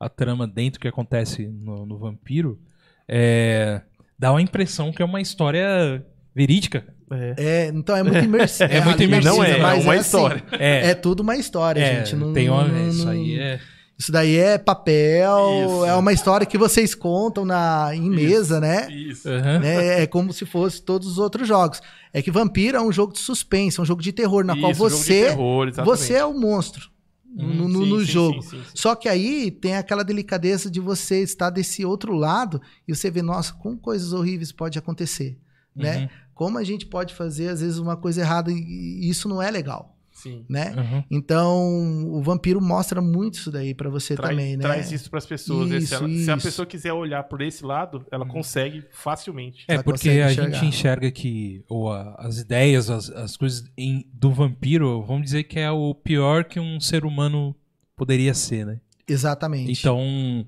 a 0.00 0.08
trama 0.08 0.44
dentro 0.44 0.80
que 0.80 0.88
acontece 0.88 1.46
no, 1.46 1.86
no 1.86 1.96
Vampiro, 1.98 2.58
é, 3.06 3.80
dá 4.18 4.32
uma 4.32 4.42
impressão 4.42 4.92
que 4.92 5.00
é 5.00 5.04
uma 5.04 5.20
história 5.20 6.04
verídica. 6.34 6.84
É. 7.10 7.34
É, 7.36 7.66
então 7.68 7.96
é 7.96 8.02
muito 8.02 8.18
imersivo. 8.24 8.70
É 8.72 8.80
muito 8.84 9.02
imersivo, 9.02 9.36
Não 9.36 9.44
é, 9.44 9.50
é 9.58 9.62
mas 9.62 9.84
uma 9.84 9.92
assim, 9.92 10.00
história. 10.02 10.44
É, 10.52 10.90
É 10.90 10.94
tudo 10.94 11.20
uma 11.20 11.36
história, 11.36 11.80
é, 11.80 11.96
gente. 12.04 12.16
Não, 12.16 12.32
tem 12.32 12.48
uma, 12.48 12.66
não- 12.66 12.88
isso 12.88 13.08
aí 13.08 13.38
é... 13.38 13.60
Isso 13.96 14.10
daí 14.10 14.36
é 14.36 14.58
papel, 14.58 15.38
Isso. 15.66 15.84
é 15.84 15.94
uma 15.94 16.12
história 16.12 16.44
que 16.44 16.58
vocês 16.58 16.96
contam 16.96 17.44
na, 17.44 17.90
em 17.94 18.10
mesa, 18.10 18.58
né? 18.58 18.88
Isso. 18.90 19.28
Né? 19.28 20.02
É 20.02 20.06
como 20.08 20.32
se 20.32 20.44
fosse 20.44 20.82
todos 20.82 21.06
os 21.06 21.16
outros 21.18 21.46
jogos. 21.46 21.80
É 22.12 22.20
que 22.20 22.28
Vampiro 22.28 22.76
é 22.76 22.82
um 22.82 22.90
jogo 22.90 23.12
de 23.12 23.20
suspense, 23.20 23.78
é 23.78 23.82
um 23.82 23.86
jogo 23.86 24.02
de 24.02 24.12
terror, 24.12 24.44
na 24.44 24.58
qual 24.58 24.72
Isso, 24.72 24.80
jogo 24.80 24.90
de 24.90 24.96
você, 24.96 25.24
terror, 25.26 25.72
você 25.84 26.14
é 26.14 26.24
o 26.24 26.34
monstro 26.34 26.90
no, 27.32 27.68
no- 27.68 27.84
Sim, 27.84 27.90
no 27.90 28.00
sim, 28.00 28.04
jogo. 28.06 28.42
sim, 28.42 28.50
sim, 28.50 28.56
sim. 28.64 28.70
Só 28.74 28.96
que 28.96 29.08
aí 29.08 29.52
tem 29.52 29.76
aquela 29.76 30.02
delicadeza 30.02 30.68
de 30.68 30.80
você 30.80 31.22
estar 31.22 31.50
desse 31.50 31.84
outro 31.84 32.14
lado 32.14 32.60
e 32.88 32.94
você 32.96 33.08
vê, 33.12 33.22
nossa, 33.22 33.52
como 33.52 33.76
coisas 33.78 34.12
horríveis 34.12 34.50
pode 34.50 34.76
acontecer, 34.76 35.38
né? 35.74 36.10
Uhum. 36.34 36.46
Como 36.46 36.58
a 36.58 36.64
gente 36.64 36.86
pode 36.86 37.14
fazer, 37.14 37.48
às 37.48 37.60
vezes, 37.60 37.78
uma 37.78 37.96
coisa 37.96 38.20
errada 38.20 38.50
e 38.52 39.08
isso 39.08 39.28
não 39.28 39.40
é 39.40 39.50
legal, 39.50 39.96
Sim. 40.12 40.44
né? 40.48 40.74
Uhum. 40.76 41.04
Então, 41.10 42.06
o 42.12 42.22
Vampiro 42.22 42.60
mostra 42.60 43.00
muito 43.00 43.34
isso 43.34 43.50
daí 43.50 43.74
pra 43.74 43.88
você 43.88 44.14
Traz, 44.16 44.30
também, 44.30 44.56
né? 44.56 44.62
traz 44.62 44.90
isso 44.92 45.10
pras 45.10 45.24
pessoas. 45.26 45.68
né? 45.70 45.78
se, 45.80 45.84
Isso, 45.84 45.94
ela- 45.94 46.08
se 46.08 46.30
a 46.30 46.36
isso. 46.36 46.46
pessoa 46.46 46.66
quiser 46.66 46.92
olhar 46.92 47.22
por 47.24 47.40
esse 47.40 47.64
lado, 47.64 48.04
ela 48.10 48.26
consegue 48.26 48.84
facilmente. 48.92 49.64
É, 49.68 49.74
Ela 49.74 49.82
porque 49.84 50.08
a 50.10 50.30
enxergar. 50.30 50.50
gente 50.58 50.66
enxerga 50.66 51.10
que 51.10 51.64
ou 51.68 51.92
a- 51.92 52.14
as 52.18 52.38
ideias, 52.38 52.90
as, 52.90 53.08
as 53.10 53.36
coisas 53.36 53.64
em- 53.76 54.06
do 54.12 54.30
vampiro, 54.30 55.02
vamos 55.02 55.24
dizer 55.24 55.44
que 55.44 55.58
é 55.58 55.70
o 55.70 55.94
pior 55.94 56.44
que 56.44 56.58
um 56.60 56.80
ser 56.80 57.04
humano 57.04 57.54
poderia 57.96 58.34
ser, 58.34 58.66
né? 58.66 58.80
Exatamente. 59.06 59.70
Então, 59.78 60.46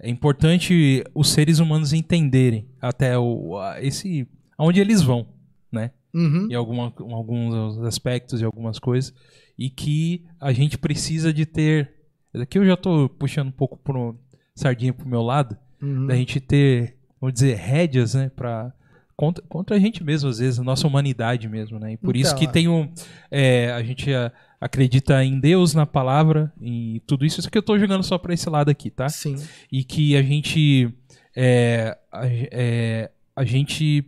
é 0.00 0.08
importante 0.10 1.04
os 1.14 1.30
seres 1.30 1.58
humanos 1.60 1.92
entenderem 1.92 2.66
até 2.80 3.16
o, 3.18 3.56
a- 3.58 3.80
esse 3.80 4.26
aonde 4.62 4.80
eles 4.80 5.02
vão, 5.02 5.26
né? 5.72 5.90
Uhum. 6.14 6.46
Em 6.50 6.54
alguma, 6.54 6.92
em 7.00 7.12
alguns 7.12 7.78
aspectos 7.82 8.40
e 8.40 8.44
algumas 8.44 8.78
coisas 8.78 9.12
e 9.58 9.68
que 9.68 10.24
a 10.40 10.52
gente 10.52 10.78
precisa 10.78 11.32
de 11.32 11.44
ter. 11.44 11.92
Aqui 12.34 12.58
eu 12.58 12.64
já 12.64 12.76
tô 12.76 13.08
puxando 13.08 13.48
um 13.48 13.52
pouco 13.52 13.76
pro 13.78 14.16
sardinha 14.54 14.92
pro 14.92 15.08
meu 15.08 15.22
lado, 15.22 15.56
Uhum. 15.80 16.06
da 16.06 16.14
gente 16.14 16.38
ter, 16.38 16.96
vamos 17.20 17.34
dizer, 17.34 17.56
rédeas, 17.56 18.14
né, 18.14 18.30
para 18.36 18.72
contra, 19.16 19.42
contra 19.48 19.74
a 19.76 19.78
gente 19.80 20.04
mesmo, 20.04 20.28
às 20.30 20.38
vezes, 20.38 20.60
a 20.60 20.62
nossa 20.62 20.86
humanidade 20.86 21.48
mesmo, 21.48 21.76
né? 21.78 21.94
E 21.94 21.96
por 21.96 22.14
isso 22.16 22.28
Então, 22.30 22.38
que 22.38 22.44
é. 22.46 22.52
tem 22.52 22.68
um. 22.68 22.88
é, 23.30 23.72
a 23.72 23.82
gente 23.82 24.12
é, 24.12 24.30
acredita 24.60 25.24
em 25.24 25.40
Deus, 25.40 25.74
na 25.74 25.84
palavra, 25.86 26.52
em 26.60 27.00
tudo 27.04 27.26
isso. 27.26 27.40
Isso 27.40 27.50
que 27.50 27.58
eu 27.58 27.62
tô 27.62 27.76
jogando 27.78 28.04
só 28.04 28.16
pra 28.16 28.32
esse 28.32 28.48
lado 28.48 28.70
aqui, 28.70 28.90
tá? 28.90 29.08
Sim. 29.08 29.34
E 29.72 29.82
que 29.82 30.16
a 30.16 30.22
gente. 30.22 30.94
é, 31.36 31.98
a, 32.12 32.20
é, 32.26 33.10
a 33.34 33.44
gente 33.44 34.04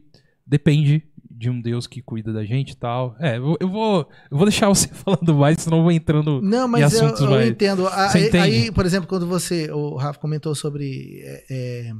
depende 0.46 1.02
de 1.36 1.50
um 1.50 1.60
Deus 1.60 1.86
que 1.86 2.00
cuida 2.00 2.32
da 2.32 2.44
gente 2.44 2.70
e 2.70 2.76
tal. 2.76 3.16
É, 3.18 3.36
eu, 3.38 3.56
eu 3.60 3.68
vou, 3.68 4.08
eu 4.30 4.36
vou 4.36 4.46
deixar 4.46 4.68
você 4.68 4.86
falando 4.94 5.34
mais, 5.34 5.60
senão 5.60 5.78
eu 5.78 5.82
vou 5.82 5.92
entrando. 5.92 6.40
Não, 6.40 6.66
em 6.66 6.70
mas 6.70 6.92
eu, 6.92 7.00
assuntos 7.04 7.20
eu 7.22 7.30
mais- 7.30 7.48
entendo. 7.50 7.86
A- 7.88 8.12
Aí, 8.42 8.70
por 8.70 8.86
exemplo, 8.86 9.08
quando 9.08 9.26
você, 9.26 9.70
o 9.72 9.96
Rafa 9.96 10.18
comentou 10.20 10.54
sobre 10.54 11.20
é, 11.22 11.44
é, 11.50 11.92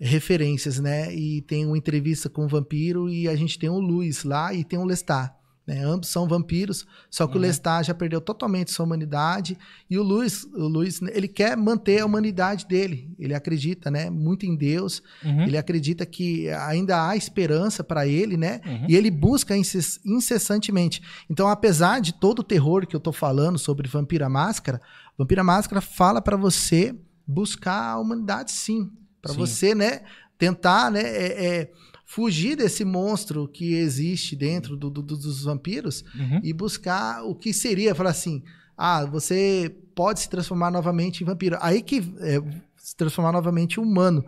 referências, 0.00 0.78
né? 0.80 1.14
E 1.14 1.42
tem 1.42 1.66
uma 1.66 1.78
entrevista 1.78 2.28
com 2.28 2.44
o 2.44 2.48
vampiro 2.48 3.08
e 3.08 3.28
a 3.28 3.36
gente 3.36 3.58
tem 3.58 3.68
o 3.68 3.78
Luiz 3.78 4.24
lá 4.24 4.52
e 4.52 4.64
tem 4.64 4.78
o 4.78 4.84
Lestat. 4.84 5.32
Né? 5.68 5.84
Ambos 5.84 6.08
são 6.08 6.26
vampiros, 6.26 6.86
só 7.10 7.26
que 7.26 7.36
o 7.36 7.40
Lestat 7.40 7.86
já 7.88 7.92
perdeu 7.92 8.22
totalmente 8.22 8.72
sua 8.72 8.86
humanidade 8.86 9.58
e 9.90 9.98
o 9.98 10.02
Luiz, 10.02 10.44
o 10.54 10.66
Luiz, 10.66 11.02
ele 11.02 11.28
quer 11.28 11.58
manter 11.58 12.00
a 12.00 12.06
humanidade 12.06 12.66
dele. 12.66 13.14
Ele 13.18 13.34
acredita, 13.34 13.90
né, 13.90 14.08
muito 14.08 14.46
em 14.46 14.56
Deus. 14.56 15.02
Uhum. 15.22 15.42
Ele 15.42 15.58
acredita 15.58 16.06
que 16.06 16.48
ainda 16.48 17.06
há 17.06 17.14
esperança 17.16 17.84
para 17.84 18.06
ele, 18.06 18.38
né? 18.38 18.62
Uhum. 18.64 18.86
E 18.88 18.96
ele 18.96 19.10
busca 19.10 19.54
incess- 19.54 20.00
incessantemente. 20.06 21.02
Então, 21.28 21.46
apesar 21.48 22.00
de 22.00 22.14
todo 22.14 22.38
o 22.38 22.42
terror 22.44 22.86
que 22.86 22.96
eu 22.96 23.00
tô 23.00 23.12
falando 23.12 23.58
sobre 23.58 23.86
Vampira 23.88 24.26
Máscara, 24.26 24.80
Vampira 25.18 25.44
Máscara 25.44 25.82
fala 25.82 26.22
para 26.22 26.38
você 26.38 26.96
buscar 27.26 27.90
a 27.90 27.98
humanidade, 27.98 28.52
sim, 28.52 28.90
Para 29.20 29.34
você, 29.34 29.74
né, 29.74 30.00
tentar, 30.38 30.90
né, 30.90 31.02
é- 31.02 31.46
é, 31.46 31.70
fugir 32.10 32.56
desse 32.56 32.86
monstro 32.86 33.46
que 33.46 33.74
existe 33.74 34.34
dentro 34.34 34.78
do- 34.78 34.88
do- 34.88 35.02
dos 35.02 35.44
vampiros 35.44 36.02
Uhum. 36.14 36.40
e 36.42 36.54
buscar 36.54 37.22
o 37.22 37.34
que 37.34 37.52
seria, 37.52 37.94
falar 37.94 38.10
assim, 38.10 38.42
ah, 38.76 39.04
você 39.04 39.76
pode 39.94 40.20
se 40.20 40.28
transformar 40.30 40.70
novamente 40.70 41.22
em 41.22 41.26
vampiro. 41.26 41.58
Aí 41.60 41.82
que 41.82 41.98
é, 42.20 42.40
se 42.78 42.96
transformar 42.96 43.30
novamente 43.32 43.78
em 43.78 43.82
humano. 43.82 44.24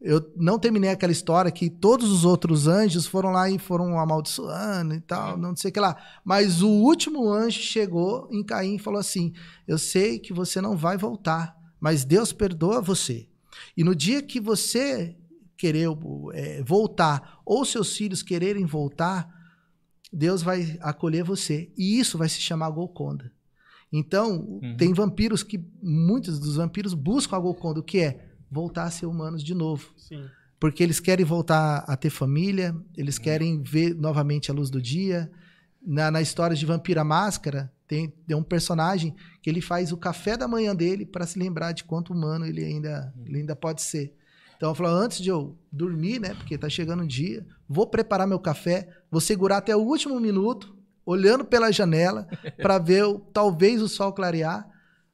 Eu 0.00 0.32
não 0.34 0.58
terminei 0.58 0.90
aquela 0.90 1.12
história 1.12 1.50
que 1.52 1.70
todos 1.70 2.10
os 2.10 2.24
outros 2.24 2.66
anjos 2.66 3.06
foram 3.06 3.30
lá 3.30 3.48
e 3.48 3.58
foram 3.58 3.96
amaldiçoando 3.98 4.94
e 4.94 5.00
tal, 5.00 5.36
não 5.36 5.54
sei 5.54 5.70
o 5.70 5.74
que 5.74 5.78
lá. 5.78 5.94
Mas 6.24 6.62
o 6.62 6.68
último 6.68 7.30
anjo 7.30 7.60
chegou 7.60 8.26
em 8.32 8.42
Caim 8.42 8.74
e 8.76 8.78
falou 8.78 8.98
assim: 8.98 9.32
Eu 9.68 9.78
sei 9.78 10.18
que 10.18 10.32
você 10.32 10.58
não 10.60 10.74
vai 10.76 10.96
voltar, 10.96 11.54
mas 11.78 12.02
Deus 12.02 12.32
perdoa 12.32 12.80
você. 12.80 13.28
E 13.76 13.84
no 13.84 13.94
dia 13.94 14.22
que 14.22 14.40
você 14.40 15.14
querer 15.60 15.88
é, 16.32 16.62
voltar, 16.62 17.38
ou 17.44 17.66
seus 17.66 17.94
filhos 17.94 18.22
quererem 18.22 18.64
voltar, 18.64 19.28
Deus 20.10 20.42
vai 20.42 20.78
acolher 20.80 21.22
você. 21.22 21.70
E 21.76 22.00
isso 22.00 22.16
vai 22.16 22.30
se 22.30 22.40
chamar 22.40 22.70
Golconda. 22.70 23.30
Então, 23.92 24.60
tem 24.78 24.94
vampiros 24.94 25.42
que. 25.42 25.62
Muitos 25.82 26.38
dos 26.38 26.56
vampiros 26.56 26.94
buscam 26.94 27.36
a 27.36 27.40
Golconda, 27.40 27.80
o 27.80 27.82
que 27.82 27.98
é? 27.98 28.24
Voltar 28.50 28.84
a 28.84 28.90
ser 28.90 29.04
humanos 29.04 29.44
de 29.44 29.54
novo. 29.54 29.92
Sim. 29.96 30.24
Porque 30.58 30.82
eles 30.82 30.98
querem 30.98 31.26
voltar 31.26 31.84
a 31.86 31.96
ter 31.96 32.10
família, 32.10 32.74
eles 32.96 33.18
querem 33.18 33.62
ver 33.62 33.94
novamente 33.94 34.50
a 34.50 34.54
luz 34.54 34.70
do 34.70 34.80
dia. 34.80 35.30
Na, 35.82 36.10
na 36.10 36.22
história 36.22 36.56
de 36.56 36.64
Vampira 36.64 37.02
Máscara, 37.02 37.72
tem, 37.86 38.08
tem 38.26 38.36
um 38.36 38.42
personagem 38.42 39.14
que 39.42 39.50
ele 39.50 39.60
faz 39.60 39.92
o 39.92 39.96
café 39.96 40.36
da 40.36 40.46
manhã 40.46 40.74
dele 40.74 41.04
para 41.04 41.26
se 41.26 41.38
lembrar 41.38 41.72
de 41.72 41.84
quanto 41.84 42.12
humano 42.12 42.46
ele 42.46 42.64
ainda, 42.64 43.12
ele 43.26 43.38
ainda 43.38 43.56
pode 43.56 43.82
ser. 43.82 44.14
Então, 44.60 44.72
eu 44.72 44.74
falo, 44.74 44.90
antes 44.90 45.22
de 45.22 45.30
eu 45.30 45.56
dormir, 45.72 46.20
né, 46.20 46.34
porque 46.34 46.58
tá 46.58 46.68
chegando 46.68 47.02
o 47.02 47.06
dia, 47.08 47.46
vou 47.66 47.86
preparar 47.86 48.26
meu 48.26 48.38
café, 48.38 48.90
vou 49.10 49.18
segurar 49.18 49.56
até 49.56 49.74
o 49.74 49.80
último 49.80 50.20
minuto, 50.20 50.76
olhando 51.06 51.46
pela 51.46 51.72
janela, 51.72 52.28
para 52.60 52.76
ver 52.76 53.04
o- 53.04 53.20
talvez 53.20 53.80
o 53.80 53.88
sol 53.88 54.12
clarear, 54.12 54.68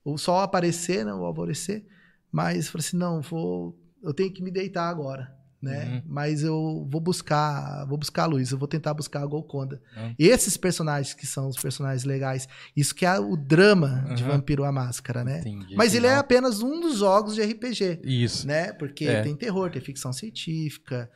o 0.04 0.18
sol 0.18 0.40
aparecer, 0.40 1.04
né, 1.04 1.14
o 1.14 1.24
alvorecer. 1.24 1.86
Mas 2.32 2.66
eu 2.66 2.72
falei 2.72 2.84
assim, 2.88 2.96
não, 2.96 3.20
vou, 3.20 3.78
eu 4.02 4.12
tenho 4.12 4.32
que 4.32 4.42
me 4.42 4.50
deitar 4.50 4.88
agora, 4.88 5.32
né? 5.60 5.84
Uhum. 5.86 6.02
Mas 6.06 6.42
eu 6.42 6.86
vou 6.90 7.00
buscar, 7.00 7.84
vou 7.86 7.96
buscar 7.98 8.24
a 8.24 8.26
luz, 8.26 8.50
eu 8.52 8.58
vou 8.58 8.68
tentar 8.68 8.92
buscar 8.94 9.22
a 9.22 9.26
Golconda. 9.26 9.80
Uhum. 9.96 10.14
Esses 10.18 10.56
personagens 10.56 11.14
que 11.14 11.26
são 11.26 11.48
os 11.48 11.56
personagens 11.56 12.04
legais, 12.04 12.46
isso 12.76 12.94
que 12.94 13.04
é 13.06 13.18
o 13.18 13.36
drama 13.36 14.04
de 14.14 14.22
Uhum. 14.22 14.30
Vampiro 14.30 14.64
à 14.64 14.70
Máscara, 14.72 15.24
né? 15.24 15.40
Entendi. 15.40 15.74
Mas 15.74 15.94
ele 15.94 16.06
é 16.06 16.10
Legal. 16.10 16.20
apenas 16.20 16.62
um 16.62 16.80
dos 16.80 16.98
jogos 16.98 17.34
de 17.34 17.42
RPG, 17.42 18.00
Isso. 18.04 18.46
né? 18.46 18.72
Porque 18.72 19.06
É. 19.06 19.22
tem 19.22 19.34
terror, 19.34 19.70
tem 19.70 19.80
ficção 19.82 20.12
científica, 20.12 21.10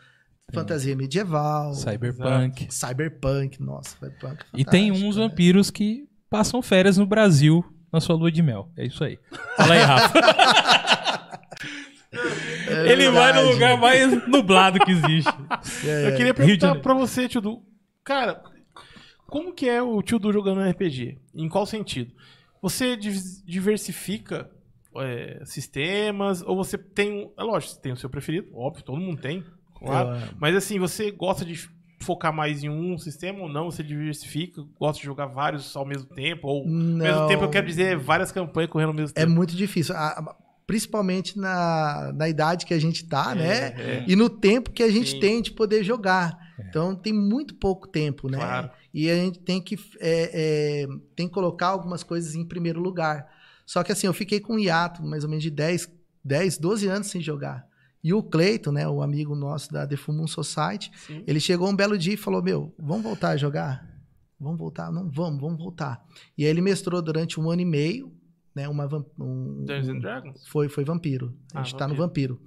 fantasia 0.53 0.97
medieval, 0.97 1.74
Cyberpunk. 1.74 2.66
cyberpunk, 2.70 3.62
nossa, 3.62 3.91
cyberpunk. 3.97 4.45
E 4.55 4.64
tem 4.64 4.91
uns 4.91 5.16
né? 5.16 5.22
vampiros 5.22 5.70
que 5.70 6.09
passam 6.28 6.61
férias 6.62 6.97
no 6.97 7.07
Brasil 7.07 7.64
na 7.93 8.01
sua 8.01 8.14
lua 8.16 8.30
de 8.32 8.43
mel. 8.43 8.68
É 8.76 8.86
isso 8.86 9.03
aí. 9.05 9.18
Fala 9.57 9.74
aí, 9.74 9.80
Rafa. 9.80 10.20
É 12.12 12.92
Ele 12.92 13.08
vai 13.11 13.32
no 13.32 13.52
lugar 13.52 13.76
mais 13.78 14.26
nublado 14.28 14.78
que 14.80 14.90
existe. 14.90 15.30
É, 15.86 16.08
Eu 16.08 16.16
queria 16.16 16.32
de 16.32 16.34
perguntar 16.34 16.80
pra 16.80 16.94
você, 16.94 17.28
Tio 17.28 17.40
Du. 17.40 17.62
Cara, 18.04 18.42
como 19.26 19.52
que 19.52 19.68
é 19.68 19.80
o 19.82 20.02
Tio 20.02 20.18
Du 20.18 20.32
jogando 20.32 20.61
RPG? 20.68 21.18
Em 21.34 21.48
qual 21.48 21.64
sentido? 21.66 22.12
Você 22.62 22.96
div- 22.96 23.42
diversifica 23.44 24.50
é, 24.96 25.40
sistemas? 25.44 26.42
Ou 26.42 26.56
você 26.56 26.76
tem... 26.76 27.12
um- 27.12 27.32
É 27.38 27.42
lógico, 27.42 27.74
você 27.74 27.80
tem 27.80 27.92
o 27.92 27.96
seu 27.96 28.11
preferido. 28.11 28.48
Óbvio, 28.54 28.84
todo 28.84 29.00
mundo 29.00 29.20
tem. 29.20 29.44
Claro. 29.78 30.16
Eu, 30.16 30.28
Mas 30.40 30.54
assim, 30.56 30.78
você 30.78 31.11
gosta 31.11 31.44
de 31.44 31.68
focar 32.02 32.32
mais 32.34 32.62
em 32.64 32.68
um 32.68 32.96
sistema 32.98 33.40
ou 33.40 33.48
não? 33.48 33.70
Você 33.70 33.82
diversifica? 33.82 34.62
Gosta 34.78 34.98
de 35.00 35.06
jogar 35.06 35.26
vários 35.26 35.74
ao 35.76 35.86
mesmo 35.86 36.06
tempo? 36.14 36.48
Ou 36.48 36.62
ao 36.62 36.66
mesmo 36.68 37.26
tempo, 37.28 37.44
eu 37.44 37.50
quero 37.50 37.66
dizer, 37.66 37.96
várias 37.98 38.32
campanhas 38.32 38.70
correndo 38.70 38.88
ao 38.88 38.94
mesmo 38.94 39.12
É 39.16 39.20
tempo. 39.24 39.32
muito 39.36 39.54
difícil. 39.54 39.94
A- 39.94 40.08
a- 40.18 40.36
principalmente 40.71 41.37
na, 41.37 42.12
na 42.14 42.29
idade 42.29 42.64
que 42.64 42.73
a 42.73 42.79
gente 42.79 43.05
tá, 43.05 43.33
É, 43.33 43.35
né? 43.35 43.55
é. 43.77 44.05
E 44.07 44.14
no 44.14 44.31
tempo 44.31 44.71
que 44.71 44.85
a 44.85 44.89
gente 44.89 45.11
Sim. 45.11 45.21
tem 45.21 45.43
de 45.43 45.51
poder 45.51 45.83
jogar. 45.83 46.39
Então 46.61 46.95
tem 46.95 47.12
muito 47.12 47.57
pouco 47.57 47.89
tempo, 47.89 48.29
né? 48.31 48.39
Claro. 48.39 48.71
E 48.95 49.11
a 49.11 49.16
gente 49.16 49.41
tem 49.41 49.61
que, 49.61 49.75
é, 49.99 50.31
é, 50.33 50.87
tem 51.16 51.27
que 51.27 51.35
colocar 51.35 51.66
algumas 51.66 52.05
coisas 52.05 52.37
em 52.37 52.45
primeiro 52.45 52.81
lugar. 52.81 53.27
Só 53.66 53.83
que 53.83 53.91
assim, 53.91 54.07
eu 54.07 54.12
fiquei 54.14 54.39
com 54.39 54.55
um 54.55 54.59
hiato 54.61 55.03
mais 55.03 55.25
ou 55.25 55.29
menos 55.29 55.43
de 55.43 55.51
10, 55.51 55.91
10 56.25 56.59
12 56.59 56.87
anos 56.87 57.09
sem 57.09 57.21
jogar. 57.21 57.66
E 58.05 58.14
o 58.14 58.23
Cleiton, 58.23 58.71
né, 58.71 58.87
o 58.87 59.03
amigo 59.03 59.35
nosso 59.35 59.73
da 59.73 59.85
The 59.85 59.97
Moon 60.07 60.29
Society, 60.29 60.93
Sim. 61.05 61.25
ele 61.27 61.41
chegou 61.41 61.68
um 61.68 61.75
belo 61.75 61.99
dia 61.99 62.14
e 62.14 62.16
falou: 62.16 62.41
Meu, 62.41 62.73
vamos 62.79 63.03
voltar 63.03 63.31
a 63.31 63.37
jogar? 63.37 63.85
Vamos 64.39 64.59
voltar? 64.59 64.93
Não, 64.93 65.11
vamos, 65.11 65.41
vamos 65.41 65.59
voltar. 65.59 66.01
E 66.39 66.45
aí 66.45 66.51
ele 66.51 66.61
mestrou 66.62 67.03
durante 67.03 67.41
um 67.41 67.51
ano 67.51 67.61
e 67.61 67.64
meio, 67.66 68.12
né? 68.55 68.68
Uma, 68.68 68.86
um, 69.18 69.64
Dungeons 69.64 69.88
and 69.88 69.98
Dragons? 70.01 70.46
foi, 70.48 70.68
foi 70.68 70.84
Vampiro. 70.84 71.34
A 71.55 71.61
Ah, 71.61 71.62
gente 71.62 71.76
tá 71.78 71.86
no 71.86 71.94
Vampiro. 71.94 72.40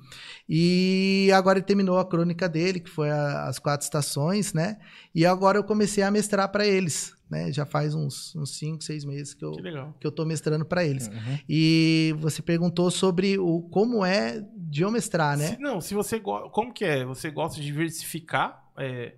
E 0.47 1.29
agora 1.33 1.59
ele 1.59 1.65
terminou 1.65 1.97
a 1.97 2.05
crônica 2.05 2.47
dele, 2.49 2.79
que 2.79 2.89
foi 2.89 3.09
a- 3.09 3.45
as 3.47 3.59
quatro 3.59 3.83
estações, 3.85 4.53
né? 4.53 4.77
E 5.15 5.25
agora 5.25 5.57
eu 5.57 5.63
comecei 5.63 6.03
a 6.03 6.11
mestrar 6.11 6.49
para 6.51 6.65
eles, 6.67 7.15
né? 7.29 7.51
Já 7.51 7.65
faz 7.65 7.95
uns, 7.95 8.35
uns 8.35 8.57
cinco, 8.57 8.83
seis 8.83 9.05
meses 9.05 9.33
que 9.33 9.43
eu, 9.45 9.51
Que 9.53 9.61
legal. 9.61 9.95
que 9.99 10.05
eu 10.05 10.11
tô 10.11 10.25
mestrando 10.25 10.65
para 10.65 10.83
eles. 10.83 11.07
Uhum. 11.07 11.39
E 11.47 12.13
você 12.19 12.41
perguntou 12.41 12.91
sobre 12.91 13.37
o 13.39 13.61
como 13.71 14.03
é 14.05 14.43
de 14.55 14.81
eu 14.83 14.91
mestrar, 14.91 15.37
né? 15.37 15.47
Se- 15.55 15.59
não, 15.61 15.79
se 15.79 15.93
você 15.93 16.19
gosta. 16.19 16.49
Como 16.49 16.73
que 16.73 16.83
é? 16.83 17.05
Você 17.05 17.31
gosta 17.31 17.59
de 17.59 17.65
diversificar 17.65 18.61
é, 18.77 19.15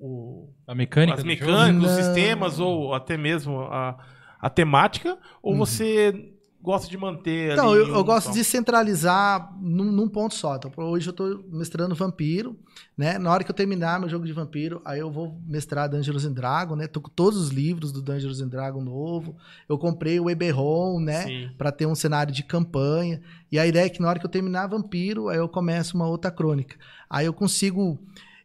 o, 0.00 0.48
A 0.66 0.74
mecânica 0.74 1.18
as 1.18 1.24
mecânicas, 1.24 1.90
os 1.90 1.96
sistemas, 1.96 2.60
ou 2.60 2.94
até 2.94 3.16
mesmo 3.16 3.60
a, 3.62 3.98
a 4.40 4.48
temática? 4.50 5.18
Ou 5.42 5.56
você 5.56 6.32
gosta 6.60 6.90
de 6.90 6.98
manter 6.98 7.52
ali 7.52 7.78
eu, 7.78 7.88
eu 7.88 8.00
um 8.00 8.04
gosto 8.04 8.26
só? 8.26 8.32
de 8.32 8.44
centralizar 8.44 9.56
num, 9.60 9.92
num 9.92 10.08
ponto 10.08 10.34
só. 10.34 10.56
Então, 10.56 10.72
hoje 10.76 11.08
eu 11.08 11.12
tô 11.12 11.44
mestrando 11.50 11.94
Vampiro, 11.94 12.58
né? 12.96 13.16
Na 13.16 13.32
hora 13.32 13.44
que 13.44 13.50
eu 13.50 13.54
terminar 13.54 14.00
meu 14.00 14.08
jogo 14.08 14.26
de 14.26 14.32
Vampiro, 14.32 14.82
aí 14.84 14.98
eu 14.98 15.10
vou 15.10 15.40
mestrar 15.46 15.88
Dungeons 15.88 16.24
and 16.24 16.32
Dragon, 16.32 16.74
né? 16.74 16.86
Tô 16.86 17.00
com 17.00 17.08
todos 17.08 17.38
os 17.38 17.50
livros 17.50 17.92
do 17.92 18.02
Dungeons 18.02 18.40
and 18.40 18.48
Dragon 18.48 18.82
novo. 18.82 19.36
Eu 19.68 19.78
comprei 19.78 20.18
o 20.18 20.28
Eberron, 20.28 21.00
né? 21.00 21.50
Pra 21.56 21.70
ter 21.70 21.86
um 21.86 21.94
cenário 21.94 22.32
de 22.32 22.42
campanha. 22.42 23.20
E 23.50 23.58
a 23.58 23.66
ideia 23.66 23.86
é 23.86 23.88
que 23.88 24.02
na 24.02 24.08
hora 24.08 24.18
que 24.18 24.26
eu 24.26 24.30
terminar 24.30 24.66
Vampiro, 24.66 25.28
aí 25.28 25.38
eu 25.38 25.48
começo 25.48 25.96
uma 25.96 26.06
outra 26.06 26.30
crônica. 26.30 26.76
Aí 27.08 27.26
eu 27.26 27.32
consigo 27.32 27.98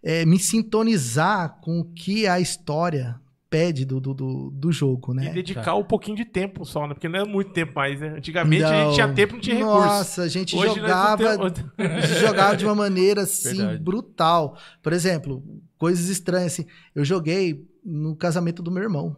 é, 0.04 0.26
me 0.26 0.38
sintonizar 0.38 1.58
com 1.62 1.80
o 1.80 1.86
que 1.86 2.28
a 2.28 2.40
história 2.40 3.20
pede 3.54 3.86
do, 3.86 4.00
do, 4.00 4.16
do, 4.16 4.50
do 4.52 4.72
jogo, 4.72 5.14
né? 5.14 5.28
E 5.28 5.30
dedicar 5.30 5.76
um 5.76 5.84
pouquinho 5.84 6.18
de 6.18 6.26
tempo 6.26 6.66
só, 6.66 6.88
né? 6.88 6.96
Porque 6.96 7.08
não 7.08 7.20
é 7.20 7.24
muito 7.24 7.52
tempo 7.52 7.72
mais, 7.76 8.00
né? 8.00 8.16
Antigamente 8.18 8.64
a 8.64 8.72
Não. 8.72 8.86
gente 8.86 8.96
tinha 8.96 9.08
tempo 9.14 9.34
e 9.34 9.36
não 9.36 9.42
tinha 9.42 9.56
recurso. 9.58 9.78
Nossa, 9.86 10.24
a 10.24 10.28
gente 10.28 10.56
Hoje 10.56 10.74
jogava, 10.76 11.38
temos- 11.38 11.54
a 11.78 12.20
jogava 12.20 12.58
de 12.58 12.66
uma 12.66 12.74
maneira 12.74 13.22
assim 13.22 13.58
Verdade. 13.58 13.84
brutal. 13.84 14.58
Por 14.82 14.92
exemplo, 14.92 15.44
coisas 15.78 16.10
estranhas 16.10 16.54
assim. 16.54 16.66
Eu 16.96 17.06
joguei 17.06 17.64
no 17.86 18.16
casamento 18.16 18.64
do 18.64 18.72
meu 18.72 18.82
irmão. 18.82 19.16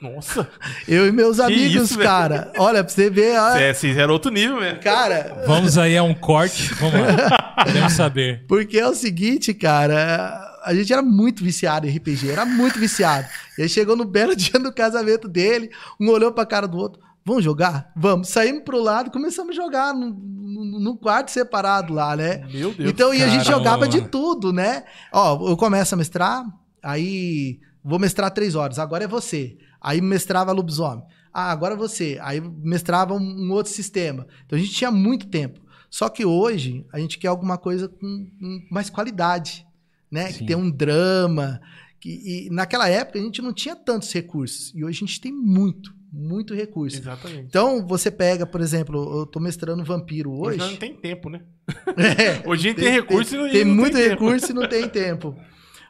Nossa, 0.00 0.46
Eu 0.86 1.08
e 1.08 1.10
meus 1.12 1.40
amigos, 1.40 1.84
isso, 1.90 1.96
velho? 1.96 2.08
cara. 2.08 2.52
Olha, 2.58 2.84
pra 2.84 2.92
você 2.92 3.08
ver, 3.10 3.36
olha, 3.40 3.58
é, 3.60 3.72
vocês 3.74 3.96
eram 3.96 4.12
outro 4.12 4.30
nível, 4.30 4.60
velho. 4.60 4.78
cara, 4.80 5.42
Vamos 5.46 5.76
aí 5.78 5.96
a 5.96 6.02
um 6.04 6.14
corte. 6.14 6.72
Vamos 6.74 7.00
lá. 7.00 7.54
Queremos 7.64 7.94
saber. 7.94 8.44
porque 8.46 8.78
é 8.78 8.86
o 8.86 8.94
seguinte, 8.94 9.52
cara, 9.54 10.47
a 10.64 10.74
gente 10.74 10.92
era 10.92 11.02
muito 11.02 11.42
viciado 11.44 11.86
em 11.86 11.96
RPG, 11.96 12.30
era 12.30 12.44
muito 12.44 12.78
viciado. 12.78 13.26
E 13.56 13.62
aí 13.62 13.68
chegou 13.68 13.96
no 13.96 14.04
belo 14.04 14.34
dia 14.36 14.58
do 14.58 14.72
casamento 14.72 15.28
dele, 15.28 15.70
um 16.00 16.08
olhou 16.10 16.32
pra 16.32 16.44
cara 16.46 16.66
do 16.68 16.76
outro. 16.78 17.00
Vamos 17.24 17.44
jogar? 17.44 17.92
Vamos. 17.94 18.28
Saímos 18.28 18.62
pro 18.64 18.80
lado 18.82 19.08
e 19.08 19.12
começamos 19.12 19.56
a 19.58 19.62
jogar 19.62 19.92
num, 19.94 20.10
num- 20.10 20.80
num 20.80 20.96
quarto 20.96 21.30
separado 21.30 21.92
lá, 21.92 22.16
né? 22.16 22.38
Meu 22.52 22.72
Deus. 22.72 22.90
Então, 22.90 23.12
e 23.12 23.22
a 23.22 23.28
gente 23.28 23.44
Caramba. 23.44 23.64
jogava 23.64 23.88
de 23.88 24.00
tudo, 24.08 24.50
né? 24.52 24.84
Ó, 25.12 25.50
eu 25.50 25.56
começo 25.56 25.94
a 25.94 25.98
mestrar, 25.98 26.44
aí 26.82 27.60
vou 27.84 27.98
mestrar 27.98 28.30
três 28.30 28.54
horas, 28.54 28.78
agora 28.78 29.04
é 29.04 29.08
você. 29.08 29.58
Aí 29.80 30.00
mestrava 30.00 30.52
lobisomem. 30.52 31.04
Ah, 31.32 31.50
agora 31.52 31.74
é 31.74 31.76
você. 31.76 32.18
Aí 32.22 32.40
mestrava 32.40 33.14
um, 33.14 33.20
um 33.48 33.52
outro 33.52 33.70
sistema. 33.72 34.26
Então 34.46 34.58
a 34.58 34.60
gente 34.62 34.72
tinha 34.74 34.90
muito 34.90 35.26
tempo. 35.28 35.60
Só 35.90 36.08
que 36.08 36.24
hoje 36.24 36.84
a 36.92 36.98
gente 36.98 37.18
quer 37.18 37.28
alguma 37.28 37.56
coisa 37.58 37.88
com, 37.88 37.96
com 38.40 38.60
mais 38.70 38.88
qualidade, 38.90 39.66
né? 40.10 40.30
Sim. 40.32 40.38
Que 40.38 40.46
tem 40.46 40.56
um 40.56 40.70
drama. 40.70 41.60
Que, 42.00 42.46
e 42.46 42.50
naquela 42.50 42.88
época 42.88 43.18
a 43.18 43.22
gente 43.22 43.42
não 43.42 43.52
tinha 43.52 43.74
tantos 43.76 44.12
recursos. 44.12 44.72
E 44.74 44.84
hoje 44.84 44.98
a 45.02 45.06
gente 45.06 45.20
tem 45.20 45.32
muito, 45.32 45.94
muito 46.12 46.54
recurso. 46.54 46.98
Exatamente. 46.98 47.46
Então 47.48 47.86
você 47.86 48.10
pega, 48.10 48.46
por 48.46 48.60
exemplo, 48.60 49.20
eu 49.20 49.26
tô 49.26 49.40
mestrando 49.40 49.84
Vampiro 49.84 50.30
Hoje 50.32 50.60
hoje. 50.60 50.70
não 50.72 50.76
tem 50.78 50.94
tempo, 50.94 51.28
né? 51.28 51.42
É. 51.96 52.42
Hoje 52.48 52.68
a 52.68 52.70
gente 52.72 52.80
tem, 52.82 52.92
recurso 52.92 53.34
e 53.34 53.38
não 53.38 53.50
Tem 53.50 53.64
não 53.64 53.74
muito 53.74 53.96
recurso 53.96 54.50
e 54.50 54.54
não 54.54 54.68
tem 54.68 54.88
tempo. 54.88 55.36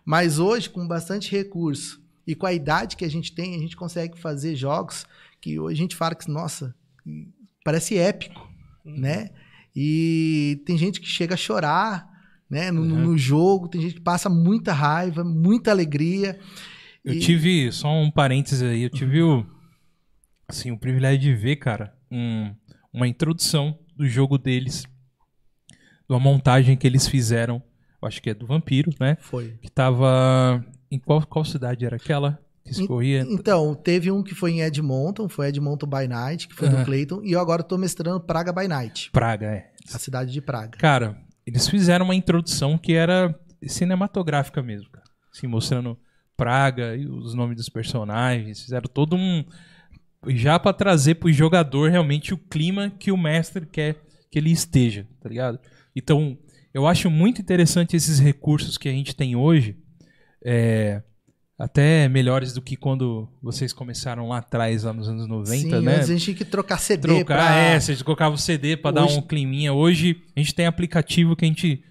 Mas 0.05 0.39
hoje, 0.39 0.71
com 0.71 0.87
bastante 0.89 1.31
recurso 1.31 2.01
e 2.27 2.35
com 2.35 2.47
a 2.47 2.53
idade 2.53 2.97
que 2.97 3.05
a 3.05 3.11
gente 3.11 3.35
tem, 3.35 3.55
a 3.55 3.59
gente 3.59 3.77
consegue 3.77 4.19
fazer 4.19 4.57
jogos 4.57 5.05
que 5.41 5.59
hoje 5.61 5.75
a 5.75 5.83
gente 5.83 5.95
fala 5.95 6.15
que, 6.15 6.29
nossa, 6.31 6.75
parece 7.65 7.97
épico, 7.99 8.49
Uhum. 8.85 8.99
né? 8.99 9.31
E 9.77 10.63
tem 10.65 10.77
gente 10.79 10.99
que 11.01 11.07
chega 11.07 11.35
a 11.35 11.37
chorar, 11.37 12.09
né? 12.51 12.71
No, 12.71 12.81
Uhum. 12.83 13.03
no 13.03 13.19
jogo, 13.19 13.69
tem 13.69 13.81
gente 13.81 13.95
que 13.95 14.01
passa 14.01 14.29
muita 14.29 14.73
raiva, 14.73 15.23
muita 15.25 15.71
alegria. 15.71 16.39
Eu 17.05 17.15
E- 17.15 17.19
tive, 17.21 17.71
só 17.73 17.89
um 17.93 18.11
parênteses 18.11 18.63
aí, 18.63 18.83
eu 18.83 18.91
tive 18.91 19.23
o, 19.23 19.47
assim, 20.49 20.71
o 20.71 20.79
privilégio 20.79 21.21
de 21.21 21.35
ver, 21.35 21.57
cara, 21.57 21.95
um- 22.11 22.55
uma 22.93 23.07
introdução 23.07 23.79
do 23.97 24.07
jogo 24.09 24.39
deles, 24.39 24.83
de 26.09 26.15
uma 26.15 26.19
montagem 26.21 26.77
que 26.77 26.87
eles 26.87 27.07
fizeram, 27.07 27.63
eu 28.01 28.09
acho 28.09 28.23
que 28.23 28.31
é 28.31 28.35
do 28.35 28.47
Vampiro, 28.47 28.91
né? 29.01 29.17
Foi. 29.21 29.59
Que 29.61 29.71
tava, 29.71 30.65
em 30.91 30.99
qual, 30.99 31.25
qual 31.27 31.45
cidade 31.45 31.85
era 31.85 31.97
aquela? 31.97 32.39
Que 32.65 32.71
En- 32.71 32.83
escorria? 32.83 33.27
Então, 33.29 33.75
teve 33.75 34.11
um 34.11 34.23
que 34.23 34.35
foi 34.35 34.53
em 34.53 34.61
Edmonton, 34.63 35.29
foi 35.29 35.49
Edmonton 35.49 35.87
by 35.87 36.07
Night, 36.09 36.49
que 36.49 36.55
foi 36.55 36.69
Aham. 36.69 36.79
do 36.81 36.85
Clayton, 36.85 37.23
e 37.25 37.33
eu 37.33 37.41
agora 37.41 37.63
tô 37.63 37.77
mestrando 37.79 38.21
Praga 38.21 38.53
by 38.53 38.69
Night, 38.69 39.11
Praga, 39.11 39.47
é. 39.47 39.71
a 39.93 39.99
cidade 39.99 40.33
de 40.33 40.41
Praga. 40.41 40.77
Cara, 40.79 41.19
eles 41.49 41.67
fizeram 41.67 42.05
uma 42.05 42.15
introdução 42.15 42.77
que 42.77 42.93
era 42.93 43.35
cinematográfica 43.63 44.63
mesmo, 44.63 44.91
cara. 44.91 45.07
Assim, 45.35 45.47
mostrando 45.47 45.99
Praga 46.37 46.95
e 46.95 47.07
os 47.07 47.35
nomes 47.35 47.57
dos 47.57 47.71
personagens. 47.71 48.63
Fizeram 48.63 48.87
todo 48.93 49.17
um. 49.17 49.43
Já 50.29 50.59
pra 50.59 50.75
trazer 50.75 51.15
pro 51.15 51.33
jogador 51.33 51.91
realmente 51.91 52.35
o 52.35 52.39
clima 52.39 52.91
que 52.91 53.11
o 53.11 53.17
mestre 53.17 53.65
quer 53.65 53.97
que 54.31 54.39
ele 54.39 54.53
esteja, 54.53 55.09
tá 55.21 55.29
ligado? 55.29 55.59
Então, 55.97 56.37
eu 56.75 56.87
acho 56.87 57.09
muito 57.09 57.41
interessante 57.41 57.97
esses 57.97 58.19
recursos 58.19 58.77
que 58.77 58.89
a 58.89 58.93
gente 58.93 59.17
tem 59.17 59.35
hoje. 59.35 59.77
é, 60.45 61.03
até 61.59 62.09
melhores 62.09 62.53
do 62.53 62.63
que 62.63 62.77
quando 62.77 63.29
vocês 63.43 63.73
começaram 63.73 64.29
lá 64.29 64.39
atrás, 64.39 64.85
lá 64.85 64.93
nos 64.93 65.09
anos 65.09 65.27
90, 65.27 65.51
Sim, 65.79 65.85
né? 65.85 65.97
antes 65.97 66.09
a 66.09 66.13
gente 66.13 66.25
tinha 66.25 66.37
que 66.37 66.45
trocar 66.45 66.79
CD 66.79 67.09
trocar, 67.09 67.37
pra... 67.37 67.57
é, 67.57 67.81
você 67.81 67.97
colocava 68.05 68.35
o 68.35 68.39
CD 68.39 68.77
pra 68.77 68.91
dar 68.93 69.05
Hoje- 69.05 69.19
um 69.19 69.23
climinha. 69.23 69.73
Hoje 69.73 70.23
a 70.37 70.41
gente 70.41 70.55
tem 70.55 70.67
aplicativo 70.67 71.35
que 71.35 71.45
a 71.45 71.49
gente 71.49 71.83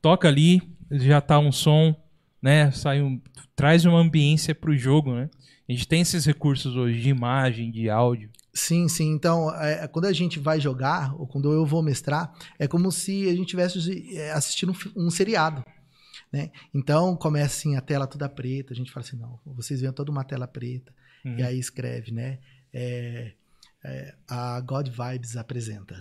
toca 0.00 0.28
ali, 0.28 0.62
já 0.92 1.20
tá 1.20 1.38
um 1.40 1.50
som, 1.50 1.94
né? 2.40 2.70
Sai 2.70 3.02
um, 3.02 3.20
traz 3.56 3.84
uma 3.84 3.98
ambiência 3.98 4.54
pro 4.54 4.76
jogo, 4.76 5.12
né? 5.12 5.28
A 5.68 5.72
gente 5.72 5.88
tem 5.88 6.02
esses 6.02 6.24
recursos 6.24 6.76
hoje 6.76 7.00
de 7.00 7.08
imagem, 7.08 7.72
de 7.72 7.90
áudio. 7.90 8.30
Sim, 8.54 8.88
sim. 8.88 9.10
Então, 9.12 9.52
é, 9.60 9.88
quando 9.88 10.04
a 10.06 10.12
gente 10.12 10.38
vai 10.38 10.60
jogar, 10.60 11.12
ou 11.20 11.26
quando 11.26 11.52
eu 11.52 11.66
vou 11.66 11.82
mestrar, 11.82 12.32
é 12.58 12.68
como 12.68 12.92
se 12.92 13.24
a 13.28 13.32
gente 13.32 13.40
estivesse 13.42 14.16
é, 14.16 14.30
assistindo 14.32 14.72
um, 14.96 15.06
um 15.06 15.10
seriado. 15.10 15.62
Né? 16.32 16.50
Então, 16.74 17.16
começa 17.16 17.56
assim, 17.58 17.76
a 17.76 17.80
tela 17.80 18.06
toda 18.06 18.28
preta, 18.28 18.72
a 18.72 18.76
gente 18.76 18.90
fala 18.92 19.04
assim, 19.06 19.16
não, 19.16 19.38
vocês 19.46 19.80
veem 19.80 19.92
toda 19.92 20.10
uma 20.10 20.24
tela 20.24 20.46
preta, 20.46 20.92
Uhum. 21.24 21.38
e 21.38 21.42
aí 21.42 21.58
escreve, 21.58 22.12
né? 22.12 22.38
é, 22.72 23.32
é, 23.84 24.14
a 24.28 24.60
God 24.60 24.88
Vibes 24.88 25.36
apresenta. 25.36 25.94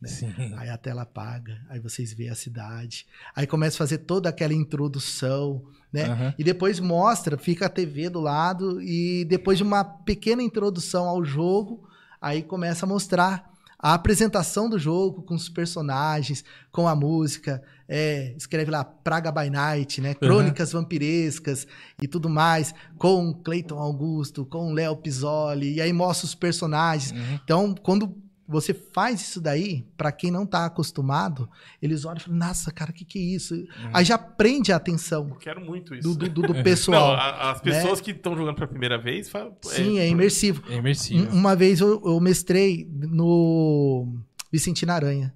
né? 0.00 0.08
Aí 0.56 0.68
a 0.68 0.76
tela 0.78 1.02
apaga, 1.02 1.60
aí 1.68 1.78
vocês 1.80 2.12
veem 2.12 2.30
a 2.30 2.34
cidade, 2.34 3.06
aí 3.34 3.46
começa 3.46 3.76
a 3.76 3.78
fazer 3.78 3.98
toda 3.98 4.28
aquela 4.28 4.52
introdução, 4.54 5.64
né? 5.92 6.04
Aham. 6.04 6.34
E 6.38 6.44
depois 6.44 6.78
mostra, 6.80 7.36
fica 7.38 7.66
a 7.66 7.68
TV 7.68 8.08
do 8.10 8.20
lado 8.20 8.80
e 8.82 9.24
depois 9.24 9.58
de 9.58 9.64
uma 9.64 9.84
pequena 9.84 10.42
introdução 10.42 11.06
ao 11.08 11.24
jogo, 11.24 11.88
aí 12.20 12.42
começa 12.42 12.84
a 12.86 12.88
mostrar 12.88 13.50
a 13.78 13.94
apresentação 13.94 14.68
do 14.70 14.78
jogo 14.78 15.22
com 15.22 15.34
os 15.34 15.48
personagens, 15.48 16.44
com 16.70 16.86
a 16.86 16.94
música, 16.94 17.62
é, 17.94 18.32
escreve 18.38 18.70
lá 18.70 18.82
Praga 18.82 19.30
by 19.30 19.50
Night, 19.50 20.00
né? 20.00 20.14
Crônicas 20.14 20.72
vampirescas 20.72 21.66
e 22.00 22.08
tudo 22.08 22.30
mais, 22.30 22.74
com 22.96 23.34
Clayton 23.34 23.78
Augusto, 23.78 24.46
com 24.46 24.72
Léo 24.72 24.96
Pisoli, 24.96 25.74
e 25.74 25.80
aí 25.80 25.92
mostra 25.92 26.24
os 26.26 26.34
personagens. 26.34 27.12
Uhum. 27.12 27.38
Então, 27.44 27.74
quando 27.74 28.16
você 28.48 28.74
faz 28.74 29.20
isso 29.20 29.40
daí, 29.40 29.86
pra 29.96 30.10
quem 30.12 30.30
não 30.30 30.44
tá 30.44 30.66
acostumado, 30.66 31.48
eles 31.80 32.04
olham 32.04 32.18
e 32.18 32.20
falam, 32.20 32.38
nossa, 32.38 32.70
cara, 32.72 32.90
o 32.90 32.94
que, 32.94 33.04
que 33.04 33.18
é 33.18 33.22
isso? 33.22 33.54
Aí 33.94 34.04
já 34.04 34.18
prende 34.18 34.72
a 34.72 34.76
atenção 34.76 35.28
Eu 35.28 35.36
quero 35.36 35.60
muito 35.60 35.94
isso. 35.94 36.14
do, 36.14 36.28
do, 36.28 36.42
do 36.42 36.52
Não, 36.54 36.62
pessoal. 36.62 37.12
a- 37.14 37.50
as 37.52 37.60
pessoas 37.60 38.00
que 38.00 38.10
estão 38.10 38.36
jogando 38.36 38.56
pela 38.56 38.66
primeira 38.66 38.98
vez 38.98 39.30
falam. 39.30 39.54
Sim, 39.62 39.98
é 39.98 40.08
imersivo. 40.08 40.62
É 40.70 40.76
imersivo. 40.76 41.30
Um- 41.30 41.38
Uma 41.38 41.54
vez 41.56 41.80
eu, 41.80 42.02
eu 42.04 42.20
mestrei 42.20 42.86
no 42.92 44.12
Vicentina 44.50 44.94
Aranha. 44.94 45.32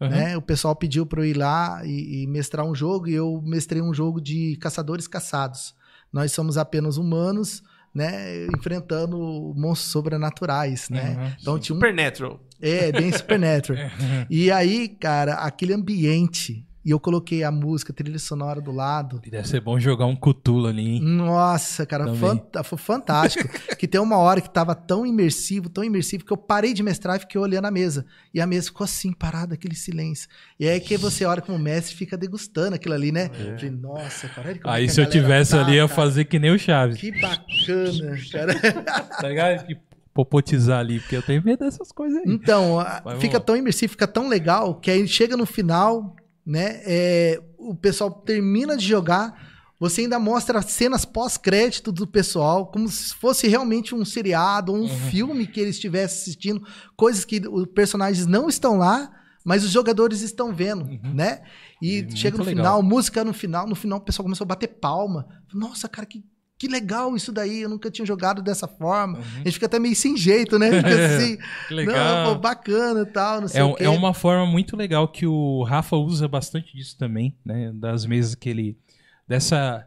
Uhum. 0.00 0.08
Né? 0.08 0.36
O 0.36 0.42
pessoal 0.42 0.74
pediu 0.74 1.06
para 1.06 1.20
eu 1.20 1.26
ir 1.26 1.36
lá 1.36 1.80
e, 1.84 2.22
e 2.22 2.26
mestrar 2.26 2.66
um 2.66 2.74
jogo, 2.74 3.08
e 3.08 3.14
eu 3.14 3.40
mestrei 3.44 3.80
um 3.80 3.94
jogo 3.94 4.20
de 4.20 4.56
caçadores 4.60 5.06
caçados. 5.06 5.74
Nós 6.12 6.32
somos 6.32 6.56
apenas 6.56 6.96
humanos, 6.96 7.62
né? 7.94 8.46
Enfrentando 8.46 9.18
monstros 9.56 9.90
sobrenaturais, 9.92 10.88
né? 10.90 11.16
Uhum, 11.16 11.32
então 11.40 11.58
tinha 11.58 11.74
um. 11.74 11.78
Supernatural. 11.78 12.40
É, 12.60 12.90
bem 12.90 13.12
Supernatural. 13.12 13.90
e 14.28 14.50
aí, 14.50 14.88
cara, 14.88 15.34
aquele 15.34 15.72
ambiente. 15.72 16.66
E 16.84 16.90
eu 16.90 17.00
coloquei 17.00 17.42
a 17.42 17.50
música, 17.50 17.92
a 17.92 17.94
trilha 17.94 18.18
sonora 18.18 18.60
do 18.60 18.70
lado. 18.70 19.20
E 19.24 19.30
Deve 19.30 19.48
ser 19.48 19.60
bom 19.60 19.80
jogar 19.80 20.04
um 20.04 20.14
Cthulhu 20.14 20.66
ali, 20.66 20.96
hein? 20.96 21.00
Nossa, 21.00 21.86
cara, 21.86 22.06
foi 22.62 22.78
fantástico. 22.78 23.48
que 23.78 23.88
tem 23.88 24.00
uma 24.00 24.18
hora 24.18 24.40
que 24.40 24.50
tava 24.50 24.74
tão 24.74 25.06
imersivo, 25.06 25.70
tão 25.70 25.82
imersivo, 25.82 26.24
que 26.24 26.32
eu 26.32 26.36
parei 26.36 26.74
de 26.74 26.82
mestrar 26.82 27.16
e 27.16 27.20
fiquei 27.20 27.40
olhando 27.40 27.64
a 27.64 27.70
mesa. 27.70 28.04
E 28.34 28.40
a 28.40 28.46
mesa 28.46 28.66
ficou 28.66 28.84
assim, 28.84 29.12
parada, 29.12 29.54
aquele 29.54 29.74
silêncio. 29.74 30.28
E 30.60 30.68
aí 30.68 30.78
que 30.78 30.98
você 30.98 31.24
olha 31.24 31.40
como 31.40 31.58
mestre 31.58 31.94
e 31.94 31.96
fica 31.96 32.18
degustando 32.18 32.74
aquilo 32.74 32.94
ali, 32.94 33.10
né? 33.10 33.30
Eu 33.38 33.54
Falei, 33.54 33.70
nossa, 33.70 34.28
cara, 34.28 34.50
é 34.52 34.60
Aí 34.64 34.84
que 34.84 34.90
a 34.90 34.94
se 34.94 35.00
eu 35.00 35.08
tivesse 35.08 35.52
tá, 35.52 35.60
ali, 35.64 35.76
eu 35.76 35.84
ia 35.84 35.88
fazer 35.88 36.26
que 36.26 36.38
nem 36.38 36.50
o 36.50 36.58
Chaves. 36.58 36.98
Que 36.98 37.10
bacana, 37.12 38.18
cara. 38.30 38.54
Tá 39.24 39.28
ligado? 39.28 39.70
E 39.70 39.76
popotizar 40.12 40.78
ali, 40.78 41.00
porque 41.00 41.16
eu 41.16 41.22
tenho 41.22 41.42
medo 41.44 41.64
dessas 41.64 41.90
coisas 41.90 42.18
aí. 42.18 42.24
Então, 42.26 42.76
Mas 43.04 43.18
fica 43.20 43.32
vamos. 43.32 43.46
tão 43.46 43.56
imersivo, 43.56 43.90
fica 43.90 44.06
tão 44.06 44.28
legal, 44.28 44.76
que 44.76 44.90
aí 44.90 45.06
chega 45.08 45.36
no 45.36 45.44
final, 45.44 46.14
né? 46.46 46.80
é, 46.84 47.40
o 47.58 47.74
pessoal 47.74 48.10
termina 48.10 48.76
de 48.76 48.86
jogar, 48.86 49.52
você 49.80 50.02
ainda 50.02 50.18
mostra 50.18 50.62
cenas 50.62 51.04
pós-crédito 51.04 51.90
do 51.90 52.06
pessoal, 52.06 52.66
como 52.70 52.88
se 52.88 53.14
fosse 53.14 53.48
realmente 53.48 53.94
um 53.94 54.04
seriado, 54.04 54.72
um 54.72 54.82
Uhum. 54.82 54.88
filme 55.10 55.46
que 55.46 55.60
eles 55.60 55.76
estivessem 55.76 56.20
assistindo, 56.22 56.66
coisas 56.96 57.24
que 57.24 57.42
os 57.48 57.66
personagens 57.74 58.26
não 58.26 58.48
estão 58.48 58.76
lá, 58.78 59.10
mas 59.44 59.62
os 59.64 59.70
jogadores 59.70 60.20
estão 60.22 60.54
vendo, 60.54 60.86
né? 61.14 61.42
E 61.82 62.02
muito 62.02 62.16
chega 62.16 62.38
no 62.38 62.44
legal. 62.44 62.64
final, 62.64 62.82
música 62.82 63.22
no 63.24 63.32
final, 63.34 63.66
no 63.66 63.74
final 63.74 63.98
o 63.98 64.02
pessoal 64.02 64.24
começou 64.24 64.44
a 64.44 64.48
bater 64.48 64.68
palma. 64.68 65.26
Nossa, 65.52 65.86
cara, 65.88 66.06
que, 66.06 66.24
que 66.66 66.72
legal 66.72 67.14
isso 67.14 67.30
daí, 67.32 67.60
eu 67.62 67.68
nunca 67.68 67.90
tinha 67.90 68.06
jogado 68.06 68.40
dessa 68.42 68.66
forma. 68.66 69.18
Uhum. 69.18 69.24
A 69.34 69.38
gente 69.38 69.52
fica 69.52 69.66
até 69.66 69.78
meio 69.78 69.94
sem 69.94 70.16
jeito, 70.16 70.58
né? 70.58 70.70
Fica 70.82 71.06
assim, 71.16 71.38
legal. 71.70 72.24
não, 72.26 72.34
pô, 72.34 72.40
bacana 72.40 73.02
e 73.02 73.06
tal, 73.06 73.40
não 73.42 73.48
sei 73.48 73.60
É, 73.60 73.64
o 73.64 73.68
um- 73.68 73.74
quê. 73.74 73.84
é 73.84 73.88
uma 73.90 74.14
forma 74.14 74.46
muito 74.46 74.76
legal 74.76 75.06
que 75.08 75.26
o 75.26 75.62
Rafa 75.62 75.96
usa 75.96 76.26
bastante 76.26 76.74
disso 76.76 76.96
também, 76.98 77.36
né? 77.44 77.70
Das 77.74 78.06
mesas 78.06 78.34
que 78.34 78.48
ele. 78.48 78.78
dessa 79.28 79.86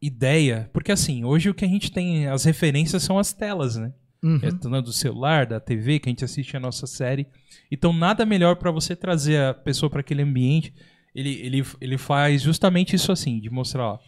ideia. 0.00 0.68
Porque 0.72 0.92
assim, 0.92 1.24
hoje 1.24 1.48
o 1.50 1.54
que 1.54 1.64
a 1.64 1.68
gente 1.68 1.90
tem, 1.90 2.26
as 2.26 2.44
referências 2.44 3.02
são 3.02 3.18
as 3.18 3.32
telas, 3.32 3.76
né? 3.76 3.92
Uhum. 4.22 4.40
É 4.42 4.80
do 4.80 4.92
celular, 4.92 5.44
da 5.46 5.60
TV, 5.60 5.98
que 5.98 6.08
a 6.08 6.10
gente 6.10 6.24
assiste 6.24 6.56
a 6.56 6.60
nossa 6.60 6.86
série. 6.86 7.26
Então, 7.70 7.92
nada 7.92 8.24
melhor 8.24 8.56
para 8.56 8.70
você 8.70 8.96
trazer 8.96 9.38
a 9.38 9.52
pessoa 9.54 9.90
para 9.90 10.00
aquele 10.00 10.22
ambiente. 10.22 10.72
Ele, 11.14 11.30
ele, 11.42 11.64
ele 11.80 11.98
faz 11.98 12.40
justamente 12.42 12.96
isso 12.96 13.12
assim, 13.12 13.38
de 13.38 13.50
mostrar, 13.50 13.84
ó, 13.86 13.98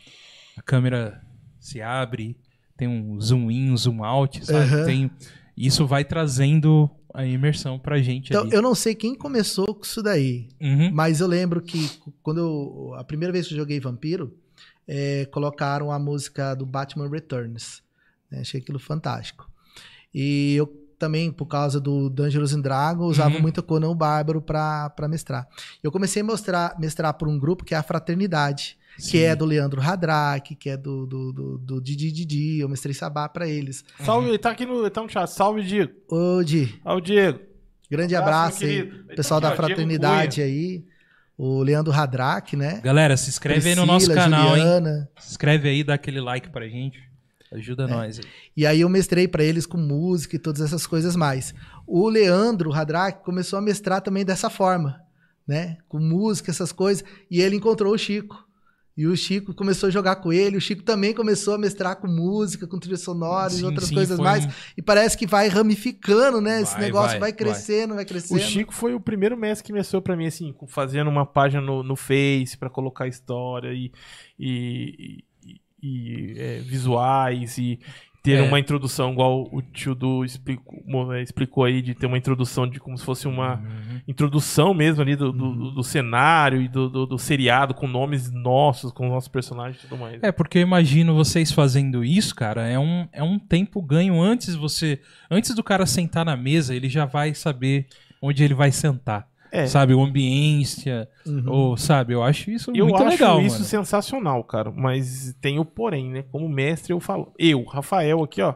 a 0.57 0.62
câmera 0.62 1.20
se 1.67 1.81
abre, 1.83 2.37
tem 2.77 2.87
um 2.89 3.21
zoom 3.21 3.51
in, 3.51 3.71
um 3.71 3.77
zoom 3.77 4.05
out, 4.05 4.45
sabe? 4.45 4.59
Aham. 4.59 4.85
Tem, 4.85 5.11
isso 5.57 5.87
vai 5.87 6.05
trazendo 6.05 6.91
a 7.15 7.25
imersão 7.25 7.79
pra 7.79 7.99
gente 8.03 8.29
Então, 8.31 8.43
ali. 8.43 8.53
eu 8.53 8.61
não 8.61 8.75
sei 8.75 8.95
quem 8.95 9.15
começou 9.15 9.75
com 9.75 9.83
isso 9.83 10.03
daí, 10.03 10.49
Uhum. 10.61 10.91
mas 10.93 11.21
eu 11.21 11.27
lembro 11.27 11.63
que 11.63 11.89
quando 12.23 12.39
eu, 12.39 12.95
a 12.95 13.03
primeira 13.05 13.33
vez 13.33 13.47
que 13.49 13.55
eu 13.55 13.59
joguei 13.59 13.81
Vampiro, 13.81 14.35
é, 14.87 15.25
colocaram 15.33 15.91
a 15.91 15.99
música 15.99 16.55
do 16.55 16.67
Batman 16.67 17.09
Returns. 17.09 17.83
né? 18.31 18.41
Achei 18.41 18.61
aquilo 18.61 18.79
fantástico. 18.79 19.49
E 20.15 20.55
eu 20.55 20.67
também, 20.99 21.31
por 21.31 21.47
causa 21.47 21.79
do 21.81 22.09
Dangerous 22.11 22.53
and 22.55 22.61
Dragon, 22.61 23.05
usava 23.05 23.35
Uhum. 23.37 23.43
muito 23.43 23.63
Conan 23.63 23.89
o 23.91 23.95
Bárbaro 23.95 24.41
para 24.41 24.93
mestrar. 25.09 25.47
Eu 25.83 25.93
comecei 25.93 26.23
a 26.23 26.25
mostrar, 26.25 26.79
mestrar 26.79 27.15
por 27.15 27.29
um 27.29 27.39
grupo 27.39 27.65
que 27.65 27.75
é 27.75 27.77
a 27.77 27.83
Fraternidade, 27.83 28.77
que 28.98 29.23
é 29.23 29.35
do 29.36 29.44
Leandro 29.44 29.81
Hadraque, 29.81 30.55
que 30.55 30.70
é 30.70 30.77
do, 30.77 31.06
do, 31.06 31.32
do, 31.32 31.59
do 31.59 31.81
Didi 31.81 32.10
Didi. 32.12 32.60
Eu 32.60 32.68
mestrei 32.68 32.94
sabá 32.94 33.28
para 33.28 33.48
eles. 33.48 33.85
Salve, 34.05 34.28
ele 34.28 34.39
tá 34.39 34.51
aqui 34.51 34.64
no, 34.64 34.89
tá 34.90 35.02
no 35.02 35.09
chat. 35.09 35.27
Salve, 35.28 35.62
Diego. 35.62 35.93
Ô, 36.09 36.43
Di, 36.43 36.74
Ó, 36.85 36.97
o 36.97 37.01
Diego. 37.01 37.40
grande 37.90 38.14
Abraço, 38.14 38.64
abraço 38.64 38.64
meu 38.64 38.85
aí. 39.09 39.16
Pessoal 39.16 39.40
tá 39.40 39.48
da 39.48 39.55
aqui, 39.55 39.62
ó, 39.62 39.66
Diego 39.66 39.81
Fraternidade 39.81 40.43
aí. 40.43 40.85
O 41.39 41.62
Leandro 41.62 41.93
Hadraque, 41.93 42.56
né? 42.56 42.81
Galera, 42.82 43.14
se 43.16 43.28
inscreve 43.28 43.68
aí 43.68 43.74
no 43.74 43.85
nosso 43.85 44.06
Priscila, 44.06 44.24
canal, 44.24 44.56
hein? 44.56 44.62
Juliana. 44.62 45.10
Se 45.18 45.31
inscreve 45.32 45.68
aí, 45.68 45.85
dá 45.85 45.94
aquele 45.94 46.20
like 46.20 46.48
pra 46.48 46.66
gente. 46.66 46.98
Ajuda 47.52 47.86
nós 47.86 48.18
aí. 48.18 48.24
E 48.56 48.66
aí 48.66 48.81
eu 48.81 48.89
mestrei 48.89 49.28
pra 49.28 49.44
eles 49.44 49.66
com 49.66 49.77
música 49.77 50.35
e 50.35 50.39
todas 50.39 50.62
essas 50.62 50.86
coisas 50.86 51.14
mais. 51.14 51.55
O 51.86 52.09
Leandro 52.09 52.73
Hadraque 52.73 53.23
começou 53.24 53.59
a 53.59 53.62
mestrar 53.62 54.01
também 54.01 54.24
dessa 54.24 54.48
forma, 54.51 55.01
né? 55.47 55.77
Com 55.89 55.98
música, 55.98 56.51
essas 56.51 56.73
coisas. 56.73 57.05
E 57.31 57.40
ele 57.40 57.56
encontrou 57.56 57.94
o 57.94 57.98
Chico. 57.98 58.45
E 58.97 59.06
o 59.06 59.14
Chico 59.14 59.52
começou 59.55 59.89
a 59.89 59.90
jogar 59.90 60.16
com 60.16 60.32
ele. 60.32 60.56
O 60.56 60.60
Chico 60.60 60.82
também 60.82 61.12
começou 61.12 61.55
a 61.55 61.59
mestrar 61.59 61.97
com 61.97 62.06
música, 62.06 62.66
com 62.66 62.78
trilha 62.78 62.97
sonora 62.97 63.52
e 63.52 63.62
outras 63.62 63.89
sim, 63.89 63.94
coisas 63.94 64.16
foi 64.16 64.24
mais. 64.24 64.47
um- 64.47 64.51
E 64.77 64.81
parece 64.81 65.18
que 65.18 65.27
vai 65.27 65.48
ramificando, 65.48 66.40
né? 66.40 66.62
Esse 66.62 66.73
Vai, 66.73 66.81
negócio 66.82 67.10
vai, 67.10 67.18
vai, 67.20 67.31
vai. 67.32 67.39
crescendo, 67.39 67.94
vai, 67.94 68.05
O 68.05 68.06
crescendo. 68.06 68.40
Chico 68.40 68.73
foi 68.74 68.94
o 68.94 69.01
primeiro 69.01 69.36
mestre 69.36 69.66
que 69.66 69.73
mestrou 69.73 70.01
pra 70.01 70.16
mim, 70.16 70.27
assim, 70.27 70.55
fazendo 70.68 71.10
uma 71.10 71.27
página 71.27 71.60
no, 71.60 71.82
no 71.82 71.94
Face 71.94 72.56
pra 72.59 72.70
colocar 72.70 73.06
história 73.06 73.70
e, 73.74 73.93
e, 74.39 75.24
e- 75.44 75.60
e, 75.82 76.35
é, 76.39 76.59
visuais 76.60 77.59
e 77.59 77.78
ter 78.32 78.39
É. 78.39 78.43
uma 78.43 78.59
introdução, 78.59 79.12
igual 79.12 79.48
o 79.53 79.62
tio 79.62 79.94
do 79.94 80.24
explicou, 80.24 81.12
é, 81.15 81.23
explicou 81.23 81.65
aí, 81.65 81.81
de 81.81 81.94
ter 81.94 82.07
uma 82.07 82.19
introdução 82.19 82.66
de 82.69 82.78
como 82.81 82.98
se 82.98 83.05
fosse 83.05 83.27
uma 83.28 83.55
Uhum. 83.57 84.01
introdução 84.09 84.74
mesmo 84.74 85.01
ali 85.03 85.15
do, 85.16 85.32
do, 85.32 85.53
do- 85.55 85.70
do 85.73 85.82
cenário 85.85 86.61
e 86.61 86.69
do, 86.69 86.89
do, 86.89 87.07
do 87.07 87.19
seriado, 87.19 87.73
com 87.74 87.86
nomes 87.86 88.31
nossos, 88.32 88.90
com 88.93 89.07
os 89.07 89.12
nossos 89.12 89.28
personagens 89.28 89.82
e 89.82 89.86
tudo 89.89 89.98
mais. 90.01 90.23
É, 90.23 90.32
porque 90.32 90.59
eu 90.59 90.62
imagino 90.62 91.15
vocês 91.15 91.53
fazendo 91.53 92.05
isso, 92.05 92.35
cara, 92.35 92.66
é 92.69 92.78
um, 92.78 93.07
é 93.12 93.23
um 93.23 93.39
tempo 93.39 93.81
ganho 93.81 94.20
antes 94.20 94.55
você. 94.55 95.01
Antes 95.31 95.55
do 95.55 95.62
cara 95.62 95.86
sentar 95.86 96.24
na 96.24 96.36
mesa, 96.36 96.74
ele 96.74 96.89
já 96.89 97.05
vai 97.05 97.32
saber 97.35 97.86
onde 98.20 98.43
ele 98.43 98.55
vai 98.55 98.73
sentar. 98.73 99.27
É. 99.52 99.66
Sabe, 99.66 99.94
o 99.94 100.02
ambiência, 100.02 101.09
Uhum. 101.27 101.44
ou 101.48 101.77
sabe, 101.77 102.12
eu 102.12 102.23
acho 102.23 102.51
isso 102.51 102.70
Eu 102.74 102.86
muito 102.86 103.02
acho 103.02 103.09
legal, 103.10 103.40
isso 103.40 103.56
mano. 103.56 103.64
sensacional, 103.66 104.43
cara. 104.44 104.70
Mas 104.70 105.35
tem 105.40 105.59
o 105.59 105.64
porém, 105.64 106.10
né? 106.10 106.24
Como 106.31 106.48
mestre, 106.48 106.93
eu 106.93 107.01
falo. 107.01 107.32
Eu, 107.39 107.64
Rafael, 107.64 108.23
aqui, 108.23 108.40
ó. 108.43 108.55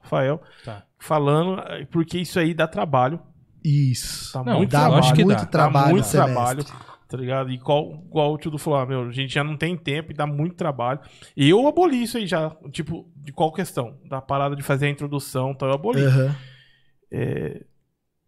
Rafael, 0.00 0.40
Tá. 0.64 0.84
falando, 0.98 1.62
porque 1.90 2.18
isso 2.18 2.38
aí 2.38 2.52
dá 2.54 2.66
trabalho. 2.68 3.18
Isso. 3.64 4.32
Tá 4.34 4.44
Não, 4.44 4.58
muito 4.58 4.70
Dá 4.70 4.80
trabalho. 4.80 4.98
acho 5.02 5.14
que 5.14 5.24
muito 5.24 5.38
dá. 5.40 5.46
trabalho 5.46 5.86
dá 5.86 5.92
muito 5.92 6.10
trabalho. 6.10 6.64
Tá 7.08 7.16
ligado? 7.18 7.50
E 7.50 7.58
qual, 7.58 8.02
igual 8.06 8.32
o 8.34 8.38
tio 8.38 8.50
do 8.50 8.58
falou, 8.58 8.80
ah, 8.80 8.86
meu, 8.86 9.02
a 9.08 9.12
gente 9.12 9.32
já 9.32 9.44
não 9.44 9.56
tem 9.56 9.76
tempo 9.76 10.10
e 10.10 10.14
dá 10.14 10.26
muito 10.26 10.56
trabalho. 10.56 10.98
E 11.36 11.48
eu 11.48 11.66
aboli 11.66 12.02
isso 12.02 12.16
aí 12.18 12.26
já, 12.26 12.50
tipo, 12.72 13.06
de 13.16 13.30
qual 13.32 13.52
questão? 13.52 13.96
Da 14.08 14.20
parada 14.20 14.56
de 14.56 14.62
fazer 14.62 14.86
a 14.86 14.90
introdução, 14.90 15.52
então 15.52 15.68
eu 15.68 15.74
aboli. 15.74 16.02
Aham. 16.04 16.34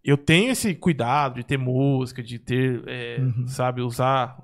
Eu 0.07 0.17
tenho 0.17 0.53
esse 0.53 0.75
cuidado 0.75 1.35
de 1.37 1.45
ter 1.45 1.59
música, 1.59 2.23
de 2.23 2.39
ter, 2.39 2.83
é, 2.87 3.19
Uhum. 3.21 3.47
sabe, 3.49 3.81
usar, 3.83 4.39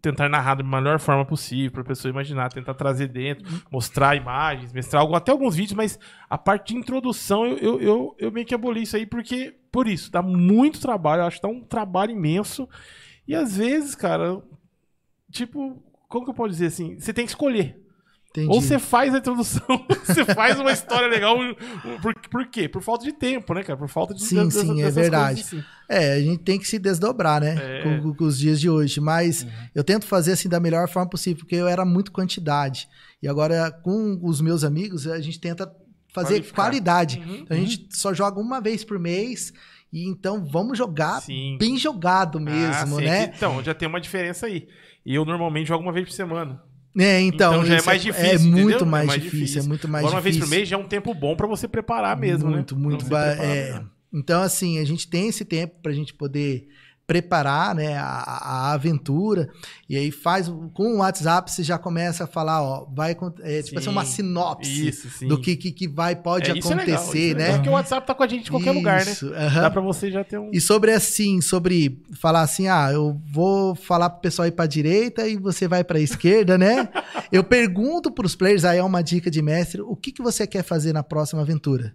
tentar 0.00 0.28
narrar 0.28 0.54
da 0.56 0.64
melhor 0.64 0.98
forma 0.98 1.24
possível 1.24 1.70
para 1.70 1.82
a 1.82 1.84
pessoa 1.84 2.10
imaginar, 2.10 2.52
tentar 2.52 2.74
trazer 2.74 3.08
dentro, 3.08 3.46
mostrar 3.70 4.16
imagens, 4.16 4.72
mostrar 4.72 5.00
algo, 5.00 5.14
até 5.14 5.30
alguns 5.30 5.54
vídeos, 5.54 5.76
mas 5.76 5.98
a 6.30 6.38
parte 6.38 6.72
de 6.72 6.78
introdução 6.80 7.46
eu, 7.46 7.58
eu, 7.58 7.80
eu, 7.80 8.16
eu 8.18 8.32
meio 8.32 8.46
que 8.46 8.54
aboli 8.54 8.82
isso 8.82 8.96
aí, 8.96 9.06
porque, 9.06 9.54
por 9.70 9.86
isso, 9.86 10.10
dá 10.10 10.22
muito 10.22 10.80
trabalho, 10.80 11.22
eu 11.22 11.26
acho 11.26 11.36
que 11.36 11.42
dá 11.46 11.48
um 11.52 11.60
trabalho 11.62 12.12
imenso, 12.12 12.68
e 13.28 13.34
às 13.34 13.56
vezes, 13.58 13.94
cara, 13.94 14.42
tipo, 15.30 15.82
como 16.08 16.24
que 16.24 16.30
eu 16.30 16.34
posso 16.34 16.50
dizer 16.50 16.66
assim, 16.66 16.98
você 16.98 17.12
tem 17.12 17.24
que 17.24 17.30
escolher. 17.32 17.85
Entendi. 18.36 18.54
Ou 18.54 18.60
você 18.60 18.78
faz 18.78 19.14
a 19.14 19.18
introdução, 19.18 19.86
você 20.04 20.24
faz 20.26 20.58
uma 20.60 20.70
história 20.72 21.08
legal. 21.08 21.36
Por, 22.02 22.14
por 22.30 22.46
quê? 22.48 22.68
Por 22.68 22.82
falta 22.82 23.04
de 23.04 23.12
tempo, 23.12 23.54
né, 23.54 23.62
cara? 23.62 23.78
Por 23.78 23.88
falta 23.88 24.12
de 24.12 24.22
Sim, 24.22 24.50
sim, 24.50 24.82
é 24.82 24.90
verdade. 24.90 25.40
assim. 25.40 25.64
É, 25.88 26.14
a 26.14 26.20
gente 26.20 26.42
tem 26.42 26.58
que 26.58 26.66
se 26.68 26.78
desdobrar, 26.78 27.40
né? 27.40 27.56
É. 27.58 27.82
Com, 27.82 28.14
com 28.14 28.24
os 28.24 28.38
dias 28.38 28.60
de 28.60 28.68
hoje. 28.68 29.00
Mas 29.00 29.42
Uhum. 29.44 29.50
eu 29.74 29.82
tento 29.84 30.06
fazer 30.06 30.32
assim 30.32 30.48
da 30.48 30.60
melhor 30.60 30.88
forma 30.88 31.08
possível, 31.08 31.38
porque 31.38 31.54
eu 31.54 31.66
era 31.68 31.84
muito 31.84 32.12
quantidade. 32.12 32.88
E 33.22 33.28
agora, 33.28 33.70
com 33.70 34.18
os 34.22 34.40
meus 34.40 34.64
amigos, 34.64 35.06
a 35.06 35.20
gente 35.20 35.40
tenta 35.40 35.72
fazer 36.12 36.34
Qualificar. 36.34 36.54
qualidade. 36.62 37.18
Uhum. 37.24 37.36
Então, 37.36 37.56
a 37.56 37.60
gente 37.60 37.88
só 37.90 38.12
joga 38.12 38.40
uma 38.40 38.60
vez 38.60 38.84
por 38.84 38.98
mês. 38.98 39.52
E 39.92 40.04
então 40.08 40.44
vamos 40.44 40.76
jogar 40.76 41.22
Sim. 41.22 41.56
bem 41.58 41.78
jogado 41.78 42.38
mesmo, 42.40 42.98
Ah, 42.98 43.00
né? 43.00 43.32
Então, 43.34 43.62
já 43.62 43.72
tem 43.72 43.88
uma 43.88 44.00
diferença 44.00 44.46
aí. 44.46 44.66
E 45.06 45.14
eu 45.14 45.24
normalmente 45.24 45.68
jogo 45.68 45.82
uma 45.82 45.92
vez 45.92 46.06
por 46.08 46.12
semana. 46.14 46.60
É, 46.98 47.20
então, 47.20 47.52
Então 47.54 47.66
já 47.66 47.74
é 47.74 47.76
isso 47.78 47.86
mais 47.86 48.02
É 48.02 48.04
difícil, 48.04 48.50
muito 48.50 48.60
entendeu? 48.70 48.86
É 48.86 48.90
mais, 48.90 49.06
mais 49.06 49.22
difícil, 49.22 49.38
difícil. 49.40 49.62
é 49.62 49.66
muito 49.66 49.88
mais 49.88 50.02
Agora, 50.04 50.16
uma 50.16 50.20
vez 50.22 50.34
difícil. 50.36 50.50
por 50.50 50.56
mês 50.56 50.68
já 50.68 50.76
é 50.76 50.78
um 50.78 50.88
tempo 50.88 51.14
bom 51.14 51.36
pra 51.36 51.46
você 51.46 51.68
preparar 51.68 52.16
mesmo, 52.16 52.48
muito, 52.50 52.74
né? 52.74 52.80
muito, 52.82 53.16
é. 53.16 53.72
mesmo. 53.72 53.90
Então, 54.12 54.42
assim, 54.42 54.78
a 54.78 54.84
gente 54.84 55.06
tem 55.08 55.28
esse 55.28 55.44
tempo 55.44 55.74
pra 55.82 55.92
gente 55.92 56.14
poder 56.14 56.68
preparar, 57.06 57.74
né, 57.74 57.96
a, 57.96 58.04
a 58.04 58.72
aventura, 58.72 59.48
e 59.88 59.96
aí 59.96 60.10
faz, 60.10 60.48
com 60.74 60.94
o 60.94 60.98
WhatsApp 60.98 61.50
você 61.50 61.62
já 61.62 61.78
começa 61.78 62.24
a 62.24 62.26
falar, 62.26 62.60
ó, 62.62 62.84
vai, 62.92 63.16
é, 63.42 63.62
tipo 63.62 63.78
assim, 63.78 63.88
uma 63.88 64.04
sinopse 64.04 64.88
Isso, 64.88 65.26
do 65.26 65.40
que, 65.40 65.54
que, 65.54 65.70
que 65.70 65.86
vai, 65.86 66.16
pode 66.16 66.50
É, 66.50 66.58
isso 66.58 66.72
é 66.72 66.74
legal, 66.74 66.96
acontecer, 66.96 67.18
isso 67.18 67.34
é 67.34 67.38
legal, 67.38 67.48
né? 67.48 67.56
Porque 67.56 67.68
o 67.68 67.72
WhatsApp 67.72 68.06
tá 68.06 68.14
com 68.14 68.22
a 68.24 68.26
gente 68.26 68.48
em 68.48 68.50
qualquer 68.50 68.72
lugar, 68.72 69.04
né? 69.04 69.12
Isso. 69.12 69.30
Dá 69.30 69.70
pra 69.70 69.80
você 69.80 70.10
já 70.10 70.24
ter 70.24 70.38
um. 70.38 70.50
E 70.52 70.60
sobre 70.60 70.90
assim, 70.90 71.40
sobre 71.40 72.02
falar 72.12 72.42
assim, 72.42 72.66
ah, 72.66 72.90
eu 72.92 73.20
vou 73.32 73.76
falar 73.76 74.10
pro 74.10 74.20
pessoal 74.20 74.48
ir 74.48 74.52
pra 74.52 74.66
direita 74.66 75.28
e 75.28 75.36
você 75.36 75.68
vai 75.68 75.84
pra 75.84 76.00
esquerda, 76.00 76.58
né? 76.58 76.88
Eu 77.30 77.42
pergunto 77.42 78.10
pros 78.10 78.36
players, 78.36 78.64
aí 78.64 78.78
é 78.78 78.82
uma 78.82 79.02
dica 79.02 79.30
de 79.30 79.42
mestre, 79.42 79.80
o 79.80 79.96
que, 79.96 80.12
que 80.12 80.22
você 80.22 80.46
quer 80.46 80.62
fazer 80.62 80.92
na 80.92 81.02
próxima 81.02 81.42
aventura? 81.42 81.92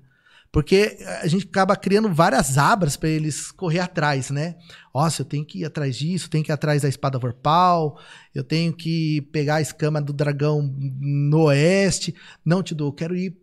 Porque 0.51 0.97
a 1.21 1.27
gente 1.27 1.47
acaba 1.47 1.77
criando 1.77 2.13
várias 2.13 2.57
abras 2.57 2.97
pra 2.97 3.07
eles 3.07 3.51
correr 3.51 3.79
atrás, 3.79 4.29
né? 4.29 4.55
Nossa, 4.93 5.21
eu 5.21 5.25
tenho 5.25 5.45
que 5.45 5.59
ir 5.59 5.65
atrás 5.65 5.95
disso, 5.95 6.29
tenho 6.29 6.43
que 6.43 6.51
ir 6.51 6.53
atrás 6.53 6.81
da 6.81 6.89
espada 6.89 7.17
vorpal, 7.17 7.97
eu 8.35 8.43
tenho 8.43 8.73
que 8.73 9.21
pegar 9.31 9.55
a 9.55 9.61
escama 9.61 10.01
do 10.01 10.11
dragão 10.11 10.61
no 10.99 11.43
oeste. 11.43 12.13
Não 12.43 12.61
te 12.61 12.75
dou, 12.75 12.89
eu 12.89 12.93
quero 12.93 13.15
ir 13.15 13.37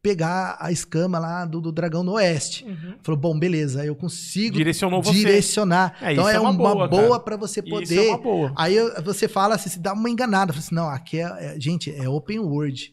pegar 0.00 0.56
a 0.60 0.72
escama 0.72 1.18
lá 1.18 1.44
do, 1.44 1.60
do 1.60 1.70
dragão 1.72 2.02
no 2.02 2.12
oeste. 2.12 2.64
Uhum. 2.64 2.94
Falou, 3.02 3.20
bom, 3.20 3.38
beleza, 3.38 3.84
eu 3.84 3.94
consigo 3.94 4.56
Direcionou 4.56 5.02
você. 5.02 5.16
direcionar. 5.18 5.96
É, 6.00 6.12
então 6.12 6.24
isso 6.24 6.32
é 6.32 6.36
é 6.36 6.40
uma 6.40 6.50
uma, 6.50 6.88
boa, 6.88 7.20
para 7.20 7.36
você 7.36 7.60
Isso 7.60 7.68
poder. 7.70 8.06
é 8.06 8.08
uma 8.08 8.18
boa. 8.18 8.52
Aí 8.56 8.76
você 9.04 9.26
fala 9.28 9.54
assim, 9.54 9.70
se 9.70 9.78
dá 9.78 9.92
uma 9.92 10.10
enganada, 10.10 10.52
fala 10.52 10.64
assim, 10.64 10.74
não, 10.74 10.88
aqui 10.88 11.18
é, 11.18 11.54
é- 11.56 11.60
gente, 11.60 11.90
é 11.92 12.08
open 12.08 12.40
world. 12.40 12.92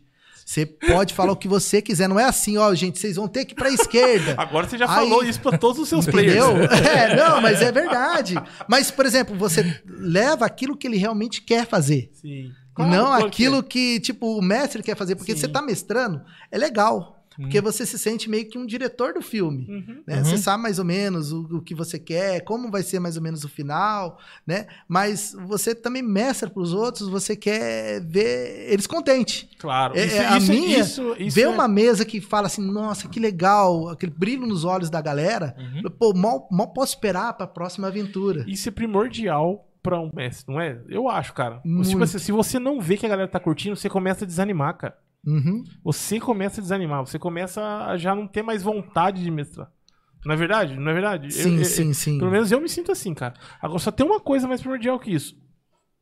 Você 0.50 0.66
pode 0.66 1.14
falar 1.14 1.32
o 1.32 1.36
que 1.36 1.48
você 1.48 1.80
quiser, 1.80 2.10
não 2.10 2.20
é 2.20 2.24
assim, 2.26 2.58
ó, 2.58 2.74
gente, 2.74 2.98
vocês 2.98 3.18
vão 3.18 3.28
ter 3.28 3.46
que 3.46 3.52
ir 3.52 3.56
pra 3.56 3.70
esquerda. 3.70 4.34
Agora 4.42 4.68
você 4.68 4.80
já 4.80 4.86
Aí- 4.86 4.96
falou 5.08 5.24
isso 5.24 5.40
pra 5.40 5.56
todos 5.56 5.80
os 5.80 5.88
seus 5.88 6.08
players. 6.08 6.44
Entendeu? 6.44 6.68
É, 6.90 7.16
não, 7.16 7.40
mas 7.40 7.62
é 7.62 7.72
verdade. 7.72 8.34
Mas, 8.68 8.90
por 8.90 9.06
exemplo, 9.06 9.38
você 9.38 9.80
leva 9.86 10.48
aquilo 10.48 10.76
que 10.76 10.88
ele 10.88 10.98
realmente 10.98 11.44
quer 11.44 11.68
fazer. 11.68 12.10
Sim. 12.14 12.50
e 12.80 12.82
não 12.82 13.06
Claro, 13.06 13.28
aquilo 13.28 13.62
que, 13.62 14.00
tipo, 14.00 14.40
o 14.40 14.42
mestre 14.42 14.82
quer 14.82 14.98
fazer. 14.98 15.16
Porque 15.16 15.34
Sim. 15.34 15.42
você 15.42 15.48
tá 15.48 15.62
mestrando, 15.62 16.20
é 16.52 16.58
legal. 16.58 17.19
Porque 17.40 17.62
você 17.62 17.86
se 17.86 17.98
sente 17.98 18.30
meio 18.30 18.48
que 18.50 18.58
um 18.58 18.66
diretor 18.66 19.14
do 19.14 19.22
filme. 19.22 19.66
Uhum. 19.70 20.04
né? 20.06 20.24
Você 20.24 20.38
sabe 20.38 20.62
mais 20.64 20.78
ou 20.80 20.86
menos 20.86 21.32
o, 21.32 21.42
o 21.58 21.62
que 21.62 21.74
você 21.74 21.98
quer, 21.98 22.42
como 22.44 22.70
vai 22.70 22.84
ser 22.84 23.00
mais 23.00 23.16
ou 23.16 23.24
menos 23.24 23.44
o 23.44 23.50
final, 23.50 24.20
né? 24.46 24.68
Mas 24.88 25.36
você 25.46 25.74
também 25.74 26.02
mestra 26.02 26.50
para 26.50 26.62
os 26.62 26.74
outros, 26.74 27.08
você 27.08 27.36
quer 27.36 28.02
ver 28.02 28.72
eles 28.72 28.86
contentes. 28.88 29.48
Claro. 29.58 29.98
É, 29.98 30.06
Isso, 30.06 30.16
é, 30.18 30.28
a 30.28 30.38
isso, 30.38 30.52
minha, 30.52 30.80
isso, 30.80 31.16
isso 31.18 31.36
ver 31.36 31.44
é- 31.44 31.48
uma 31.50 31.68
mesa 31.68 32.04
que 32.06 32.20
fala 32.20 32.48
assim, 32.48 32.62
nossa, 32.62 33.08
que 33.08 33.20
legal, 33.20 33.90
aquele 33.90 34.12
brilho 34.12 34.46
nos 34.46 34.66
olhos 34.66 34.90
da 34.90 35.02
galera. 35.02 35.56
Uhum. 35.58 35.90
Pô, 35.92 36.14
mal, 36.14 36.48
mal 36.52 36.68
posso 36.74 36.94
esperar 36.94 37.34
para 37.34 37.46
a 37.46 37.48
próxima 37.50 37.88
aventura. 37.88 38.44
Isso 38.48 38.68
é 38.70 38.72
primordial 38.72 39.66
pra 39.82 40.00
um 40.00 40.10
mestre, 40.14 40.54
não 40.54 40.60
é? 40.60 40.78
Eu 40.90 41.08
acho, 41.08 41.34
cara. 41.34 41.62
Muito. 41.64 41.90
Tipo 41.90 42.04
assim, 42.04 42.20
se 42.20 42.32
você 42.32 42.60
não 42.60 42.82
vê 42.82 42.98
que 42.98 43.06
a 43.06 43.10
galera 43.10 43.28
tá 43.30 43.40
curtindo, 43.40 43.76
você 43.76 43.90
começa 43.90 44.26
a 44.26 44.28
desanimar, 44.28 44.76
cara. 44.78 44.98
Uhum. 45.26 45.64
Você 45.84 46.20
começa 46.20 46.60
a 46.60 46.64
desanimar, 46.64 47.06
você 47.06 47.20
começa 47.20 47.62
a 47.86 47.98
já 47.98 48.16
não 48.16 48.28
ter 48.28 48.42
mais 48.42 48.64
vontade 48.64 49.22
de 49.24 49.30
mestrar. 49.30 49.72
Não 50.26 50.34
é 50.34 50.38
verdade? 50.38 50.76
Não 50.76 50.92
é 50.92 50.94
verdade? 50.94 51.32
Sim, 51.34 51.54
Eu- 51.54 51.60
eu- 51.60 51.66
sim, 51.66 51.94
sim. 51.94 52.18
Pelo 52.18 52.32
menos 52.32 52.52
eu 52.52 52.60
me 52.62 52.68
sinto 52.70 52.92
assim, 52.92 53.14
cara. 53.14 53.34
Agora 53.62 53.80
só 53.80 53.92
tem 53.92 54.06
uma 54.06 54.20
coisa 54.20 54.48
mais 54.48 54.62
primordial 54.62 55.00
que 55.00 55.12
isso. 55.12 55.36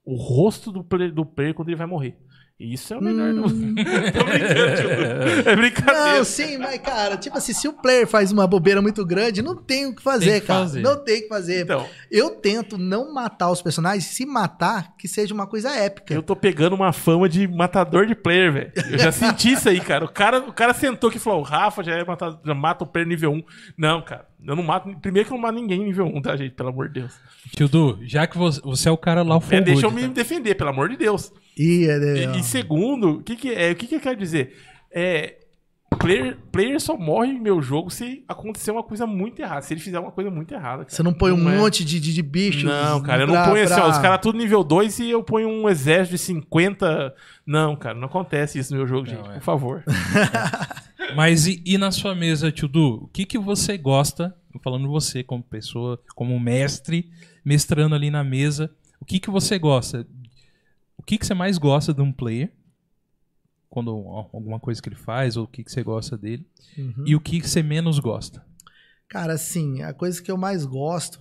O 0.04 0.16
rosto 0.16 0.72
do 0.72 0.84
player, 0.84 1.14
do 1.14 1.26
player 1.26 1.54
quando 1.54 1.70
ele 1.70 1.76
vai 1.78 1.86
morrer. 1.88 2.18
Isso 2.60 2.92
é 2.92 2.98
o 2.98 3.02
melhor. 3.04 3.32
Não. 3.34 3.46
Hum. 3.46 3.76
Tô 4.14 4.24
brincando, 4.24 4.76
tio. 4.78 4.90
É 5.48 5.56
brincadeira. 5.56 6.18
Não, 6.18 6.24
sim, 6.24 6.58
mas, 6.58 6.80
cara, 6.80 7.16
tipo 7.16 7.38
assim, 7.38 7.54
se 7.54 7.68
o 7.68 7.74
player 7.74 8.08
faz 8.08 8.32
uma 8.32 8.48
bobeira 8.48 8.82
muito 8.82 9.06
grande, 9.06 9.44
não 9.44 9.56
tem 9.56 9.86
o 9.86 9.96
que 9.96 10.02
fazer, 10.02 10.32
Tem 10.32 10.42
que 10.42 10.48
cara. 10.48 10.60
fazer. 10.62 10.82
Não 10.82 10.96
tem 11.04 11.20
o 11.20 11.22
que 11.22 11.28
fazer. 11.28 11.62
Então, 11.62 11.86
Eu 12.10 12.32
tento 12.32 12.76
não 12.78 13.14
matar 13.14 13.52
os 13.52 13.62
personagens, 13.62 14.06
se 14.06 14.26
matar, 14.26 14.96
que 14.98 15.08
seja 15.08 15.36
uma 15.36 15.46
coisa 15.46 15.70
épica. 15.70 16.14
eu 16.16 16.24
tô 16.24 16.36
pegando 16.36 16.74
uma 16.76 16.92
fama 16.92 17.30
de 17.30 17.48
matador 17.48 18.08
de 18.08 18.16
player, 18.16 18.52
velho. 18.52 18.72
Eu 18.92 18.98
já 18.98 19.12
senti 19.12 19.52
isso 19.52 19.70
aí, 19.70 19.80
cara. 19.80 20.06
O 20.06 20.10
cara, 20.12 20.40
o 20.40 20.52
cara 20.52 20.74
sentou 20.74 21.10
aqui 21.10 21.18
e 21.18 21.22
falou: 21.22 21.42
o 21.42 21.44
Rafa 21.44 21.84
já, 21.84 21.94
é 21.94 22.04
matador, 22.04 22.40
já 22.44 22.56
mata 22.56 22.84
o 22.84 22.88
player 22.88 23.08
nível 23.08 23.34
1. 23.34 23.44
Não, 23.78 24.02
cara. 24.02 24.26
Eu 24.44 24.56
não 24.56 24.64
mato. 24.64 24.90
Primeiro 25.00 25.28
que 25.28 25.34
eu 25.34 25.38
não 25.38 25.42
mato 25.44 25.56
ninguém 25.56 25.84
nível 25.84 26.06
1, 26.08 26.22
tá, 26.24 26.36
gente? 26.36 26.56
Pelo 26.56 26.70
amor 26.70 26.88
de 26.88 27.02
Deus. 27.02 27.14
Tio 27.56 27.68
Du, 27.68 28.00
já 28.02 28.26
que 28.26 28.38
você, 28.38 28.60
você 28.62 28.90
é 28.90 28.92
o 28.92 28.98
cara 28.98 29.22
lá, 29.22 29.38
o 29.38 29.44
É, 29.52 29.62
deixa 29.62 29.86
eu 29.86 29.92
me 29.92 30.08
defender, 30.08 30.56
pelo 30.56 30.72
amor 30.72 30.90
de 30.90 30.98
Deus. 30.98 31.32
E, 31.58 31.88
é, 31.90 32.36
E, 32.36 32.40
e 32.40 32.44
segundo, 32.44 33.16
o 33.18 33.24
que 33.24 33.36
que, 33.36 33.54
é, 33.54 33.72
o 33.72 33.76
que 33.76 33.88
que 33.88 33.96
eu 33.96 34.00
quero 34.00 34.18
dizer? 34.18 34.56
É, 34.92 35.38
player, 36.00 36.38
player 36.52 36.80
só 36.80 36.96
morre 36.98 37.30
em 37.32 37.40
meu 37.40 37.62
jogo 37.62 37.90
se 37.90 38.24
acontecer 38.28 38.72
uma 38.72 38.84
coisa 38.84 39.08
muito 39.08 39.42
errada. 39.42 39.62
Se 39.62 39.74
ele 39.74 39.82
fizer 39.82 40.00
uma 40.00 40.12
coisa 40.12 40.30
muito 40.30 40.54
errada. 40.54 40.84
cara. 40.84 40.90
você 40.90 41.02
não 41.04 41.14
põe 41.14 41.32
um 41.32 41.50
é. 41.50 41.58
monte 41.58 41.84
de, 41.84 42.00
de, 42.00 42.14
de 42.14 42.22
bichos. 42.22 42.64
Não, 42.64 43.02
cara, 43.02 43.24
eu 43.24 43.28
não 43.28 43.34
pra- 43.34 43.50
ponho 43.50 43.64
assim, 43.64 43.74
ó, 43.74 43.78
pra- 43.82 43.90
os 43.90 43.98
caras 43.98 44.20
tudo 44.22 44.38
nível 44.38 44.64
2 44.64 45.00
e 45.00 45.10
eu 45.10 45.24
ponho 45.24 45.50
um 45.50 45.68
exército 45.68 46.12
de 46.16 46.22
50. 46.22 47.14
Não, 47.46 47.76
cara, 47.76 47.96
não 47.96 48.06
acontece 48.08 48.60
isso 48.60 48.72
no 48.74 48.78
meu 48.80 48.88
jogo, 48.88 49.08
Não, 49.08 49.16
gente, 49.16 49.30
é. 49.30 49.34
por 49.34 49.42
favor. 49.42 49.84
Mas 51.16 51.48
e, 51.48 51.62
e 51.66 51.78
na 51.78 51.92
sua 51.92 52.14
mesa, 52.14 52.52
Tio 52.52 52.68
Du, 52.68 53.04
o 53.04 53.08
que, 53.08 53.26
que 53.26 53.38
você 53.38 53.78
gosta, 53.78 54.36
falando 54.64 54.88
você 54.88 55.24
como 55.24 55.42
pessoa, 55.44 56.00
como 56.16 56.40
mestre, 56.40 57.10
mestrando 57.46 57.96
ali 57.96 58.10
na 58.12 58.24
mesa, 58.24 58.70
o 59.00 59.06
que, 59.06 59.20
que 59.20 59.30
você 59.30 59.58
gosta? 59.58 60.06
O 60.98 61.04
que, 61.04 61.18
que 61.18 61.26
você 61.26 61.34
mais 61.34 61.58
gosta 61.58 61.94
de 61.94 62.02
um 62.02 62.12
player? 62.12 62.52
Quando 63.70 63.92
alguma 64.34 64.60
coisa 64.60 64.82
que 64.82 64.90
ele 64.90 64.96
faz, 64.96 65.38
ou 65.38 65.44
o 65.44 65.48
que, 65.48 65.64
que 65.64 65.72
você 65.72 65.84
gosta 65.84 66.18
dele? 66.18 66.46
Uhum. 66.78 67.04
E 67.06 67.16
o 67.16 67.20
que, 67.22 67.40
que 67.42 67.50
você 67.50 67.62
menos 67.62 68.00
gosta? 68.00 68.46
Cara, 69.10 69.34
assim, 69.34 69.82
a 69.84 69.94
coisa 69.94 70.22
que 70.22 70.30
eu 70.30 70.36
mais 70.36 70.66
gosto 70.66 71.20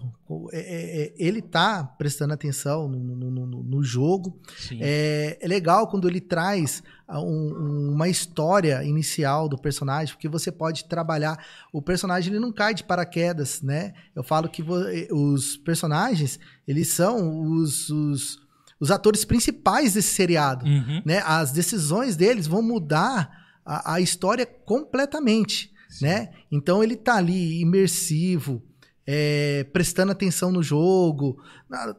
é, 0.52 0.58
é- 0.58 1.02
é 1.06 1.14
ele 1.16 1.40
tá 1.40 1.84
prestando 1.84 2.34
atenção 2.34 2.88
no, 2.88 2.98
no- 2.98 3.30
no- 3.46 3.62
no- 3.62 3.82
jogo. 3.84 4.40
É, 4.80 5.38
é 5.40 5.46
legal 5.46 5.86
quando 5.86 6.08
ele 6.08 6.20
traz 6.20 6.82
um- 7.08 7.92
uma 7.92 8.08
história 8.08 8.82
inicial 8.82 9.48
do 9.48 9.56
personagem, 9.56 10.12
porque 10.14 10.28
você 10.28 10.50
pode 10.50 10.86
trabalhar. 10.86 11.38
O 11.72 11.80
personagem 11.80 12.32
ele 12.32 12.40
não 12.40 12.52
cai 12.52 12.74
de 12.74 12.82
paraquedas, 12.82 13.62
né? 13.62 13.92
Eu 14.16 14.24
falo 14.24 14.48
que 14.48 14.62
eh, 14.62 15.08
os 15.12 15.56
personagens 15.56 16.40
eles 16.66 16.88
são 16.88 17.40
os, 17.40 17.88
os, 17.88 18.40
os 18.78 18.90
atores 18.90 19.24
principais 19.24 19.94
desse 19.94 20.14
seriado 20.14 20.64
Uhum. 20.66 21.02
né? 21.04 21.22
As 21.24 21.50
decisões 21.52 22.16
deles 22.16 22.46
vão 22.46 22.62
mudar 22.62 23.30
a, 23.64 23.94
a 23.94 24.00
história 24.00 24.44
completamente, 24.46 25.72
né? 26.00 26.30
Então 26.50 26.82
ele 26.82 26.96
tá 26.96 27.16
ali 27.16 27.60
imersivo, 27.60 28.62
é, 29.06 29.64
prestando 29.72 30.12
atenção 30.12 30.50
no 30.52 30.62
jogo. 30.62 31.38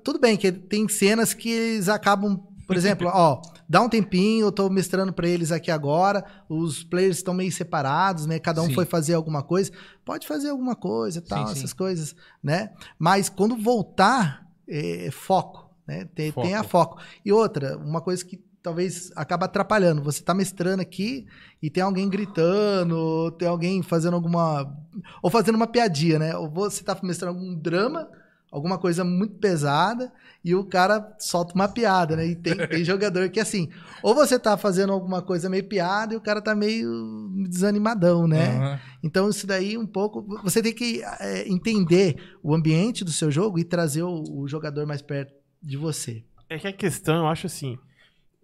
Tudo 0.03 0.19
bem 0.19 0.37
que 0.37 0.51
tem 0.51 0.87
cenas 0.87 1.33
que 1.33 1.49
eles 1.49 1.89
acabam, 1.89 2.37
por 2.67 2.75
exemplo, 2.77 3.07
ó, 3.11 3.41
dá 3.67 3.81
um 3.81 3.89
tempinho, 3.89 4.45
eu 4.47 4.51
tô 4.51 4.69
mestrando 4.69 5.11
pra 5.11 5.27
eles 5.27 5.51
aqui 5.51 5.71
agora, 5.71 6.23
os 6.47 6.83
players 6.83 7.17
estão 7.17 7.33
meio 7.33 7.51
separados, 7.51 8.25
né? 8.25 8.39
Cada 8.39 8.61
um 8.61 8.67
Sim. 8.67 8.73
foi 8.75 8.85
fazer 8.85 9.13
alguma 9.15 9.41
coisa, 9.41 9.71
pode 10.05 10.27
fazer 10.27 10.49
alguma 10.49 10.75
coisa, 10.75 11.21
tal, 11.21 11.47
Sim, 11.47 11.53
sim. 11.53 11.59
essas 11.59 11.73
coisas, 11.73 12.15
né? 12.43 12.71
Mas 12.99 13.29
quando 13.29 13.57
voltar, 13.57 14.47
é, 14.67 15.09
foco, 15.11 15.66
né? 15.87 16.07
Tem, 16.13 16.31
tenha 16.31 16.63
foco. 16.63 16.99
E 17.23 17.31
outra, 17.31 17.77
uma 17.77 18.01
coisa 18.01 18.25
que 18.25 18.37
talvez 18.67 19.11
acaba 19.15 19.45
atrapalhando. 19.45 20.03
Você 20.03 20.21
tá 20.21 20.33
mestrando 20.33 20.81
aqui 20.81 21.25
e 21.61 21.69
tem 21.69 21.81
alguém 21.81 22.09
gritando, 22.09 22.97
ou 22.97 23.31
tem 23.31 23.47
alguém 23.47 23.81
fazendo 23.81 24.15
alguma. 24.15 24.75
Ou 25.23 25.29
fazendo 25.29 25.55
uma 25.55 25.67
piadinha, 25.67 26.19
né? 26.19 26.35
Ou 26.35 26.49
você 26.49 26.83
tá 26.83 26.97
mestrando 27.01 27.37
algum 27.37 27.55
drama, 27.55 28.09
alguma 28.51 28.77
coisa 28.77 29.05
muito 29.05 29.35
pesada, 29.35 30.11
e 30.43 30.53
o 30.53 30.65
cara 30.65 31.15
solta 31.17 31.53
uma 31.55 31.69
piada, 31.69 32.17
né? 32.17 32.27
E 32.27 32.35
tem, 32.35 32.55
tem 32.67 32.83
jogador 32.85 33.29
que 33.29 33.39
assim, 33.39 33.69
ou 34.03 34.13
você 34.13 34.37
tá 34.37 34.57
fazendo 34.57 34.91
alguma 34.91 35.21
coisa 35.21 35.49
meio 35.49 35.63
piada 35.63 36.13
e 36.13 36.17
o 36.17 36.21
cara 36.21 36.41
tá 36.41 36.53
meio 36.53 37.29
desanimadão, 37.47 38.27
né? 38.27 38.57
Aham. 38.57 38.79
Então, 39.01 39.29
isso 39.29 39.47
daí 39.47 39.77
um 39.77 39.87
pouco. 39.87 40.25
Você 40.43 40.61
tem 40.61 40.73
que 40.73 41.01
é, 41.21 41.47
entender 41.47 42.17
o 42.43 42.53
ambiente 42.53 43.05
do 43.05 43.11
seu 43.11 43.31
jogo 43.31 43.59
e 43.59 43.63
trazer 43.63 44.03
o, 44.03 44.23
o 44.41 44.47
jogador 44.47 44.85
mais 44.85 45.01
perto 45.01 45.36
de 45.61 45.77
você. 45.77 46.23
É 46.49 46.57
que 46.57 46.67
a 46.67 46.73
questão, 46.73 47.17
eu 47.17 47.27
acho 47.27 47.47
assim, 47.47 47.77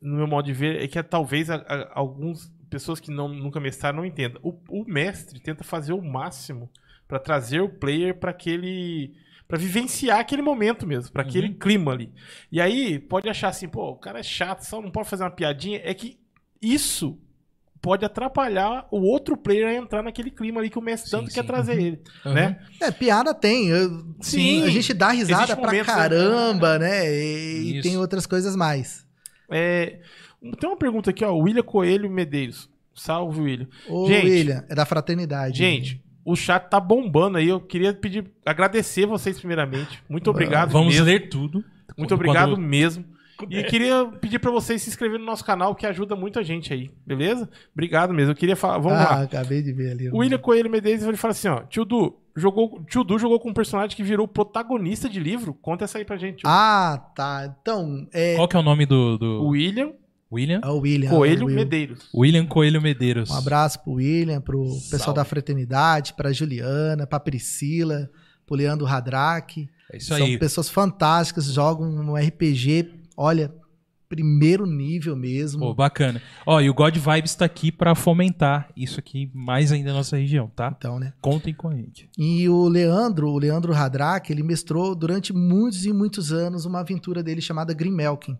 no 0.02 0.16
meu 0.18 0.28
modo 0.28 0.46
de 0.46 0.54
ver, 0.54 0.82
é 0.82 0.88
que 0.88 1.02
talvez 1.04 1.50
a- 1.50 1.56
a- 1.56 1.92
algumas 1.94 2.52
pessoas 2.70 3.00
que 3.00 3.12
não, 3.12 3.30
nunca 3.30 3.60
mestraram 3.60 3.98
não 3.98 4.06
entendam. 4.06 4.40
O, 4.44 4.58
o 4.70 4.86
mestre 4.86 5.40
tenta 5.40 5.64
fazer 5.64 5.94
o 5.94 6.02
máximo 6.02 6.70
pra 7.08 7.20
trazer 7.20 7.62
o 7.62 7.70
player 7.70 8.18
pra 8.20 8.32
aquele. 8.32 9.14
Pra 9.48 9.58
vivenciar 9.58 10.20
aquele 10.20 10.42
momento 10.42 10.88
mesmo, 10.88 11.12
pra 11.12 11.22
aquele 11.22 11.48
Uhum. 11.50 11.54
clima 11.60 11.92
ali. 11.92 12.12
E 12.52 12.60
aí, 12.60 12.98
pode 12.98 13.30
achar 13.30 13.50
assim, 13.50 13.68
pô, 13.68 13.92
o 13.92 13.98
cara 13.98 14.20
é 14.20 14.24
chato, 14.24 14.62
só 14.64 14.82
não 14.82 14.90
pode 14.90 15.10
fazer 15.10 15.24
uma 15.24 15.30
piadinha. 15.32 15.80
É 15.84 15.94
que 15.94 16.18
isso 16.62 17.20
pode 17.84 18.06
atrapalhar 18.06 18.88
o 18.90 19.02
outro 19.02 19.36
player 19.36 19.68
a 19.68 19.74
entrar 19.74 20.02
naquele 20.02 20.32
clima 20.32 20.62
ali 20.62 20.70
que 20.70 20.80
o 20.80 20.82
mestre 20.82 21.10
Sim, 21.10 21.18
tanto 21.18 21.30
sim. 21.30 21.36
quer 21.36 21.44
trazer 21.46 21.74
ele, 21.80 22.02
Aham. 22.26 22.34
né? 22.34 22.60
É, 22.80 22.90
piada 22.90 23.34
tem. 23.34 23.68
eu- 23.68 24.06
Sim. 24.22 24.64
A 24.64 24.70
gente 24.70 24.94
dá 24.94 25.10
risada 25.10 25.56
pra 25.58 25.72
né? 25.74 25.84
caramba, 25.84 26.80
né? 26.80 27.06
E, 27.14 27.58
e 27.60 27.74
Isso. 27.80 27.82
tem 27.90 27.98
outras 27.98 28.26
coisas 28.26 28.56
mais. 28.56 29.06
É, 29.52 30.00
tem 30.60 30.70
uma 30.70 30.78
pergunta 30.78 31.10
aqui, 31.10 31.26
ó. 31.26 31.34
William 31.36 31.62
Coelho 31.62 32.10
Medeiros. 32.10 32.70
Salve, 32.96 33.42
William. 33.42 33.68
Ô, 33.90 34.08
Gente. 34.08 34.28
William, 34.28 34.64
é 34.70 34.74
da 34.76 34.86
fraternidade. 34.86 35.58
Gente, 35.58 36.02
o 36.24 36.36
chat 36.38 36.70
tá 36.70 36.80
bombando 36.80 37.38
aí. 37.38 37.50
Eu 37.50 37.60
queria 37.60 37.94
pedir, 37.94 38.32
agradecer 38.46 39.06
vocês 39.06 39.38
primeiramente. 39.38 40.02
Muito 40.08 40.30
obrigado 40.30 40.72
Vamos 40.72 40.94
mesmo. 40.94 41.06
ler 41.06 41.28
tudo. 41.28 41.62
Muito 41.98 42.14
obrigado 42.14 42.52
Quando- 42.52 42.62
mesmo. 42.62 43.04
E 43.50 43.64
queria 43.64 44.06
pedir 44.22 44.40
pra 44.40 44.52
vocês 44.52 44.82
se 44.82 44.90
inscreverem 44.90 45.22
no 45.22 45.26
nosso 45.26 45.44
canal, 45.44 45.76
que 45.76 45.86
ajuda 45.86 46.16
muito 46.16 46.40
a 46.40 46.44
gente 46.44 46.72
aí, 46.72 46.92
beleza? 47.06 47.50
Obrigado 47.74 48.14
mesmo. 48.14 48.32
Eu 48.32 48.36
queria 48.36 48.56
falar. 48.56 48.78
Vamos 48.78 49.00
ah, 49.00 49.04
lá. 49.04 49.22
acabei 49.24 49.62
de 49.62 49.74
ver 49.74 49.92
ali. 49.92 50.10
O 50.10 50.18
William 50.18 50.38
Coelho 50.38 50.70
Medeiros 50.70 51.04
ele 51.04 51.18
fala 51.18 51.32
assim: 51.32 51.48
ó, 51.48 51.62
tio 51.62 51.86
Du, 51.86 52.16
jogou, 52.36 52.84
tio 52.88 53.04
Du 53.04 53.18
jogou 53.18 53.40
com 53.40 53.50
um 53.50 53.54
personagem 53.54 53.96
que 53.96 54.04
virou 54.04 54.28
protagonista 54.28 55.10
de 55.10 55.20
livro. 55.20 55.54
Conta 55.54 55.86
essa 55.86 55.98
aí 55.98 56.06
pra 56.06 56.18
gente. 56.18 56.40
tio. 56.40 56.50
Ah, 56.50 57.12
tá. 57.16 57.56
Então, 57.62 58.08
é. 58.14 58.36
Qual 58.36 58.48
que 58.48 58.56
é 58.56 58.60
o 58.60 58.64
nome 58.64 58.86
do, 58.86 59.18
do 59.18 59.48
William 59.48 59.92
William? 60.34 60.62
é 60.64 60.68
o 60.68 60.80
William. 60.80 61.10
Coelho 61.10 61.42
é 61.42 61.44
o 61.44 61.48
Will. 61.48 61.56
Medeiros. 61.56 62.10
William 62.14 62.46
Coelho 62.46 62.82
Medeiros. 62.82 63.30
Um 63.30 63.38
abraço 63.38 63.80
pro 63.84 63.94
William, 63.94 64.42
pro 64.42 64.64
pessoal 64.64 65.00
Salve. 65.00 65.16
da 65.16 65.26
fraternidade, 65.26 66.14
pra 66.14 66.34
Juliana, 66.34 67.06
pra 67.06 67.20
Priscila, 67.20 68.10
pro 68.46 68.56
Leandro 68.56 68.88
Hadrak. 68.88 69.70
É 69.92 69.98
isso 69.98 70.08
São 70.08 70.18
aí. 70.18 70.38
pessoas 70.40 70.70
fantásticas, 70.70 71.46
jogam 71.46 71.88
um 71.88 72.16
RPG, 72.16 72.90
olha, 73.18 73.54
primeiro 74.10 74.66
nível 74.68 75.16
mesmo. 75.16 75.62
Pô, 75.62 75.74
bacana. 75.74 76.22
Ó, 76.46 76.62
e 76.62 76.70
o 76.70 76.74
God 76.74 76.96
Vibes 76.96 77.34
tá 77.34 77.46
aqui 77.46 77.72
pra 77.72 77.96
fomentar 77.96 78.70
isso 78.76 79.00
aqui 79.00 79.32
mais 79.34 79.72
ainda 79.72 79.90
na 79.92 79.98
nossa 79.98 80.18
região, 80.18 80.52
tá? 80.56 80.74
Então, 80.78 81.00
né? 81.00 81.14
Contem 81.20 81.54
com 81.54 81.70
a 81.70 81.76
gente. 81.76 82.10
E 82.18 82.48
o 82.48 82.68
Leandro, 82.68 83.30
o 83.30 83.38
Leandro 83.40 83.74
Hadrak, 83.74 84.32
ele 84.32 84.44
mestrou 84.44 84.94
durante 84.94 85.34
muitos 85.34 85.86
e 85.86 85.92
muitos 85.92 86.32
anos 86.32 86.66
uma 86.66 86.82
aventura 86.82 87.24
dele 87.24 87.42
chamada 87.42 87.74
Green 87.74 87.92
Melkin, 87.96 88.38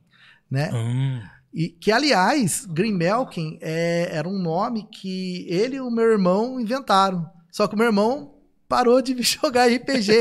né? 0.50 0.70
Hum, 0.74 1.20
E 1.52 1.70
que, 1.70 1.92
aliás, 1.92 2.66
Green 2.68 2.94
Melkin 2.94 3.58
é, 3.62 4.10
era 4.12 4.28
um 4.30 4.40
nome 4.40 4.88
que 4.92 5.46
ele 5.50 5.78
e 5.78 5.82
o 5.82 5.90
meu 5.90 6.06
irmão 6.06 6.60
inventaram. 6.60 7.26
Só 7.52 7.68
que 7.68 7.74
o 7.74 7.78
meu 7.78 7.88
irmão 7.88 8.36
parou 8.68 9.02
de 9.02 9.16
jogar 9.22 9.68
RPG. 9.68 10.12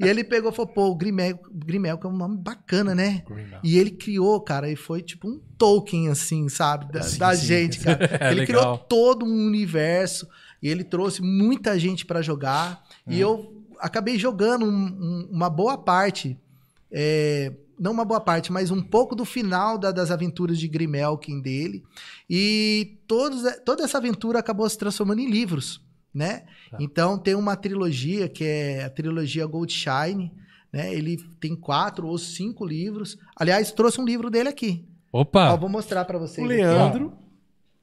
e 0.00 0.06
ele 0.06 0.22
pegou 0.24 0.50
e 0.50 0.54
falou, 0.54 0.70
pô, 0.72 0.86
o 0.88 0.94
Green, 0.94 1.12
Mel 1.12 1.38
Green 1.52 1.78
Melkin 1.78 2.06
é 2.06 2.10
um 2.10 2.16
nome 2.16 2.36
bacana, 2.36 2.94
né? 2.94 3.22
E 3.62 3.78
ele 3.78 3.90
criou, 3.90 4.40
cara, 4.40 4.70
e 4.70 4.76
foi 4.76 5.02
tipo 5.02 5.28
um 5.28 5.40
Tolkien, 5.56 6.08
assim, 6.08 6.48
sabe? 6.48 6.92
Da, 6.92 7.02
Sim, 7.02 7.18
da 7.18 7.34
sim. 7.34 7.46
gente, 7.46 7.80
cara. 7.80 7.98
É 8.20 8.30
ele 8.32 8.40
legal. 8.40 8.62
criou 8.62 8.78
todo 8.78 9.24
um 9.24 9.46
universo 9.46 10.28
e 10.62 10.68
ele 10.68 10.84
trouxe 10.84 11.22
muita 11.22 11.78
gente 11.78 12.04
pra 12.04 12.20
jogar. 12.22 12.82
Hum. 13.06 13.12
E 13.12 13.20
eu 13.20 13.52
acabei 13.78 14.18
jogando 14.18 14.64
um- 14.64 14.68
um- 14.68 15.28
uma 15.30 15.48
boa 15.50 15.76
parte. 15.78 16.38
é, 16.90 17.52
não 17.78 17.92
uma 17.92 18.04
boa 18.06 18.20
parte, 18.20 18.50
mas 18.50 18.70
um 18.70 18.80
pouco 18.80 19.14
do 19.14 19.24
final 19.24 19.76
da- 19.76 19.90
das 19.92 20.10
aventuras 20.10 20.56
de 20.58 20.66
Grimelkin 20.68 21.40
dele. 21.42 21.82
E 22.30 22.96
todos, 23.06 23.42
toda 23.66 23.82
essa 23.84 23.98
aventura 23.98 24.38
acabou 24.38 24.66
se 24.70 24.78
transformando 24.78 25.20
em 25.20 25.28
livros, 25.30 25.84
né? 26.16 26.44
Tá. 26.70 26.78
Então 26.80 27.18
tem 27.18 27.34
uma 27.34 27.54
trilogia 27.56 28.28
que 28.28 28.42
é 28.44 28.84
a 28.84 28.90
trilogia 28.90 29.46
Goldshine, 29.46 30.32
né? 30.72 30.92
Ele 30.94 31.18
tem 31.38 31.54
quatro 31.54 32.06
ou 32.06 32.16
cinco 32.16 32.64
livros. 32.64 33.18
Aliás, 33.36 33.70
trouxe 33.70 34.00
um 34.00 34.04
livro 34.04 34.30
dele 34.30 34.48
aqui. 34.48 34.88
Opa! 35.12 35.52
Ó, 35.52 35.56
vou 35.56 35.68
mostrar 35.68 36.04
pra 36.04 36.18
vocês. 36.18 36.46
O 36.46 36.50
aqui. 36.50 36.60
Leandro. 36.62 37.12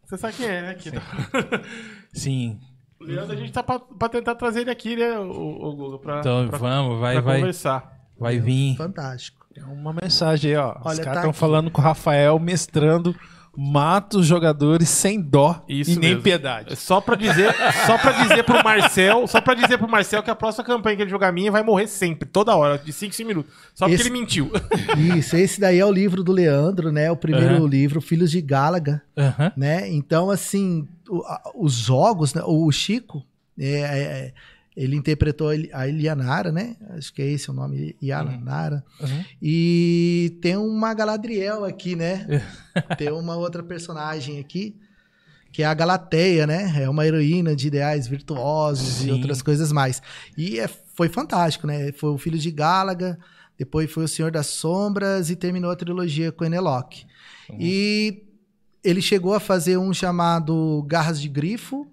Você 0.05 0.17
sabe 0.17 0.33
quem 0.35 0.47
é, 0.47 0.61
né? 0.61 0.69
Aqui, 0.71 0.89
Sim. 2.13 2.59
O 2.99 3.03
Leandro, 3.05 3.33
a 3.33 3.35
gente 3.35 3.51
tá 3.51 3.63
pra, 3.63 3.79
pra 3.79 4.09
tentar 4.09 4.35
trazer 4.35 4.61
ele 4.61 4.71
aqui, 4.71 4.95
né, 4.95 5.17
o, 5.19 5.29
o 5.29 5.75
Google, 5.75 5.99
pra, 5.99 6.19
Então 6.19 6.47
pra, 6.47 6.57
vamos, 6.57 6.99
vai, 6.99 7.13
pra 7.15 7.21
vai, 7.21 7.39
conversar. 7.39 7.99
vai 8.17 8.39
vir. 8.39 8.75
Fantástico. 8.77 9.45
Tem 9.53 9.63
uma 9.63 9.93
mensagem 9.93 10.51
aí, 10.51 10.57
ó. 10.57 10.71
Os 10.79 10.85
Olha, 10.85 10.97
caras 10.97 11.03
tá 11.03 11.11
estão 11.15 11.29
aqui. 11.31 11.39
falando 11.39 11.69
com 11.71 11.81
o 11.81 11.83
Rafael 11.83 12.39
mestrando 12.39 13.15
mata 13.55 14.17
os 14.17 14.25
jogadores 14.25 14.89
sem 14.89 15.21
dó 15.21 15.63
Isso 15.69 15.91
e 15.91 15.95
nem 15.95 16.09
mesmo. 16.09 16.23
piedade. 16.23 16.75
Só 16.75 16.99
pra 16.99 17.15
dizer, 17.15 17.53
só 17.85 17.97
pra 17.99 18.11
dizer 18.23 18.43
pro 18.43 18.63
Marcel, 18.63 19.27
só 19.27 19.39
pra 19.39 19.53
dizer 19.53 19.77
pro 19.77 19.87
Marcel 19.87 20.23
que 20.23 20.31
a 20.31 20.35
próxima 20.35 20.63
campanha 20.63 20.95
que 20.95 21.03
ele 21.03 21.09
jogar 21.11 21.31
minha 21.31 21.51
vai 21.51 21.61
morrer 21.61 21.85
sempre, 21.87 22.27
toda 22.27 22.55
hora, 22.55 22.77
de 22.79 22.91
5 22.91 23.11
em 23.11 23.15
5 23.15 23.27
minutos. 23.27 23.53
Só 23.75 23.85
porque 23.85 23.93
Esse- 23.95 24.03
ele 24.09 24.19
mentiu. 24.19 24.51
Isso, 25.17 25.35
esse 25.37 25.61
daí 25.61 25.77
é 25.79 25.85
o 25.85 25.91
livro 25.91 26.23
do 26.23 26.31
Leandro, 26.31 26.91
né? 26.91 27.11
O 27.11 27.15
primeiro 27.15 27.55
Aham. 27.57 27.67
livro, 27.67 28.01
Filhos 28.01 28.31
de 28.31 28.41
Gálaga, 28.41 29.01
Aham. 29.15 29.51
né? 29.55 29.87
Então, 29.91 30.31
assim, 30.31 30.87
o- 31.07 31.21
a- 31.23 31.41
os 31.55 31.73
jogos, 31.73 32.33
né? 32.33 32.41
o 32.45 32.71
Chico, 32.71 33.23
é, 33.59 33.65
é, 33.69 33.99
é, 33.99 34.33
ele 34.75 34.95
interpretou 34.95 35.49
a 35.49 35.55
Ili- 35.55 35.69
a 35.73 35.87
Ilianara, 35.87 36.51
né? 36.51 36.75
Acho 36.91 37.13
que 37.13 37.21
é 37.21 37.27
esse 37.31 37.49
o 37.49 37.53
nome, 37.53 37.95
Ilianara. 38.01 38.83
Uhum. 38.99 39.23
E 39.41 40.37
tem 40.41 40.57
uma 40.57 40.93
Galadriel 40.93 41.63
aqui, 41.65 41.95
né? 41.95 42.41
tem 42.97 43.11
uma 43.11 43.35
outra 43.35 43.61
personagem 43.61 44.39
aqui, 44.39 44.75
que 45.51 45.61
é 45.61 45.65
a 45.65 45.73
Galateia, 45.73 46.47
né? 46.47 46.73
É 46.83 46.89
uma 46.89 47.05
heroína 47.05 47.55
de 47.55 47.67
ideais 47.67 48.07
virtuosos 48.07 48.95
Sim. 48.95 49.09
e 49.09 49.11
outras 49.11 49.41
coisas 49.41 49.71
mais. 49.71 50.01
E 50.37 50.59
é- 50.59 50.67
foi 50.67 51.09
fantástico, 51.09 51.67
né? 51.67 51.91
Foi 51.91 52.09
o 52.09 52.17
Filho 52.17 52.37
de 52.37 52.49
Gálaga, 52.51 53.17
depois 53.57 53.91
foi 53.91 54.03
o 54.03 54.07
Senhor 54.07 54.31
das 54.31 54.47
Sombras 54.47 55.29
e 55.29 55.35
terminou 55.35 55.69
a 55.71 55.75
trilogia 55.75 56.31
com 56.31 56.43
Eneloque. 56.45 57.05
E 57.59 58.23
ele 58.83 59.01
chegou 59.01 59.33
a 59.33 59.39
fazer 59.39 59.77
um 59.77 59.93
chamado 59.93 60.83
Garras 60.87 61.21
de 61.21 61.29
Grifo. 61.29 61.87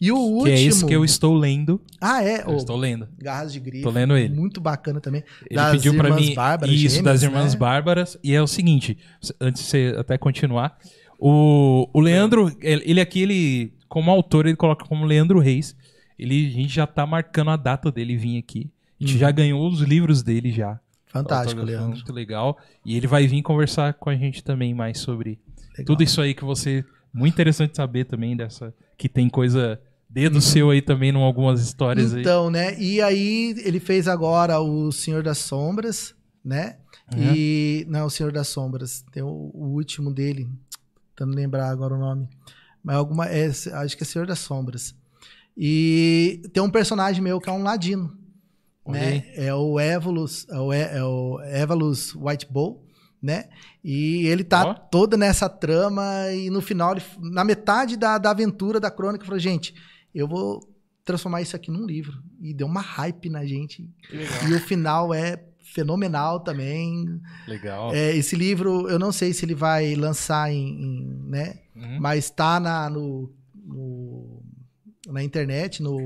E 0.00 0.10
o 0.10 0.16
Que 0.16 0.20
último. 0.22 0.48
é 0.48 0.60
esse 0.60 0.84
que 0.86 0.94
eu 0.94 1.04
estou 1.04 1.34
lendo. 1.34 1.80
Ah, 2.00 2.22
é? 2.22 2.42
Eu 2.42 2.50
o 2.50 2.56
estou 2.56 2.76
lendo. 2.76 3.08
Garras 3.18 3.52
de 3.52 3.60
Grifo. 3.60 3.84
Tô 3.84 3.90
lendo 3.90 4.16
ele. 4.16 4.34
Muito 4.34 4.60
bacana 4.60 5.00
também. 5.00 5.22
Ele 5.48 5.54
Das 5.54 5.72
pediu 5.72 5.94
Irmãs 5.94 6.20
mim 6.20 6.34
Bárbaras, 6.34 6.74
isso 6.74 6.96
gêmeas, 6.96 7.04
das 7.04 7.22
irmãs 7.22 7.52
né? 7.54 7.58
bárbaras 7.58 8.18
e 8.22 8.34
é 8.34 8.42
o 8.42 8.46
seguinte, 8.46 8.98
antes 9.40 9.62
de 9.62 9.68
você 9.68 9.94
até 9.96 10.18
continuar, 10.18 10.76
o, 11.18 11.88
o 11.92 12.00
Leandro, 12.00 12.54
ele 12.60 13.00
aqui 13.00 13.22
ele 13.22 13.72
como 13.88 14.10
autor 14.10 14.46
ele 14.46 14.56
coloca 14.56 14.84
como 14.84 15.04
Leandro 15.04 15.38
Reis. 15.38 15.76
Ele 16.18 16.46
a 16.46 16.50
gente 16.50 16.74
já 16.74 16.86
tá 16.86 17.06
marcando 17.06 17.50
a 17.50 17.56
data 17.56 17.90
dele 17.90 18.16
vir 18.16 18.38
aqui. 18.38 18.70
A 19.00 19.06
gente 19.06 19.18
já 19.18 19.30
ganhou 19.30 19.66
os 19.68 19.80
livros 19.80 20.22
dele 20.22 20.50
já. 20.50 20.78
Fantástico, 21.06 21.62
Leandro. 21.62 21.90
Muito 21.90 22.12
legal. 22.12 22.58
E 22.84 22.96
ele 22.96 23.06
vai 23.06 23.26
vir 23.26 23.40
conversar 23.42 23.94
com 23.94 24.10
a 24.10 24.16
gente 24.16 24.42
também 24.42 24.74
mais 24.74 24.98
sobre 24.98 25.38
Legal. 25.70 25.86
tudo 25.86 26.02
isso 26.02 26.20
aí 26.20 26.34
que 26.34 26.44
você. 26.44 26.84
Muito 27.14 27.34
interessante 27.34 27.76
saber 27.76 28.04
também 28.04 28.36
dessa. 28.36 28.74
Que 28.98 29.08
tem 29.08 29.28
coisa. 29.28 29.80
Dedo 30.10 30.40
seu 30.40 30.70
aí 30.70 30.82
também 30.82 31.10
em 31.10 31.16
algumas 31.16 31.60
histórias 31.60 32.12
aí. 32.12 32.20
Então, 32.20 32.50
né? 32.50 32.78
E 32.78 33.00
aí 33.00 33.54
ele 33.64 33.80
fez 33.80 34.06
agora 34.06 34.60
o 34.60 34.92
Senhor 34.92 35.22
das 35.22 35.38
Sombras, 35.38 36.14
né? 36.44 36.76
Uhum. 37.12 37.34
E 37.34 37.86
não, 37.88 38.06
o 38.06 38.10
Senhor 38.10 38.32
das 38.32 38.48
Sombras. 38.48 39.04
Tem 39.12 39.22
o, 39.22 39.50
o 39.54 39.74
último 39.74 40.12
dele, 40.12 40.48
tentando 41.14 41.34
lembrar 41.34 41.68
agora 41.68 41.94
o 41.94 41.98
nome. 41.98 42.28
Mas 42.82 42.96
alguma 42.96 43.26
é, 43.26 43.46
acho 43.46 43.96
que 43.96 44.02
é 44.02 44.06
Senhor 44.06 44.26
das 44.26 44.40
Sombras. 44.40 44.94
E 45.56 46.42
tem 46.52 46.62
um 46.62 46.70
personagem 46.70 47.22
meu 47.22 47.40
que 47.40 47.48
é 47.48 47.52
um 47.52 47.62
ladino, 47.62 48.16
né? 48.86 49.24
É 49.34 49.54
o 49.54 49.78
Evolus, 49.80 50.46
é 50.48 50.58
o, 50.58 50.72
é 50.72 51.04
o 51.04 51.40
Evolus 51.42 52.14
White 52.14 52.46
Bow, 52.50 52.83
né? 53.24 53.46
E 53.82 54.26
ele 54.26 54.44
tá 54.44 54.64
Ó. 54.66 54.74
todo 54.74 55.16
nessa 55.16 55.48
trama 55.48 56.04
e 56.32 56.50
no 56.50 56.60
final, 56.60 56.92
ele- 56.92 57.02
na 57.18 57.42
metade 57.42 57.96
da, 57.96 58.18
da 58.18 58.30
aventura 58.30 58.78
da 58.78 58.90
crônica, 58.90 59.24
falou, 59.24 59.38
gente, 59.40 59.74
eu 60.14 60.28
vou 60.28 60.60
transformar 61.04 61.40
isso 61.40 61.56
aqui 61.56 61.70
num 61.70 61.86
livro. 61.86 62.22
E 62.40 62.52
deu 62.52 62.66
uma 62.66 62.80
hype 62.82 63.30
na 63.30 63.44
gente. 63.44 63.88
E 64.48 64.52
o 64.52 64.60
final 64.60 65.12
é 65.14 65.42
fenomenal 65.74 66.40
também. 66.40 67.20
Legal. 67.48 67.94
É, 67.94 68.14
esse 68.14 68.36
livro, 68.36 68.88
eu 68.88 68.98
não 68.98 69.10
sei 69.10 69.32
se 69.32 69.44
ele 69.44 69.54
vai 69.54 69.94
lançar 69.94 70.52
em, 70.52 70.68
em, 70.82 71.22
né? 71.28 71.58
Uhum. 71.74 71.98
Mas 72.00 72.28
tá 72.30 72.60
na, 72.60 72.88
no, 72.90 73.32
no- 73.54 74.42
na 75.08 75.22
internet, 75.22 75.82
no 75.82 75.98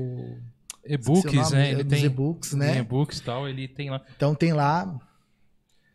E-books, 0.85 1.51
né? 1.51 1.71
Ele 1.71 1.83
tem 1.83 2.03
e-books, 2.05 2.49
tem 2.51 2.59
né? 2.59 2.77
e-books 2.79 3.19
tal, 3.19 3.47
ele 3.47 3.67
tem 3.67 3.89
lá. 3.89 4.01
Então 4.15 4.33
tem 4.33 4.53
lá. 4.53 4.99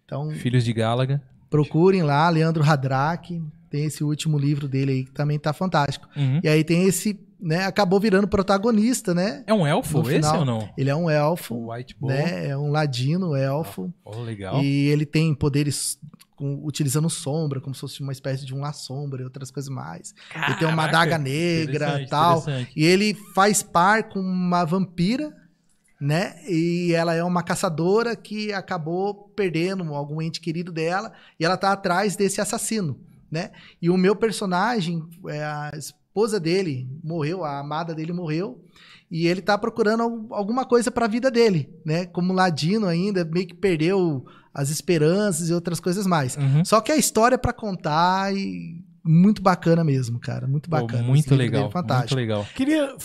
Então 0.05 0.31
Filhos 0.31 0.65
de 0.65 0.73
Gálaga. 0.73 1.23
procurem 1.51 2.03
lá, 2.03 2.29
Leandro 2.29 2.63
Hadraque. 2.63 3.43
Tem 3.71 3.85
esse 3.87 4.05
último 4.05 4.39
livro 4.39 4.69
dele 4.69 4.93
aí 4.93 5.05
que 5.05 5.11
também 5.11 5.39
tá 5.39 5.53
fantástico. 5.53 6.09
Uhum. 6.17 6.41
E 6.45 6.49
aí 6.49 6.63
tem 6.63 6.85
esse, 6.87 7.19
né? 7.41 7.65
Acabou 7.65 7.99
virando 7.99 8.29
protagonista, 8.29 9.13
né? 9.13 9.43
É 9.49 9.53
um 9.55 9.67
elfo 9.67 9.99
No 9.99 10.05
esse 10.09 10.15
final, 10.21 10.39
ou 10.41 10.45
não? 10.45 10.69
Ele 10.79 10.91
é 10.91 10.95
um 10.95 11.11
elfo, 11.11 11.73
White 11.73 11.97
Bull. 11.99 12.11
né? 12.11 12.49
É 12.51 12.57
um 12.57 12.71
ladino, 12.71 13.35
elfo. 13.35 13.93
Oh, 14.05 14.21
legal. 14.21 14.63
E 14.63 14.87
ele 14.91 15.05
tem 15.05 15.35
poderes 15.35 15.99
com- 16.37 16.61
utilizando 16.65 17.11
sombra, 17.11 17.61
como 17.61 17.75
se 17.75 17.81
fosse 17.81 18.01
uma 18.01 18.13
espécie 18.13 18.47
de 18.47 18.55
um 18.55 18.61
La 18.61 18.73
Sombra 18.73 19.23
e 19.23 19.25
outras 19.25 19.51
coisas 19.51 19.69
mais. 19.69 20.15
ele 20.47 20.55
tem 20.57 20.69
uma 20.69 20.85
Caraca, 20.87 20.99
adaga 20.99 21.19
negra 21.19 22.01
e 22.01 22.07
tal. 22.07 22.45
E 22.77 22.85
ele 22.85 23.13
faz 23.35 23.61
par 23.61 24.05
com 24.05 24.21
uma 24.21 24.65
vampira, 24.65 25.33
né? 26.01 26.37
E 26.49 26.93
ela 26.93 27.15
é 27.15 27.23
uma 27.25 27.43
caçadora 27.43 28.15
que 28.17 28.53
acabou 28.53 29.15
perdendo 29.37 29.95
algum 29.95 30.21
ente 30.21 30.41
querido 30.41 30.73
dela 30.73 31.13
e 31.39 31.45
ela 31.45 31.57
tá 31.57 31.73
atrás 31.73 32.17
desse 32.17 32.41
assassino, 32.41 32.99
né? 33.31 33.51
E 33.81 33.89
o 33.91 33.97
meu 33.97 34.15
personagem, 34.17 35.03
é, 35.29 35.43
a 35.43 35.71
esposa 35.77 36.39
dele 36.41 36.89
morreu, 37.03 37.45
a 37.45 37.59
amada 37.59 37.95
dele 37.95 38.13
morreu. 38.13 38.63
E 39.11 39.27
ele 39.29 39.41
tá 39.43 39.57
procurando 39.57 40.03
al- 40.03 40.27
alguma 40.31 40.65
coisa 40.65 40.91
pra 40.91 41.07
vida 41.07 41.31
dele, 41.31 41.69
né? 41.85 42.07
Como 42.07 42.33
ladino 42.33 42.87
ainda, 42.87 43.25
meio 43.25 43.47
que 43.47 43.55
perdeu 43.55 44.25
as 44.53 44.71
esperanças 44.71 45.49
e 45.49 45.55
outras 45.55 45.79
coisas 45.79 46.07
mais. 46.07 46.37
Uhum. 46.37 46.65
Só 46.65 46.81
que 46.81 46.91
a 46.91 46.97
história 46.97 47.39
pra 47.39 47.53
contar 47.53 48.35
e 48.35 48.83
muito 49.05 49.43
bacana 49.43 49.85
mesmo, 49.85 50.19
cara, 50.19 50.47
muito 50.49 50.69
Pô, 50.69 50.77
bacana. 50.81 51.01
Esse 51.03 51.09
muito 51.09 51.29
livro 51.31 51.37
legal. 51.39 51.61
dele 51.63 51.69
é 51.69 51.73
fantástico. 51.73 52.15
Muito 52.15 52.29
legal. 52.29 52.47
Queria. 52.57 52.97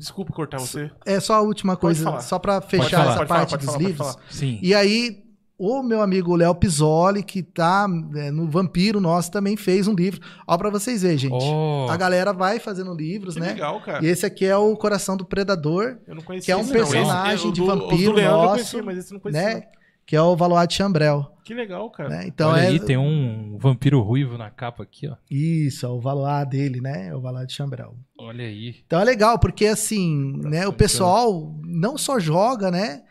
Desculpa 0.00 0.32
cortar 0.32 0.58
você. 0.58 0.90
É 1.04 1.20
só 1.20 1.34
a 1.34 1.40
última 1.42 1.76
coisa, 1.76 2.20
só 2.20 2.38
pra 2.38 2.60
Pode 2.60 2.70
fechar 2.70 2.86
essa 3.06 3.16
pode 3.16 3.16
falar, 3.16 3.26
parte 3.26 3.50
pode 3.50 3.64
dos 3.64 3.66
falar, 3.66 3.78
pode 3.78 3.86
livros. 3.92 4.12
falar. 4.14 4.24
Sim. 4.30 4.58
E 4.62 4.74
aí, 4.74 5.22
o 5.58 5.82
meu 5.82 6.00
amigo 6.00 6.34
Léo 6.34 6.54
Pisoli, 6.54 7.22
que 7.22 7.42
tá 7.42 7.86
né, 7.86 8.30
no 8.30 8.48
Vampiro 8.48 8.98
Nosso, 8.98 9.30
também 9.30 9.58
fez 9.58 9.86
um 9.86 9.94
livro. 9.94 10.18
Ó, 10.48 10.56
pra 10.56 10.70
vocês 10.70 11.02
verem, 11.02 11.18
gente. 11.18 11.34
Oh. 11.34 11.86
A 11.90 11.96
galera 11.98 12.32
vai 12.32 12.58
fazendo 12.58 12.94
livros, 12.94 13.34
Que 13.34 13.40
né? 13.40 13.48
legal, 13.48 13.78
cara. 13.82 14.02
E 14.02 14.08
esse 14.08 14.24
aqui 14.24 14.46
é 14.46 14.56
o 14.56 14.74
Coração 14.74 15.18
do 15.18 15.24
Predador, 15.26 15.98
Eu 16.08 16.14
não 16.14 16.22
conhecia 16.22 16.46
que 16.46 16.52
é 16.52 16.56
um 16.56 16.60
esse, 16.62 16.72
não. 16.72 16.80
Esse- 16.82 16.92
personagem 16.92 17.46
o 17.48 17.52
de 17.52 17.60
do- 17.60 17.66
vampiro 17.66 18.12
do 18.12 18.16
Leandro 18.16 18.36
eu 18.38 18.42
nosso, 18.42 18.54
conhecia, 18.54 18.82
mas 18.82 18.98
esse 18.98 19.10
eu 19.12 19.14
não 19.14 19.20
conhecia. 19.20 19.54
né? 19.54 19.62
Que 20.10 20.16
é 20.16 20.20
o 20.20 20.34
de 20.66 20.74
Chambrel. 20.74 21.30
Que 21.44 21.54
legal, 21.54 21.88
cara. 21.88 22.08
Né? 22.08 22.24
Então 22.26 22.50
Olha 22.50 22.62
é. 22.62 22.66
aí, 22.66 22.80
tem 22.80 22.96
um 22.96 23.56
vampiro 23.56 24.00
ruivo 24.00 24.36
na 24.36 24.50
capa 24.50 24.82
aqui, 24.82 25.06
ó. 25.06 25.14
Isso, 25.30 25.86
é 25.86 25.88
o 25.88 26.00
Valois 26.00 26.48
dele, 26.48 26.80
né? 26.80 27.10
É 27.10 27.14
o 27.14 27.20
de 27.46 27.52
Chambrel. 27.52 27.94
Olha 28.18 28.44
aí. 28.44 28.74
Então 28.84 28.98
é 29.00 29.04
legal, 29.04 29.38
porque 29.38 29.66
assim, 29.66 30.36
né, 30.38 30.66
o 30.66 30.72
pessoal 30.72 31.54
não 31.64 31.96
só 31.96 32.18
joga, 32.18 32.72
né? 32.72 33.02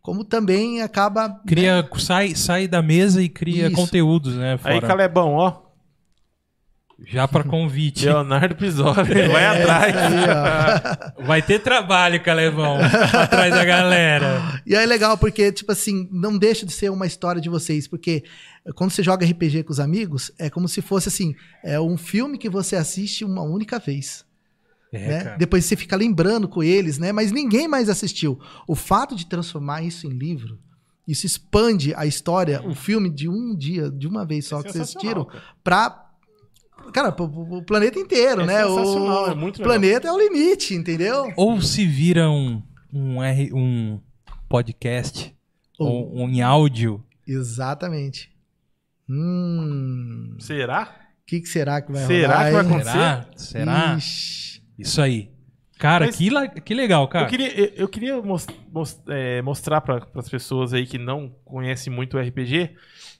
Como 0.00 0.24
também 0.24 0.80
acaba. 0.80 1.28
né, 1.28 1.40
Cria, 1.46 1.86
sai, 1.98 2.34
sai 2.34 2.66
da 2.66 2.80
mesa 2.80 3.22
e 3.22 3.28
cria 3.28 3.66
Isso. 3.66 3.76
conteúdos, 3.76 4.34
né? 4.34 4.52
Aí, 4.64 4.76
Fora. 4.76 4.86
Calebão, 4.86 5.34
ó. 5.34 5.65
Já 7.04 7.28
pra 7.28 7.44
convite. 7.44 8.06
Leonardo 8.06 8.56
Pisoli. 8.56 9.28
Vai 9.30 9.44
atrás. 9.44 9.96
Aí, 9.96 10.24
ó. 11.18 11.22
Vai 11.26 11.42
ter 11.42 11.58
trabalho, 11.58 12.22
Calevão, 12.22 12.78
atrás 12.80 13.52
da 13.52 13.64
galera. 13.64 14.62
E 14.64 14.74
aí 14.74 14.84
é 14.84 14.86
legal 14.86 15.18
porque, 15.18 15.52
tipo 15.52 15.70
assim, 15.72 16.08
não 16.10 16.38
deixa 16.38 16.64
de 16.64 16.72
ser 16.72 16.90
uma 16.90 17.06
história 17.06 17.40
de 17.40 17.50
vocês, 17.50 17.86
porque 17.86 18.24
quando 18.74 18.90
você 18.90 19.02
joga 19.02 19.26
RPG 19.26 19.64
com 19.64 19.72
os 19.72 19.80
amigos, 19.80 20.32
é 20.38 20.48
como 20.48 20.68
se 20.68 20.80
fosse 20.80 21.08
assim, 21.08 21.34
é 21.62 21.78
um 21.78 21.98
filme 21.98 22.38
que 22.38 22.48
você 22.48 22.76
assiste 22.76 23.24
uma 23.24 23.42
única 23.42 23.78
vez. 23.78 24.24
É, 24.92 25.08
né? 25.08 25.36
Depois 25.38 25.64
você 25.66 25.76
fica 25.76 25.96
lembrando 25.96 26.48
com 26.48 26.62
eles, 26.62 26.98
né? 26.98 27.12
Mas 27.12 27.30
ninguém 27.30 27.68
mais 27.68 27.90
assistiu. 27.90 28.40
O 28.66 28.74
fato 28.74 29.14
de 29.14 29.26
transformar 29.26 29.82
isso 29.82 30.06
em 30.06 30.10
livro, 30.10 30.58
isso 31.06 31.26
expande 31.26 31.94
a 31.94 32.06
história, 32.06 32.66
o 32.66 32.74
filme 32.74 33.10
de 33.10 33.28
um 33.28 33.54
dia, 33.54 33.90
de 33.90 34.08
uma 34.08 34.24
vez 34.24 34.46
só 34.46 34.62
que 34.62 34.72
vocês 34.72 34.82
assistiram, 34.82 35.24
cara. 35.24 35.42
Cara, 36.92 37.12
pro, 37.12 37.28
pro- 37.28 37.46
pro 37.46 37.62
planeta 37.62 37.98
inteiro, 37.98 38.42
É 38.42 38.46
né? 38.46 38.62
sensacional, 38.64 39.28
O 39.28 39.30
é 39.30 39.34
muito 39.34 39.58
legal. 39.58 39.72
planeta 39.78 40.08
é 40.08 40.12
o 40.12 40.18
limite, 40.18 40.74
entendeu? 40.74 41.32
Ou 41.36 41.60
se 41.60 41.86
vira 41.86 42.30
um, 42.30 42.62
um, 42.92 43.22
R, 43.22 43.52
um 43.52 44.00
podcast, 44.48 45.34
Ou- 45.78 46.14
um 46.16 46.28
em 46.28 46.40
áudio. 46.42 47.02
Exatamente. 47.26 48.30
Hum. 49.08 50.34
O 50.38 50.42
Será? 50.42 50.94
que, 51.26 51.40
que 51.40 51.48
será 51.48 51.80
que 51.80 51.90
vai 51.92 52.06
Será 52.06 52.28
rolar? 52.36 52.46
que 52.46 52.52
vai 52.52 52.60
acontecer? 52.66 52.92
Será? 52.92 53.26
Será? 53.36 53.98
Isso 54.78 55.00
aí. 55.02 55.30
Cara, 55.78 56.06
Mas- 56.06 56.16
que, 56.16 56.60
que 56.62 56.74
legal, 56.74 57.06
cara. 57.08 57.26
Eu 57.26 57.30
queria, 57.30 57.72
eu, 57.76 57.88
queria 57.88 58.22
mos- 58.22 58.46
mos- 58.72 58.98
é, 59.08 59.42
mostrar 59.42 59.80
para 59.82 60.06
as 60.14 60.28
pessoas 60.28 60.72
aí 60.72 60.86
que 60.86 60.96
não 60.98 61.28
conhecem 61.44 61.92
muito 61.92 62.16
o 62.16 62.20
RPG, 62.20 62.70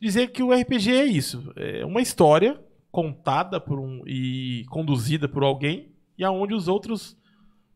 dizer 0.00 0.28
que 0.28 0.42
o 0.42 0.52
RPG 0.52 0.90
é 0.92 1.04
isso, 1.04 1.52
é 1.56 1.84
uma 1.84 2.00
história 2.00 2.58
contada 2.96 3.60
por 3.60 3.78
um 3.78 4.02
e 4.06 4.64
conduzida 4.70 5.28
por 5.28 5.42
alguém 5.42 5.92
e 6.16 6.24
aonde 6.24 6.54
os 6.54 6.66
outros 6.66 7.14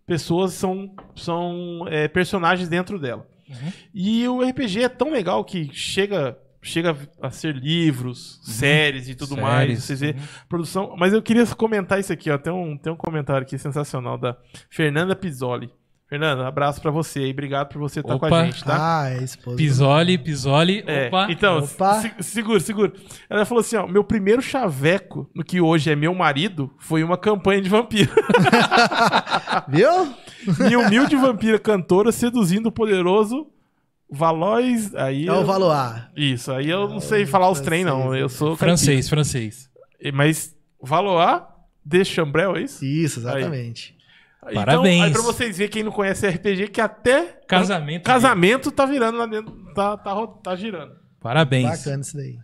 pessoas 0.07 0.55
são 0.55 0.97
são 1.15 1.85
é, 1.89 2.09
personagens 2.09 2.71
dentro 2.71 2.99
dela. 2.99 3.29
Uhum. 3.47 3.73
E 3.93 4.27
o 4.27 4.41
RPG 4.41 4.85
é 4.85 4.89
tão 4.89 5.13
legal 5.13 5.45
que 5.45 5.69
chega 5.75 6.39
chega 6.63 6.97
a 7.21 7.31
ser 7.31 7.55
livros, 7.55 8.41
séries 8.45 9.11
e 9.11 9.15
tudo 9.15 9.35
Séries, 9.35 9.43
mais. 9.43 9.85
Vocês 9.85 10.01
vê 10.01 10.13
uhum. 10.13 10.27
produção. 10.49 10.95
Mas 10.97 11.13
eu 11.13 11.21
queria 11.21 11.47
comentar 11.49 12.01
isso 12.01 12.15
aqui, 12.15 12.31
ó. 12.31 12.39
Tem 12.39 12.53
um, 12.53 12.79
tem 12.79 12.91
um 12.91 12.97
comentário 12.97 13.43
aqui 13.43 13.59
sensacional 13.59 14.17
da 14.17 14.35
Fernanda 14.71 15.15
Pizzoli. 15.15 15.71
Fernanda, 16.11 16.47
abraço 16.49 16.82
pra 16.82 16.91
você 16.91 17.20
aí. 17.20 17.31
Obrigado 17.31 17.69
por 17.69 17.78
você 17.78 18.01
estar 18.01 18.19
com 18.19 18.24
a 18.24 18.28
Opa. 18.28 18.45
gente, 18.45 18.65
tá? 18.65 18.77
Ah, 19.03 19.11
é 19.11 19.23
esposa. 19.23 19.57
Pisoli, 19.57 20.19
Pisoli. 20.19 20.82
É, 20.85 21.07
Opa. 21.07 21.28
então, 21.31 21.59
Opa. 21.61 22.01
se- 22.03 22.12
segura, 22.24 22.59
segura. 22.59 22.93
Ela 23.31 23.45
falou 23.45 23.61
assim, 23.61 23.77
ó, 23.77 23.87
meu 23.87 24.03
primeiro 24.03 24.43
chaveco, 24.43 25.31
no 25.32 25.45
que 25.45 25.61
hoje 25.61 25.89
é 25.89 25.95
meu 25.95 26.12
marido, 26.12 26.69
foi 26.78 27.05
uma 27.05 27.16
campanha 27.16 27.62
de 27.62 27.69
vampiro. 27.69 28.11
Viu? 29.69 30.15
Minha 30.59 30.78
humilde 30.81 31.15
vampira 31.16 31.59
cantora 31.61 32.11
seduzindo 32.12 32.66
o 32.66 32.73
poderoso 32.73 33.47
Valois... 34.11 34.93
Aí 34.97 35.28
É 35.28 35.32
o 35.32 35.37
eu- 35.37 35.45
Valois. 35.47 36.03
Isso, 36.16 36.51
aí 36.51 36.69
eu 36.69 36.89
não 36.89 36.99
sei 37.01 37.24
falar 37.24 37.51
os 37.51 37.61
trem, 37.61 37.85
não. 37.85 38.12
Eu 38.15 38.28
sou 38.28 38.57
Francês, 38.57 39.09
francês. 39.09 39.70
Mas 40.12 40.57
Valois 40.82 41.43
de 41.85 42.05
Chambrel, 42.05 42.57
é 42.57 42.62
isso? 42.62 42.85
Isso, 42.85 43.20
exatamente. 43.20 43.95
Então, 43.95 43.99
Parabéns. 44.43 45.03
aí 45.03 45.12
pra 45.12 45.23
vocês 45.23 45.59
verem, 45.59 45.71
quem 45.71 45.83
não 45.83 45.93
conhece 45.93 46.27
RPG, 46.27 46.69
que 46.69 46.81
até 46.81 47.41
Casamento. 47.47 48.05
casamento 48.05 48.73
tá 48.73 48.87
virando 48.87 49.19
lá 49.19 49.27
dentro, 49.27 49.53
tá, 49.75 49.97
tá, 49.97 50.27
tá 50.27 50.57
girando. 50.57 50.95
Parabéns. 51.21 51.69
Bacana 51.69 52.01
isso 52.01 52.17
daí. 52.17 52.39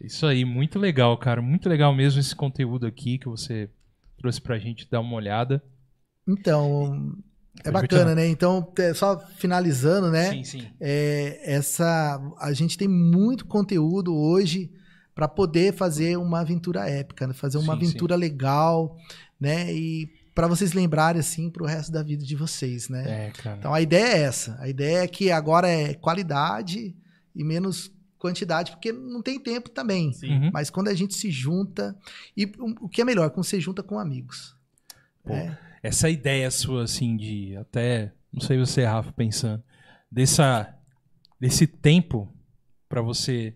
Isso 0.00 0.26
aí, 0.26 0.44
muito 0.44 0.78
legal, 0.78 1.16
cara. 1.18 1.40
Muito 1.42 1.68
legal 1.68 1.94
mesmo 1.94 2.20
esse 2.20 2.34
conteúdo 2.34 2.86
aqui 2.86 3.18
que 3.18 3.28
você 3.28 3.70
trouxe 4.18 4.40
pra 4.40 4.58
gente 4.58 4.88
dar 4.90 5.00
uma 5.00 5.14
olhada. 5.16 5.62
Então, 6.26 7.14
é 7.62 7.70
bacana, 7.70 8.14
né? 8.14 8.26
Então, 8.26 8.72
é, 8.78 8.94
só 8.94 9.18
finalizando, 9.36 10.10
né? 10.10 10.30
Sim, 10.30 10.44
sim. 10.44 10.66
é, 10.80 11.40
essa 11.44 12.20
a 12.38 12.52
gente 12.52 12.76
tem 12.76 12.88
muito 12.88 13.46
conteúdo 13.46 14.16
hoje 14.16 14.70
para 15.14 15.28
poder 15.28 15.72
fazer 15.72 16.16
uma 16.16 16.40
aventura 16.40 16.88
épica, 16.88 17.26
né? 17.26 17.32
fazer 17.32 17.58
uma 17.58 17.74
Sim, 17.74 17.84
aventura 17.84 18.16
legal, 18.16 18.96
né? 19.40 19.72
E 19.72 20.08
para 20.34 20.48
vocês 20.48 20.72
lembrarem 20.72 21.20
assim 21.20 21.48
para 21.48 21.62
o 21.62 21.66
resto 21.66 21.92
da 21.92 22.02
vida 22.02 22.24
de 22.24 22.34
vocês, 22.34 22.88
né? 22.88 23.26
É, 23.26 23.30
cara. 23.30 23.56
Então 23.56 23.72
a 23.72 23.80
ideia 23.80 24.16
é 24.16 24.22
essa. 24.22 24.56
A 24.60 24.68
ideia 24.68 25.04
é 25.04 25.08
que 25.08 25.30
agora 25.30 25.68
é 25.68 25.94
qualidade 25.94 26.94
e 27.34 27.44
menos 27.44 27.92
quantidade, 28.18 28.72
porque 28.72 28.90
não 28.90 29.20
tem 29.20 29.38
tempo 29.38 29.68
também. 29.68 30.10
Uhum. 30.22 30.50
Mas 30.50 30.70
quando 30.70 30.88
a 30.88 30.94
gente 30.94 31.14
se 31.14 31.30
junta 31.30 31.94
e 32.34 32.50
o 32.58 32.88
que 32.88 33.02
é 33.02 33.04
melhor, 33.04 33.30
quando 33.30 33.44
você 33.44 33.60
junta 33.60 33.82
com 33.82 33.98
amigos. 33.98 34.56
Pô, 35.22 35.34
né? 35.34 35.58
Essa 35.82 36.08
ideia 36.08 36.50
sua, 36.50 36.84
assim, 36.84 37.16
de 37.16 37.54
até, 37.56 38.12
não 38.32 38.40
sei 38.40 38.58
você, 38.58 38.84
Rafa, 38.84 39.12
pensando, 39.12 39.62
dessa, 40.10 40.74
desse 41.38 41.66
tempo 41.66 42.34
pra 42.88 43.02
você 43.02 43.54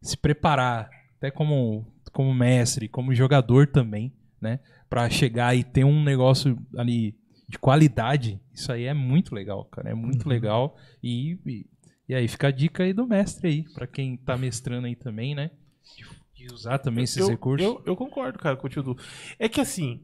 se 0.00 0.16
preparar, 0.16 0.88
até 1.18 1.30
como, 1.30 1.86
como 2.10 2.32
mestre, 2.34 2.88
como 2.88 3.14
jogador 3.14 3.66
também, 3.66 4.14
né? 4.40 4.60
Pra 4.88 5.10
chegar 5.10 5.54
e 5.56 5.64
ter 5.64 5.84
um 5.84 6.02
negócio 6.02 6.56
ali 6.76 7.14
de 7.48 7.58
qualidade, 7.58 8.40
isso 8.52 8.70
aí 8.72 8.84
é 8.84 8.94
muito 8.94 9.34
legal, 9.34 9.64
cara. 9.66 9.90
É 9.90 9.94
muito 9.94 10.24
Uhum. 10.24 10.28
legal. 10.30 10.76
E, 11.02 11.38
e, 11.46 11.66
e 12.08 12.14
aí 12.14 12.26
fica 12.28 12.48
a 12.48 12.50
dica 12.50 12.82
aí 12.82 12.92
do 12.92 13.06
mestre 13.06 13.48
aí, 13.48 13.62
pra 13.74 13.86
quem 13.86 14.16
tá 14.16 14.36
mestrando 14.36 14.86
aí 14.86 14.94
também, 14.96 15.34
né? 15.34 15.50
De, 15.96 16.04
de 16.46 16.52
usar 16.54 16.78
também 16.78 17.04
esses 17.04 17.16
eu, 17.18 17.28
recursos. 17.28 17.66
Eu, 17.66 17.82
eu 17.86 17.96
concordo, 17.96 18.38
cara, 18.38 18.56
com 18.56 18.66
o 18.66 18.70
Tio. 18.70 18.96
É 19.38 19.48
que 19.48 19.60
assim, 19.60 20.02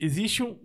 existe 0.00 0.42
um. 0.42 0.56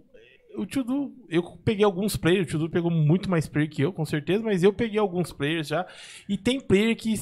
O 0.56 0.66
Tio 0.66 0.84
Du, 0.84 1.14
eu 1.30 1.44
peguei 1.64 1.86
alguns 1.86 2.16
players, 2.18 2.48
o 2.48 2.50
Tio 2.50 2.60
Du 2.60 2.70
pegou 2.70 2.90
muito 2.90 3.30
mais 3.30 3.48
player 3.48 3.70
que 3.70 3.82
eu, 3.82 3.94
com 3.94 4.06
certeza, 4.06 4.44
mas 4.44 4.64
eu 4.64 4.74
peguei 4.74 5.00
alguns 5.00 5.32
players 5.32 5.68
já. 5.68 5.86
E 6.28 6.38
tem 6.38 6.60
player 6.60 6.96
que. 6.96 7.14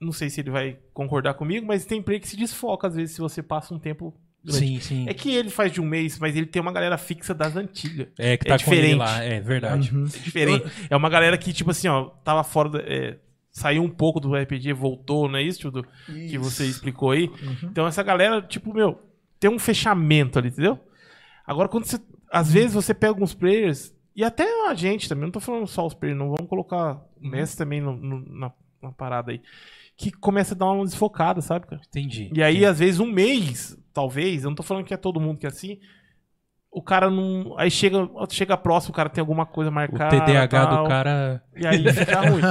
Não 0.00 0.12
sei 0.12 0.28
se 0.30 0.40
ele 0.40 0.50
vai 0.50 0.78
concordar 0.92 1.34
comigo, 1.34 1.66
mas 1.66 1.84
tem 1.86 2.02
player 2.02 2.20
que 2.20 2.28
se 2.28 2.36
desfoca, 2.36 2.86
às 2.86 2.94
vezes, 2.94 3.14
se 3.14 3.20
você 3.20 3.42
passa 3.42 3.74
um 3.74 3.78
tempo. 3.78 4.14
Grande. 4.44 4.58
Sim, 4.66 4.80
sim. 4.80 5.08
É 5.08 5.14
que 5.14 5.30
ele 5.34 5.50
faz 5.50 5.72
de 5.72 5.80
um 5.80 5.84
mês, 5.84 6.18
mas 6.18 6.34
ele 6.36 6.46
tem 6.46 6.60
uma 6.62 6.72
galera 6.72 6.96
fixa 6.98 7.34
das 7.34 7.56
antigas. 7.56 8.08
É, 8.18 8.36
que 8.36 8.48
é 8.50 8.56
tá 8.56 8.64
com 8.64 8.72
ele 8.72 8.80
diferente. 8.82 8.98
lá, 8.98 9.22
é 9.22 9.40
verdade. 9.40 9.94
Uhum. 9.94 10.04
É 10.04 10.18
diferente. 10.18 10.64
É 10.90 10.96
uma 10.96 11.08
galera 11.08 11.36
que, 11.38 11.52
tipo 11.52 11.70
assim, 11.70 11.88
ó, 11.88 12.04
tava 12.24 12.42
fora. 12.44 12.68
da- 12.70 12.80
é, 12.80 13.18
saiu 13.50 13.82
um 13.82 13.90
pouco 13.90 14.20
do 14.20 14.34
RPG, 14.36 14.72
voltou, 14.72 15.28
não 15.28 15.36
é 15.38 15.42
isso, 15.42 15.58
Tio 15.60 15.70
Du? 15.70 15.84
que 16.06 16.38
você 16.38 16.64
explicou 16.66 17.10
aí. 17.10 17.28
Então 17.64 17.86
essa 17.88 18.02
galera, 18.04 18.40
tipo, 18.40 18.72
meu, 18.72 19.00
tem 19.40 19.50
um 19.50 19.58
fechamento 19.58 20.38
ali, 20.38 20.48
entendeu? 20.48 20.78
Agora, 21.46 21.68
quando 21.68 21.84
você. 21.84 21.98
Às 22.30 22.52
vezes 22.52 22.74
você 22.74 22.92
pega 22.94 23.10
alguns 23.12 23.34
players, 23.34 23.92
e 24.14 24.22
até 24.22 24.44
a 24.68 24.74
gente 24.74 25.08
também, 25.08 25.24
não 25.24 25.30
tô 25.32 25.40
falando 25.40 25.66
só 25.66 25.86
os 25.86 25.94
players, 25.94 26.18
não 26.18 26.28
vamos 26.30 26.48
colocar 26.48 27.02
o 27.20 27.26
Messi 27.28 27.56
também 27.56 27.80
no- 27.80 27.96
no- 27.96 28.38
na, 28.38 28.52
na 28.82 28.92
parada 28.92 29.32
aí. 29.32 29.40
Que 29.96 30.12
começa 30.12 30.54
a 30.54 30.56
dar 30.58 30.66
uma 30.70 30.84
desfocada, 30.84 31.40
sabe, 31.40 31.66
cara? 31.66 31.80
Entendi. 31.88 32.30
E 32.32 32.42
aí, 32.42 32.64
às 32.64 32.78
vezes, 32.78 33.00
um 33.00 33.10
mês, 33.10 33.76
talvez, 33.98 34.44
eu 34.44 34.50
não 34.50 34.54
tô 34.54 34.62
falando 34.62 34.84
que 34.84 34.94
é 34.94 34.96
todo 34.96 35.18
mundo 35.20 35.38
que 35.38 35.46
é 35.46 35.48
assim. 35.48 35.78
O 36.70 36.80
cara 36.82 37.10
não. 37.10 37.54
Aí 37.58 37.68
chega, 37.70 37.98
chega 38.30 38.56
próximo, 38.56 38.92
o 38.92 38.94
cara 38.94 39.08
tem 39.08 39.20
alguma 39.20 39.44
coisa 39.44 39.70
O 39.70 39.74
marcada. 39.74 40.20
TDAH 40.24 40.66
tal. 40.66 40.82
do 40.84 40.88
cara. 40.88 41.42
E 41.56 41.66
aí 41.66 41.92
fica 41.92 42.20
ruim. 42.30 42.42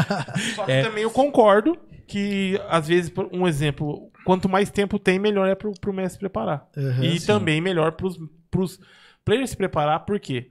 Só 0.56 0.66
que 0.66 0.72
É. 0.72 0.82
também 0.84 1.04
eu 1.04 1.12
concordo 1.12 1.78
que, 2.08 2.60
às 2.68 2.88
vezes, 2.88 3.10
por- 3.10 3.30
um 3.32 3.48
exemplo, 3.48 4.10
quanto 4.26 4.50
mais 4.50 4.70
tempo 4.70 5.00
tem, 5.00 5.20
melhor 5.20 5.48
é 5.48 5.56
pro, 5.56 5.72
pro 5.80 5.94
mestre 5.94 6.20
preparar. 6.20 6.68
Uhum. 6.76 7.04
e 7.04 7.20
sim. 7.20 7.28
também 7.28 7.62
melhor 7.62 7.94
pros, 7.94 8.18
pros 8.52 8.80
players 9.24 9.52
se 9.52 9.58
preparar, 9.58 10.00
por 10.06 10.20
quê? 10.20 10.50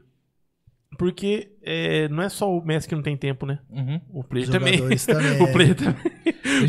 Porque 0.98 1.50
é, 1.62 2.08
não 2.08 2.22
é 2.22 2.28
só 2.28 2.50
o 2.50 2.64
mestre 2.64 2.88
que 2.88 2.94
não 2.94 3.02
tem 3.02 3.16
tempo, 3.16 3.44
né? 3.44 3.58
Uhum. 3.68 4.00
O 4.10 4.24
player 4.24 4.48
também. 4.48 4.78
também. 4.98 5.42
o 5.42 5.52
player 5.52 5.74
também. 5.74 5.96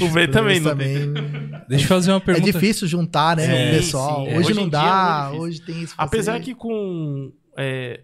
o 0.02 0.12
player 0.12 0.32
também 0.32 0.60
não 0.60 0.76
tem 0.76 0.94
tempo. 0.96 1.14
também. 1.14 1.62
Deixa 1.70 1.84
eu 1.86 1.88
fazer 1.88 2.12
uma 2.12 2.18
É 2.18 2.22
pergunta. 2.22 2.52
difícil 2.52 2.88
juntar, 2.88 3.38
né, 3.38 3.46
Sim, 3.46 3.70
o 3.76 3.78
pessoal. 3.80 4.26
sim. 4.26 4.32
Hoje 4.32 4.38
Hoje 4.50 4.54
não 4.56 4.64
é 4.66 4.70
dá, 4.70 5.22
difícil. 5.26 5.42
hoje 5.44 5.62
tem 5.62 5.82
isso. 5.84 5.94
Apesar 5.98 6.40
que 6.42 6.54
com 6.56 7.32
é, 7.58 8.02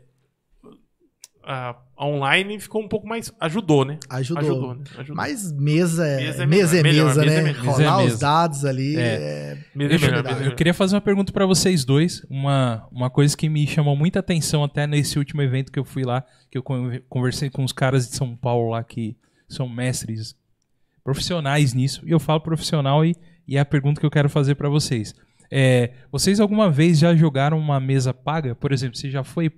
a 1.44 1.76
online 2.00 2.60
ficou 2.60 2.82
um 2.82 2.88
pouco 2.88 3.08
mais. 3.08 3.32
Ajudou, 3.40 3.86
né? 3.86 4.00
Ajudou. 4.10 4.42
Ajudou, 4.44 4.76
né? 4.76 4.84
Ajudou. 4.98 5.16
Mas 5.16 5.52
mesa 5.52 6.06
é 6.08 6.18
Mesa 6.22 6.46
mesa, 6.48 6.76
é 6.76 6.80
é 6.80 6.84
melhor, 6.84 7.08
mesa, 7.08 7.22
melhor, 7.22 7.44
né? 7.44 7.50
é. 7.50 7.54
Rolar 7.54 7.78
Mesa 7.78 7.84
é 7.84 8.06
os 8.14 8.20
dados 8.20 8.66
ali. 8.66 8.96
É. 8.98 9.02
é- 9.02 9.58
Deixa 9.88 10.06
melhor, 10.12 10.26
eu- 10.42 10.46
eu 10.48 10.56
queria 10.56 10.74
fazer 10.74 10.96
uma 10.96 11.02
pergunta 11.02 11.32
pra 11.32 11.46
vocês 11.46 11.86
dois. 11.86 12.26
Uma, 12.30 12.88
uma 12.92 13.10
coisa 13.10 13.36
que 13.38 13.48
me 13.50 13.66
chamou 13.68 13.96
muita 13.96 14.20
atenção 14.20 14.64
até 14.64 14.88
nesse 14.88 15.18
último 15.20 15.42
evento 15.42 15.72
que 15.72 15.80
eu 15.80 15.86
fui 15.86 16.04
lá, 16.04 16.24
que 16.52 16.58
eu 16.58 16.64
con- 16.64 17.00
conversei 17.10 17.50
com 17.50 17.64
os 17.64 17.72
caras 17.72 18.10
de 18.10 18.16
São 18.16 18.36
Paulo 18.36 18.70
lá 18.72 18.84
que 18.84 19.16
são 19.48 19.70
mestres 19.70 20.36
profissionais 21.04 21.74
nisso. 21.74 22.02
E 22.06 22.12
eu 22.12 22.20
falo 22.20 22.40
profissional 22.42 23.06
e, 23.06 23.16
e 23.48 23.58
é 23.58 23.60
a 23.60 23.66
pergunta 23.66 24.00
que 24.00 24.06
eu 24.06 24.12
quero 24.12 24.30
fazer 24.30 24.56
pra 24.56 24.70
vocês. 24.70 25.14
É, 25.52 25.92
vocês 26.12 26.40
alguma 26.40 26.72
vez 26.72 26.98
já 26.98 27.16
jogaram 27.16 27.60
uma 27.60 27.80
mesa 27.80 28.14
paga? 28.14 28.56
Por 28.56 28.72
exemplo, 28.72 28.98
você 28.98 29.12
já 29.12 29.24
foi. 29.24 29.52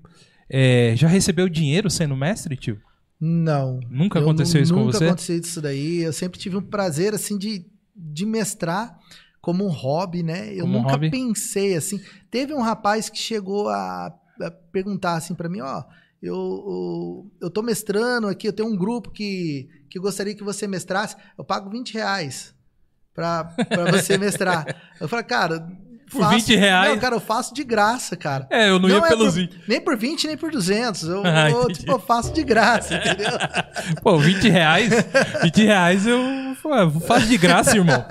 É, 0.49 0.93
já 0.95 1.07
recebeu 1.07 1.49
dinheiro 1.49 1.89
sendo 1.89 2.15
mestre, 2.15 2.55
tio? 2.55 2.79
Não. 3.19 3.79
Nunca 3.89 4.19
Eu 4.19 4.23
aconteceu 4.23 4.61
isso 4.61 4.73
com 4.73 4.81
Nunca 4.81 4.97
você? 4.97 5.05
aconteceu 5.05 5.37
isso 5.37 5.61
daí. 5.61 6.01
Eu 6.01 6.13
sempre 6.13 6.39
tive 6.39 6.57
um 6.57 6.61
prazer, 6.61 7.13
assim, 7.13 7.37
de, 7.37 7.65
de 7.95 8.25
mestrar 8.25 8.97
como 9.41 9.65
um 9.65 9.69
hobby, 9.69 10.21
né? 10.23 10.53
Eu 10.53 10.61
Como 10.65 10.79
nunca 10.79 10.91
hobby? 10.91 11.09
pensei, 11.09 11.75
assim. 11.75 11.99
Teve 12.29 12.53
um 12.53 12.61
rapaz 12.61 13.09
que 13.09 13.17
chegou 13.17 13.69
a, 13.69 14.07
a 14.41 14.51
perguntar, 14.71 15.15
assim, 15.15 15.33
pra 15.35 15.49
mim, 15.49 15.61
ó... 15.61 15.83
Eu, 16.21 16.33
eu, 16.33 17.31
eu 17.41 17.49
tô 17.51 17.61
mestrando 17.61 18.27
aqui, 18.27 18.47
eu 18.47 18.53
tenho 18.53 18.67
um 18.67 18.75
grupo 18.75 19.11
que, 19.11 19.69
que 19.89 19.99
gostaria 19.99 20.33
que 20.33 20.43
você 20.43 20.65
mestrasse. 20.67 21.15
Eu 21.37 21.43
pago 21.43 21.69
20 21.69 21.93
reais 21.93 22.55
pra, 23.13 23.43
pra 23.43 23.91
você 23.91 24.17
mestrar. 24.17 24.65
Eu 24.99 25.07
falei, 25.07 25.23
cara... 25.25 25.67
Por 26.11 26.29
20 26.29 26.55
reais? 26.55 26.91
Não, 26.91 26.99
cara, 26.99 27.15
eu 27.15 27.19
faço 27.19 27.53
de 27.53 27.63
graça, 27.63 28.15
cara. 28.15 28.47
É, 28.51 28.69
eu 28.69 28.79
não, 28.79 28.87
ia 28.89 28.97
é 28.97 29.01
pelos 29.07 29.25
por- 29.33 29.33
20. 29.33 29.61
Nem 29.67 29.81
por 29.81 29.97
20, 29.97 30.27
nem 30.27 30.37
por 30.37 30.51
200. 30.51 31.03
Eu, 31.03 31.23
Ah, 31.25 31.49
eu, 31.49 31.67
tipo, 31.67 31.91
eu 31.91 31.99
faço 31.99 32.31
de 32.33 32.43
graça, 32.43 32.95
entendeu? 32.95 33.27
Pô, 34.03 34.17
20 34.17 34.49
reais? 34.49 34.89
20 35.43 35.63
reais 35.65 36.05
eu 36.07 36.19
faço 37.07 37.27
de 37.27 37.37
graça, 37.37 37.75
irmão. 37.75 38.05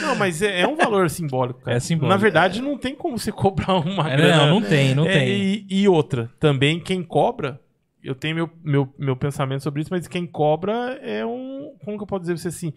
Não, 0.00 0.16
mas 0.16 0.42
é, 0.42 0.60
é 0.62 0.66
um 0.68 0.76
valor 0.76 1.08
simbólico, 1.10 1.60
cara. 1.60 1.76
É 1.76 1.80
simbólico. 1.80 2.08
Na 2.08 2.16
verdade, 2.16 2.60
não 2.62 2.76
tem 2.78 2.94
como 2.94 3.18
você 3.18 3.30
cobrar 3.30 3.74
uma 3.78 4.10
É, 4.12 4.16
grana. 4.16 4.46
não, 4.46 4.60
não 4.60 4.62
tem, 4.68 4.94
não 4.94 5.06
É, 5.06 5.12
tem. 5.12 5.28
E, 5.28 5.66
e 5.68 5.88
outra, 5.88 6.30
também 6.40 6.80
quem 6.80 7.02
cobra, 7.02 7.60
eu 8.02 8.14
tenho 8.14 8.34
meu, 8.34 8.50
meu, 8.64 8.94
meu 8.98 9.16
pensamento 9.16 9.62
sobre 9.62 9.82
isso, 9.82 9.90
mas 9.92 10.08
quem 10.08 10.26
cobra 10.26 10.98
é 11.02 11.24
um. 11.24 11.72
Como 11.84 11.96
que 11.96 12.02
eu 12.02 12.06
posso 12.06 12.22
dizer 12.22 12.34
pra 12.34 12.42
você 12.42 12.48
assim? 12.48 12.72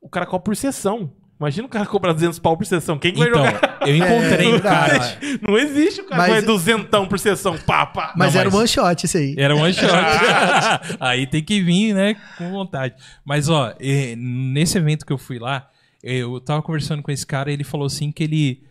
O 0.00 0.08
cara 0.08 0.24
cobra 0.26 0.44
por 0.44 0.56
sessão. 0.56 1.12
Imagina 1.38 1.66
o 1.66 1.70
cara 1.70 1.84
cobrar 1.84 2.12
200 2.14 2.38
pau 2.38 2.56
por 2.56 2.64
sessão. 2.64 2.98
Quem 2.98 3.12
que 3.12 3.18
vai 3.18 3.28
Então, 3.28 3.44
jogar? 3.44 3.78
eu 3.86 3.94
encontrei 3.96 4.52
É, 4.52 4.54
um 4.56 4.60
cara. 4.60 4.92
verdade. 4.98 5.40
Não 5.46 5.58
existe 5.58 6.00
o 6.00 6.04
cara 6.04 6.16
Mas- 6.22 6.26
que 6.26 6.32
vai 6.32 6.42
duzentão 6.42 7.06
por 7.06 7.18
sessão. 7.18 7.58
Pá, 7.58 7.84
pá. 7.84 8.14
Mas 8.16 8.32
Não, 8.32 8.40
era 8.40 8.48
mas- 8.48 8.54
um 8.54 8.58
one 8.60 8.68
shot 8.68 9.04
esse 9.04 9.18
aí. 9.18 9.34
Era 9.36 9.54
um 9.54 9.60
one 9.60 9.72
shot. 9.74 9.86
Aí 10.98 11.26
tem 11.26 11.42
que 11.44 11.60
vir, 11.62 11.92
né? 11.94 12.16
Com 12.38 12.50
vontade. 12.50 12.94
Mas, 13.24 13.48
ó, 13.50 13.74
nesse 14.16 14.78
evento 14.78 15.04
que 15.04 15.12
eu 15.12 15.18
fui 15.18 15.38
lá, 15.38 15.68
eu 16.02 16.40
tava 16.40 16.62
conversando 16.62 17.02
com 17.02 17.10
esse 17.10 17.26
cara 17.26 17.50
e 17.50 17.54
ele 17.54 17.64
falou 17.64 17.86
assim 17.86 18.10
que 18.10 18.24
ele. 18.24 18.62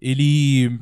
Ele 0.00 0.78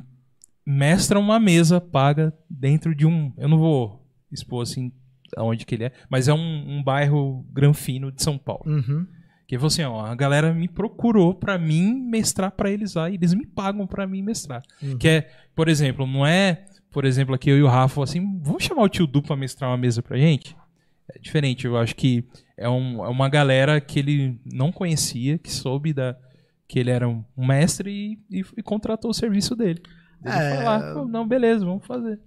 mestra 0.64 1.18
uma 1.18 1.38
mesa 1.38 1.80
paga 1.80 2.32
dentro 2.50 2.94
de 2.94 3.06
um. 3.06 3.32
Eu 3.38 3.48
não 3.48 3.58
vou 3.58 4.02
expor 4.32 4.62
assim 4.62 4.92
aonde 5.36 5.64
que 5.66 5.74
ele 5.74 5.84
é, 5.84 5.92
mas 6.08 6.28
é 6.28 6.32
um, 6.34 6.78
um 6.78 6.82
bairro 6.82 7.44
granfino 7.52 8.10
de 8.12 8.22
São 8.22 8.38
Paulo. 8.38 8.62
Uhum. 8.66 9.06
Que 9.46 9.56
falou 9.56 9.68
assim, 9.68 9.82
ó, 9.82 10.04
a 10.04 10.14
galera 10.14 10.52
me 10.52 10.66
procurou 10.68 11.32
pra 11.34 11.56
mim 11.56 11.94
mestrar 11.94 12.50
pra 12.50 12.70
eles 12.70 12.94
lá 12.94 13.08
e 13.08 13.14
eles 13.14 13.32
me 13.32 13.46
pagam 13.46 13.86
pra 13.86 14.06
mim 14.06 14.20
mestrar. 14.22 14.62
Uhum. 14.82 14.98
Que 14.98 15.08
é, 15.08 15.30
por 15.54 15.68
exemplo, 15.68 16.04
não 16.06 16.26
é, 16.26 16.64
por 16.90 17.04
exemplo, 17.04 17.34
aqui 17.34 17.50
eu 17.50 17.56
e 17.58 17.62
o 17.62 17.68
Rafa 17.68 18.02
assim, 18.02 18.40
vamos 18.42 18.64
chamar 18.64 18.82
o 18.82 18.88
tio 18.88 19.06
Du 19.06 19.22
pra 19.22 19.36
mestrar 19.36 19.70
uma 19.70 19.76
mesa 19.76 20.02
pra 20.02 20.18
gente? 20.18 20.56
É 21.14 21.18
diferente, 21.20 21.64
eu 21.64 21.76
acho 21.76 21.94
que 21.94 22.24
é, 22.56 22.68
um- 22.68 23.04
é 23.04 23.08
uma 23.08 23.28
galera 23.28 23.80
que 23.80 24.00
ele 24.00 24.40
não 24.52 24.72
conhecia, 24.72 25.38
que 25.38 25.52
soube 25.52 25.92
da, 25.92 26.16
que 26.66 26.80
ele 26.80 26.90
era 26.90 27.08
um 27.08 27.24
mestre 27.36 27.88
e, 28.30 28.38
e- 28.40 28.44
e 28.56 28.62
contratou 28.64 29.12
o 29.12 29.14
serviço 29.14 29.54
dele. 29.54 29.80
Ele 30.24 30.34
É. 30.34 30.54
foi 30.56 30.64
lá, 30.64 30.92
"Pô, 30.94 31.04
não, 31.06 31.28
beleza, 31.28 31.64
vamos 31.64 31.86
fazer. 31.86 32.18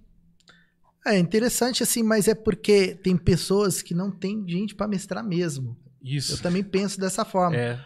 É 1.06 1.18
interessante 1.18 1.82
assim, 1.82 2.02
mas 2.02 2.28
é 2.28 2.34
porque 2.34 2.94
tem 2.94 3.14
pessoas 3.16 3.82
que 3.82 3.92
não 3.94 4.10
tem 4.10 4.42
gente 4.48 4.74
pra 4.74 4.88
mestrar 4.88 5.22
mesmo. 5.22 5.76
Eu 6.02 6.16
Isso. 6.16 6.42
também 6.42 6.62
penso 6.62 6.98
dessa 7.00 7.24
forma. 7.24 7.56
É, 7.56 7.78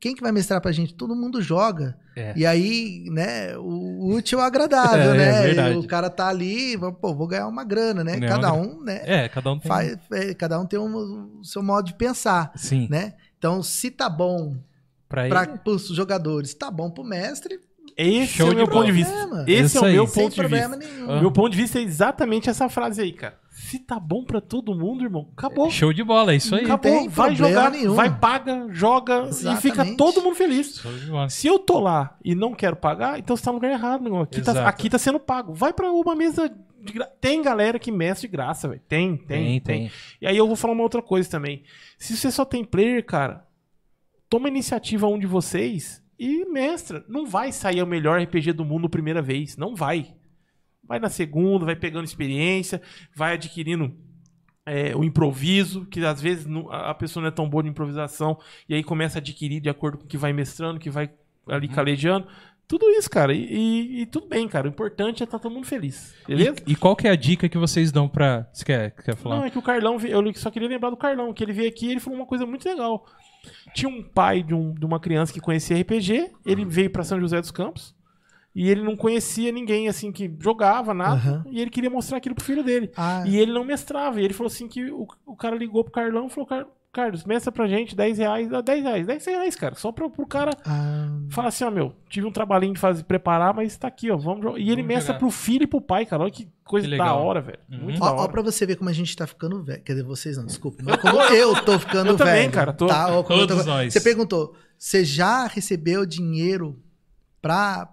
Quem 0.00 0.14
que 0.14 0.22
vai 0.22 0.32
mestrar 0.32 0.60
pra 0.60 0.72
gente? 0.72 0.94
Todo 0.94 1.14
mundo 1.14 1.40
joga. 1.42 1.96
é. 2.16 2.32
E 2.36 2.44
aí, 2.46 3.04
né, 3.10 3.56
o 3.58 4.12
útil 4.14 4.40
é 4.40 4.42
o 4.42 4.44
agradável, 4.44 5.12
É, 5.14 5.54
né? 5.54 5.72
é 5.72 5.76
o 5.76 5.86
cara 5.86 6.08
tá 6.10 6.28
ali, 6.28 6.76
pô, 7.00 7.14
vou 7.14 7.26
ganhar 7.26 7.46
uma 7.46 7.62
grana, 7.64 8.02
né? 8.02 8.16
Ganhar 8.18 8.34
Cada 8.36 8.52
um, 8.54 8.82
né? 8.82 9.00
É, 9.04 9.28
cada 9.28 9.52
um 9.52 9.58
tem. 9.58 9.68
Faz, 9.68 9.98
é, 10.10 10.34
cada 10.34 10.58
um 10.58 10.66
tem 10.66 10.78
um- 10.80 11.40
o 11.40 11.44
seu 11.44 11.62
modo 11.62 11.86
de 11.86 11.94
pensar, 11.94 12.50
Sim. 12.56 12.88
né? 12.90 13.14
Então, 13.38 13.62
se 13.62 13.90
tá 13.90 14.08
bom 14.08 14.56
para 15.08 15.60
os 15.66 15.88
jogadores, 15.88 16.54
tá 16.54 16.70
bom 16.70 16.90
pro 16.90 17.04
mestre, 17.04 17.60
Esse 17.96 18.34
Show 18.34 18.46
é 18.46 18.50
o 18.50 18.52
de 18.52 18.56
meu 18.56 18.68
ponto 18.68 18.86
de 18.86 18.92
vista. 18.92 19.12
Problema. 19.12 19.44
Esse 19.48 19.76
é 19.76 19.80
o 19.80 19.84
meu 19.84 20.06
sem 20.06 20.22
ponto 20.24 20.34
de 20.34 20.40
problema 20.40 20.76
vista. 20.76 20.94
nenhum. 20.94 21.20
Meu 21.20 21.32
ponto 21.32 21.50
de 21.50 21.56
vista 21.56 21.78
é 21.78 21.82
exatamente 21.82 22.48
essa 22.48 22.68
frase 22.68 23.02
aí, 23.02 23.12
cara. 23.12 23.40
Se 23.50 23.78
tá 23.78 24.00
bom 24.00 24.24
pra 24.24 24.40
todo 24.40 24.74
mundo, 24.74 25.04
irmão, 25.04 25.28
acabou. 25.36 25.70
Show 25.70 25.92
de 25.92 26.02
bola, 26.02 26.32
é 26.32 26.36
isso 26.36 26.54
aí. 26.54 26.64
Acabou. 26.64 26.90
tem 26.90 27.08
vai 27.08 27.34
jogar, 27.34 27.70
nenhum. 27.70 27.94
vai, 27.94 28.18
paga, 28.18 28.66
joga 28.70 29.28
e 29.28 29.56
fica 29.56 29.74
Exatamente. 29.74 29.96
todo 29.96 30.22
mundo 30.22 30.34
feliz. 30.34 30.76
Show 30.76 30.92
de 30.92 31.06
bola. 31.06 31.28
Se 31.28 31.46
eu 31.46 31.58
tô 31.58 31.78
lá 31.78 32.16
e 32.24 32.34
não 32.34 32.54
quero 32.54 32.76
pagar, 32.76 33.18
então 33.18 33.36
você 33.36 33.44
tá 33.44 33.50
no 33.50 33.56
lugar 33.56 33.70
errado, 33.70 34.00
meu 34.00 34.10
irmão. 34.10 34.22
Aqui, 34.22 34.40
tá, 34.40 34.68
aqui 34.68 34.88
tá 34.90 34.98
sendo 34.98 35.20
pago. 35.20 35.52
Vai 35.52 35.72
pra 35.72 35.90
uma 35.90 36.14
mesa 36.14 36.48
de 36.82 36.92
gra... 36.92 37.06
Tem 37.20 37.42
galera 37.42 37.78
que 37.78 37.92
mestre 37.92 38.26
de 38.26 38.32
graça, 38.32 38.68
velho. 38.68 38.80
Tem, 38.88 39.16
tem, 39.16 39.26
Tem, 39.26 39.60
tem. 39.60 39.90
E 40.20 40.26
aí 40.26 40.36
eu 40.36 40.46
vou 40.46 40.56
falar 40.56 40.72
uma 40.74 40.82
outra 40.82 41.02
coisa 41.02 41.30
também. 41.30 41.62
Se 41.98 42.16
você 42.16 42.30
só 42.30 42.44
tem 42.44 42.64
player, 42.64 43.04
cara, 43.04 43.46
toma 44.28 44.48
iniciativa 44.48 45.06
um 45.06 45.18
de 45.18 45.26
vocês 45.26 46.01
e 46.24 46.44
mestra. 46.46 47.04
Não 47.08 47.26
vai 47.26 47.50
sair 47.52 47.82
o 47.82 47.86
melhor 47.86 48.20
RPG 48.22 48.52
do 48.52 48.64
mundo 48.64 48.88
primeira 48.88 49.20
vez. 49.22 49.56
Não 49.56 49.74
vai. 49.74 50.14
Vai 50.84 50.98
na 50.98 51.08
segunda, 51.08 51.64
vai 51.64 51.76
pegando 51.76 52.04
experiência, 52.04 52.80
vai 53.14 53.34
adquirindo 53.34 53.94
é, 54.66 54.94
o 54.94 55.02
improviso, 55.02 55.86
que 55.86 56.04
às 56.04 56.20
vezes 56.20 56.46
a 56.70 56.94
pessoa 56.94 57.20
não 57.22 57.28
é 57.28 57.32
tão 57.32 57.48
boa 57.48 57.62
de 57.62 57.68
improvisação, 57.68 58.38
e 58.68 58.74
aí 58.74 58.82
começa 58.84 59.18
a 59.18 59.20
adquirir 59.20 59.60
de 59.60 59.68
acordo 59.68 59.98
com 59.98 60.04
o 60.04 60.06
que 60.06 60.16
vai 60.16 60.32
mestrando, 60.32 60.78
que 60.78 60.90
vai 60.90 61.10
ali 61.48 61.66
Uhum. 61.68 61.72
calejando. 61.74 62.26
Tudo 62.68 62.88
isso, 62.90 63.10
cara. 63.10 63.34
E, 63.34 63.44
e- 63.44 64.00
e 64.02 64.06
tudo 64.06 64.28
bem, 64.28 64.46
cara. 64.48 64.66
O 64.66 64.70
importante 64.70 65.22
é 65.22 65.24
estar 65.24 65.38
todo 65.38 65.52
mundo 65.52 65.66
feliz. 65.66 66.14
Beleza? 66.26 66.56
E, 66.66 66.72
e 66.72 66.76
qual 66.76 66.94
que 66.96 67.06
é 67.08 67.10
a 67.10 67.16
dica 67.16 67.48
que 67.48 67.58
vocês 67.58 67.90
dão 67.92 68.08
pra. 68.08 68.48
Você 68.52 68.64
quer, 68.64 68.90
quer 68.92 69.16
falar? 69.16 69.36
Não, 69.36 69.44
é 69.44 69.50
que 69.50 69.58
o 69.58 69.62
Carlão, 69.62 69.98
eu 70.00 70.34
só 70.34 70.50
queria 70.50 70.68
lembrar 70.68 70.90
do 70.90 70.96
Carlão, 70.96 71.32
que 71.34 71.42
ele 71.44 71.52
veio 71.52 71.68
aqui 71.68 71.86
e 71.86 71.90
ele 71.90 72.00
falou 72.00 72.18
uma 72.18 72.26
coisa 72.26 72.46
muito 72.46 72.64
legal. 72.66 73.04
Tinha 73.74 73.88
um 73.88 74.02
pai 74.02 74.42
de, 74.42 74.54
um- 74.54 74.72
de 74.74 74.84
uma 74.84 75.00
criança 75.00 75.32
que 75.32 75.40
conhecia 75.40 75.76
RPG, 75.80 76.30
ele 76.44 76.64
veio 76.64 76.90
pra 76.90 77.02
São 77.04 77.20
José 77.20 77.40
dos 77.40 77.50
Campos 77.50 77.94
e 78.54 78.68
ele 78.68 78.82
não 78.82 78.94
conhecia 78.96 79.50
ninguém 79.50 79.88
assim 79.88 80.12
que 80.12 80.30
jogava 80.38 80.92
nada 80.92 81.14
Aham. 81.14 81.44
e 81.50 81.60
ele 81.60 81.70
queria 81.70 81.88
mostrar 81.90 82.18
aquilo 82.18 82.34
pro 82.34 82.44
filho 82.44 82.62
dele. 82.62 82.90
Ah, 82.96 83.24
E 83.26 83.36
ele 83.38 83.52
não 83.52 83.64
mestrava. 83.64 84.20
E 84.20 84.24
ele 84.24 84.34
falou 84.34 84.48
assim 84.48 84.68
que 84.68 84.90
o, 84.90 85.06
o 85.26 85.34
cara 85.34 85.56
ligou 85.56 85.82
pro 85.82 85.92
Carlão 85.92 86.26
e 86.26 86.30
falou, 86.30 86.46
"Car- 86.46 86.66
Carlos, 86.92 87.24
mestra 87.24 87.50
pra 87.50 87.66
gente 87.66 87.96
10 87.96 88.18
reais, 88.18 88.50
dá 88.50 88.60
10 88.60 88.82
reais, 88.84 89.06
10 89.06 89.24
reais, 89.24 89.56
cara. 89.56 89.74
Só 89.76 89.90
pro, 89.90 90.10
pro 90.10 90.26
cara 90.26 90.50
ah, 90.66 91.08
falar 91.30 91.48
assim, 91.48 91.64
ó, 91.64 91.70
meu, 91.70 91.94
tive 92.06 92.26
um 92.26 92.30
trabalhinho 92.30 92.74
de 92.74 92.80
fazer, 92.80 93.02
preparar, 93.04 93.54
mas 93.54 93.74
tá 93.78 93.88
aqui, 93.88 94.10
ó, 94.10 94.16
vamos. 94.18 94.44
E 94.58 94.64
ele 94.64 94.82
Vamos 94.82 94.86
mestra 94.88 95.06
jogar. 95.14 95.18
pro 95.18 95.30
filho 95.30 95.62
e 95.62 95.66
pro 95.66 95.80
pai, 95.80 96.04
cara. 96.04 96.22
Olha 96.24 96.30
que 96.30 96.46
coisa 96.62 96.86
Que 96.86 96.98
da 96.98 97.14
hora, 97.14 97.40
velho. 97.40 97.58
Uhum. 97.70 97.78
Muito 97.84 97.96
Ó, 98.02 98.04
da 98.04 98.12
ó 98.14 98.20
hora. 98.20 98.30
pra 98.32 98.42
você 98.42 98.66
ver 98.66 98.76
como 98.76 98.90
a 98.90 98.92
gente 98.92 99.16
tá 99.16 99.26
ficando 99.26 99.62
velho. 99.62 99.80
Quer 99.82 99.92
dizer, 99.94 100.04
vocês 100.04 100.36
não, 100.36 100.44
desculpa. 100.44 100.82
Mas 100.84 100.96
como 101.00 101.18
eu 101.18 101.64
tô 101.64 101.78
ficando 101.78 102.10
Eu 102.10 102.16
também, 102.18 102.34
velho. 102.42 102.52
cara, 102.52 102.74
tô- 102.74 102.86
Tá? 102.88 103.08
Ó, 103.16 103.22
Todos 103.22 103.64
tô- 103.64 103.70
nós. 103.70 103.90
Você 103.90 104.00
perguntou, 104.00 104.54
você 104.76 105.02
já 105.02 105.46
recebeu 105.46 106.04
dinheiro 106.04 106.78
pra... 107.40 107.88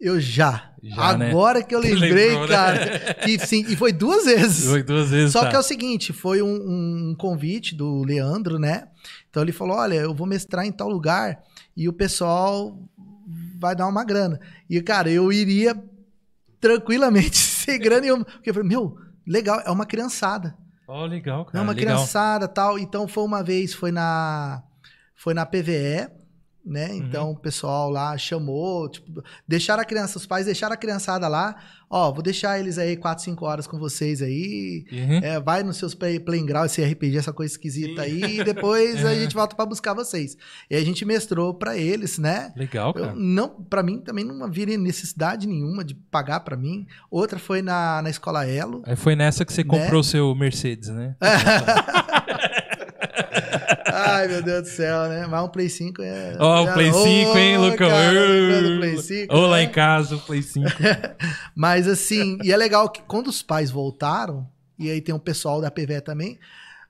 Eu 0.00 0.20
já. 0.20 0.72
Já, 0.82 1.16
né? 1.16 1.30
Agora 1.30 1.62
que 1.62 1.74
eu 1.74 1.80
lembrei, 1.82 2.28
Lembrou, 2.28 2.46
né? 2.46 2.54
cara. 2.54 3.14
Que 3.14 3.38
sim, 3.38 3.64
e 3.68 3.74
foi 3.74 3.92
duas 3.92 4.26
vezes. 4.26 4.70
Foi 4.70 4.82
duas 4.82 5.10
vezes. 5.10 5.32
Só 5.32 5.40
tá. 5.42 5.50
que 5.50 5.56
é 5.56 5.58
o 5.58 5.62
seguinte, 5.62 6.12
foi 6.12 6.40
um, 6.40 7.10
um 7.10 7.14
convite 7.18 7.74
do 7.74 8.04
Leandro, 8.04 8.58
né? 8.58 8.88
Então 9.28 9.42
ele 9.42 9.50
falou, 9.52 9.76
olha, 9.76 9.94
eu 9.96 10.14
vou 10.14 10.26
mestrar 10.26 10.64
em 10.64 10.70
tal 10.72 10.88
lugar 10.88 11.40
e 11.76 11.88
o 11.88 11.92
pessoal 11.92 12.78
vai 13.58 13.74
dar 13.74 13.88
uma 13.88 14.04
grana. 14.04 14.38
E, 14.70 14.80
cara, 14.80 15.10
eu 15.10 15.32
iria 15.32 15.74
tranquilamente, 16.60 17.36
sem 17.38 17.78
grana 17.78 18.02
nenhuma. 18.02 18.24
Porque 18.24 18.50
eu 18.50 18.54
falei, 18.54 18.68
meu, 18.68 18.96
legal, 19.26 19.60
é 19.66 19.70
uma 19.70 19.84
criançada. 19.86 20.56
Ó, 20.86 21.04
legal, 21.06 21.42
É 21.48 21.52
cara. 21.52 21.64
uma 21.64 21.72
legal. 21.72 21.94
criançada 21.96 22.46
tal. 22.48 22.78
Então 22.78 23.06
foi 23.08 23.24
uma 23.24 23.42
vez, 23.42 23.74
foi 23.74 23.90
na. 23.90 24.62
Foi 25.14 25.34
na 25.34 25.44
PVE, 25.44 26.08
né? 26.68 26.94
Então 26.94 27.30
o 27.32 27.36
pessoal 27.36 27.90
lá 27.90 28.16
chamou, 28.18 28.88
tipo, 28.88 29.22
deixaram 29.46 29.82
a 29.82 29.84
criança, 29.86 30.18
os 30.18 30.26
pais 30.26 30.46
deixaram 30.46 30.74
a 30.74 30.76
criançada 30.76 31.26
lá. 31.28 31.56
Ó, 31.90 32.12
vou 32.12 32.22
deixar 32.22 32.60
eles 32.60 32.76
aí 32.76 32.98
4, 32.98 33.24
5 33.24 33.46
horas 33.46 33.66
com 33.66 33.78
vocês 33.78 34.20
aí. 34.20 34.84
Uhum. 34.92 35.18
É, 35.22 35.40
vai 35.40 35.62
nos 35.62 35.78
seus 35.78 35.94
play, 35.94 36.20
playing 36.20 36.44
ground, 36.44 36.66
esse 36.66 36.84
RPG, 36.84 37.16
essa 37.16 37.32
coisa 37.32 37.50
esquisita 37.50 38.02
aí, 38.02 38.40
e 38.40 38.44
depois 38.44 39.02
a 39.06 39.14
gente 39.14 39.34
volta 39.34 39.56
pra 39.56 39.64
buscar 39.64 39.94
vocês. 39.94 40.36
E 40.68 40.76
a 40.76 40.84
gente 40.84 41.02
mestrou 41.06 41.54
pra 41.54 41.78
eles, 41.78 42.18
né? 42.18 42.52
Legal, 42.54 42.92
Eu, 42.94 43.04
cara. 43.04 43.14
não, 43.16 43.48
para 43.48 43.82
mim 43.82 44.00
também 44.00 44.22
não 44.22 44.44
havia 44.44 44.66
necessidade 44.76 45.48
nenhuma 45.48 45.82
de 45.82 45.94
pagar 45.94 46.40
pra 46.40 46.58
mim. 46.58 46.86
Outra 47.10 47.38
foi 47.38 47.62
na, 47.62 48.02
na 48.02 48.10
escola 48.10 48.46
Elo. 48.46 48.82
Aí 48.84 48.94
foi 48.94 49.16
nessa 49.16 49.42
que 49.46 49.52
você 49.52 49.64
Né? 49.64 49.70
comprou 49.70 50.00
o 50.02 50.04
seu 50.04 50.34
Mercedes, 50.34 50.90
né? 50.90 51.16
Ai, 54.06 54.28
meu 54.28 54.42
Deus 54.42 54.62
do 54.62 54.68
céu, 54.68 55.08
né? 55.08 55.26
Mas 55.26 55.44
um 55.44 55.48
Play 55.48 55.68
5 55.68 56.02
é. 56.02 56.36
Ó, 56.38 56.64
o 56.64 56.72
Play 56.72 56.92
5, 56.92 57.38
hein, 57.38 57.58
Ô, 57.58 57.68
Lucão? 57.68 57.88
cara, 57.88 58.10
lembrando 58.12 58.74
do 58.74 58.78
Play 58.78 58.98
5, 58.98 59.34
Ou 59.34 59.46
lá 59.46 59.56
né? 59.56 59.62
em 59.64 59.70
casa, 59.70 60.16
o 60.16 60.20
Play 60.20 60.42
5. 60.42 60.66
Mas 61.54 61.88
assim, 61.88 62.38
e 62.42 62.52
é 62.52 62.56
legal 62.56 62.88
que 62.88 63.02
quando 63.02 63.28
os 63.28 63.42
pais 63.42 63.70
voltaram, 63.70 64.48
e 64.78 64.90
aí 64.90 65.00
tem 65.00 65.14
um 65.14 65.18
pessoal 65.18 65.60
da 65.60 65.70
PVE 65.70 66.00
também, 66.00 66.38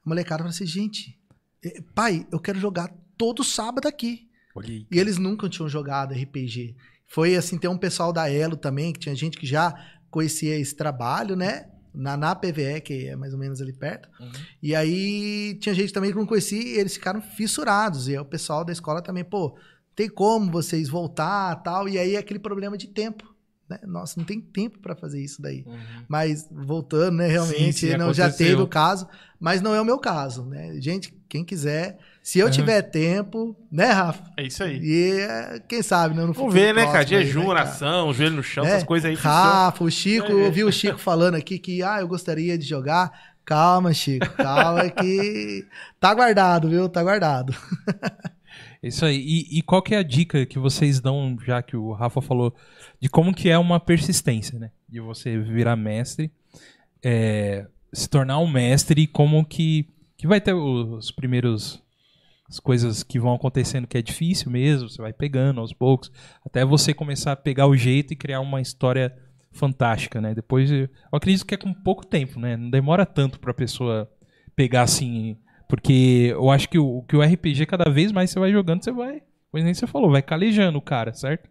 a 0.05 0.09
molecada 0.09 0.43
falou 0.43 0.51
assim: 0.51 0.67
gente, 0.67 1.19
eh, 1.65 1.81
pai, 1.95 2.27
eu 2.31 2.39
quero 2.39 2.59
jogar 2.59 2.93
todo 3.17 3.43
sábado 3.43 3.89
aqui. 3.89 4.29
Olha 4.55 4.69
aí. 4.69 4.87
E 4.91 4.99
eles 4.99 5.19
nunca 5.19 5.49
tinham 5.49 5.69
jogado 5.69 6.15
RPG. 6.15 6.77
Foi 7.07 7.37
assim, 7.37 7.57
tem 7.57 7.71
um 7.71 7.79
pessoal 7.79 8.13
da 8.13 8.31
Elo 8.31 8.57
também, 8.57 8.93
que 8.93 9.01
tinha 9.01 9.15
gente 9.15 9.39
que 9.39 9.47
já 9.47 9.75
conhecia 10.11 10.59
esse 10.59 10.75
trabalho, 10.75 11.35
né? 11.35 11.67
Na, 11.99 12.17
na 12.17 12.35
PVE, 12.35 12.81
que 12.81 13.09
é 13.09 13.17
mais 13.17 13.33
ou 13.33 13.39
menos 13.39 13.61
ali 13.61 13.73
perto. 13.73 14.09
Uhum. 14.21 14.31
E 14.63 14.75
aí 14.75 15.59
tinha 15.61 15.75
gente 15.75 15.93
também 15.93 16.13
que 16.13 16.17
não 16.17 16.27
conhecia 16.27 16.63
e 16.63 16.79
eles 16.79 16.95
ficaram 16.95 17.21
fissurados. 17.21 18.07
E 18.07 18.13
aí 18.13 18.19
o 18.19 18.25
pessoal 18.25 18.65
da 18.65 18.73
escola 18.73 19.03
também, 19.03 19.25
pô, 19.25 19.59
tem 19.97 20.09
como 20.09 20.51
vocês 20.51 20.89
voltar 20.89 21.57
tal. 21.57 21.89
E 21.89 21.99
aí 21.99 22.17
aquele 22.17 22.39
problema 22.39 22.79
de 22.79 22.87
tempo. 22.87 23.35
Né? 23.69 23.81
Nossa, 23.85 24.15
não 24.17 24.25
tem 24.25 24.41
tempo 24.41 24.79
pra 24.79 24.95
fazer 24.95 25.23
isso 25.23 25.43
daí. 25.43 25.65
Uhum. 25.67 26.05
Mas 26.09 26.49
voltando, 26.51 27.17
né, 27.17 27.27
realmente, 27.27 27.81
Sim, 27.81 27.91
sim, 27.91 27.97
não, 27.97 28.15
já 28.15 28.31
teve 28.31 28.63
o 28.63 28.69
caso, 28.69 29.07
mas 29.39 29.61
não 29.61 29.75
é 29.75 29.81
o 29.81 29.85
meu 29.85 29.99
caso, 29.99 30.45
né? 30.45 30.81
Gente, 30.81 31.13
quem 31.29 31.45
quiser, 31.45 31.99
se 32.29 32.39
eu 32.41 32.45
Uhum. 32.45 32.53
tiver 32.53 32.83
tempo, 32.83 33.57
né, 33.73 33.87
Rafa? 33.87 34.23
É 34.37 34.43
isso 34.43 34.63
aí. 34.63 34.79
E 34.83 35.13
é, 35.19 35.63
quem 35.67 35.81
sabe, 35.83 36.15
né? 36.15 36.27
No 36.27 36.35
Vamos 36.35 36.53
ver, 36.53 36.75
né, 36.75 36.85
cara? 36.85 37.07
Jejum, 37.07 37.41
né, 37.41 37.47
oração, 37.49 38.13
joelho 38.13 38.37
no 38.37 38.43
chão, 38.43 38.65
Né? 38.65 38.73
essas 38.73 38.85
coisas 38.85 39.09
aí. 39.09 39.17
Rafa, 39.17 39.83
o 39.83 39.91
Chico, 39.91 40.27
ver. 40.27 40.45
eu 40.47 40.53
vi 40.53 40.63
o 40.63 40.71
Chico 40.71 40.99
falando 40.99 41.37
aqui 41.37 41.59
que, 41.59 41.83
ah, 41.83 42.01
eu 42.03 42.07
gostaria 42.07 42.59
de 42.59 42.67
jogar. 42.67 43.11
Calma, 43.47 43.95
Chico, 43.95 44.29
calma 44.37 44.91
que 44.91 45.67
tá 45.99 46.13
guardado, 46.13 46.69
viu? 46.69 46.87
Tá 46.87 47.03
guardado. 47.03 47.55
Isso 48.83 49.07
aí. 49.07 49.17
E, 49.17 49.59
e 49.59 49.63
qual 49.63 49.81
que 49.81 49.95
é 49.95 49.99
a 49.99 50.03
dica 50.03 50.45
que 50.45 50.59
vocês 50.59 51.01
dão, 51.01 51.35
já 51.47 51.63
que 51.63 51.79
o 51.79 51.93
Rafa 51.95 52.21
falou, 52.21 52.55
de 53.01 53.09
como 53.09 53.33
que 53.35 53.49
é 53.49 53.57
uma 53.57 53.81
persistência, 53.81 54.59
né? 54.59 54.71
De 54.87 55.01
você 55.01 55.39
virar 55.39 55.77
mestre, 55.77 56.31
é, 57.03 57.67
se 57.91 58.07
tornar 58.07 58.39
um 58.39 58.47
mestre 58.47 59.01
e 59.01 59.07
como 59.07 59.43
que, 59.47 59.89
que 60.19 60.27
vai 60.27 60.43
ter 60.43 60.53
os 60.53 61.11
primeiros 61.11 61.83
as 62.49 62.59
coisas 62.59 63.03
que 63.03 63.19
vão 63.19 63.35
acontecendo 63.35 63.87
que 63.87 63.99
é 63.99 64.03
difícil 64.03 64.51
mesmo, 64.51 64.89
você 64.89 65.03
vai 65.03 65.13
pegando 65.13 65.61
aos 65.61 65.73
poucos, 65.73 66.11
até 66.45 66.65
você 66.65 66.95
começar 66.95 67.33
a 67.33 67.37
pegar 67.37 67.67
o 67.67 67.77
jeito 67.77 68.13
e 68.13 68.17
criar 68.17 68.41
uma 68.41 68.61
história 68.61 69.15
fantástica, 69.53 70.21
né? 70.21 70.35
Depois, 70.35 70.71
eu 70.71 70.89
acredito 71.13 71.45
que 71.45 71.55
é 71.55 71.59
com 71.59 71.73
pouco 71.73 72.07
tempo, 72.07 72.39
né? 72.41 72.57
Não 72.57 72.71
demora 72.71 73.05
tanto 73.05 73.39
pra 73.39 73.53
pessoa 73.53 74.11
pegar 74.57 74.83
assim, 74.83 75.37
porque 75.69 76.31
eu 76.33 76.51
acho 76.51 76.69
que 76.69 76.79
o, 76.79 77.03
que 77.03 77.17
o 77.17 77.23
RPG 77.23 77.67
cada 77.67 77.91
vez 77.91 78.13
mais 78.13 78.31
você 78.31 78.39
vai 78.39 78.51
jogando, 78.51 78.83
você 78.83 78.93
vai, 78.93 79.23
como 79.51 79.65
nem 79.65 79.75
você 79.75 79.87
falou, 79.87 80.11
vai 80.11 80.23
calejando 80.23 80.79
o 80.79 80.83
cara, 80.83 81.13
certo? 81.13 81.49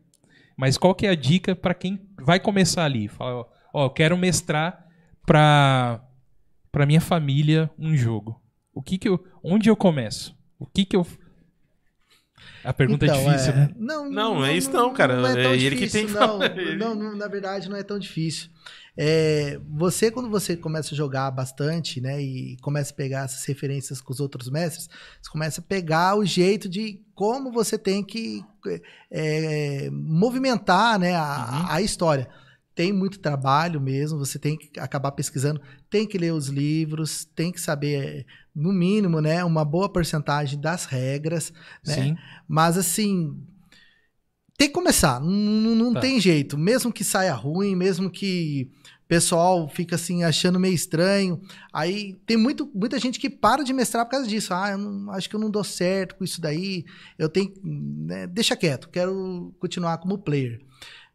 Mas 0.57 0.77
qual 0.77 0.95
que 0.95 1.05
é 1.05 1.09
a 1.09 1.15
dica 1.15 1.55
pra 1.55 1.73
quem 1.73 2.01
vai 2.19 2.39
começar 2.39 2.83
ali? 2.83 3.07
Fala, 3.07 3.45
ó, 3.73 3.89
quero 3.89 4.17
mestrar 4.17 4.85
pra 5.25 6.03
para 6.71 6.85
minha 6.85 7.01
família 7.01 7.71
um 7.79 7.95
jogo. 7.95 8.39
O 8.71 8.83
que 8.83 8.99
que 8.99 9.09
eu, 9.09 9.23
onde 9.43 9.67
eu 9.67 9.75
começo? 9.75 10.36
O 10.59 10.65
que 10.65 10.85
que 10.85 10.95
eu 10.95 11.05
A 12.63 12.73
pergunta 12.73 13.05
é 13.05 13.09
difícil, 13.09 13.53
né? 13.53 13.69
Não, 13.77 14.09
não 14.09 14.45
é 14.45 14.55
isso 14.55 14.71
não, 14.71 14.93
cara. 14.93 15.15
Não 15.21 15.27
é, 15.27 15.43
tão 15.43 15.51
É 15.51 15.55
ele 15.57 15.75
que 15.75 15.85
difícil, 15.85 15.99
tem 16.01 16.07
que 16.07 16.13
não, 16.13 16.27
falar. 16.27 16.57
Ele- 16.57 16.75
não, 16.77 16.95
não, 16.95 17.15
na 17.15 17.27
verdade, 17.27 17.69
não 17.69 17.77
é 17.77 17.83
tão 17.83 17.97
difícil. 17.99 18.49
É, 18.99 19.59
você, 19.69 20.09
quando 20.09 20.27
você 20.27 20.57
começa 20.57 20.95
a 20.95 20.97
jogar 20.97 21.29
bastante, 21.29 22.01
né, 22.01 22.19
e 22.19 22.57
começa 22.61 22.91
a 22.91 22.95
pegar 22.95 23.25
essas 23.25 23.45
referências 23.45 24.01
com 24.01 24.11
os 24.11 24.19
outros 24.19 24.49
mestres, 24.49 24.89
você 25.21 25.29
começa 25.29 25.61
a 25.61 25.63
pegar 25.63 26.15
o 26.17 26.25
jeito 26.25 26.67
de 26.67 26.99
como 27.13 27.51
você 27.51 27.77
tem 27.77 28.03
que 28.03 28.43
é, 29.11 29.87
movimentar, 29.91 30.97
né, 30.97 31.13
a, 31.15 31.75
a 31.75 31.81
história. 31.81 32.27
Tem 32.77 32.93
muito 32.93 33.17
trabalho 33.17 33.81
mesmo, 33.81 34.19
você 34.19 34.37
tem 34.37 34.55
que 34.55 34.79
acabar 34.79 35.11
pesquisando, 35.11 35.59
tem 35.89 36.05
que 36.05 36.15
ler 36.15 36.31
os 36.31 36.47
livros, 36.47 37.25
tem 37.25 37.51
que 37.51 37.59
saber, 37.59 38.23
no 38.53 38.71
mínimo, 38.71 39.19
né, 39.19 39.43
uma 39.43 39.65
boa 39.65 39.89
porcentagem 39.91 40.61
das 40.61 40.85
regras, 40.85 41.51
né? 41.83 41.93
Sim. 41.95 42.15
Mas 42.47 42.77
assim, 42.77 43.35
tem 44.55 44.67
que 44.67 44.75
começar, 44.75 45.19
não, 45.19 45.73
não- 45.75 45.93
Tá. 45.93 46.01
tem 46.01 46.19
jeito. 46.19 46.55
Mesmo 46.55 46.93
que 46.93 47.03
saia 47.03 47.33
ruim, 47.33 47.75
mesmo 47.75 48.11
que 48.11 48.69
o 49.05 49.07
pessoal 49.07 49.67
fica 49.67 49.95
assim 49.95 50.23
achando 50.23 50.59
meio 50.59 50.75
estranho. 50.75 51.41
Aí 51.73 52.13
tem 52.27 52.37
muito, 52.37 52.69
muita 52.75 52.99
gente 52.99 53.19
que 53.19 53.27
para 53.29 53.63
de 53.63 53.73
mestrar 53.73 54.05
por 54.05 54.11
causa 54.11 54.27
disso. 54.27 54.53
Ah, 54.53 54.69
eu 54.69 54.77
não- 54.77 55.11
acho 55.13 55.27
que 55.27 55.35
eu 55.35 55.39
não 55.39 55.49
dou 55.49 55.63
certo 55.63 56.15
com 56.15 56.23
isso 56.23 56.39
daí. 56.39 56.85
Eu 57.17 57.27
tenho, 57.27 57.51
né, 57.63 58.27
deixa 58.27 58.55
quieto, 58.55 58.87
quero 58.89 59.51
continuar 59.59 59.97
como 59.97 60.19
player. 60.19 60.59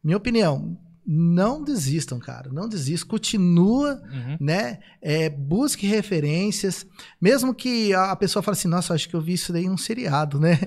Minha 0.02 0.16
opinião, 0.16 0.76
não 1.06 1.64
desistam, 1.64 2.18
cara, 2.18 2.50
não 2.52 2.68
desistam, 2.68 3.08
continua 3.08 4.00
Uhum. 4.12 4.36
né? 4.40 4.78
É, 5.00 5.28
busque 5.28 5.86
referências, 5.86 6.86
mesmo 7.20 7.52
que 7.54 7.92
a 7.92 8.14
pessoa 8.14 8.42
fale 8.42 8.56
assim, 8.56 8.68
nossa, 8.68 8.94
acho 8.94 9.08
que 9.08 9.14
eu 9.16 9.20
vi 9.20 9.32
isso 9.32 9.52
daí 9.52 9.64
em 9.64 9.70
um 9.70 9.76
seriado, 9.76 10.38
né? 10.38 10.58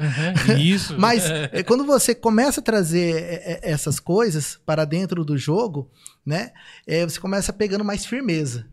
Uhum. 0.49 0.57
Isso. 0.60 0.95
Mas 0.99 1.24
É. 1.30 1.49
é, 1.53 1.64
quando 1.64 1.86
você 1.86 2.14
começa 2.14 2.60
a 2.60 2.64
trazer 2.64 3.16
é, 3.16 3.60
é, 3.64 3.72
essas 3.72 3.99
coisas 3.99 4.60
para 4.66 4.84
dentro 4.86 5.24
do 5.24 5.38
jogo, 5.38 5.90
né? 6.26 6.52
é, 6.86 7.03
você 7.06 7.20
começa 7.20 7.53
pegando 7.53 7.86
mais 7.86 8.06
firmeza. 8.06 8.66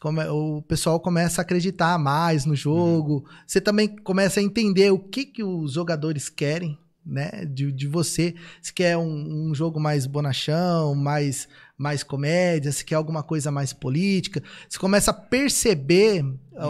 Come- 0.00 0.24
o 0.28 0.62
pessoal 0.62 1.00
começa 1.00 1.40
a 1.40 1.42
acreditar 1.42 1.98
mais 1.98 2.44
no 2.46 2.54
jogo. 2.54 3.24
Você 3.44 3.60
também 3.60 3.88
começa 3.88 4.38
a 4.38 4.42
entender 4.42 4.90
o 4.92 4.98
que, 5.00 5.24
que 5.24 5.42
os 5.42 5.72
jogadores 5.72 6.28
querem, 6.28 6.78
né? 7.10 7.44
De, 7.44 7.72
de 7.72 7.86
você. 7.86 8.34
Se 8.62 8.72
quer 8.72 8.96
um, 8.96 9.48
um 9.50 9.54
jogo 9.54 9.80
mais 9.80 10.06
bonachão, 10.06 10.94
mais, 10.94 11.48
mais 11.76 12.02
comédia, 12.02 12.72
se 12.72 12.84
quer 12.84 12.94
alguma 12.94 13.22
coisa 13.22 13.50
mais 13.50 13.72
política. 13.72 14.42
Você 14.68 14.78
começa 14.78 15.10
a 15.10 15.14
perceber 15.14 16.24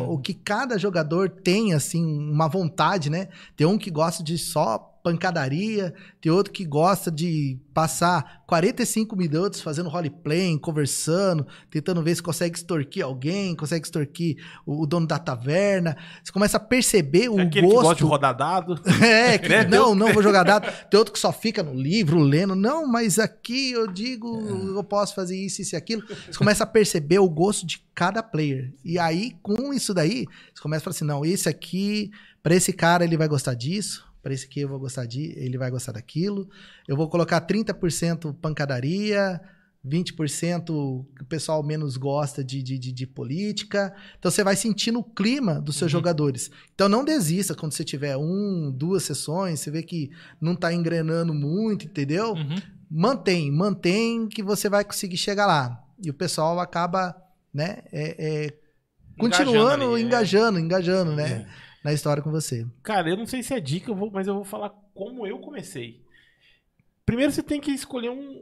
o 0.08 0.18
que 0.18 0.34
cada 0.34 0.78
jogador 0.78 1.28
tem, 1.28 1.74
assim, 1.74 2.04
uma 2.04 2.48
vontade, 2.48 3.10
né? 3.10 3.28
Tem 3.56 3.66
um 3.66 3.76
que 3.76 3.90
gosta 3.90 4.22
de 4.22 4.38
só 4.38 4.89
pancadaria, 5.02 5.94
tem 6.20 6.31
outro 6.31 6.52
que 6.52 6.64
gosta 6.64 7.10
de 7.10 7.59
passar 7.72 8.43
45 8.47 9.16
minutos 9.16 9.60
fazendo 9.60 9.89
roleplay, 9.89 10.59
conversando, 10.59 11.47
tentando 11.70 12.02
ver 12.02 12.14
se 12.14 12.22
consegue 12.22 12.56
extorquir 12.56 13.05
alguém, 13.05 13.55
consegue 13.55 13.85
extorquir 13.85 14.36
o, 14.66 14.82
o 14.82 14.86
dono 14.86 15.06
da 15.06 15.18
taverna. 15.18 15.97
Você 16.22 16.32
começa 16.32 16.56
a 16.56 16.60
perceber 16.60 17.28
o 17.28 17.39
É 17.39 17.43
aquele 17.44 17.66
que 17.66 17.72
gosta 17.72 17.94
de 17.94 18.02
gosto. 18.02 18.06
rodar 18.06 18.36
dado. 18.36 18.81
É, 19.02 19.39
que, 19.39 19.48
Né? 19.51 19.64
não, 19.64 19.94
não 19.94 20.12
vou 20.12 20.22
jogar 20.22 20.43
dado. 20.43 20.70
Tem 20.90 20.98
outro 20.98 21.12
que 21.12 21.18
só 21.18 21.32
fica 21.32 21.62
no 21.62 21.74
livro 21.74 22.18
lendo. 22.20 22.55
Não, 22.55 22.86
mas 22.86 23.18
aqui 23.18 23.72
eu 23.72 23.86
digo, 23.86 24.28
eu 24.77 24.85
posso 24.85 25.14
fazer 25.14 25.36
isso, 25.36 25.62
isso 25.62 25.74
e 25.74 25.77
aquilo. 25.77 26.02
Você 26.06 26.39
começa 26.39 26.64
a 26.64 26.66
perceber 26.66 27.18
o 27.18 27.28
gosto 27.28 27.66
de 27.66 27.82
cada 27.94 28.22
player. 28.22 28.72
E 28.85 28.98
aí, 28.98 29.36
com 29.43 29.72
isso 29.72 29.94
daí, 29.94 30.27
você 30.55 30.62
começa 30.62 30.82
a 30.82 30.85
falar 30.85 30.97
assim: 30.97 31.05
não, 31.05 31.24
esse 31.24 31.48
aqui, 31.48 32.10
pra 32.43 32.55
esse 32.55 32.72
cara, 32.72 33.05
ele 33.05 33.16
vai 33.16 33.28
gostar 33.28 33.55
disso. 33.55 34.09
Pra 34.22 34.32
esse 34.32 34.47
aqui 34.47 34.60
eu 34.60 34.68
vou 34.68 34.78
gostar 34.78 35.06
de, 35.06 35.32
ele 35.36 35.56
vai 35.56 35.70
gostar 35.70 35.92
daquilo. 35.92 36.48
Eu 36.86 36.97
vou 36.97 37.09
colocar 37.09 37.40
30% 37.40 38.34
pancadaria, 38.40 39.40
20% 39.86 41.06
que 41.16 41.22
o 41.22 41.26
pessoal 41.26 41.62
menos 41.62 41.97
gosta 41.97 42.44
de, 42.44 42.62
de, 42.62 42.78
de, 42.78 42.92
de 42.92 43.06
política. 43.06 43.94
Então 44.18 44.30
você 44.30 44.44
vai 44.44 44.55
sentindo 44.55 44.98
o 44.98 45.05
clima 45.05 45.60
dos 45.60 45.76
seus 45.76 45.90
jogadores. 45.90 46.51
Então 46.74 46.88
não 46.88 47.05
desista 47.05 47.55
quando 47.55 47.72
você 47.72 47.84
tiver 47.84 48.16
um, 48.16 48.70
duas 48.70 49.05
sessões, 49.05 49.60
você 49.60 49.70
vê 49.70 49.82
que 49.82 50.10
não 50.40 50.55
tá 50.55 50.72
engrenando 50.72 51.32
muito, 51.32 51.86
entendeu? 51.86 52.34
Uhum. 52.34 52.56
Mantém, 52.90 53.51
mantém 53.51 54.28
que 54.28 54.42
você 54.42 54.68
vai 54.68 54.84
conseguir 54.84 55.16
chegar 55.16 55.47
lá. 55.47 55.82
E 56.02 56.10
o 56.10 56.14
pessoal 56.14 56.59
acaba, 56.60 57.14
né, 57.52 57.78
é, 57.92 58.16
é, 58.18 58.59
continuando, 59.18 59.92
ali, 59.92 60.02
é. 60.02 60.06
engajando, 60.06 60.59
engajando, 60.59 61.12
né, 61.14 61.47
na 61.85 61.93
história 61.93 62.23
com 62.23 62.31
você. 62.31 62.66
Cara, 62.82 63.09
eu 63.09 63.16
não 63.16 63.27
sei 63.27 63.43
se 63.43 63.55
é 63.55 63.61
dica, 63.61 63.90
eu 63.90 63.94
vou- 63.97 64.11
mas 64.11 64.27
eu 64.27 64.35
vou 64.35 64.44
falar 64.44 64.70
como 64.94 65.27
eu 65.27 65.39
comecei. 65.39 66.01
Primeiro 67.07 67.32
você 67.32 67.43
tem 67.43 67.61
que 67.61 67.70
escolher 67.70 68.11
um. 68.11 68.40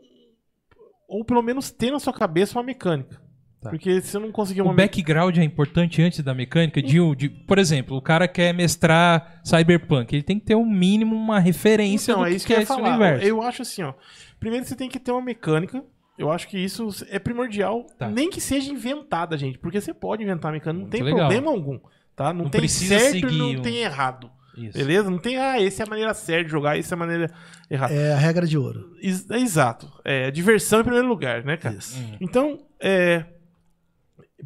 Ou 1.08 1.24
pelo 1.24 1.42
menos 1.42 1.70
ter 1.70 1.90
na 1.90 1.98
sua 1.98 2.12
cabeça 2.12 2.58
uma 2.58 2.62
mecânica. 2.64 3.20
Tá. 3.60 3.70
Porque 3.70 4.00
se 4.00 4.16
eu 4.16 4.20
não 4.20 4.30
conseguir 4.30 4.62
uma 4.62 4.72
O 4.72 4.76
background 4.76 5.36
é 5.36 5.42
importante 5.42 6.00
antes 6.00 6.20
da 6.22 6.32
mecânica 6.32 6.80
de, 6.80 6.98
de, 7.16 7.28
por 7.28 7.58
exemplo, 7.58 7.96
o 7.96 8.02
cara 8.02 8.28
quer 8.28 8.52
mestrar 8.54 9.40
Cyberpunk, 9.42 10.14
ele 10.14 10.22
tem 10.22 10.38
que 10.38 10.44
ter 10.46 10.54
um 10.54 10.64
mínimo 10.64 11.16
uma 11.16 11.40
referência 11.40 12.12
Então, 12.12 12.22
do 12.22 12.26
é 12.28 12.30
que, 12.30 12.36
isso 12.36 12.46
que 12.46 12.52
que 12.52 12.56
eu 12.56 12.60
é 12.60 12.62
esse 12.62 12.72
falar. 12.72 12.88
universo. 12.90 13.24
Eu 13.26 13.42
acho 13.42 13.62
assim, 13.62 13.82
ó. 13.82 13.94
Primeiro 14.38 14.64
você 14.64 14.76
tem 14.76 14.88
que 14.88 15.00
ter 15.00 15.10
uma 15.10 15.22
mecânica. 15.22 15.82
Eu 16.16 16.30
acho 16.30 16.46
que 16.46 16.58
isso 16.58 16.88
é 17.08 17.18
primordial. 17.18 17.84
Tá. 17.98 18.08
Nem 18.08 18.28
que 18.30 18.40
seja 18.40 18.70
inventada, 18.72 19.36
gente. 19.36 19.58
Porque 19.58 19.80
você 19.80 19.92
pode 19.94 20.22
inventar 20.22 20.52
mecânica, 20.52 20.72
não 20.72 20.80
Muito 20.82 20.92
tem 20.92 21.02
legal. 21.02 21.20
problema 21.28 21.50
algum. 21.50 21.80
Tá? 22.18 22.32
Não, 22.34 22.44
Não 22.44 22.50
tem 22.50 22.60
precisa 22.60 22.98
certo 22.98 23.16
e 23.16 23.20
seguir 23.20 23.38
não 23.38 23.50
um- 23.52 23.62
tem 23.62 23.76
errado. 23.78 24.30
Isso. 24.56 24.76
Beleza? 24.76 25.08
Não 25.08 25.18
tem, 25.18 25.36
ah, 25.38 25.62
essa 25.62 25.84
é 25.84 25.86
a 25.86 25.88
maneira 25.88 26.12
certa 26.12 26.44
de 26.46 26.50
jogar, 26.50 26.76
essa 26.76 26.92
é 26.92 26.96
a 26.96 26.98
maneira 26.98 27.32
errada. 27.70 27.94
É 27.94 28.12
a 28.12 28.16
regra 28.18 28.44
de 28.44 28.58
ouro. 28.58 28.92
Ex- 29.00 29.30
é 29.30 29.38
exato. 29.38 29.88
É, 30.04 30.30
diversão 30.32 30.80
em 30.80 30.82
primeiro 30.82 31.06
lugar, 31.06 31.44
né, 31.44 31.56
cara? 31.56 31.76
Isso. 31.76 31.96
Então, 32.20 32.66
é, 32.80 33.24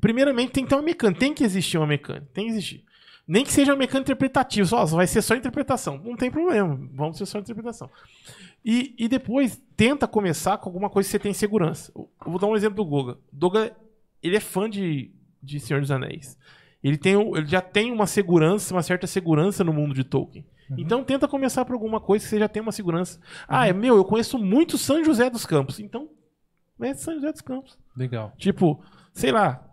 primeiramente 0.00 0.52
tem 0.52 0.64
que 0.64 0.68
ter 0.70 0.76
uma 0.76 0.82
mecânica. 0.82 1.18
Tem 1.20 1.32
que 1.34 1.44
existir 1.44 1.78
uma 1.78 1.86
mecânica. 1.86 2.28
Tem 2.32 2.44
que 2.46 2.50
existir. 2.52 2.84
Nem 3.26 3.44
que 3.44 3.52
seja 3.52 3.72
uma 3.72 3.78
mecânica 3.78 4.10
interpretativa. 4.12 4.66
Só, 4.66 4.84
vai 4.84 5.06
ser 5.06 5.22
só 5.22 5.34
interpretação. 5.34 5.98
Não 6.04 6.16
tem 6.16 6.30
problema. 6.30 6.78
Vamos 6.92 7.16
ser 7.16 7.26
só 7.26 7.38
interpretação. 7.38 7.88
E, 8.64 8.94
e 8.98 9.08
depois, 9.08 9.60
tenta 9.76 10.06
começar 10.06 10.58
com 10.58 10.68
alguma 10.68 10.90
coisa 10.90 11.08
que 11.08 11.12
você 11.12 11.18
tem 11.18 11.32
segurança. 11.32 11.90
Eu 11.96 12.08
vou 12.26 12.38
dar 12.38 12.46
um 12.48 12.56
exemplo 12.56 12.84
do 12.84 12.88
Goga. 12.88 13.16
Doga, 13.32 13.72
ele 14.22 14.36
é 14.36 14.40
fã 14.40 14.68
de, 14.68 15.10
de 15.42 15.58
Senhor 15.58 15.80
dos 15.80 15.90
Anéis. 15.90 16.36
Ele, 16.82 16.96
tem, 16.96 17.14
ele 17.14 17.46
já 17.46 17.60
tem 17.60 17.92
uma 17.92 18.06
segurança, 18.06 18.74
uma 18.74 18.82
certa 18.82 19.06
segurança 19.06 19.62
no 19.62 19.72
mundo 19.72 19.94
de 19.94 20.04
Tolkien. 20.04 20.44
Então 20.78 21.04
tenta 21.04 21.28
começar 21.28 21.64
por 21.64 21.74
alguma 21.74 22.00
coisa 22.00 22.24
que 22.24 22.30
você 22.30 22.38
já 22.38 22.48
tem 22.48 22.62
uma 22.62 22.72
segurança. 22.72 23.20
Ah, 23.46 23.68
é 23.68 23.72
meu, 23.72 23.96
eu 23.96 24.04
conheço 24.04 24.38
muito 24.38 24.78
São 24.78 25.04
José 25.04 25.28
dos 25.28 25.44
Campos. 25.44 25.78
Então, 25.78 26.08
é 26.80 26.94
São 26.94 27.14
José 27.14 27.30
dos 27.30 27.42
Campos. 27.42 27.78
Legal. 27.96 28.32
Tipo, 28.38 28.82
sei 29.12 29.30
lá. 29.32 29.64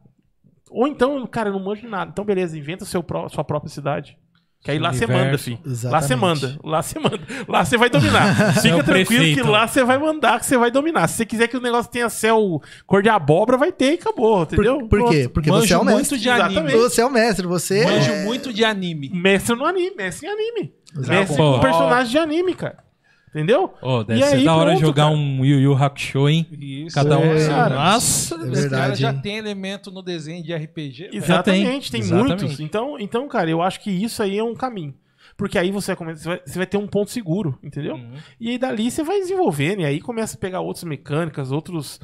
Ou 0.70 0.88
então, 0.88 1.26
cara, 1.26 1.50
eu 1.50 1.54
não 1.54 1.64
manjo 1.64 1.82
de 1.82 1.88
nada. 1.88 2.12
Então, 2.12 2.26
beleza, 2.26 2.58
inventa 2.58 2.84
seu 2.86 3.02
pró- 3.02 3.30
sua 3.30 3.44
própria 3.44 3.70
cidade. 3.72 4.18
Que 4.62 4.72
aí 4.72 4.80
lá 4.80 4.92
você 4.92 5.08
manda, 5.08 5.38
filho. 5.38 5.58
Lá 5.86 6.02
você 6.02 6.16
manda. 6.18 6.60
Lá 6.64 6.82
você 6.84 7.00
manda. 7.00 7.20
Lá 7.48 7.64
você 7.64 7.78
vai 7.78 7.90
dominar. 7.90 8.36
É 8.60 8.62
Fica 8.62 8.84
tranquilo 8.84 9.22
prefeito. 9.24 9.42
que 9.42 9.48
lá 9.48 9.66
você 9.68 9.84
vai 9.86 9.98
mandar, 9.98 10.40
que 10.40 10.46
você 10.46 10.58
vai 10.58 10.70
dominar. 10.70 11.08
Se 11.08 11.16
você 11.18 11.26
quiser 11.26 11.48
que 11.48 11.56
o 11.56 11.62
negócio 11.62 11.90
tenha 11.90 12.10
céu 12.10 12.62
cor 12.86 13.02
de 13.02 13.08
abóbora, 13.10 13.58
vai 13.58 13.72
ter 13.72 13.92
e 13.92 13.94
acabou, 13.96 14.44
entendeu? 14.44 14.80
Por, 14.80 15.00
por 15.00 15.10
quê? 15.12 15.30
Porque 15.34 15.50
Manjo 15.50 15.66
você 15.68 15.74
é 15.74 15.78
o 15.78 15.86
muito 15.86 15.98
mestre. 15.98 16.18
de 16.20 16.30
anime. 16.30 16.50
Exatamente. 16.52 16.78
Você 16.78 17.02
é 17.02 17.06
o 17.06 17.10
mestre, 17.10 17.48
você 17.48 17.86
Manjo 17.86 18.12
é... 18.12 18.26
muito 18.26 18.52
de 18.54 18.66
anime. 18.66 19.10
Mestre 19.14 19.56
no 19.56 19.66
anime, 19.66 19.96
mestre 19.96 20.28
em 20.28 20.32
anime. 20.32 20.74
Exato. 20.94 21.10
Mestre 21.10 21.38
Pô. 21.38 21.54
com 21.54 21.60
personagem 21.62 22.12
de 22.12 22.18
anime, 22.18 22.54
cara. 22.54 22.89
Entendeu? 23.30 23.74
Ô, 23.82 24.04
deve 24.04 24.20
E 24.20 24.24
ser 24.24 24.36
aí, 24.38 24.44
da 24.46 24.56
hora 24.56 24.72
pronto, 24.72 24.82
jogar 24.82 25.04
cara. 25.04 25.16
um 25.16 25.46
Yu 25.46 25.60
Yu 25.60 25.74
Hakusho, 25.76 26.28
hein? 26.28 26.48
Isso. 26.52 26.96
Cada 26.96 27.20
um. 27.20 27.24
É, 27.24 27.48
Nossa! 27.70 28.36
cara. 28.38 28.52
Esse 28.52 28.66
É 28.66 28.70
cara 28.70 28.82
verdade, 28.86 29.02
já 29.02 29.12
hein? 29.14 29.20
tem 29.22 29.38
elemento 29.38 29.92
no 29.92 30.02
desenho 30.02 30.44
de 30.44 30.54
RPG. 30.56 31.04
velho. 31.04 31.16
Exatamente, 31.16 31.92
tem, 31.92 32.02
Exatamente. 32.02 32.42
muitos. 32.44 32.60
Então, 32.60 32.98
então, 33.00 33.28
cara, 33.28 33.50
eu 33.50 33.62
acho 33.62 33.80
que 33.82 33.92
isso 33.92 34.24
aí 34.24 34.38
é 34.38 34.44
um 34.44 34.56
caminho. 34.56 34.96
Porque 35.38 35.58
aí 35.58 35.72
você, 35.72 35.96
vai, 35.96 36.16
você 36.16 36.58
vai 36.58 36.66
ter 36.68 36.78
um 36.78 36.88
ponto 36.88 37.12
seguro, 37.12 37.58
entendeu? 37.64 37.96
Uhum. 37.96 38.14
E 38.42 38.50
aí 38.50 38.58
dali 38.58 38.90
você 38.92 39.04
vai 39.04 39.20
desenvolvendo, 39.20 39.82
e 39.82 39.86
aí 39.86 40.02
começa 40.02 40.36
a 40.36 40.40
pegar 40.40 40.60
outras 40.62 40.84
mecânicas, 40.84 41.52
outros. 41.52 42.00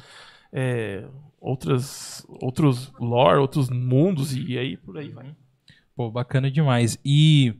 é, 0.52 1.04
outras, 1.40 2.24
outros 2.40 2.92
lore, 2.98 3.38
outros 3.38 3.68
mundos, 3.68 4.34
e 4.34 4.56
aí 4.56 4.76
por 4.76 4.96
aí 4.96 5.10
vai. 5.10 5.34
Pô, 5.94 6.10
bacana 6.10 6.50
demais. 6.50 6.98
E 7.04 7.54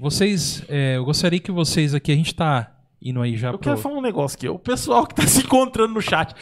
vocês, 0.00 0.62
é, 0.68 0.96
eu 0.96 1.04
gostaria 1.04 1.38
que 1.38 1.52
vocês 1.52 1.94
aqui, 1.94 2.10
a 2.10 2.14
gente 2.16 2.34
tá 2.34 2.72
indo 3.02 3.20
aí 3.20 3.36
já 3.36 3.48
Eu 3.48 3.52
pro... 3.52 3.60
quero 3.60 3.76
falar 3.76 3.98
um 3.98 4.02
negócio 4.02 4.36
aqui. 4.36 4.48
O 4.48 4.58
pessoal 4.58 5.06
que 5.06 5.14
tá 5.14 5.26
se 5.26 5.40
encontrando 5.40 5.94
no 5.94 6.02
chat, 6.02 6.34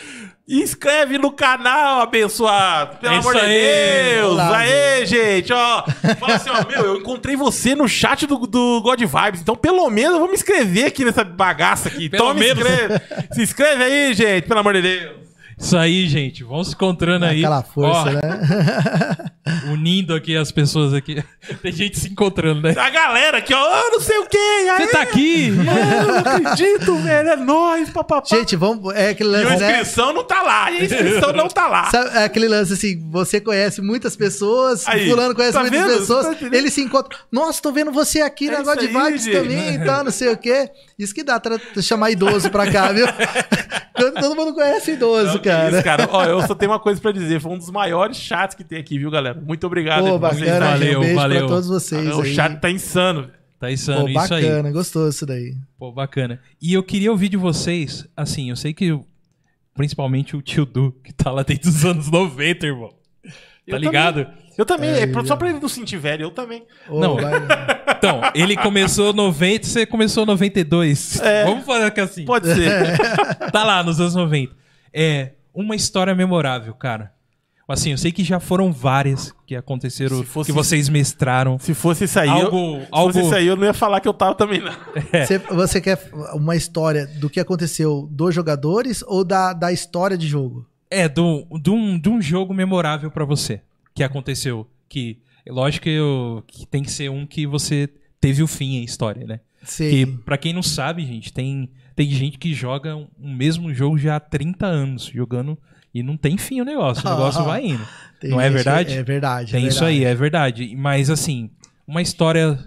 inscreve 0.49 1.19
no 1.19 1.31
canal, 1.31 2.01
abençoado. 2.01 2.99
Pelo 2.99 3.15
É 3.15 3.19
amor 3.19 3.35
de 3.35 3.41
aí. 3.41 4.15
Deus. 4.15 4.33
Olá, 4.33 4.59
Aê, 4.59 5.07
gente, 5.07 5.53
ó. 5.53 5.85
Fala 6.19 6.35
assim, 6.35 6.51
ó, 6.51 6.67
meu, 6.67 6.85
eu 6.85 6.97
encontrei 6.97 7.37
você 7.37 7.75
no 7.75 7.89
chat 7.89 8.27
do, 8.27 8.39
do 8.47 8.81
God 8.81 9.01
Vibes. 9.01 9.41
Então, 9.41 9.55
pelo 9.57 9.89
menos, 9.91 10.15
eu 10.15 10.19
vou 10.21 10.29
me 10.29 10.35
inscrever 10.35 10.87
aqui 10.87 11.05
nessa 11.05 11.25
bagaça 11.25 11.89
aqui. 11.89 12.09
Pelo 12.09 12.31
então, 12.31 12.35
me 12.35 12.41
menos. 12.41 12.59
inscreve. 12.59 13.01
Se 13.33 13.43
inscreve 13.43 13.83
aí, 13.85 14.15
gente, 14.15 14.47
pelo 14.47 14.61
amor 14.61 14.75
de 14.75 14.83
Deus. 14.83 15.28
Isso 15.59 15.77
aí, 15.77 16.07
gente. 16.07 16.45
Vamos 16.45 16.69
se 16.69 16.75
encontrando 16.75 17.25
aí. 17.25 17.39
Aquela 17.39 17.63
força, 17.63 18.01
Ó, 18.01 18.05
né? 18.05 19.31
unindo 19.73 20.15
aqui 20.15 20.37
as 20.37 20.53
pessoas 20.53 20.95
aqui. 20.95 21.23
Tem 21.63 21.73
gente 21.73 21.99
se 21.99 22.09
encontrando, 22.09 22.63
né? 22.63 22.75
A 22.79 22.91
galera 22.91 23.39
aqui, 23.39 23.53
ó, 23.53 23.59
ah, 23.59 23.89
não 23.91 24.01
sei 24.01 24.19
o 24.19 24.27
quê. 24.27 24.39
Você 24.77 24.87
tá 24.89 25.03
aqui? 25.03 25.49
eu 25.51 26.07
não 26.07 26.19
acredito, 26.19 26.97
velho. 26.97 27.29
É 27.29 27.37
nóis, 27.37 27.91
papapá. 27.91 28.37
Gente, 28.37 28.55
vamos. 28.57 28.95
É 28.95 29.11
aquele 29.11 29.31
E 29.31 29.35
a 29.35 29.45
lance, 29.45 29.57
né? 29.61 29.71
inscrição 29.71 30.13
não 30.13 30.25
tá 30.25 30.43
lá. 30.43 30.71
E 30.71 30.79
a 30.79 30.85
inscrição 30.85 31.33
não 31.33 31.49
tá 31.49 31.67
lá. 31.67 31.91
Sabe, 31.91 32.17
é 32.17 32.25
aquele 32.25 32.49
lance 32.49 32.73
assim, 32.73 33.11
você 33.11 33.41
conhece 33.41 33.81
muitas 33.81 34.15
pessoas, 34.17 34.87
Aí, 34.87 35.09
fulano 35.09 35.35
conhece 35.35 35.55
tá 35.55 35.61
muitas 35.61 35.81
vendo? 35.81 35.91
Você 35.93 35.99
pessoas, 35.99 36.39
tá 36.39 36.57
eles 36.57 36.73
se 36.73 36.83
encontram. 36.83 37.19
Nossa, 37.33 37.61
tô 37.61 37.73
vendo 37.73 37.91
você 37.91 38.21
aqui 38.21 38.49
É 38.49 38.53
no 38.53 38.59
negócio 38.59 38.81
de 38.81 38.87
isso 38.87 38.99
aí, 38.99 39.13
vibes 39.13 39.27
também 39.27 39.75
e 39.75 39.85
tal, 39.85 40.05
não 40.05 40.13
sei 40.13 40.29
o 40.29 40.37
quê. 40.37 40.71
Isso 40.99 41.15
que 41.15 41.23
dá 41.23 41.39
pra 41.39 41.59
chamar 41.81 42.11
idoso 42.11 42.51
pra 42.51 42.71
cá, 42.71 42.93
viu? 42.93 43.07
Todo 44.21 44.35
mundo 44.37 44.55
conhece 44.55 44.93
idoso, 44.93 45.35
Não, 45.35 45.43
cara. 45.43 45.71
isso, 45.75 45.83
cara. 45.85 46.09
Ó, 46.11 46.25
eu 46.25 46.41
só 46.47 46.55
tenho 46.55 46.71
uma 46.73 46.79
coisa 46.81 47.01
pra 47.01 47.13
dizer. 47.13 47.41
Foi 47.41 47.53
um 47.53 47.59
dos 47.59 47.71
maiores 47.71 48.17
chats 48.17 48.57
que 48.57 48.63
tem 48.65 48.79
aqui, 48.79 48.99
viu, 48.99 49.11
galera? 49.11 49.41
Muito 49.41 49.67
obrigado. 49.67 50.05
aí 50.07 50.11
Pô, 50.13 50.19
pra 50.21 50.29
vocês. 50.31 50.41
bacana, 50.51 50.67
valeu, 50.67 50.87
gente. 50.87 50.97
Um 50.97 51.01
beijo 51.01 51.15
valeu. 51.17 51.39
pra 51.39 51.49
todos 51.49 51.69
vocês 51.69 52.17
O 52.17 52.21
aí. 52.23 52.35
chat 52.35 52.61
tá 52.61 52.71
insano. 52.71 53.31
Tá 53.59 53.73
insano, 53.73 54.03
Pô, 54.03 54.09
isso 54.09 54.35
aí. 54.35 54.43
bacana, 54.45 54.71
gostoso 54.71 55.09
isso 55.09 55.27
daí. 55.27 55.55
Pô, 55.79 55.91
bacana. 55.91 56.41
E 56.63 56.73
eu 56.75 56.83
queria 56.83 57.11
ouvir 57.11 57.29
de 57.29 57.37
vocês, 57.37 58.07
assim, 58.17 58.51
eu 58.51 58.57
sei 58.57 58.73
que 58.73 58.97
principalmente 59.75 60.37
o 60.37 60.43
tio 60.43 60.65
Du, 60.65 60.93
que 61.05 61.13
tá 61.13 61.31
lá 61.33 61.43
desde 61.43 61.69
os 61.69 61.85
anos 61.85 62.09
90, 62.11 62.67
irmão. 62.67 62.91
Tá 62.91 63.31
Eu 63.67 63.77
ligado? 63.79 64.27
Eu 64.59 64.67
também, 64.67 64.91
É, 64.91 65.05
é, 65.05 65.25
só 65.25 65.37
pra 65.37 65.49
ele 65.51 65.61
não 65.61 65.69
sentir 65.69 65.97
velho, 65.99 66.25
eu 66.25 66.31
também. 66.33 66.65
Ô, 66.89 66.99
Não. 66.99 67.15
vai- 67.15 67.33
Então, 67.97 68.21
ele 68.35 68.57
começou 68.57 69.13
90, 69.13 69.65
você 69.67 69.87
começou 69.87 70.27
92. 70.27 71.21
É. 71.21 71.45
Vamos 71.45 71.65
falar 71.65 71.91
que 71.93 72.01
assim. 72.01 72.25
Pode 72.25 72.53
ser. 72.53 72.99
Tá 73.53 73.63
lá 73.65 73.83
nos 73.85 74.01
anos 74.01 74.17
90. 74.17 74.53
É 74.93 75.33
uma 75.55 75.77
história 75.77 76.13
memorável, 76.15 76.75
cara. 76.75 77.13
Assim, 77.69 77.91
eu 77.91 77.99
sei 77.99 78.11
que 78.11 78.25
já 78.25 78.41
foram 78.41 78.73
várias 78.73 79.33
que 79.47 79.55
aconteceram, 79.55 80.19
Se 80.21 80.25
fosse- 80.25 80.47
que 80.51 80.53
vocês 80.57 80.89
mestraram. 80.89 81.59
Se 81.59 81.75
fosse 81.75 82.05
isso 82.05 82.19
aí, 82.19 82.29
Algo- 82.29 82.77
eu, 82.77 82.81
se 82.81 82.87
algo- 82.91 83.13
fosse 83.13 83.25
isso 83.27 83.35
aí, 83.35 83.47
eu 83.47 83.57
não 83.57 83.65
ia 83.65 83.75
falar 83.75 84.01
que 84.01 84.09
eu 84.09 84.15
tava 84.15 84.35
também, 84.35 84.61
não. 84.61 84.73
Você, 85.25 85.39
você 85.39 85.81
quer 85.81 86.01
uma 86.33 86.57
história 86.57 87.07
do 87.07 87.29
que 87.29 87.39
aconteceu 87.39 88.09
dos 88.11 88.35
jogadores 88.35 89.05
ou 89.07 89.23
da, 89.23 89.53
da 89.53 89.71
história 89.71 90.17
de 90.17 90.27
jogo? 90.27 90.67
É, 90.91 91.07
do, 91.09 91.47
de, 91.63 91.69
um, 91.71 91.99
de 92.01 92.09
um 92.09 92.21
jogo 92.23 92.55
memorável 92.55 93.11
pra 93.11 93.27
você 93.27 93.61
que 93.99 94.03
aconteceu. 94.05 94.67
Que, 94.89 95.19
lógico 95.47 95.85
que, 95.85 95.91
eu- 95.91 96.43
que 96.47 96.67
tem 96.67 96.83
que 96.83 96.91
ser 96.91 97.11
um 97.11 97.27
que 97.27 97.47
você 97.47 97.89
teve 98.21 98.43
o 98.43 98.47
fim 98.47 98.77
em 98.77 98.85
história, 98.85 99.27
né? 99.27 99.41
Sei. 99.65 99.91
Que, 99.91 100.07
pra 100.23 100.39
quem 100.39 100.53
não 100.53 100.63
sabe, 100.63 101.05
gente, 101.05 101.33
tem, 101.33 101.71
tem 101.95 102.09
gente 102.11 102.39
que 102.39 102.55
joga 102.55 102.97
o 102.97 103.09
um 103.21 103.35
mesmo 103.35 103.73
jogo 103.75 103.99
já 103.99 104.17
há 104.17 104.21
30 104.21 104.67
anos, 104.67 105.05
jogando 105.13 105.59
e 105.93 106.03
não 106.03 106.17
tem 106.17 106.37
fim 106.39 106.61
o 106.61 106.65
negócio. 106.65 107.07
O 107.07 107.11
negócio 107.11 107.43
vai 107.45 107.67
indo. 107.67 107.87
Tem 108.21 108.31
não 108.31 108.41
é 108.41 108.49
verdade? 108.51 108.95
É 108.95 109.03
verdade. 109.03 109.53
Tem 109.53 109.65
é 109.65 109.69
isso 109.69 109.81
verdade. 109.81 109.99
aí, 109.99 110.05
é 110.05 110.15
verdade. 110.15 110.77
Mas, 110.77 111.11
assim, 111.11 111.51
uma 111.87 112.01
história 112.03 112.59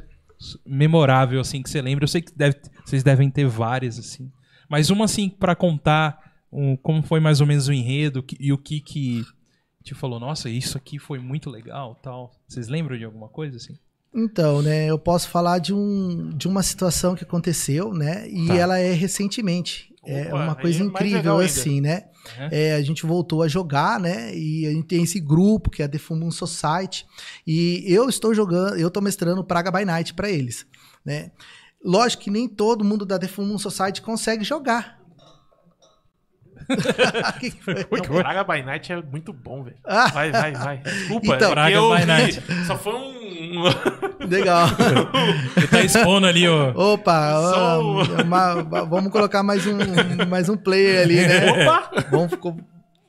memorável, 0.66 1.40
assim, 1.40 1.62
que 1.62 1.70
você 1.70 1.82
lembra. 1.82 2.04
Eu 2.04 2.08
sei 2.08 2.22
que 2.22 2.36
deve- 2.36 2.58
vocês 2.86 3.04
devem 3.04 3.30
ter 3.30 3.46
várias, 3.48 3.98
assim. 4.00 4.32
Mas 4.70 4.90
uma, 4.90 5.06
assim, 5.06 5.30
pra 5.30 5.56
contar 5.56 6.18
um, 6.52 6.76
como 6.78 7.02
foi 7.04 7.20
mais 7.20 7.42
ou 7.42 7.48
menos 7.48 7.68
o 7.68 7.74
enredo 7.74 8.24
e 8.40 8.52
o 8.52 8.58
que 8.58 8.80
que 8.82 9.24
te 9.84 9.94
falou, 9.96 10.20
nossa, 10.20 10.50
isso 10.50 10.78
aqui 10.78 11.00
foi 11.00 11.20
muito 11.20 11.50
legal, 11.50 11.96
tal. 12.02 12.32
Vocês 12.48 12.68
lembram 12.68 12.98
de 12.98 13.04
alguma 13.04 13.28
coisa, 13.28 13.58
assim? 13.58 13.78
Então, 14.14 14.62
né, 14.62 14.88
eu 14.88 15.00
posso 15.00 15.30
falar 15.30 15.60
de, 15.60 15.74
um, 15.74 16.30
de 16.36 16.48
uma 16.48 16.62
situação 16.62 17.16
que 17.16 17.24
aconteceu, 17.24 17.94
né, 17.94 18.28
e 18.30 18.48
Tá. 18.48 18.56
ela 18.56 18.78
é 18.78 18.92
recentemente. 18.92 19.90
é 20.04 20.28
Opa, 20.30 20.36
uma 20.36 20.52
aí 20.54 20.62
coisa 20.62 20.82
é 20.82 20.86
incrível, 20.86 21.38
assim, 21.38 21.80
né? 21.80 22.06
Uhum. 22.38 22.48
É, 22.52 22.74
a 22.74 22.82
gente 22.82 23.06
voltou 23.06 23.44
a 23.44 23.48
jogar, 23.48 24.00
né, 24.00 24.36
e 24.36 24.66
a 24.66 24.72
gente 24.72 24.88
tem 24.88 25.04
esse 25.04 25.20
grupo 25.20 25.70
que 25.70 25.82
é 25.82 25.86
a 25.86 25.90
The 25.90 26.00
Full 26.00 26.32
Society, 26.32 27.06
e 27.46 27.84
eu 27.86 28.10
estou 28.10 28.34
jogando, 28.34 28.76
eu 28.78 28.88
estou 28.88 29.02
mestrando 29.02 29.44
Praga 29.44 29.72
by 29.72 29.86
Night 29.86 30.14
para 30.14 30.30
eles, 30.30 30.66
né. 31.06 31.32
Lógico 31.84 32.24
que 32.24 32.32
nem 32.32 32.48
todo 32.48 32.84
mundo 32.84 33.06
da 33.06 33.18
The 33.18 33.28
Full 33.28 33.58
Society 33.58 34.02
consegue 34.02 34.44
jogar. 34.44 35.01
Que 37.40 37.52
que 37.52 37.62
foi? 37.64 37.76
Não, 37.92 38.22
Praga 38.22 38.44
by 38.44 38.64
Night 38.64 38.92
é 38.92 39.02
muito 39.02 39.32
bom, 39.34 39.64
velho. 39.64 39.76
Ah. 39.86 40.08
Vai, 40.10 40.32
vai, 40.32 40.52
vai. 40.54 40.78
Desculpa, 40.78 41.36
Então, 41.36 41.50
é 41.50 41.52
Praga 41.52 41.80
porque 41.80 41.94
eu- 41.94 42.00
by 42.00 42.06
Night. 42.06 42.44
Só 42.68 42.78
foi 42.78 42.94
um. 42.94 43.64
Legal. 44.30 44.68
Ele 45.58 45.68
tá 45.68 45.82
expondo 45.82 46.28
ali, 46.28 46.48
ó. 46.48 46.72
Opa, 46.94 47.32
Só 47.34 47.80
ó, 47.82 48.04
uma- 48.24 48.64
vamos 48.86 49.12
colocar 49.12 49.44
mais 49.44 49.66
um, 49.66 49.78
mais 50.30 50.48
um 50.50 50.56
player 50.56 51.02
ali, 51.04 51.16
né? 51.16 51.52
Opa! 51.52 51.92
Vamos, 52.12 52.32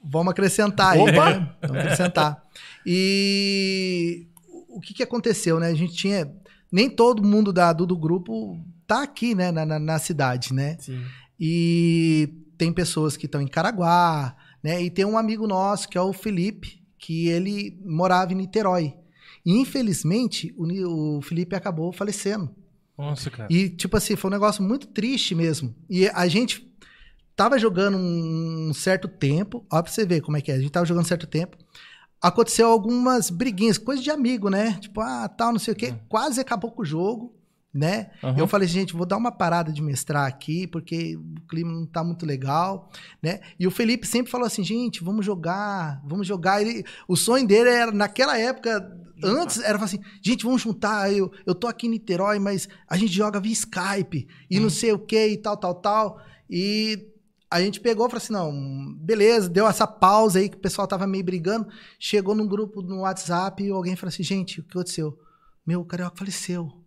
vamos 0.03 0.31
acrescentar 0.33 0.95
aí, 0.95 1.01
Opa! 1.01 1.31
né? 1.39 1.49
Vamos 1.63 1.77
acrescentar. 1.83 2.43
E 2.85 4.27
o 4.69 4.81
que, 4.81 4.95
que 4.95 5.03
aconteceu, 5.03 5.59
né? 5.61 5.69
A 5.69 5.75
gente 5.75 5.95
tinha. 5.95 6.31
Nem 6.71 6.89
todo 6.89 7.23
mundo 7.23 7.53
da, 7.53 7.71
do, 7.73 7.87
do 7.87 7.97
grupo 7.97 8.59
tá 8.87 9.03
aqui, 9.03 9.35
né? 9.35 9.53
Na, 9.53 9.67
na, 9.67 9.79
na 9.79 9.99
cidade, 9.99 10.55
né? 10.55 10.77
Sim. 10.81 11.03
E 11.39 12.31
tem 12.63 12.73
pessoas 12.73 13.17
que 13.17 13.27
estão 13.27 13.43
em 13.43 13.49
Caraguá, 13.49 14.37
né? 14.63 14.81
E 14.81 14.89
tem 14.89 15.05
um 15.05 15.19
amigo 15.19 15.49
nosso, 15.49 15.89
que 15.89 15.99
é 15.99 16.01
o 16.01 16.13
Felipe, 16.13 16.81
que 16.97 17.27
ele 17.27 17.77
morava 17.85 18.33
em 18.33 18.37
Niterói. 18.37 18.95
E, 19.45 19.59
infelizmente, 19.59 20.55
o, 20.57 21.17
o 21.19 21.23
Felipe 21.23 21.57
acabou 21.57 21.93
falecendo. 21.93 22.55
Nossa, 22.97 23.29
cara. 23.33 23.49
E, 23.51 23.69
tipo 23.69 23.97
assim, 23.97 24.15
foi 24.15 24.31
um 24.31 24.35
negócio 24.35 24.63
muito 24.63 24.87
triste 24.87 25.35
mesmo. 25.35 25.75
E 25.91 26.07
a 26.07 26.29
gente 26.29 26.73
tava 27.35 27.59
jogando 27.59 27.99
um 27.99 28.73
certo 28.73 29.09
tempo. 29.09 29.67
Ó, 29.69 29.83
pra 29.83 29.91
você 29.91 30.07
ver 30.07 30.21
como 30.21 30.37
é 30.37 30.41
que 30.41 30.53
é. 30.53 30.55
A 30.55 30.61
gente 30.61 30.71
tava 30.71 30.87
jogando 30.87 31.03
um 31.03 31.09
certo 31.09 31.27
tempo. 31.27 31.57
Aconteceu 32.21 32.69
algumas 32.69 33.29
briguinhas, 33.29 33.77
coisa 33.77 34.01
de 34.01 34.11
amigo, 34.13 34.49
né? 34.49 34.79
Tipo, 34.81 35.01
ah, 35.01 35.29
tal, 35.29 35.51
não 35.51 35.59
sei 35.59 35.75
o 35.75 35.77
quê. 35.77 35.97
Quase 36.09 36.41
acabou 36.41 36.71
com 36.71 36.83
o 36.83 36.87
jogo, 36.87 37.35
né? 37.73 38.11
Uhum. 38.23 38.39
Eu 38.39 38.47
falei, 38.47 38.69
gente, 38.69 38.93
vou 38.93 39.07
dar 39.07 39.17
uma 39.17 39.33
parada 39.33 39.73
de 39.73 39.81
mestrar 39.81 40.27
aqui, 40.27 40.67
porque 40.67 41.17
o 41.17 41.47
clima 41.49 41.73
não 41.73 41.87
tá 41.87 42.05
muito 42.05 42.27
legal, 42.27 42.91
né? 43.23 43.41
E 43.59 43.67
o 43.67 43.71
Felipe 43.71 44.07
sempre 44.07 44.31
falou 44.31 44.47
assim, 44.47 44.63
gente, 44.63 45.03
vamos 45.03 45.25
jogar, 45.25 46.03
vamos 46.05 46.27
jogar. 46.27 46.61
Ele, 46.61 46.85
o 47.09 47.17
sonho 47.17 47.47
dele 47.47 47.71
era, 47.71 47.91
naquela 47.91 48.39
época, 48.39 48.95
antes, 49.25 49.59
era 49.61 49.79
falar 49.79 49.87
assim, 49.87 50.01
gente, 50.21 50.45
vamos 50.45 50.61
juntar, 50.61 51.11
eu, 51.13 51.33
eu 51.47 51.55
tô 51.55 51.67
aqui 51.67 51.87
em 51.87 51.91
Niterói, 51.91 52.39
mas 52.39 52.69
a 52.87 52.97
gente 52.97 53.13
joga 53.13 53.41
via 53.41 53.53
Skype, 53.53 54.29
e 54.51 54.61
não 54.61 54.69
sei 54.69 54.93
o 54.93 54.99
que, 54.99 55.29
e 55.29 55.39
tal, 55.39 55.57
tal, 55.57 55.75
tal. 55.77 56.21
E 56.51 57.09
a 57.51 57.59
gente 57.61 57.81
pegou 57.81 58.07
e 58.07 58.11
falou 58.11 58.23
assim, 58.23 58.33
não, 58.35 58.95
beleza, 58.99 59.49
deu 59.49 59.67
essa 59.67 59.87
pausa 59.87 60.39
aí, 60.39 60.51
que 60.51 60.57
o 60.57 60.61
pessoal 60.61 60.87
tava 60.87 61.07
meio 61.07 61.25
brigando, 61.25 61.69
chegou 61.99 62.35
num 62.35 62.47
grupo 62.47 62.83
no 62.83 63.01
WhatsApp, 63.01 63.63
e 63.63 63.71
alguém 63.71 63.97
falou 63.97 64.11
assim, 64.11 64.23
gente, 64.23 64.61
o 64.61 64.63
que 64.63 64.71
aconteceu? 64.71 65.19
Meu, 65.67 65.81
o 65.81 65.85
Carioca 65.87 66.17
faleceu. 66.17 66.82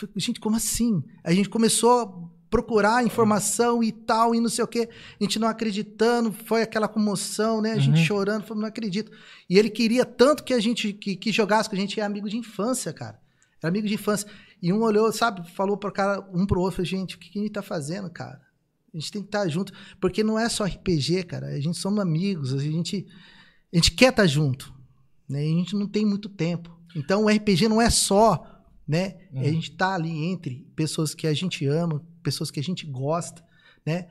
Eu 0.00 0.08
falei, 0.08 0.20
gente, 0.20 0.40
como 0.40 0.56
assim? 0.56 1.02
A 1.24 1.32
gente 1.32 1.48
começou 1.48 2.00
a 2.00 2.36
procurar 2.48 3.04
informação 3.04 3.82
e 3.82 3.90
tal, 3.90 4.34
e 4.34 4.40
não 4.40 4.48
sei 4.48 4.64
o 4.64 4.68
quê. 4.68 4.88
A 5.20 5.24
gente 5.24 5.38
não 5.38 5.48
acreditando, 5.48 6.32
foi 6.32 6.62
aquela 6.62 6.86
comoção, 6.88 7.60
né? 7.60 7.72
A 7.72 7.78
gente 7.78 7.98
Uhum. 7.98 8.04
chorando, 8.04 8.44
falou, 8.44 8.60
não 8.62 8.68
acredito. 8.68 9.10
E 9.48 9.58
ele 9.58 9.70
queria 9.70 10.04
tanto 10.04 10.44
que 10.44 10.54
a 10.54 10.60
gente 10.60 10.92
que, 10.92 11.16
que 11.16 11.32
jogasse, 11.32 11.68
que 11.68 11.74
a 11.76 11.78
gente 11.78 11.98
é 11.98 12.04
amigo 12.04 12.28
de 12.28 12.36
infância, 12.36 12.92
cara. 12.92 13.18
Era 13.62 13.68
amigo 13.70 13.88
de 13.88 13.94
infância. 13.94 14.28
E 14.62 14.72
um 14.72 14.82
olhou, 14.82 15.10
sabe, 15.12 15.50
falou 15.52 15.76
pro 15.76 15.92
cara, 15.92 16.26
um 16.32 16.46
pro 16.46 16.60
outro, 16.60 16.84
gente, 16.84 17.16
o 17.16 17.18
que, 17.18 17.30
que 17.30 17.38
a 17.38 17.42
gente 17.42 17.52
tá 17.52 17.62
fazendo, 17.62 18.08
cara? 18.10 18.40
A 18.94 18.98
gente 18.98 19.10
tem 19.12 19.22
que 19.22 19.28
estar 19.28 19.46
junto. 19.48 19.72
Porque 20.00 20.22
não 20.22 20.38
é 20.38 20.48
só 20.48 20.64
RPG, 20.64 21.24
cara. 21.24 21.48
A 21.48 21.60
gente 21.60 21.76
somos 21.76 21.98
amigos, 21.98 22.54
a 22.54 22.58
gente, 22.58 23.06
a 23.72 23.76
gente 23.76 23.90
quer 23.90 24.10
estar 24.10 24.26
junto. 24.26 24.72
Né? 25.28 25.46
E 25.46 25.52
a 25.52 25.56
gente 25.56 25.74
não 25.74 25.86
tem 25.86 26.06
muito 26.06 26.28
tempo. 26.28 26.74
Então 26.94 27.24
o 27.24 27.28
RPG 27.28 27.68
não 27.68 27.82
é 27.82 27.90
só 27.90 28.55
né? 28.86 29.16
Uhum. 29.32 29.40
A 29.40 29.44
gente 29.44 29.72
tá 29.72 29.94
ali 29.94 30.24
entre 30.26 30.66
pessoas 30.76 31.14
que 31.14 31.26
a 31.26 31.34
gente 31.34 31.66
ama, 31.66 32.04
pessoas 32.22 32.50
que 32.50 32.60
a 32.60 32.62
gente 32.62 32.86
gosta, 32.86 33.42
né? 33.84 34.08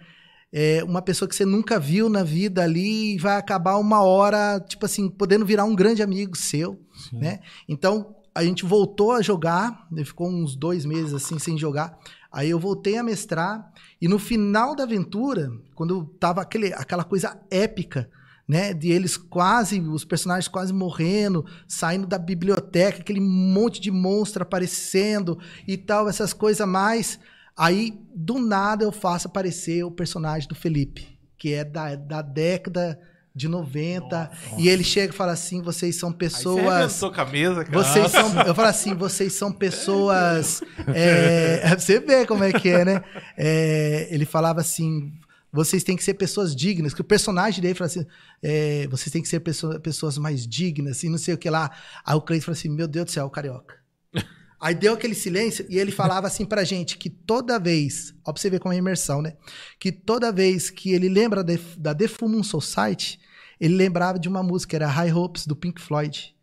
É 0.51 0.83
uma 0.83 1.01
pessoa 1.01 1.27
que 1.27 1.35
você 1.35 1.45
nunca 1.45 1.79
viu 1.79 2.07
na 2.07 2.23
vida 2.23 2.63
ali 2.63 3.17
vai 3.17 3.35
acabar 3.35 3.75
uma 3.75 4.01
hora, 4.03 4.59
tipo 4.59 4.85
assim, 4.85 5.09
podendo 5.09 5.45
virar 5.45 5.65
um 5.65 5.75
grande 5.75 6.01
amigo 6.01 6.37
seu, 6.37 6.79
Sim. 7.09 7.17
né? 7.17 7.39
Então, 7.67 8.15
a 8.33 8.43
gente 8.43 8.65
voltou 8.65 9.11
a 9.11 9.21
jogar, 9.21 9.87
ele 9.91 10.05
ficou 10.05 10.29
uns 10.29 10.55
dois 10.55 10.85
meses 10.85 11.13
assim 11.13 11.39
sem 11.39 11.57
jogar. 11.57 11.97
Aí 12.31 12.49
eu 12.49 12.59
voltei 12.59 12.97
a 12.97 13.03
mestrar 13.03 13.71
e 14.01 14.07
no 14.09 14.19
final 14.19 14.75
da 14.75 14.83
aventura, 14.83 15.49
quando 15.73 16.05
tava 16.19 16.41
aquele, 16.41 16.73
aquela 16.73 17.05
coisa 17.05 17.39
épica, 17.49 18.09
né, 18.47 18.73
de 18.73 18.91
eles 18.91 19.17
quase, 19.17 19.79
os 19.79 20.05
personagens 20.05 20.47
quase 20.47 20.71
morrendo, 20.71 21.45
saindo 21.67 22.05
da 22.05 22.17
biblioteca, 22.17 22.99
aquele 22.99 23.19
monte 23.19 23.81
de 23.81 23.89
monstro 23.89 24.43
aparecendo 24.43 25.39
e 25.67 25.77
tal, 25.77 26.07
essas 26.07 26.33
coisas 26.33 26.67
mais. 26.67 27.19
Aí, 27.57 27.97
do 28.13 28.37
nada, 28.37 28.83
eu 28.83 28.91
faço 28.91 29.27
aparecer 29.27 29.83
o 29.83 29.91
personagem 29.91 30.47
do 30.47 30.55
Felipe, 30.55 31.17
que 31.37 31.53
é 31.53 31.63
da, 31.63 31.95
da 31.95 32.21
década 32.21 32.99
de 33.35 33.49
90, 33.49 34.31
e 34.57 34.69
ele 34.69 34.83
chega 34.83 35.13
e 35.13 35.15
fala 35.15 35.33
assim: 35.33 35.61
vocês 35.61 35.97
são 35.97 36.11
você 36.11 36.17
pessoas. 36.17 36.67
arrebentou 36.67 37.11
com 37.11 37.21
a 37.21 37.25
mesa, 37.25 37.65
cara. 37.65 37.77
Vocês 37.77 38.11
são, 38.11 38.41
eu 38.47 38.55
falo 38.55 38.67
assim, 38.69 38.93
vocês 38.93 39.33
são 39.33 39.51
pessoas. 39.51 40.61
é, 40.93 41.75
você 41.75 41.99
vê 41.99 42.25
como 42.25 42.43
é 42.43 42.53
que 42.53 42.69
é, 42.69 42.85
né? 42.85 43.03
É, 43.37 44.07
ele 44.09 44.25
falava 44.25 44.61
assim: 44.61 45.11
vocês 45.55 45.83
têm 45.83 45.95
que 45.95 46.03
ser 46.03 46.13
pessoas 46.15 46.55
dignas. 46.55 46.93
Que 46.93 47.01
o 47.01 47.03
personagem 47.05 47.61
dele 47.61 47.73
fala 47.73 47.87
assim: 47.87 48.05
é, 48.43 48.87
vocês 48.87 49.11
têm 49.11 49.21
que 49.21 49.27
ser 49.29 49.39
pessoa- 49.39 49.79
pessoas 49.79 50.17
mais 50.17 50.45
dignas 50.45 51.01
e 51.03 51.09
não 51.09 51.17
sei 51.17 51.33
o 51.33 51.37
que 51.37 51.49
lá. 51.49 51.71
Aí 52.05 52.15
o 52.15 52.21
Cleiton 52.21 52.45
falou 52.45 52.57
assim: 52.57 52.69
meu 52.69 52.87
Deus 52.87 53.05
do 53.05 53.11
céu, 53.11 53.29
carioca. 53.29 53.75
Aí 54.61 54.73
deu 54.75 54.93
aquele 54.93 55.15
silêncio 55.15 55.65
e 55.69 55.77
ele 55.77 55.91
falava 55.91 56.27
assim 56.27 56.45
pra 56.45 56.63
gente 56.63 56.97
que 56.97 57.09
toda 57.09 57.59
vez, 57.59 58.13
ó 58.25 58.31
pra 58.31 58.41
você 58.41 58.49
ver 58.49 58.59
como 58.59 58.73
é 58.73 58.75
a 58.75 58.79
imersão, 58.79 59.21
né? 59.21 59.33
Que 59.79 59.91
toda 59.91 60.31
vez 60.31 60.69
que 60.69 60.91
ele 60.93 61.09
lembra 61.09 61.43
de- 61.43 61.57
da 61.77 61.93
The 61.95 62.07
Full 62.07 62.29
Moon 62.29 62.43
Society, 62.43 63.19
ele 63.59 63.75
lembrava 63.75 64.17
de 64.19 64.27
uma 64.27 64.41
música, 64.43 64.75
era 64.75 64.87
High 64.87 65.13
Hopes, 65.13 65.45
do 65.47 65.55
Pink 65.55 65.81
Floyd. 65.81 66.33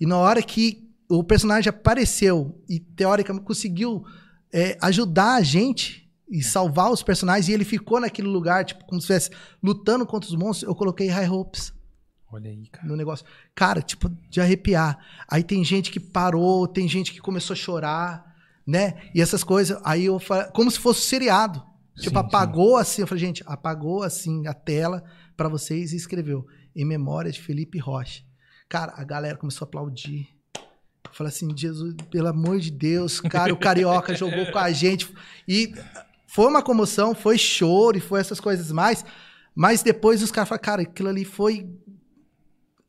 E 0.00 0.06
na 0.06 0.16
hora 0.18 0.42
que 0.42 0.88
o 1.08 1.22
personagem 1.24 1.68
apareceu 1.70 2.62
e 2.68 2.78
teoricamente 2.80 3.44
conseguiu 3.44 4.04
é, 4.52 4.76
ajudar 4.82 5.34
a 5.36 5.42
gente 5.42 6.01
e 6.32 6.42
salvar 6.42 6.90
os 6.90 7.02
personagens, 7.02 7.48
e 7.48 7.52
ele 7.52 7.64
ficou 7.64 8.00
naquele 8.00 8.28
lugar, 8.28 8.64
tipo, 8.64 8.82
como 8.86 8.98
se 9.00 9.12
estivesse 9.12 9.30
lutando 9.62 10.06
contra 10.06 10.30
os 10.30 10.34
monstros, 10.34 10.66
eu 10.66 10.74
coloquei 10.74 11.08
High 11.08 11.28
Hopes 11.28 11.74
Olha 12.32 12.50
aí, 12.50 12.66
cara. 12.68 12.88
no 12.88 12.96
negócio. 12.96 13.26
Cara, 13.54 13.82
tipo, 13.82 14.08
de 14.30 14.40
arrepiar. 14.40 14.98
Aí 15.28 15.44
tem 15.44 15.62
gente 15.62 15.90
que 15.90 16.00
parou, 16.00 16.66
tem 16.66 16.88
gente 16.88 17.12
que 17.12 17.20
começou 17.20 17.52
a 17.52 17.56
chorar, 17.56 18.34
né? 18.66 19.02
E 19.14 19.20
essas 19.20 19.44
coisas. 19.44 19.78
Aí 19.84 20.06
eu 20.06 20.18
falei, 20.18 20.50
como 20.52 20.70
se 20.70 20.78
fosse 20.78 21.00
um 21.00 21.04
seriado. 21.04 21.62
Tipo, 21.94 22.18
Sim, 22.18 22.24
apagou 22.24 22.78
assim. 22.78 23.02
Eu 23.02 23.06
falei, 23.06 23.22
gente, 23.22 23.42
apagou 23.44 24.02
assim 24.02 24.46
a 24.46 24.54
tela 24.54 25.04
pra 25.36 25.46
vocês 25.50 25.92
e 25.92 25.96
escreveu 25.96 26.46
em 26.74 26.86
memória 26.86 27.30
de 27.30 27.38
Felipe 27.38 27.78
Rocha. 27.78 28.22
Cara, 28.66 28.94
a 28.96 29.04
galera 29.04 29.36
começou 29.36 29.66
a 29.66 29.68
aplaudir. 29.68 30.28
Eu 30.56 31.12
falei 31.12 31.30
assim, 31.30 31.54
Jesus, 31.54 31.94
pelo 32.10 32.28
amor 32.28 32.58
de 32.58 32.70
Deus, 32.70 33.20
cara, 33.20 33.52
o 33.52 33.58
Carioca 33.58 34.14
jogou 34.14 34.50
com 34.50 34.58
a 34.58 34.72
gente. 34.72 35.12
E 35.46 35.74
foi 36.32 36.46
uma 36.46 36.62
comoção, 36.62 37.14
foi 37.14 37.36
choro 37.36 37.98
e 37.98 38.00
foi 38.00 38.18
essas 38.18 38.40
coisas 38.40 38.72
mais. 38.72 39.04
Mas 39.54 39.82
depois 39.82 40.22
os 40.22 40.30
caras 40.30 40.48
falaram, 40.48 40.64
cara, 40.64 40.82
aquilo 40.82 41.10
ali 41.10 41.26
foi 41.26 41.68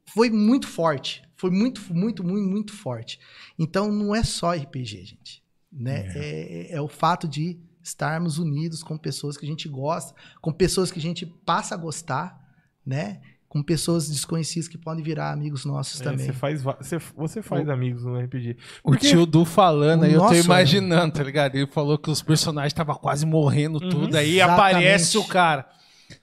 foi 0.06 0.30
muito 0.30 0.65
forte. 0.65 1.22
Foi 1.36 1.52
muito, 1.52 1.82
muito, 1.94 2.24
muito, 2.24 2.49
muito 2.49 2.74
forte. 2.74 3.20
Então 3.60 3.91
não 3.91 4.15
é 4.15 4.24
só 4.24 4.53
RPG, 4.53 5.03
gente. 5.03 5.44
Né? 5.70 6.07
É. 6.15 6.76
é 6.76 6.82
o 6.82 6.88
fato 6.88 7.28
de 7.28 7.60
estarmos 7.84 8.38
unidos 8.38 8.82
com 8.82 8.98
pessoas 8.98 9.36
que 9.36 9.45
a 9.45 9.49
gente 9.49 9.68
gosta, 9.68 10.15
com 10.41 10.53
pessoas 10.53 10.90
que 10.90 10.99
a 10.99 11.02
gente 11.02 11.26
passa 11.26 11.76
a 11.76 11.78
gostar, 11.78 12.40
né? 12.86 13.20
Com 13.54 13.62
pessoas 13.62 14.10
desconhecidas 14.10 14.68
que 14.68 14.80
podem 14.80 15.04
virar 15.04 15.32
amigos 15.32 15.64
nossos 15.64 16.02
É, 16.02 16.04
também. 16.06 16.26
você 16.26 16.34
faz, 16.34 16.64
você, 16.64 16.98
você 17.16 17.40
faz 17.44 17.70
amigos 17.70 18.04
no 18.04 18.20
RPG. 18.20 18.58
O 18.84 18.90
Porque- 18.90 19.08
tio 19.10 19.28
Du 19.28 19.46
falando 19.46 20.06
aí, 20.06 20.14
eu 20.14 20.22
tô 20.26 20.34
imaginando, 20.34 21.14
tá 21.14 21.22
ligado? 21.24 21.54
Ele 21.56 21.68
falou 21.68 22.00
que 22.00 22.10
os 22.10 22.20
personagens 22.20 22.72
estavam 22.74 22.96
quase 22.96 23.28
morrendo 23.28 23.80
tudo, 23.80 24.18
aí 24.18 24.38
Exatamente. 24.38 24.76
aparece 24.76 25.18
o 25.20 25.24
cara. 25.24 25.68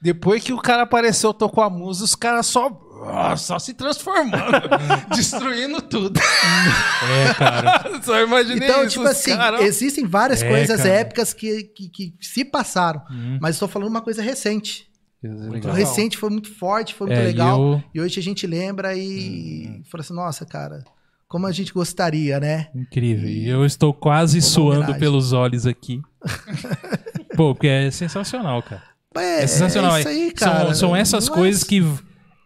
Depois 0.02 0.42
que 0.42 0.52
o 0.52 0.58
cara 0.58 0.82
apareceu, 0.82 1.32
tocou 1.32 1.62
a 1.62 1.70
música, 1.70 2.04
os 2.04 2.14
caras 2.16 2.46
só, 2.46 2.68
ah, 3.06 3.36
só 3.36 3.60
se 3.60 3.74
transformando, 3.74 4.68
destruindo 5.14 5.80
tudo. 5.82 6.18
É, 6.18 7.34
cara. 7.34 7.82
só 8.02 8.20
imaginei 8.20 8.68
Então, 8.68 8.80
isso, 8.82 8.90
tipo 8.94 9.04
os 9.04 9.10
assim, 9.10 9.36
caras- 9.36 9.60
existem 9.62 10.04
várias 10.04 10.42
É, 10.42 10.48
coisas 10.48 10.78
cara. 10.82 10.94
épicas 10.94 11.32
que, 11.32 11.62
que, 11.62 11.88
que 11.88 12.14
se 12.20 12.44
passaram. 12.44 13.00
Hum, 13.10 13.38
Mas 13.40 13.54
estou 13.54 13.68
falando 13.68 13.88
uma 13.88 14.02
coisa 14.02 14.20
recente. 14.20 14.89
O 15.22 15.72
recente 15.72 16.16
foi 16.16 16.30
muito 16.30 16.52
forte, 16.54 16.94
foi 16.94 17.06
muito 17.08 17.18
É, 17.18 17.24
e 17.24 17.26
legal. 17.26 17.60
eu- 17.74 17.82
E 17.94 18.00
hoje 18.00 18.18
a 18.20 18.22
gente 18.22 18.46
lembra 18.46 18.94
e 18.96 19.82
fala 19.90 20.00
assim, 20.02 20.14
nossa, 20.14 20.46
cara, 20.46 20.82
como 21.28 21.46
a 21.46 21.52
gente 21.52 21.72
gostaria, 21.72 22.40
né? 22.40 22.68
Incrível. 22.74 23.28
E 23.28 23.46
eu 23.48 23.64
estou 23.64 23.92
quase 23.92 24.40
suando 24.40 24.78
homenagem. 24.78 24.98
pelos 25.00 25.32
olhos 25.32 25.66
aqui. 25.66 26.00
Pô, 27.36 27.54
porque 27.54 27.66
é 27.68 27.90
sensacional, 27.90 28.62
cara. 28.62 28.82
É, 29.16 29.42
É 29.42 29.46
sensacional. 29.46 29.96
é 29.96 30.00
isso 30.00 30.08
aí, 30.08 30.32
São- 30.36 30.48
cara. 30.52 30.74
São, 30.74 30.96
essas 30.96 31.26
Não 31.28 31.34
é- 31.34 31.38
coisas 31.38 31.64
que, 31.64 31.82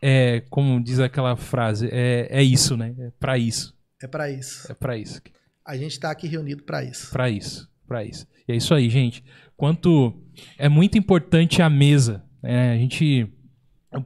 é, 0.03 0.43
como 0.51 0.83
diz 0.83 0.99
aquela 0.99 1.37
frase, 1.37 1.89
é, 1.93 2.27
é 2.31 2.43
isso, 2.43 2.77
né? 2.77 2.95
É 2.99 3.11
pra 3.21 3.39
isso. 3.39 3.75
É 4.03 4.07
pra 4.07 4.31
isso. 4.31 4.71
É 4.71 4.75
pra 4.75 4.97
isso. 4.97 5.21
A 5.67 5.77
gente 5.77 5.99
tá 5.99 6.11
aqui 6.11 6.27
reunido 6.27 6.63
pra 6.63 6.83
isso. 6.85 7.11
Pra 7.11 7.31
isso. 7.31 7.69
Pra 7.87 8.05
isso. 8.05 8.27
E 8.49 8.53
é 8.53 8.57
isso 8.57 8.75
aí, 8.75 8.91
gente. 8.91 9.23
Quanto 9.57 10.13
é 10.59 10.69
muito 10.69 10.99
importante 10.99 11.63
a 11.63 11.71
mesa. 11.71 12.24
Né? 12.45 12.73
A 12.73 12.77
gente. 12.77 13.27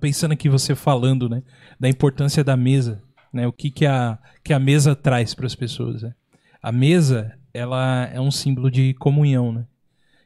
Pensando 0.00 0.32
aqui 0.32 0.48
você 0.48 0.74
falando, 0.74 1.28
né? 1.28 1.42
Da 1.78 1.88
importância 1.88 2.44
da 2.44 2.56
mesa. 2.56 3.02
Né? 3.32 3.46
O 3.46 3.52
que, 3.52 3.70
que, 3.70 3.84
a, 3.84 4.18
que 4.44 4.52
a 4.52 4.58
mesa 4.58 4.94
traz 4.94 5.34
para 5.34 5.46
as 5.46 5.54
pessoas. 5.54 6.02
Né? 6.02 6.14
A 6.62 6.70
mesa, 6.70 7.36
ela 7.52 8.04
é 8.12 8.20
um 8.20 8.30
símbolo 8.30 8.70
de 8.70 8.94
comunhão, 8.94 9.52
né? 9.52 9.66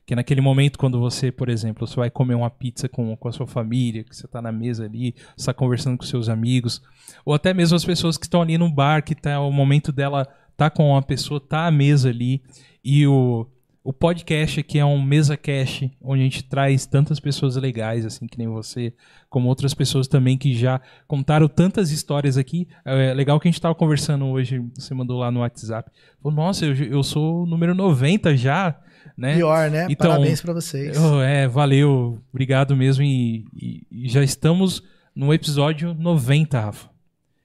Que 0.04 0.16
naquele 0.16 0.40
momento, 0.40 0.78
quando 0.78 0.98
você, 1.00 1.30
por 1.30 1.48
exemplo, 1.48 1.86
você 1.86 1.96
vai 1.96 2.10
comer 2.10 2.34
uma 2.34 2.50
pizza 2.50 2.88
com, 2.88 3.16
com 3.16 3.28
a 3.28 3.32
sua 3.32 3.46
família, 3.46 4.04
que 4.04 4.14
você 4.14 4.26
está 4.26 4.42
na 4.42 4.50
mesa 4.50 4.84
ali, 4.84 5.14
está 5.36 5.54
conversando 5.54 5.96
com 5.96 6.04
seus 6.04 6.28
amigos, 6.28 6.82
ou 7.24 7.32
até 7.32 7.54
mesmo 7.54 7.76
as 7.76 7.84
pessoas 7.84 8.18
que 8.18 8.26
estão 8.26 8.42
ali 8.42 8.58
no 8.58 8.68
bar, 8.68 9.02
que 9.04 9.14
tá 9.14 9.40
o 9.40 9.52
momento 9.52 9.92
dela 9.92 10.26
tá 10.56 10.68
com 10.68 10.90
uma 10.90 11.02
pessoa, 11.02 11.40
tá 11.40 11.66
à 11.66 11.70
mesa 11.70 12.08
ali, 12.08 12.42
e 12.84 13.06
o, 13.06 13.46
o 13.84 13.92
podcast 13.92 14.60
aqui 14.60 14.78
é 14.78 14.84
um 14.84 15.02
mesa 15.02 15.36
cash, 15.36 15.84
onde 16.00 16.20
a 16.20 16.24
gente 16.24 16.44
traz 16.44 16.86
tantas 16.86 17.18
pessoas 17.18 17.56
legais, 17.56 18.06
assim, 18.06 18.26
que 18.28 18.38
nem 18.38 18.46
você, 18.46 18.92
como 19.28 19.48
outras 19.48 19.74
pessoas 19.74 20.06
também 20.06 20.38
que 20.38 20.54
já 20.54 20.80
contaram 21.08 21.48
tantas 21.48 21.90
histórias 21.90 22.38
aqui. 22.38 22.68
É 22.84 23.12
legal 23.12 23.40
que 23.40 23.48
a 23.48 23.50
gente 23.50 23.60
tava 23.60 23.74
conversando 23.74 24.26
hoje, 24.26 24.64
você 24.74 24.94
mandou 24.94 25.18
lá 25.18 25.30
no 25.32 25.40
WhatsApp. 25.40 25.90
Falou, 26.22 26.36
nossa, 26.36 26.64
eu, 26.64 26.74
eu 26.74 27.02
sou 27.02 27.42
o 27.42 27.46
número 27.46 27.74
90 27.74 28.36
já, 28.36 28.78
né? 29.16 29.34
Pior, 29.34 29.68
né? 29.70 29.86
Então, 29.90 30.10
Parabéns 30.10 30.40
pra 30.40 30.52
vocês. 30.52 30.96
Oh, 30.96 31.20
é, 31.20 31.48
valeu, 31.48 32.22
obrigado 32.32 32.76
mesmo. 32.76 33.02
E, 33.02 33.44
e- 33.54 33.82
e 33.90 34.08
já 34.08 34.22
estamos 34.22 34.80
no 35.14 35.34
episódio 35.34 35.92
90, 35.92 36.60
Rafa. 36.60 36.91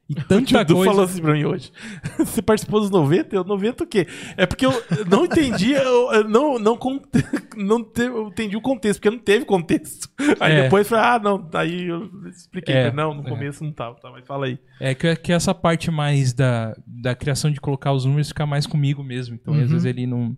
E 0.10 0.14
O 0.14 0.24
tanta 0.24 0.64
Du 0.64 0.76
coisa. 0.76 0.90
falou 0.92 1.04
assim 1.06 1.22
pra 1.22 1.34
mim 1.34 1.44
hoje. 1.44 1.70
Você 2.20 2.42
participou 2.42 2.80
dos 2.80 2.90
90? 2.90 3.36
Eu, 3.36 3.44
90 3.44 3.84
o 3.84 3.88
quê? 3.88 4.08
É 4.38 4.46
porque 4.46 4.66
eu 4.66 4.72
não 5.10 5.26
entendi, 5.26 5.74
eu, 5.74 6.24
não, 6.30 6.58
não, 6.58 6.80
não 7.58 7.84
te- 7.84 8.06
entendi 8.06 8.56
o 8.56 8.62
contexto, 8.62 9.00
porque 9.02 9.10
não 9.16 9.22
teve 9.22 9.44
contexto. 9.44 10.08
Aí 10.40 10.54
É. 10.54 10.64
depois 10.64 10.88
falei, 10.88 11.04
ah, 11.04 11.20
não, 11.20 11.50
aí 11.54 11.88
eu 11.88 12.10
expliquei. 12.30 12.74
É, 12.74 12.92
não, 12.92 13.14
no 13.14 13.28
é. 13.28 13.30
começo 13.30 13.64
não 13.66 13.72
tava, 13.74 13.96
tá, 14.00 14.10
mas 14.10 14.26
fala 14.26 14.46
aí. 14.46 14.58
É 14.80 14.96
que, 14.96 15.14
que 15.18 15.34
essa 15.34 15.54
parte 15.54 15.92
mais 15.92 16.32
da, 16.34 16.74
da 16.88 17.14
criação 17.14 17.52
de 17.52 17.60
colocar 17.60 17.92
os 17.92 18.06
números 18.06 18.30
fica 18.30 18.46
mais 18.46 18.66
comigo 18.66 19.04
mesmo. 19.04 19.36
Então, 19.36 19.54
às 19.56 19.62
Uhum. 19.64 19.68
vezes 19.68 19.84
ele 19.86 20.08
não, 20.08 20.38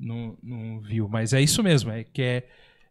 não, 0.00 0.36
não 0.42 0.80
viu. 0.80 1.08
Mas 1.08 1.32
é 1.32 1.40
isso 1.40 1.62
mesmo. 1.62 1.92
É 1.92 2.02
que 2.02 2.22
é, 2.22 2.44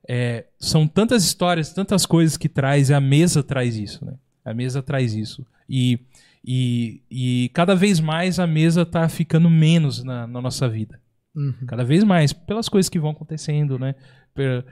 é- 0.07 0.45
são 0.57 0.87
tantas 0.87 1.25
histórias, 1.25 1.73
tantas 1.73 2.05
coisas 2.05 2.37
que 2.37 2.47
traz, 2.47 2.89
e 2.89 2.93
a 2.93 3.01
mesa 3.01 3.43
traz 3.43 3.75
isso, 3.75 4.05
né? 4.05 4.13
A 4.45 4.53
mesa 4.53 4.81
traz 4.81 5.13
isso. 5.13 5.45
E, 5.69 5.99
e, 6.43 7.01
e 7.09 7.49
cada 7.53 7.75
vez 7.75 7.99
mais 7.99 8.39
a 8.39 8.45
mesa 8.47 8.85
tá 8.85 9.07
ficando 9.09 9.49
menos 9.49 10.03
na, 10.03 10.25
na 10.27 10.41
nossa 10.41 10.67
vida. 10.69 10.99
Uhum. 11.35 11.53
Cada 11.67 11.83
vez 11.83 12.03
mais, 12.03 12.31
pelas 12.33 12.69
coisas 12.69 12.89
que 12.89 12.99
vão 12.99 13.11
acontecendo, 13.11 13.77
né? 13.79 13.95
Per- 14.33 14.63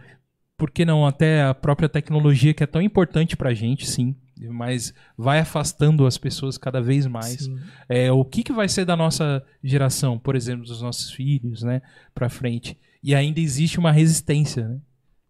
Por 0.57 0.71
que 0.71 0.85
não 0.85 1.05
até 1.05 1.43
a 1.43 1.53
própria 1.53 1.89
tecnologia 1.89 2.53
que 2.53 2.63
é 2.63 2.67
tão 2.67 2.81
importante 2.81 3.35
pra 3.35 3.53
gente, 3.53 3.85
sim, 3.89 4.15
mas 4.49 4.93
vai 5.17 5.39
afastando 5.39 6.05
as 6.05 6.17
pessoas 6.17 6.57
cada 6.57 6.81
vez 6.81 7.05
mais. 7.05 7.43
Sim. 7.45 7.59
É, 7.89 8.11
o 8.11 8.23
que, 8.23 8.43
que 8.43 8.53
vai 8.53 8.67
ser 8.69 8.85
da 8.85 8.95
nossa 8.95 9.43
geração, 9.63 10.17
por 10.17 10.35
exemplo, 10.35 10.65
dos 10.65 10.81
nossos 10.81 11.11
filhos, 11.11 11.63
né, 11.63 11.81
para 12.13 12.29
frente? 12.29 12.77
E 13.03 13.13
ainda 13.13 13.39
existe 13.39 13.77
uma 13.79 13.91
resistência, 13.91 14.67
né? 14.67 14.79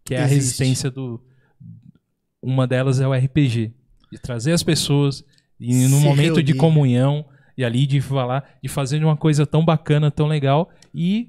Que 0.04 0.14
é 0.14 0.18
a 0.18 0.24
Existe. 0.26 0.34
resistência 0.36 0.90
do 0.90 1.20
uma 2.42 2.66
delas 2.66 3.00
é 3.00 3.08
o 3.08 3.12
RPG, 3.14 3.72
de 4.12 4.18
trazer 4.18 4.52
as 4.52 4.62
pessoas 4.62 5.24
e 5.60 5.86
no 5.88 6.00
momento 6.00 6.42
de 6.42 6.52
reunir. 6.52 6.58
comunhão 6.60 7.24
e 7.56 7.64
ali 7.64 7.86
de 7.86 8.00
falar, 8.00 8.56
de 8.62 8.68
fazer 8.68 9.02
uma 9.04 9.16
coisa 9.16 9.46
tão 9.46 9.64
bacana, 9.64 10.10
tão 10.10 10.26
legal 10.26 10.70
e 10.94 11.28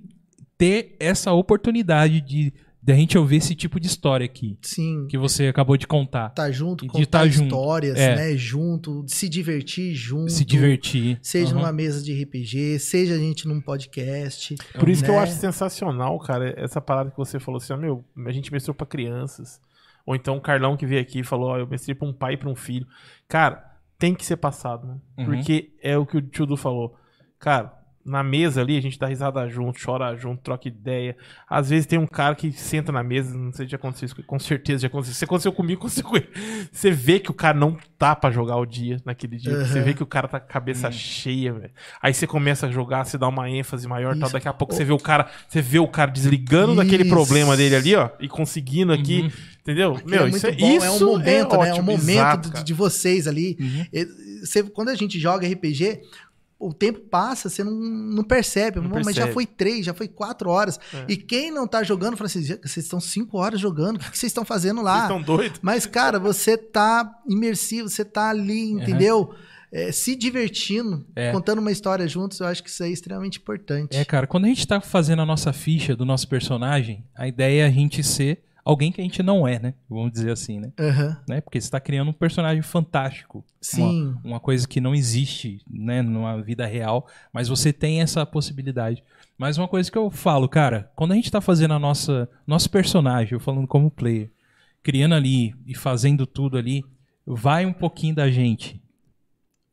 ter 0.58 0.96
essa 1.00 1.32
oportunidade 1.34 2.22
de, 2.22 2.52
de 2.82 2.92
a 2.94 2.96
gente 2.96 3.18
ouvir 3.18 3.36
esse 3.38 3.54
tipo 3.54 3.80
de 3.80 3.88
história 3.88 4.26
aqui 4.26 4.58
Sim. 4.62 5.06
que 5.08 5.18
você 5.18 5.48
acabou 5.48 5.76
de 5.78 5.86
contar, 5.86 6.30
Tá 6.30 6.50
junto, 6.50 6.84
de 6.86 6.90
contar 6.90 7.20
tá 7.20 7.28
junto. 7.28 7.46
histórias, 7.48 7.98
É. 7.98 8.16
né? 8.16 8.38
Junto, 8.38 9.04
de 9.04 9.12
se 9.12 9.30
divertir 9.30 9.94
junto. 9.94 10.32
se 10.32 10.44
divertir, 10.46 11.20
Seja 11.22 11.52
Aham. 11.52 11.60
numa 11.60 11.72
mesa 11.72 12.02
de 12.04 12.24
RPG, 12.24 12.80
seja 12.80 13.14
a 13.16 13.18
gente 13.18 13.48
num 13.48 13.62
podcast. 13.62 14.56
Por 14.80 14.90
isso 14.90 15.04
que 15.04 15.10
eu 15.10 15.16
né? 15.16 15.20
acho 15.22 15.34
sensacional, 15.34 16.18
cara, 16.20 16.54
essa 16.58 16.80
parada 16.82 17.12
que 17.12 17.18
você 17.18 17.40
falou 17.40 17.58
assim, 17.58 17.74
ó, 17.74 17.78
meu, 17.78 18.04
a 18.26 18.32
gente 18.32 18.52
mestrou 18.52 18.74
pra 18.74 18.88
crianças. 18.88 19.60
Ou 20.06 20.16
então 20.16 20.38
o 20.38 20.42
Carlão 20.42 20.78
que 20.78 20.86
veio 20.86 21.02
aqui 21.02 21.20
e 21.20 21.24
falou, 21.24 21.50
ó, 21.50 21.58
eu 21.58 21.68
mestrei 21.68 21.94
pra 21.96 22.08
um 22.08 22.14
pai 22.14 22.34
e 22.34 22.38
pra 22.38 22.50
um 22.50 22.56
filho. 22.56 22.88
Cara, 23.28 23.75
tem 23.98 24.14
que 24.14 24.26
ser 24.26 24.38
passado, 24.38 24.88
né? 24.88 24.98
Uhum. 25.18 25.26
Porque 25.26 25.74
é 25.82 25.98
o 25.98 26.06
que 26.06 26.18
o 26.18 26.22
tio 26.22 26.46
Du 26.46 26.58
falou. 26.58 26.96
Cara, 27.40 27.74
na 28.06 28.24
mesa 28.24 28.62
ali, 28.62 28.78
a 28.78 28.82
gente 28.82 29.00
dá 29.00 29.08
risada 29.08 29.50
junto, 29.50 29.84
chora 29.84 30.16
junto, 30.16 30.44
troca 30.44 30.68
ideia. 30.68 31.18
Às 31.50 31.72
vezes 31.72 31.88
tem 31.88 31.98
um 31.98 32.06
cara 32.06 32.36
que 32.36 32.52
senta 32.52 32.92
na 32.92 33.02
mesa, 33.02 33.36
não 33.36 33.52
sei 33.52 33.66
se 33.66 33.72
já 33.72 33.78
aconteceu 33.78 34.06
isso, 34.06 34.24
com 34.24 34.38
certeza 34.38 34.84
já 34.84 34.88
aconteceu. 34.88 35.16
Se 35.16 35.26
aconteceu 35.26 35.52
comigo, 35.52 35.80
aconteceu 35.82 36.04
com 36.04 36.16
ele. 36.16 36.30
Você 36.72 36.92
vê 36.92 37.20
que 37.20 37.32
o 37.32 37.34
cara 37.34 37.58
não 37.58 37.76
tá 37.98 38.16
pra 38.16 38.30
jogar 38.30 38.58
o 38.58 38.66
dia 38.66 39.02
naquele 39.04 39.38
dia. 39.38 39.66
Você 39.66 39.80
Aham. 39.80 39.86
vê 39.86 39.94
que 39.96 40.04
o 40.04 40.06
cara 40.06 40.28
tá 40.28 40.40
com 40.40 40.46
a 40.46 40.50
cabeça 40.50 40.92
cheia, 40.92 41.52
velho. 41.52 41.72
Aí 42.00 42.14
você 42.14 42.28
começa 42.28 42.68
a 42.68 42.72
jogar, 42.72 43.06
você 43.06 43.18
dá 43.18 43.28
uma 43.28 43.50
ênfase 43.50 43.88
maior 43.88 44.16
e 44.16 44.20
tal. 44.20 44.28
Isso. 44.28 44.34
Daqui 44.34 44.48
a 44.48 44.54
pouco 44.54 44.76
você 44.76 44.84
vê 44.84 44.94
o 44.94 45.00
cara, 45.00 45.28
você 45.48 45.60
vê 45.60 45.80
o 45.80 45.88
cara 45.88 46.12
desligando 46.12 46.76
daquele 46.76 47.04
Isso. 47.04 47.12
problema 47.12 47.58
dele 47.58 47.76
ali, 47.76 47.96
ó, 47.96 48.12
e 48.20 48.30
conseguindo 48.30 48.94
aqui. 48.94 49.32
Entendeu? 49.66 49.98
é 49.98 50.30
muito 50.30 50.52
bom, 50.60 50.84
é 50.84 50.92
um 50.92 51.00
momento, 51.00 51.58
né? 51.58 51.70
É 51.70 51.74
um 51.74 51.78
ótimo, 51.78 51.86
momento 51.92 52.10
exato, 52.12 52.50
de, 52.52 52.64
de 52.64 52.74
vocês 52.74 53.28
ali. 53.28 53.58
Uhum. 53.60 53.86
Você- 54.44 54.62
quando 54.62 54.90
a 54.90 54.96
gente 54.96 55.20
joga 55.20 55.48
RPG, 55.48 56.02
o 56.60 56.72
tempo 56.72 57.00
passa, 57.00 57.50
você 57.50 57.64
não, 57.64 57.72
não 57.74 58.24
percebe. 58.24 58.80
Não 58.80 58.90
Mas 58.90 59.08
já 59.08 59.24
percebe. 59.24 59.34
foi 59.34 59.46
três, 59.48 59.84
já 59.86 59.94
foi 59.94 60.08
quatro 60.08 60.52
horas. 60.52 60.80
É. 60.94 61.06
E 61.10 61.18
quem 61.18 61.50
não 61.50 61.68
tá 61.68 61.82
jogando, 61.82 62.16
fala 62.16 62.28
assim: 62.28 62.44
"Já- 62.44 62.58
vocês 62.64 62.86
estão 62.86 63.00
cinco 63.00 63.40
horas 63.40 63.60
jogando, 63.60 63.96
o 63.96 64.00
que 64.00 64.12
que 64.12 64.18
vocês 64.20 64.30
estão 64.30 64.46
fazendo 64.46 64.76
Vocês 64.78 64.86
lá? 64.86 65.02
estão 65.02 65.22
doidos? 65.22 65.60
Mas, 65.64 65.88
cara, 65.88 66.20
você 66.20 66.56
tá 66.58 67.20
imersivo, 67.28 67.90
você 67.90 68.06
tá 68.06 68.30
ali, 68.30 68.70
entendeu? 68.72 69.34
É, 69.72 69.92
se 69.92 70.16
divertindo, 70.16 71.06
É. 71.16 71.32
contando 71.32 71.58
uma 71.60 71.72
história 71.72 72.08
juntos, 72.08 72.40
eu 72.40 72.46
acho 72.48 72.64
que 72.64 72.70
isso 72.70 72.84
é 72.84 72.90
extremamente 72.90 73.40
importante. 73.40 73.98
É, 73.98 74.06
cara, 74.06 74.26
quando 74.28 74.46
a 74.46 74.48
gente 74.48 74.66
tá 74.66 74.80
fazendo 74.80 75.24
a 75.24 75.26
nossa 75.26 75.52
ficha 75.52 75.96
do 75.96 76.06
nosso 76.06 76.28
personagem, 76.30 77.04
a 77.16 77.28
ideia 77.28 77.64
é 77.64 77.66
a 77.66 77.70
gente 77.72 78.02
ser 78.04 78.42
alguém 78.66 78.92
que 78.92 79.00
a 79.00 79.04
gente 79.04 79.22
não 79.22 79.48
é, 79.48 79.60
né? 79.60 79.76
Vamos 79.88 80.12
dizer 80.12 80.32
assim, 80.32 80.60
né? 80.60 80.74
Aham. 80.80 81.22
né? 81.30 81.40
Porque 81.40 81.62
você 81.62 81.70
tá 81.70 81.80
criando 81.80 82.10
um 82.10 82.14
personagem 82.14 82.64
fantástico. 82.64 83.46
Sim. 83.62 84.08
Uma, 84.08 84.22
uma 84.24 84.40
coisa 84.40 84.68
que 84.68 84.82
não 84.82 84.96
existe, 84.96 85.62
né, 85.70 86.02
numa 86.02 86.42
vida 86.42 86.66
real, 86.66 87.08
mas 87.32 87.48
você 87.48 87.72
tem 87.72 88.02
essa 88.02 88.26
possibilidade. 88.26 89.04
Mas 89.38 89.58
uma 89.60 89.68
coisa 89.68 89.92
que 89.92 89.98
eu 89.98 90.10
falo, 90.10 90.50
cara, 90.50 90.92
quando 90.96 91.12
a 91.12 91.16
gente 91.16 91.32
tá 91.32 91.40
fazendo 91.40 91.76
a 91.76 91.80
nossa 91.80 92.28
nosso 92.48 92.70
personagem, 92.70 93.34
eu 93.34 93.40
falando 93.40 93.68
como 93.68 93.92
player, 93.92 94.32
criando 94.82 95.14
ali 95.14 95.54
e 95.68 95.76
fazendo 95.76 96.26
tudo 96.26 96.58
ali, 96.58 96.84
vai 97.26 97.66
um 97.66 97.74
pouquinho 97.74 98.16
da 98.16 98.32
gente. 98.32 98.82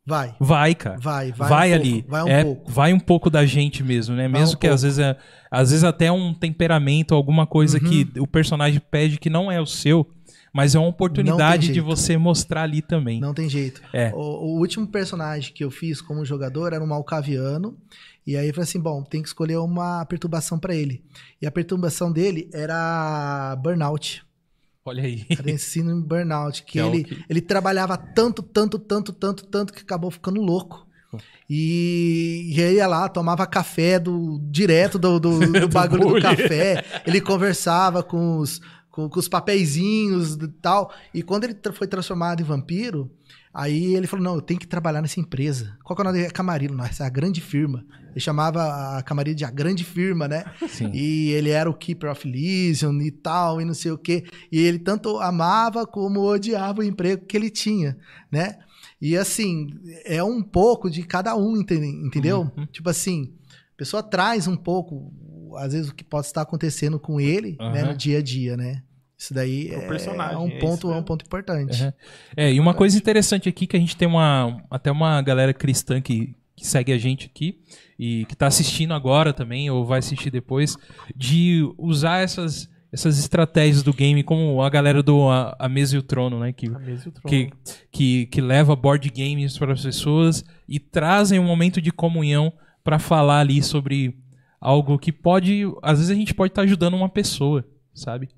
Vai. 0.04 0.34
Vai, 0.40 0.74
cara. 0.74 0.98
Vai, 0.98 1.30
vai. 1.32 1.48
Vai, 1.48 1.70
um 1.70 1.74
ali. 1.74 1.92
pouco, 2.02 2.10
vai 2.10 2.22
um 2.24 2.28
é, 2.28 2.44
pouco. 2.44 2.70
vai 2.72 2.92
um 2.92 2.98
pouco 3.00 3.30
da 3.30 3.46
gente 3.46 3.82
mesmo, 3.84 4.16
né? 4.16 4.28
Vai 4.28 4.40
Mesmo 4.40 4.56
um 4.56 4.58
que 4.58 4.66
às 4.66 4.80
pouco. 4.80 4.82
vezes 4.82 4.98
é, 4.98 5.16
às 5.50 5.70
vezes 5.70 5.84
até 5.84 6.10
um 6.10 6.34
temperamento, 6.34 7.14
alguma 7.14 7.46
coisa 7.46 7.78
Uhum. 7.78 7.88
que 7.88 8.20
o 8.20 8.26
personagem 8.26 8.80
pede 8.90 9.18
que 9.18 9.30
não 9.30 9.50
é 9.50 9.60
o 9.60 9.66
seu, 9.66 10.08
mas 10.52 10.74
é 10.74 10.78
uma 10.78 10.88
oportunidade 10.88 11.72
de 11.72 11.80
você 11.80 12.16
mostrar 12.18 12.62
ali 12.64 12.82
também. 12.82 13.20
Não 13.20 13.32
tem 13.32 13.48
jeito. 13.48 13.80
É. 13.92 14.10
O, 14.12 14.18
o 14.18 14.58
último 14.58 14.86
personagem 14.88 15.52
que 15.54 15.64
eu 15.64 15.70
fiz 15.70 16.00
como 16.00 16.24
jogador 16.24 16.72
era 16.72 16.82
um 16.82 16.86
malcaviano. 16.88 17.78
E 18.26 18.36
aí 18.36 18.48
eu 18.48 18.54
falei 18.54 18.64
assim: 18.64 18.80
bom, 18.80 19.02
tem 19.02 19.22
que 19.22 19.28
escolher 19.28 19.56
uma 19.58 20.04
perturbação 20.04 20.58
pra 20.58 20.74
ele. 20.74 21.02
E 21.40 21.46
a 21.46 21.50
perturbação 21.50 22.12
dele 22.12 22.50
era 22.52 23.56
burnout. 23.62 24.24
Olha 24.84 25.02
aí. 25.04 25.24
Era 25.30 25.50
esse 25.50 25.70
síndrome 25.70 26.02
burnout. 26.02 26.62
Que 26.64 26.72
Que 26.72 26.80
é 26.80 26.86
ele, 26.86 27.04
que- 27.04 27.24
ele 27.28 27.40
trabalhava 27.40 27.96
tanto, 27.96 28.42
tanto, 28.42 28.78
tanto, 28.78 29.12
tanto, 29.12 29.44
tanto 29.46 29.72
que 29.72 29.80
acabou 29.82 30.10
ficando 30.10 30.40
louco. 30.40 30.86
E, 31.48 32.52
e 32.56 32.62
aí 32.62 32.74
ia 32.76 32.86
lá, 32.86 33.08
tomava 33.08 33.46
café 33.46 33.98
do, 33.98 34.40
direto 34.50 34.98
do, 34.98 35.20
do, 35.20 35.38
do 35.60 35.68
bagulho 35.68 36.02
do 36.02 36.08
bullying. 36.08 36.22
café. 36.22 36.84
Ele 37.06 37.20
conversava 37.20 38.02
com 38.02 38.38
os, 38.38 38.60
com, 38.90 39.08
com 39.08 39.20
os 39.20 39.28
papeizinhos 39.28 40.34
e 40.34 40.48
tal. 40.48 40.92
E 41.12 41.22
quando 41.22 41.44
ele 41.44 41.56
foi 41.74 41.86
transformado 41.86 42.40
em 42.40 42.44
vampiro, 42.44 43.10
aí 43.52 43.94
ele 43.94 44.06
falou: 44.06 44.24
não, 44.24 44.34
eu 44.36 44.40
tenho 44.42 44.58
que 44.60 44.66
trabalhar 44.66 45.02
nessa 45.02 45.20
empresa. 45.20 45.76
Qual 45.84 45.94
que 45.96 46.00
é 46.00 46.04
o 46.04 46.06
nome 46.06 46.18
dele? 46.18 46.28
É 46.28 46.32
Camarilo, 46.32 46.76
não, 46.76 46.84
essa 46.84 47.04
é 47.04 47.06
a 47.06 47.10
grande 47.10 47.40
firma. 47.40 47.84
Ele 48.10 48.20
chamava 48.20 48.98
a 48.98 49.02
Camarilo 49.02 49.36
de 49.36 49.44
a 49.44 49.50
grande 49.50 49.84
firma, 49.84 50.28
né? 50.28 50.44
Sim. 50.68 50.90
E 50.92 51.30
ele 51.30 51.48
era 51.50 51.70
o 51.70 51.74
Keeper 51.74 52.10
of 52.10 52.28
Elysium 52.28 53.00
e 53.00 53.10
tal, 53.10 53.60
e 53.60 53.64
não 53.64 53.72
sei 53.74 53.90
o 53.90 53.96
quê. 53.98 54.24
E 54.50 54.58
ele 54.58 54.78
tanto 54.78 55.18
amava 55.18 55.86
como 55.86 56.20
odiava 56.20 56.80
o 56.80 56.84
emprego 56.84 57.24
que 57.26 57.36
ele 57.36 57.48
tinha, 57.50 57.96
né? 58.30 58.58
E 59.00 59.16
assim, 59.16 59.68
é 60.04 60.22
um 60.22 60.42
pouco 60.42 60.90
de 60.90 61.02
cada 61.04 61.34
um, 61.36 61.56
ente- 61.56 61.74
entendeu? 61.74 62.52
Uhum. 62.56 62.66
Tipo 62.66 62.88
assim, 62.90 63.32
a 63.74 63.76
pessoa 63.76 64.02
traz 64.02 64.46
um 64.46 64.56
pouco, 64.56 65.10
às 65.56 65.72
vezes, 65.72 65.88
o 65.90 65.94
que 65.94 66.04
pode 66.04 66.26
estar 66.26 66.42
acontecendo 66.42 67.00
com 67.00 67.18
ele, 67.20 67.56
né, 67.58 67.80
Aham. 67.82 67.92
no 67.92 67.96
dia 67.96 68.18
a 68.18 68.22
dia, 68.22 68.56
né? 68.56 68.82
Isso 69.22 69.32
daí 69.32 69.68
Pro 69.68 69.82
é, 69.82 69.86
personagem, 69.86 70.34
é 70.34 70.38
um 70.38 70.48
é 70.48 70.58
ponto, 70.58 70.88
isso 70.88 70.92
é 70.92 70.96
um 70.96 71.02
ponto 71.04 71.24
importante. 71.24 71.80
Uhum. 71.80 71.92
É, 72.36 72.52
e 72.52 72.58
uma 72.58 72.74
coisa 72.74 72.98
interessante 72.98 73.48
aqui 73.48 73.68
que 73.68 73.76
a 73.76 73.78
gente 73.78 73.96
tem 73.96 74.08
uma 74.08 74.60
até 74.68 74.90
uma 74.90 75.22
galera 75.22 75.54
cristã 75.54 76.00
que, 76.00 76.34
que 76.56 76.66
segue 76.66 76.92
a 76.92 76.98
gente 76.98 77.26
aqui 77.26 77.60
e 77.96 78.24
que 78.24 78.34
tá 78.34 78.48
assistindo 78.48 78.92
agora 78.92 79.32
também 79.32 79.70
ou 79.70 79.86
vai 79.86 80.00
assistir 80.00 80.28
depois 80.28 80.76
de 81.14 81.62
usar 81.78 82.18
essas 82.18 82.68
essas 82.92 83.16
estratégias 83.16 83.84
do 83.84 83.94
game 83.94 84.24
como 84.24 84.60
a 84.60 84.68
galera 84.68 85.04
do 85.04 85.30
a, 85.30 85.56
a 85.56 85.68
mesa 85.68 85.94
e 85.94 85.98
o 86.00 86.02
trono, 86.02 86.40
né, 86.40 86.52
que 86.52 86.66
A 86.66 86.78
mesa 86.80 87.04
e 87.06 87.08
o 87.08 87.12
trono. 87.12 87.28
que, 87.28 87.50
que, 87.92 88.26
que 88.26 88.40
leva 88.40 88.74
board 88.74 89.08
games 89.08 89.56
para 89.56 89.72
as 89.72 89.82
pessoas 89.82 90.44
e 90.68 90.80
trazem 90.80 91.38
um 91.38 91.46
momento 91.46 91.80
de 91.80 91.92
comunhão 91.92 92.52
para 92.82 92.98
falar 92.98 93.38
ali 93.38 93.62
sobre 93.62 94.18
algo 94.60 94.98
que 94.98 95.12
pode. 95.12 95.62
Às 95.80 96.00
vezes 96.00 96.10
a 96.10 96.18
gente 96.18 96.34
pode 96.34 96.50
estar 96.50 96.62
ajudando 96.62 96.94
uma 96.94 97.08
pessoa, 97.08 97.64
sabe? 97.94 98.28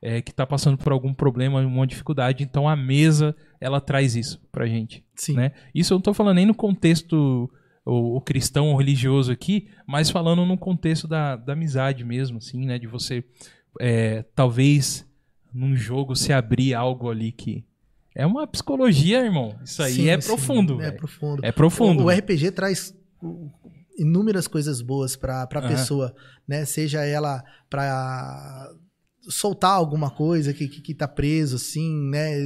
É, 0.00 0.22
que 0.22 0.30
está 0.30 0.46
passando 0.46 0.78
por 0.78 0.92
algum 0.92 1.12
problema, 1.12 1.60
uma 1.60 1.86
dificuldade. 1.86 2.44
Então 2.44 2.68
a 2.68 2.76
mesa, 2.76 3.34
ela 3.60 3.80
traz 3.80 4.14
isso 4.14 4.40
pra 4.52 4.66
gente. 4.66 5.04
Sim. 5.16 5.34
Né? 5.34 5.52
Isso 5.74 5.92
eu 5.92 5.96
não 5.96 6.02
tô 6.02 6.14
falando 6.14 6.36
nem 6.36 6.46
no 6.46 6.54
contexto 6.54 7.50
o, 7.84 8.16
o 8.16 8.20
cristão 8.20 8.68
ou 8.68 8.76
religioso 8.76 9.32
aqui, 9.32 9.68
mas 9.86 10.10
falando 10.10 10.44
no 10.44 10.58
contexto 10.58 11.08
da, 11.08 11.36
da 11.36 11.54
amizade 11.54 12.04
mesmo, 12.04 12.38
assim, 12.38 12.64
né? 12.66 12.78
De 12.78 12.86
você 12.86 13.24
é, 13.80 14.22
talvez 14.34 15.06
num 15.52 15.74
jogo 15.74 16.14
se 16.14 16.32
abrir 16.32 16.74
algo 16.74 17.10
ali 17.10 17.32
que. 17.32 17.64
É 18.14 18.26
uma 18.26 18.46
psicologia, 18.46 19.24
irmão. 19.24 19.56
Isso 19.62 19.80
aí 19.82 19.92
Sim, 19.92 20.08
é 20.08 20.20
sim, 20.20 20.26
profundo. 20.26 20.82
É 20.82 20.90
profundo. 20.90 21.44
É 21.44 21.52
profundo. 21.52 22.02
O, 22.02 22.06
o 22.06 22.10
RPG 22.10 22.50
traz 22.50 22.92
inúmeras 23.96 24.48
coisas 24.48 24.80
boas 24.80 25.14
para 25.14 25.42
a 25.42 25.58
Aham. 25.58 25.68
pessoa, 25.68 26.14
né? 26.46 26.64
Seja 26.64 27.04
ela 27.04 27.44
para 27.70 28.70
soltar 29.28 29.72
alguma 29.72 30.10
coisa 30.10 30.52
que, 30.54 30.66
que, 30.68 30.80
que 30.80 30.94
tá 30.94 31.06
preso, 31.08 31.56
assim, 31.56 32.08
né? 32.10 32.36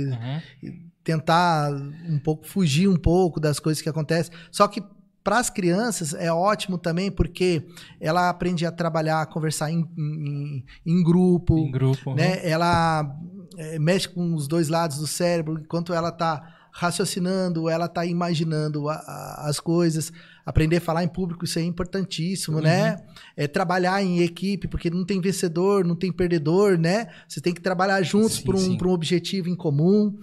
Uhum. 0.62 0.80
Tentar 1.04 1.70
um 2.08 2.18
pouco, 2.18 2.46
fugir 2.46 2.88
um 2.88 2.96
pouco 2.96 3.40
das 3.40 3.58
coisas 3.58 3.82
que 3.82 3.88
acontecem. 3.88 4.32
Só 4.50 4.68
que 4.68 4.82
para 5.24 5.38
as 5.38 5.48
crianças 5.50 6.14
é 6.14 6.32
ótimo 6.32 6.76
também 6.78 7.10
porque 7.10 7.64
ela 8.00 8.28
aprende 8.28 8.64
a 8.66 8.72
trabalhar, 8.72 9.20
a 9.22 9.26
conversar 9.26 9.70
em, 9.70 9.88
em, 9.96 10.64
em 10.86 11.02
grupo, 11.02 11.58
Em 11.58 11.70
grupo. 11.70 12.10
uhum. 12.10 12.16
né? 12.16 12.40
Ela 12.48 13.16
é, 13.56 13.78
mexe 13.78 14.08
com 14.08 14.34
os 14.34 14.46
dois 14.48 14.68
lados 14.68 14.98
do 14.98 15.06
cérebro, 15.06 15.60
enquanto 15.60 15.92
ela 15.92 16.10
tá 16.12 16.56
raciocinando, 16.72 17.68
ela 17.68 17.86
tá 17.88 18.04
imaginando 18.06 18.88
a- 18.88 18.94
a- 18.94 19.48
as 19.48 19.60
coisas, 19.60 20.12
aprender 20.44 20.78
a 20.78 20.80
falar 20.80 21.04
em 21.04 21.08
público, 21.08 21.44
isso 21.44 21.58
é 21.58 21.62
importantíssimo, 21.62 22.60
né? 22.60 22.96
É 23.36 23.46
trabalhar 23.46 24.02
em 24.02 24.20
equipe, 24.20 24.68
porque 24.68 24.90
não 24.90 25.04
tem 25.04 25.20
vencedor, 25.20 25.84
não 25.84 25.94
tem 25.94 26.12
perdedor, 26.12 26.76
né? 26.78 27.08
Você 27.28 27.40
tem 27.40 27.54
que 27.54 27.60
trabalhar 27.60 28.02
juntos 28.02 28.40
por 28.40 28.54
um, 28.54 28.76
por 28.76 28.86
um 28.86 28.92
objetivo 28.92 29.48
em 29.48 29.54
comum. 29.54 30.18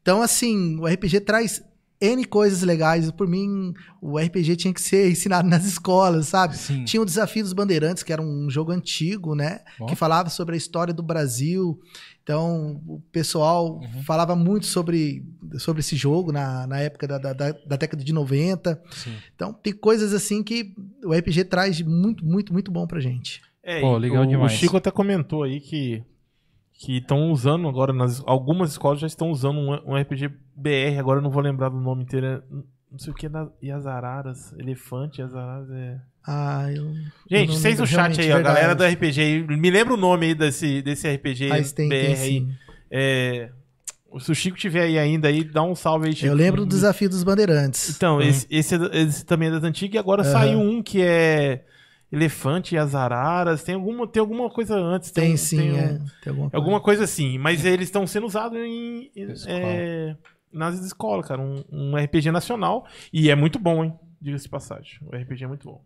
Então, 0.00 0.22
assim, 0.22 0.78
o 0.78 0.86
RPG 0.86 1.20
traz 1.20 1.62
N 2.00 2.24
coisas 2.24 2.62
legais. 2.62 3.10
Por 3.10 3.26
mim, 3.26 3.72
o 4.00 4.18
RPG 4.18 4.56
tinha 4.56 4.74
que 4.74 4.80
ser 4.80 5.10
ensinado 5.10 5.48
nas 5.48 5.64
escolas, 5.64 6.28
sabe? 6.28 6.56
Sim. 6.56 6.84
Tinha 6.84 7.00
o 7.00 7.04
Desafio 7.06 7.42
dos 7.42 7.52
Bandeirantes, 7.52 8.02
que 8.02 8.12
era 8.12 8.20
um 8.20 8.50
jogo 8.50 8.72
antigo, 8.72 9.34
né? 9.34 9.60
Ó. 9.80 9.86
Que 9.86 9.96
falava 9.96 10.28
sobre 10.28 10.54
a 10.54 10.58
história 10.58 10.92
do 10.92 11.02
Brasil. 11.02 11.80
Então, 12.24 12.80
o 12.88 13.00
pessoal 13.12 13.74
Uhum. 13.80 14.02
falava 14.02 14.34
muito 14.34 14.64
sobre, 14.64 15.22
sobre 15.58 15.80
esse 15.80 15.94
jogo 15.94 16.32
na, 16.32 16.66
na 16.66 16.78
época 16.80 17.06
da, 17.06 17.18
da, 17.18 17.32
da- 17.34 17.52
da 17.52 17.76
década 17.76 18.02
de 18.02 18.12
90. 18.14 18.82
Sim. 18.90 19.14
Então, 19.36 19.52
tem 19.52 19.74
coisas 19.74 20.14
assim 20.14 20.42
que 20.42 20.74
o 21.04 21.12
RPG 21.12 21.44
traz 21.44 21.76
de 21.76 21.84
muito, 21.84 22.24
muito, 22.24 22.50
muito 22.50 22.70
bom 22.72 22.86
pra 22.86 22.98
gente. 22.98 23.42
É, 23.62 23.80
Pô, 23.82 23.96
e 23.98 24.00
legal 24.00 24.24
o, 24.24 24.26
demais. 24.26 24.52
O 24.52 24.56
Chico 24.56 24.76
até 24.76 24.90
comentou 24.90 25.42
aí 25.42 25.60
que 25.60 26.02
que 26.76 26.96
estão 26.98 27.30
usando 27.30 27.68
agora 27.68 27.92
nas 27.92 28.20
algumas 28.26 28.72
escolas 28.72 28.98
já 28.98 29.06
estão 29.06 29.30
usando 29.30 29.58
um, 29.60 29.92
um 29.92 29.96
RPG 29.96 30.28
BR, 30.56 30.98
agora 30.98 31.18
eu 31.20 31.22
não 31.22 31.30
vou 31.30 31.40
lembrar 31.42 31.68
do 31.68 31.78
nome 31.80 32.02
inteiro, 32.02 32.26
é, 32.26 32.42
não 32.90 32.98
sei 32.98 33.12
o 33.12 33.14
que 33.16 33.28
na 33.28 33.48
Iazararas, 33.62 34.52
elefante, 34.58 35.20
Iazararas 35.20 35.70
é. 35.70 36.00
Ah, 36.26 36.66
eu. 36.72 36.92
Gente, 37.30 37.50
eu 37.52 37.58
vocês 37.58 37.78
no 37.78 37.86
chat 37.86 38.20
aí, 38.20 38.32
ó, 38.32 38.36
a 38.36 38.40
galera 38.42 38.74
do 38.74 38.82
RPG 38.84 39.44
me 39.48 39.70
lembra 39.70 39.94
o 39.94 39.96
nome 39.96 40.26
aí 40.26 40.34
desse 40.34 40.80
desse 40.82 41.06
RPG 41.12 41.48
Mas 41.48 41.72
tem, 41.72 41.88
BR 41.88 41.94
tem 41.96 42.14
aí. 42.14 42.48
É, 42.90 43.50
se 44.20 44.30
o 44.30 44.34
Chico 44.34 44.56
tiver 44.56 44.82
aí 44.82 44.98
ainda 44.98 45.28
aí, 45.28 45.42
dá 45.44 45.62
um 45.62 45.74
salve 45.74 46.06
aí, 46.08 46.14
Chico. 46.14 46.26
Eu 46.26 46.34
lembro 46.34 46.64
do 46.64 46.68
Desafio 46.68 47.10
dos 47.10 47.22
Bandeirantes. 47.24 47.90
Então, 47.90 48.18
Hum. 48.18 48.22
esse, 48.22 48.46
esse, 48.50 48.74
é- 48.74 49.02
esse 49.02 49.24
também 49.26 49.48
é 49.48 49.52
das 49.52 49.64
antigas 49.64 49.94
e 49.96 49.98
agora 49.98 50.22
Aham. 50.22 50.32
saiu 50.32 50.60
um 50.60 50.82
que 50.82 51.02
é 51.02 51.64
Elefante 52.12 52.74
e 52.74 52.78
as 52.78 52.94
Araras. 52.94 53.62
Tem 53.64 53.74
alguma, 53.74 54.06
tem 54.06 54.20
alguma 54.20 54.48
coisa 54.48 54.76
antes. 54.76 55.10
Tem, 55.10 55.34
um- 55.34 55.36
sim, 55.36 55.56
tem 55.58 55.72
um- 55.72 55.76
é. 55.78 55.88
Tem 56.22 56.30
alguma 56.30 56.50
coisa. 56.50 56.56
Alguma 56.56 56.80
coisa 56.80 57.04
assim, 57.04 57.38
mas 57.38 57.64
eles 57.64 57.88
estão 57.88 58.06
sendo 58.06 58.26
usados 58.26 58.56
em, 58.58 59.10
é, 59.48 60.14
nas 60.52 60.78
escolas, 60.78 61.26
cara. 61.26 61.40
Um, 61.42 61.64
um 61.72 61.96
RPG 61.96 62.30
nacional. 62.30 62.86
E 63.12 63.28
é 63.30 63.34
muito 63.34 63.58
bom, 63.58 63.82
hein? 63.84 63.92
Diga-se 64.22 64.44
de 64.44 64.50
passagem. 64.50 64.98
O 65.02 65.14
RPG 65.14 65.44
é 65.44 65.48
muito 65.48 65.66
bom. 65.68 65.82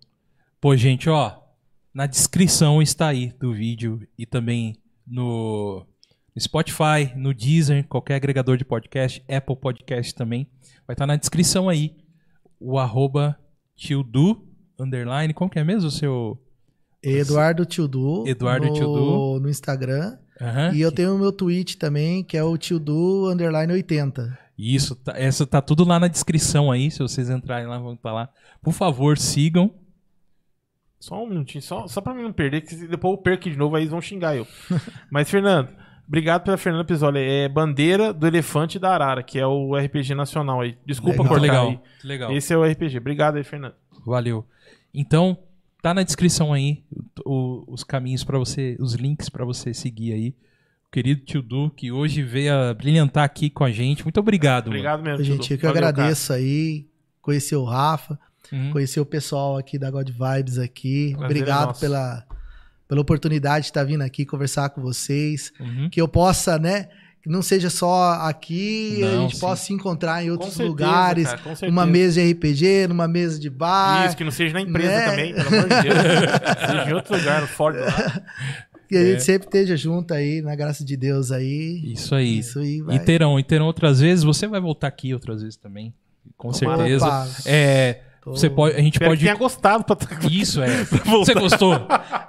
Pô, 0.61 0.77
gente, 0.77 1.09
ó, 1.09 1.37
na 1.95 2.07
descrição 2.07 2.83
está 2.83 3.09
aí 3.09 3.33
do 3.39 3.53
vídeo 3.53 4.01
e 4.19 4.27
também 4.27 4.75
no 5.07 5.87
Spotify, 6.39 7.13
no 7.17 7.33
Deezer, 7.33 7.87
qualquer 7.87 8.17
agregador 8.17 8.57
de 8.57 8.65
podcast, 8.65 9.25
Apple 9.29 9.57
Podcast 9.57 10.15
também. 10.15 10.51
Vai 10.87 10.95
estar 10.95 11.07
na 11.07 11.15
descrição 11.17 11.69
aí 11.69 11.97
o 12.59 12.77
arroba 12.77 13.39
tildu, 13.77 14.49
underline, 14.79 15.33
como 15.33 15.49
que 15.51 15.61
é 15.61 15.65
mesmo 15.65 15.89
o 15.89 15.93
seu... 15.93 16.43
Eduardo 17.01 17.65
Tildu. 17.65 18.27
Eduardo 18.27 18.67
no, 18.67 18.73
Tildu. 18.73 19.41
No 19.41 19.49
Instagram. 19.49 20.19
Aham. 20.41 20.75
E 20.75 20.81
eu 20.81 20.91
tenho 20.91 21.15
o 21.15 21.19
meu 21.19 21.31
tweet 21.31 21.77
também, 21.79 22.25
que 22.25 22.37
é 22.37 22.43
o 22.43 22.59
Tildu 22.59 23.31
underline 23.31 23.73
80. 23.73 24.37
Isso, 24.59 24.97
tá- 24.97 25.15
essa 25.17 25.47
tá 25.47 25.63
tudo 25.63 25.85
lá 25.85 26.01
na 26.01 26.09
descrição 26.09 26.73
aí, 26.73 26.91
se 26.91 26.99
vocês 26.99 27.31
entrarem 27.31 27.69
lá, 27.69 27.79
vão 27.79 27.95
estar 27.95 28.13
lá. 28.13 28.29
Por 28.61 28.73
favor, 28.73 29.17
sigam. 29.17 29.73
Só 31.01 31.23
um 31.23 31.29
minutinho, 31.29 31.63
só, 31.63 31.87
só 31.87 32.01
pra 32.01 32.13
mim 32.13 32.23
não 32.23 32.33
perder, 32.33 32.63
que 32.63 32.75
depois 32.75 33.13
eu 33.13 33.19
perco 33.19 33.49
de 33.49 33.57
novo, 33.57 33.77
aí 33.77 33.83
eles 33.83 33.91
vão 33.91 34.01
xingar 34.01 34.37
eu. 34.37 34.47
Mas, 35.11 35.31
Fernando, 35.31 35.69
obrigado 36.07 36.43
pela 36.43 36.57
Fernanda 36.57 36.85
Pisoli. 36.85 37.21
É 37.21 37.49
Bandeira 37.49 38.13
do 38.13 38.27
Elefante 38.27 38.79
da 38.79 38.91
Arara, 38.95 39.23
que 39.23 39.39
é 39.39 39.47
o 39.47 39.77
RPG 39.77 40.15
nacional 40.15 40.61
aí. 40.61 40.77
Desculpa 40.85 41.23
Legal. 41.23 41.29
cortar 41.29 41.43
legal, 41.43 41.69
aí. 41.69 41.79
legal. 42.03 42.33
Esse 42.33 42.53
é 42.53 42.57
o 42.57 42.65
RPG. 42.65 42.99
Obrigado 42.99 43.37
aí, 43.37 43.45
Fernando. 43.45 43.75
Valeu. 44.05 44.45
Então, 44.93 45.39
tá 45.81 45.95
na 45.95 46.03
descrição 46.03 46.53
aí 46.53 46.83
o- 47.25 47.63
os 47.69 47.85
caminhos 47.85 48.25
para 48.25 48.39
você, 48.39 48.77
os 48.81 48.95
links 48.95 49.29
para 49.29 49.45
você 49.45 49.73
seguir 49.73 50.13
aí. 50.13 50.35
O 50.89 50.91
querido 50.91 51.25
tio 51.25 51.43
Du, 51.43 51.71
que 51.71 51.93
hoje 51.93 52.23
veio 52.23 52.53
a 52.55 52.75
brilhantar 52.75 53.23
aqui 53.23 53.51
com 53.51 53.63
a 53.63 53.71
gente. 53.71 54.03
Muito 54.03 54.19
obrigado. 54.19 54.65
mano. 54.67 54.77
Obrigado 54.79 55.03
mesmo. 55.03 55.23
Gente, 55.25 55.53
eu 55.53 55.59
que 55.59 55.67
Valeu, 55.67 55.87
agradeço 55.87 56.33
aí. 56.33 56.89
Conhecer 57.21 57.57
o 57.57 57.65
Rafa, 57.65 58.19
Uhum. 58.53 58.71
conhecer 58.71 59.01
o 59.01 59.07
pessoal 59.07 59.57
aqui 59.57 59.79
da 59.79 59.91
God 59.91 60.09
Vibes 60.11 60.59
aqui. 60.59 61.11
Prazer 61.11 61.23
é 61.23 61.25
Obrigado 61.27 61.67
nosso. 61.69 61.81
pela, 61.81 62.25
pela 62.89 63.01
oportunidade 63.01 63.65
de 63.65 63.71
estar 63.71 63.85
vindo 63.85 64.03
aqui 64.03 64.25
conversar 64.25 64.71
com 64.71 64.81
vocês. 64.81 65.53
Uhum. 65.61 65.89
Que 65.91 66.01
eu 66.01 66.09
possa, 66.09 66.59
né? 66.59 66.89
Que 67.21 67.29
não 67.29 67.43
seja 67.43 67.69
só 67.69 68.13
aqui, 68.23 69.03
a 69.03 69.07
Não, 69.11 69.23
gente 69.23 69.35
sim. 69.35 69.41
possa 69.41 69.65
se 69.65 69.73
encontrar 69.73 70.23
em 70.23 70.27
Com 70.27 70.33
outros 70.33 70.53
certeza, 70.53 70.69
lugares. 70.69 71.29
cara. 71.29 71.43
Numa 71.67 71.85
mesa 71.85 72.21
de 72.23 72.33
RPG, 72.33 72.87
numa 72.89 73.09
mesa 73.09 73.39
de 73.41 73.51
bar. 73.51 74.07
Isso, 74.07 74.17
que 74.17 74.23
não 74.25 74.31
seja 74.31 74.55
na 74.55 74.61
empresa 74.61 74.89
né? 74.89 75.11
também, 75.11 75.35
pelo 75.35 75.49
amor 75.49 75.63
de 75.69 75.83
Deus. 75.83 75.97
seja 76.71 76.91
em 76.91 76.93
outro 76.95 77.17
lugar, 77.17 77.41
no 77.43 77.49
Ford 77.49 77.77
lá. 77.77 78.23
Que 78.89 78.97
a 78.97 79.01
É. 79.01 79.05
gente 79.11 79.25
sempre 79.25 79.49
esteja 79.49 79.77
junto 79.77 80.15
aí, 80.15 80.41
na 80.41 80.55
graça 80.55 80.85
de 80.85 80.97
Deus 80.97 81.33
aí. 81.33 81.83
Isso 81.93 82.15
aí. 82.15 82.39
Isso 82.39 82.61
aí 82.61 82.81
vai. 82.83 82.95
E 82.97 82.99
terão, 83.01 83.39
e 83.39 83.43
terão 83.43 83.67
outras 83.67 83.99
vezes. 84.01 84.23
Você 84.25 84.47
vai 84.47 84.61
voltar 84.61 84.87
aqui 84.87 85.13
outras 85.13 85.43
vezes 85.43 85.57
também. 85.57 85.93
Com 86.37 86.53
Tomara. 86.53 86.79
certeza. 86.79 87.43
É, 87.47 88.01
você 88.29 88.51
pode, 88.51 88.77
a 88.77 88.81
gente 88.81 88.95
Espero 88.95 89.11
pode. 89.11 89.19
que 89.21 89.25
tenha 89.27 89.37
gostado. 89.37 89.85
Pra... 89.85 89.97
Isso 90.31 90.63
é. 90.63 90.85
Você 91.07 91.35
gostou? 91.35 91.75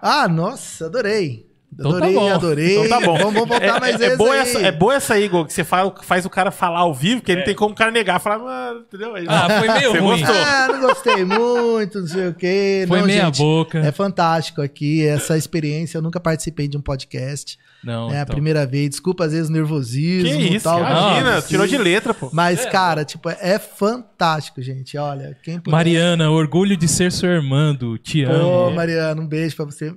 Ah, 0.01 0.27
nossa, 0.27 0.85
adorei. 0.85 1.48
Então 1.71 1.91
tá 1.91 1.97
Adorei, 1.97 2.13
bom. 2.15 2.33
adorei. 2.33 2.77
Então 2.77 2.89
tá 2.89 3.05
bom. 3.05 3.17
Vamos, 3.17 3.33
vamos 3.33 3.47
voltar 3.49 3.79
mais 3.79 3.95
é, 3.95 3.97
vezes 3.99 4.13
é, 4.13 4.17
boa 4.17 4.33
aí. 4.33 4.39
essa, 4.39 4.59
é 4.59 4.71
boa 4.71 4.95
essa 4.95 5.13
aí, 5.13 5.23
Igor, 5.25 5.45
que 5.45 5.53
você 5.53 5.63
fala, 5.63 5.93
faz 6.01 6.25
o 6.25 6.29
cara 6.29 6.51
falar 6.51 6.79
ao 6.79 6.93
vivo, 6.93 7.21
que 7.21 7.31
ele 7.31 7.39
não 7.39 7.45
tem 7.45 7.55
como 7.55 7.73
o 7.73 7.77
cara 7.77 7.89
negar. 7.91 8.19
Falar, 8.19 8.39
mano, 8.39 8.79
entendeu? 8.81 9.13
Ah, 9.27 9.59
foi 9.59 9.67
meio 9.69 9.91
Você 9.91 9.97
ruim. 9.99 10.19
gostou? 10.19 10.35
Ah, 10.35 10.67
não 10.71 10.81
gostei 10.81 11.23
muito, 11.25 11.99
não 12.01 12.07
sei 12.07 12.27
o 12.27 12.33
quê. 12.33 12.85
Foi 12.87 12.99
não, 12.99 13.05
meia 13.07 13.25
gente, 13.25 13.37
boca. 13.37 13.79
É 13.79 13.91
fantástico 13.91 14.61
aqui, 14.61 15.05
essa 15.05 15.37
experiência. 15.37 15.97
Eu 15.97 16.01
nunca 16.01 16.19
participei 16.19 16.67
de 16.67 16.75
um 16.77 16.81
podcast. 16.81 17.57
Não, 17.83 18.11
é 18.11 18.19
a 18.19 18.23
então. 18.23 18.33
primeira 18.33 18.65
vez. 18.65 18.89
Desculpa, 18.89 19.23
às 19.25 19.31
vezes, 19.31 19.49
o 19.49 19.53
nervosismo 19.53 20.27
Que 20.27 20.35
e 20.35 20.55
isso, 20.55 20.63
tal. 20.65 20.79
imagina, 20.79 21.35
Não, 21.35 21.41
tirou 21.41 21.65
de 21.65 21.77
letra, 21.77 22.13
pô. 22.13 22.29
Mas, 22.33 22.65
cara, 22.65 23.05
tipo, 23.05 23.29
é 23.29 23.57
fantástico, 23.57 24.61
gente. 24.61 24.97
Olha, 24.97 25.37
quem 25.41 25.59
puder- 25.59 25.71
Mariana, 25.71 26.29
orgulho 26.29 26.75
de 26.75 26.87
ser 26.89 27.11
seu 27.11 27.29
irmão. 27.29 27.77
Te 28.03 28.25
Pô, 28.25 28.31
amo. 28.33 28.75
Mariana, 28.75 29.21
um 29.21 29.27
beijo 29.27 29.55
pra 29.55 29.63
você. 29.65 29.93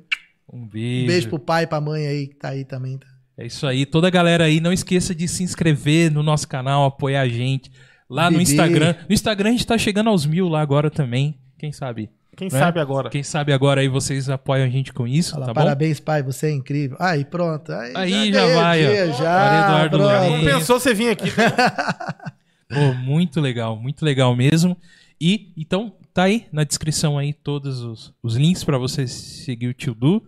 Um 0.52 0.62
Um 0.62 0.66
beijo. 0.66 1.06
beijo 1.06 1.28
pro 1.28 1.38
pai 1.38 1.64
e 1.64 1.66
pra 1.66 1.80
mãe 1.80 2.06
aí, 2.06 2.26
que 2.28 2.36
tá 2.36 2.50
aí 2.50 2.64
também. 2.64 2.98
Tá? 2.98 3.06
É 3.38 3.46
isso 3.46 3.66
aí. 3.66 3.86
Toda 3.86 4.08
a 4.08 4.10
galera 4.10 4.44
aí, 4.44 4.60
não 4.60 4.72
esqueça 4.72 5.14
de 5.14 5.26
se 5.26 5.42
inscrever 5.42 6.10
no 6.12 6.22
nosso 6.22 6.46
canal, 6.46 6.84
apoiar 6.84 7.22
a 7.22 7.28
gente. 7.28 7.70
Lá 8.08 8.24
no 8.30 8.38
Bebê. 8.38 8.42
Instagram. 8.42 8.94
No 9.08 9.14
Instagram 9.14 9.48
a 9.48 9.52
gente 9.52 9.66
tá 9.66 9.78
chegando 9.78 10.10
aos 10.10 10.26
mil 10.26 10.48
lá 10.48 10.60
agora 10.60 10.90
também. 10.90 11.38
Quem 11.58 11.72
sabe? 11.72 12.10
Quem 12.36 12.48
Né? 12.50 12.58
sabe 12.58 12.80
agora. 12.80 13.08
Quem 13.10 13.22
sabe 13.22 13.52
agora 13.52 13.80
aí 13.80 13.88
vocês 13.88 14.28
apoiam 14.28 14.64
a 14.66 14.68
gente 14.68 14.92
com 14.92 15.06
isso, 15.06 15.32
Fala, 15.32 15.46
tá 15.46 15.52
bom? 15.54 15.60
parabéns, 15.60 16.00
pai, 16.00 16.22
você 16.22 16.46
é 16.48 16.50
incrível. 16.52 16.96
Aí, 17.00 17.24
pronto. 17.24 17.70
Aí, 17.72 17.92
Aí 17.94 18.32
já 18.32 18.46
o 18.46 18.54
vai, 18.54 18.78
dia, 18.80 19.12
Já, 19.12 19.86
Eduardo. 19.86 19.98
Não 19.98 20.44
pensou 20.44 20.78
você 20.80 20.92
vir 20.94 21.10
aqui. 21.10 21.28
Pô, 22.68 22.94
muito 22.94 23.40
legal, 23.40 23.76
muito 23.76 24.04
legal 24.04 24.34
mesmo. 24.34 24.76
E 25.20 25.52
então 25.56 25.94
tá 26.12 26.24
aí 26.24 26.46
na 26.52 26.64
descrição 26.64 27.18
aí 27.18 27.32
todos 27.32 27.80
os, 27.80 28.12
os 28.22 28.36
links 28.36 28.64
pra 28.64 28.78
você 28.78 29.06
seguir 29.06 29.68
o 29.68 29.74
Tio 29.74 29.94
Du 29.94 30.22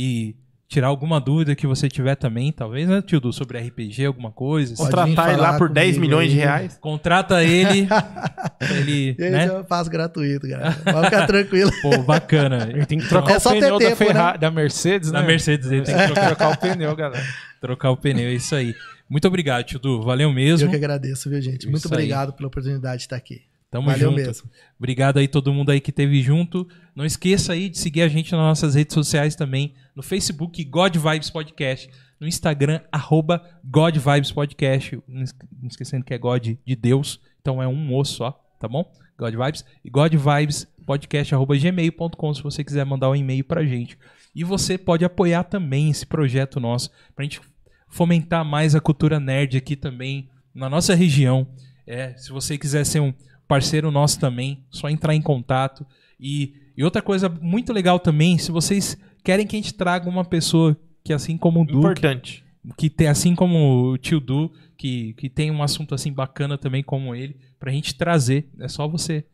e 0.00 0.36
tirar 0.68 0.86
alguma 0.88 1.18
dúvida 1.18 1.56
que 1.56 1.66
você 1.66 1.88
tiver 1.88 2.14
também, 2.14 2.52
talvez, 2.52 2.86
né, 2.86 3.02
Tio 3.02 3.18
Du, 3.18 3.32
sobre 3.32 3.58
RPG, 3.58 4.04
alguma 4.04 4.30
coisa. 4.30 4.74
Vir 4.74 4.76
Contratar 4.76 5.30
ele 5.30 5.40
lá 5.40 5.58
por 5.58 5.68
10 5.68 5.96
comigo 5.96 6.00
milhões 6.02 6.30
de 6.30 6.36
reais. 6.36 6.78
Contrata 6.80 7.42
ele, 7.42 7.88
ele, 8.60 9.16
né? 9.18 9.48
eu 9.48 9.64
faço 9.64 9.90
gratuito, 9.90 10.46
galera. 10.46 10.72
Pode 10.84 11.04
ficar 11.06 11.26
tranquilo. 11.26 11.72
Pô, 11.82 11.98
bacana. 12.02 12.68
Ele 12.70 12.86
tem 12.86 12.98
que 12.98 13.08
trocar 13.08 13.32
É 13.32 13.36
o 13.38 13.40
só 13.40 13.50
ter 13.50 13.60
pneu 13.60 13.78
da, 13.78 13.84
tempo, 13.86 13.96
Ferrari, 13.96 14.38
da 14.38 14.50
Mercedes, 14.50 15.10
Na 15.10 15.20
né? 15.22 15.26
Mercedes 15.26 15.70
ele 15.70 15.82
tem 15.82 15.96
que 15.96 16.14
trocar 16.14 16.52
o 16.52 16.56
pneu, 16.58 16.94
galera. 16.94 17.24
trocar 17.60 17.90
o 17.90 17.96
pneu, 17.96 18.28
é 18.28 18.34
isso 18.34 18.54
aí. 18.54 18.74
Muito 19.08 19.26
obrigado, 19.26 19.64
Tio 19.64 19.78
Du, 19.78 20.02
valeu 20.02 20.28
Eu 20.28 20.34
mesmo. 20.34 20.68
que 20.68 20.76
agradeço, 20.76 21.30
viu, 21.30 21.40
gente? 21.40 21.66
Muito 21.66 21.78
Isso 21.78 21.88
aí. 21.88 21.94
obrigado 21.94 22.34
pela 22.34 22.46
oportunidade 22.46 22.98
de 22.98 23.02
estar 23.04 23.16
aqui. 23.16 23.40
Tamo 23.70 23.86
Valeu 23.86 24.10
junto. 24.10 24.16
mesmo. 24.16 24.50
Obrigado 24.78 25.18
aí 25.18 25.28
todo 25.28 25.52
mundo 25.52 25.70
aí 25.70 25.80
que 25.80 25.92
teve 25.92 26.22
junto. 26.22 26.66
Não 26.94 27.04
esqueça 27.04 27.52
aí 27.52 27.68
de 27.68 27.78
seguir 27.78 28.02
a 28.02 28.08
gente 28.08 28.32
nas 28.32 28.40
nossas 28.40 28.74
redes 28.74 28.94
sociais 28.94 29.36
também. 29.36 29.74
No 29.94 30.02
Facebook, 30.02 30.64
God 30.64 30.96
Vibes 30.96 31.28
Podcast. 31.30 31.90
No 32.18 32.26
Instagram, 32.26 32.80
arroba 32.90 33.44
God 33.64 33.96
Vibes 33.96 34.32
Podcast. 34.32 34.98
Não 35.06 35.22
es- 35.22 35.34
não 35.60 35.68
esquecendo 35.68 36.04
que 36.04 36.14
é 36.14 36.18
God 36.18 36.54
de 36.64 36.76
Deus. 36.76 37.20
Então 37.40 37.62
é 37.62 37.68
um 37.68 37.94
osso 37.94 38.14
só, 38.16 38.32
tá 38.58 38.66
bom? 38.66 38.90
God 39.18 39.34
Vibes. 39.34 39.64
E 39.84 39.90
God 39.90 40.14
Vibes 40.14 40.66
Podcast, 40.86 41.34
arroba 41.34 41.56
gmail.com 41.56 42.34
se 42.34 42.42
você 42.42 42.64
quiser 42.64 42.86
mandar 42.86 43.10
um 43.10 43.16
e-mail 43.16 43.44
pra 43.44 43.64
gente. 43.64 43.98
E 44.34 44.42
você 44.44 44.78
pode 44.78 45.04
apoiar 45.04 45.44
também 45.44 45.90
esse 45.90 46.06
projeto 46.06 46.58
nosso 46.58 46.90
pra 47.14 47.22
gente 47.24 47.40
fomentar 47.88 48.44
mais 48.44 48.74
a 48.74 48.80
cultura 48.80 49.20
nerd 49.20 49.56
aqui 49.58 49.76
também 49.76 50.30
na 50.54 50.68
nossa 50.70 50.94
região. 50.94 51.46
É, 51.86 52.14
se 52.16 52.30
você 52.30 52.56
quiser 52.58 52.84
ser 52.84 53.00
um 53.00 53.12
parceiro 53.48 53.90
nosso 53.90 54.20
também, 54.20 54.62
só 54.70 54.88
entrar 54.88 55.14
em 55.14 55.22
contato. 55.22 55.84
E, 56.20 56.52
e 56.76 56.84
outra 56.84 57.00
coisa 57.02 57.28
muito 57.28 57.72
legal 57.72 57.98
também, 57.98 58.36
se 58.38 58.52
vocês 58.52 58.96
querem 59.24 59.46
que 59.46 59.56
a 59.56 59.58
gente 59.58 59.74
traga 59.74 60.08
uma 60.08 60.24
pessoa 60.24 60.78
que 61.02 61.12
assim 61.12 61.36
como 61.36 61.62
o 61.62 61.64
Duque, 61.64 61.78
Importante. 61.78 62.44
que 62.76 62.90
tem 62.90 63.08
assim 63.08 63.34
como 63.34 63.92
o 63.92 63.98
tio 63.98 64.20
Du, 64.20 64.52
que, 64.76 65.14
que 65.14 65.28
tem 65.30 65.50
um 65.50 65.62
assunto 65.62 65.94
assim 65.94 66.12
bacana 66.12 66.58
também 66.58 66.82
como 66.82 67.14
ele, 67.14 67.36
pra 67.58 67.72
gente 67.72 67.94
trazer. 67.94 68.48
É 68.60 68.68
só 68.68 68.86
você 68.86 69.24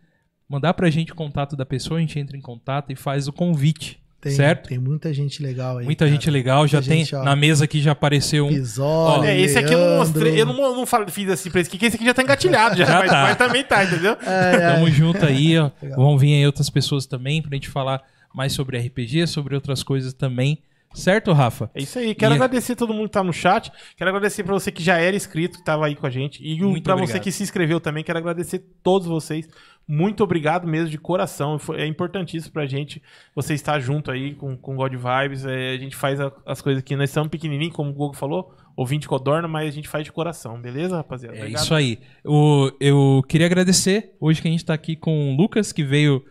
mandar 0.49 0.75
pra 0.75 0.89
gente 0.91 1.13
o 1.13 1.17
contato 1.17 1.57
da 1.57 1.67
pessoa, 1.67 1.99
a 1.99 2.01
gente 2.01 2.19
entra 2.19 2.37
em 2.37 2.41
contato 2.41 2.93
e 2.93 2.97
faz 2.97 3.27
o 3.27 3.33
convite. 3.33 4.01
Tem, 4.25 4.33
certo? 4.33 4.69
Tem 4.69 4.79
muita 4.79 5.13
gente 5.15 5.43
legal 5.43 5.79
aí. 5.79 5.85
Muita 5.85 6.05
cara. 6.05 6.11
gente 6.11 6.31
legal, 6.31 6.67
já 6.67 6.79
Muita 6.79 6.91
tem 6.91 6.99
gente, 7.05 7.15
ó. 7.15 7.23
na 7.23 7.37
mesa 7.37 7.65
aqui 7.65 7.81
já 7.81 7.93
apareceu 7.93 8.47
um. 8.47 8.49
Pisoli, 8.49 9.27
É, 9.29 9.41
esse 9.41 9.59
aqui 9.59 9.73
eu 9.73 9.79
não 9.79 9.97
mostrei, 9.99 10.41
eu 10.41 10.47
não, 10.47 10.55
não 10.77 10.87
falei- 10.87 11.09
fiz 11.11 11.29
assim 11.31 11.51
pra 11.51 11.61
esse 11.61 11.69
aqui, 11.69 11.79
que 11.79 11.87
esse 11.87 11.97
aqui 11.97 12.05
já 12.05 12.15
tá 12.15 12.23
engatilhado, 12.23 12.77
já, 12.77 12.85
Já 12.87 12.99
mas, 12.99 13.11
tá. 13.11 13.23
mas 13.23 13.37
também 13.37 13.65
tá, 13.65 13.85
entendeu? 13.85 14.17
É, 14.27 14.55
é. 14.57 14.73
Tamo 14.75 14.91
junto 14.91 15.25
aí, 15.25 15.59
ó. 15.59 15.71
Legal. 15.83 15.99
Vão 15.99 16.19
vir 16.19 16.35
aí 16.35 16.47
outras 16.47 16.69
pessoas 16.71 17.07
também 17.07 17.41
pra 17.43 17.55
gente 17.55 17.69
falar 17.69 18.03
mais 18.35 18.53
sobre 18.53 18.79
RPG, 18.79 19.27
sobre 19.27 19.55
outras 19.55 19.83
coisas 19.83 20.13
também. 20.13 20.59
Certo, 20.95 21.33
Rafa? 21.33 21.69
É 21.75 21.83
isso 21.83 21.99
aí. 21.99 22.15
Quero 22.15 22.35
E- 22.35 22.37
agradecer 22.37 22.77
todo 22.77 22.95
mundo 22.95 23.07
que 23.07 23.15
tá 23.15 23.23
no 23.25 23.33
chat. 23.33 23.71
Quero 23.97 24.11
agradecer 24.11 24.45
pra 24.45 24.55
você 24.55 24.71
que 24.71 24.81
já 24.81 24.97
era 24.97 25.17
inscrito, 25.17 25.59
que 25.59 25.65
tava 25.65 25.87
aí 25.87 25.97
com 25.97 26.07
a 26.07 26.11
gente. 26.11 26.41
E 26.41 26.81
pra 26.83 26.95
você 26.95 27.19
que 27.19 27.33
se 27.33 27.43
inscreveu 27.43 27.81
também. 27.81 28.05
Quero 28.05 28.19
agradecer 28.21 28.63
todos 28.81 29.09
vocês. 29.09 29.49
Muito 29.87 30.25
obrigado 30.25 30.67
mesmo, 30.67 30.89
de 30.89 30.97
coração. 30.99 31.59
É 31.77 31.87
importantíssimo 31.87 32.53
pra 32.53 32.65
gente 32.67 33.03
você 33.35 33.53
estar 33.55 33.79
junto 33.81 34.11
aí 34.11 34.35
com, 34.35 34.57
com 34.57 34.75
God 34.77 34.93
Vibes. 34.95 35.45
É, 35.45 35.73
a 35.73 35.77
gente 35.77 35.95
faz 35.95 36.19
a- 36.21 36.33
as 36.47 36.63
coisas 36.63 36.83
aqui. 36.83 36.97
Nós 36.97 37.11
somos 37.11 37.29
pequenininhos, 37.29 37.75
como 37.75 37.91
o 37.91 37.93
Gogo 37.93 38.15
falou. 38.15 38.55
Ouvinte 38.77 39.07
codorna, 39.07 39.47
mas 39.47 39.69
a 39.69 39.71
gente 39.71 39.87
faz 39.89 40.05
de 40.05 40.11
coração. 40.11 40.61
Beleza, 40.61 40.97
rapaziada? 40.97 41.37
É 41.39 41.49
isso 41.49 41.75
aí. 41.75 41.99
O, 42.25 42.73
eu 42.81 43.23
queria 43.29 43.47
agradecer 43.47 44.13
hoje 44.19 44.43
que 44.43 44.49
a 44.49 44.51
gente 44.51 44.65
tá 44.65 44.75
aqui 44.75 44.97
com 44.97 45.33
o 45.33 45.37
Lucas, 45.37 45.71
que 45.73 45.85
veio. 45.85 46.25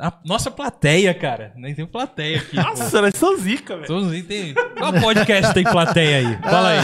A 0.00 0.12
nossa 0.24 0.50
plateia, 0.50 1.12
cara. 1.12 1.52
Nem 1.56 1.74
tem 1.74 1.84
plateia 1.86 2.38
aqui. 2.38 2.56
pô. 2.56 2.62
Nossa, 2.62 3.02
nós 3.02 3.12
somos 3.16 3.40
zica, 3.40 3.74
velho. 3.76 3.86
Todos 3.88 4.12
aí 4.12 4.22
tem. 4.22 4.54
Qual 4.54 4.92
podcast 4.92 5.52
tem 5.54 5.64
plateia 5.64 6.16
aí? 6.28 6.38
Fala 6.42 6.68
aí. 6.70 6.78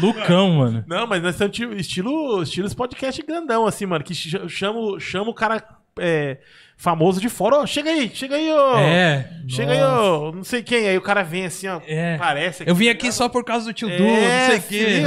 Lucão, 0.00 0.50
mano. 0.52 0.84
Não, 0.86 1.06
mas 1.06 1.22
nós 1.22 1.34
estamos 1.34 1.54
tipo, 1.56 1.74
estilo, 1.74 2.42
estilo 2.42 2.74
podcast 2.74 3.22
grandão, 3.22 3.66
assim, 3.66 3.84
mano. 3.86 4.02
Que 4.02 4.14
ch- 4.14 4.48
chama, 4.48 4.98
chama 4.98 5.30
o 5.30 5.34
cara 5.34 5.62
é, 5.98 6.38
famoso 6.76 7.20
de 7.20 7.28
fora. 7.28 7.66
Chega 7.66 7.90
aí, 7.90 8.10
chega 8.14 8.36
aí, 8.36 8.50
ó. 8.50 8.78
É. 8.78 9.30
Chega 9.48 9.72
aí, 9.72 9.82
ó. 9.82 10.32
Não 10.32 10.44
sei 10.44 10.62
quem. 10.62 10.88
Aí 10.88 10.96
o 10.96 11.02
cara 11.02 11.22
vem 11.22 11.44
assim, 11.46 11.68
ó. 11.68 11.80
É. 11.86 12.16
Parece. 12.16 12.64
Eu 12.66 12.74
vim 12.74 12.88
aqui 12.88 13.12
só 13.12 13.28
por 13.28 13.44
causa 13.44 13.66
do 13.66 13.72
tio 13.74 13.88
Du, 13.88 13.94
É, 14.02 14.48
não 14.48 14.50
sei 14.50 14.58
o 14.58 14.62
quê. 14.62 15.02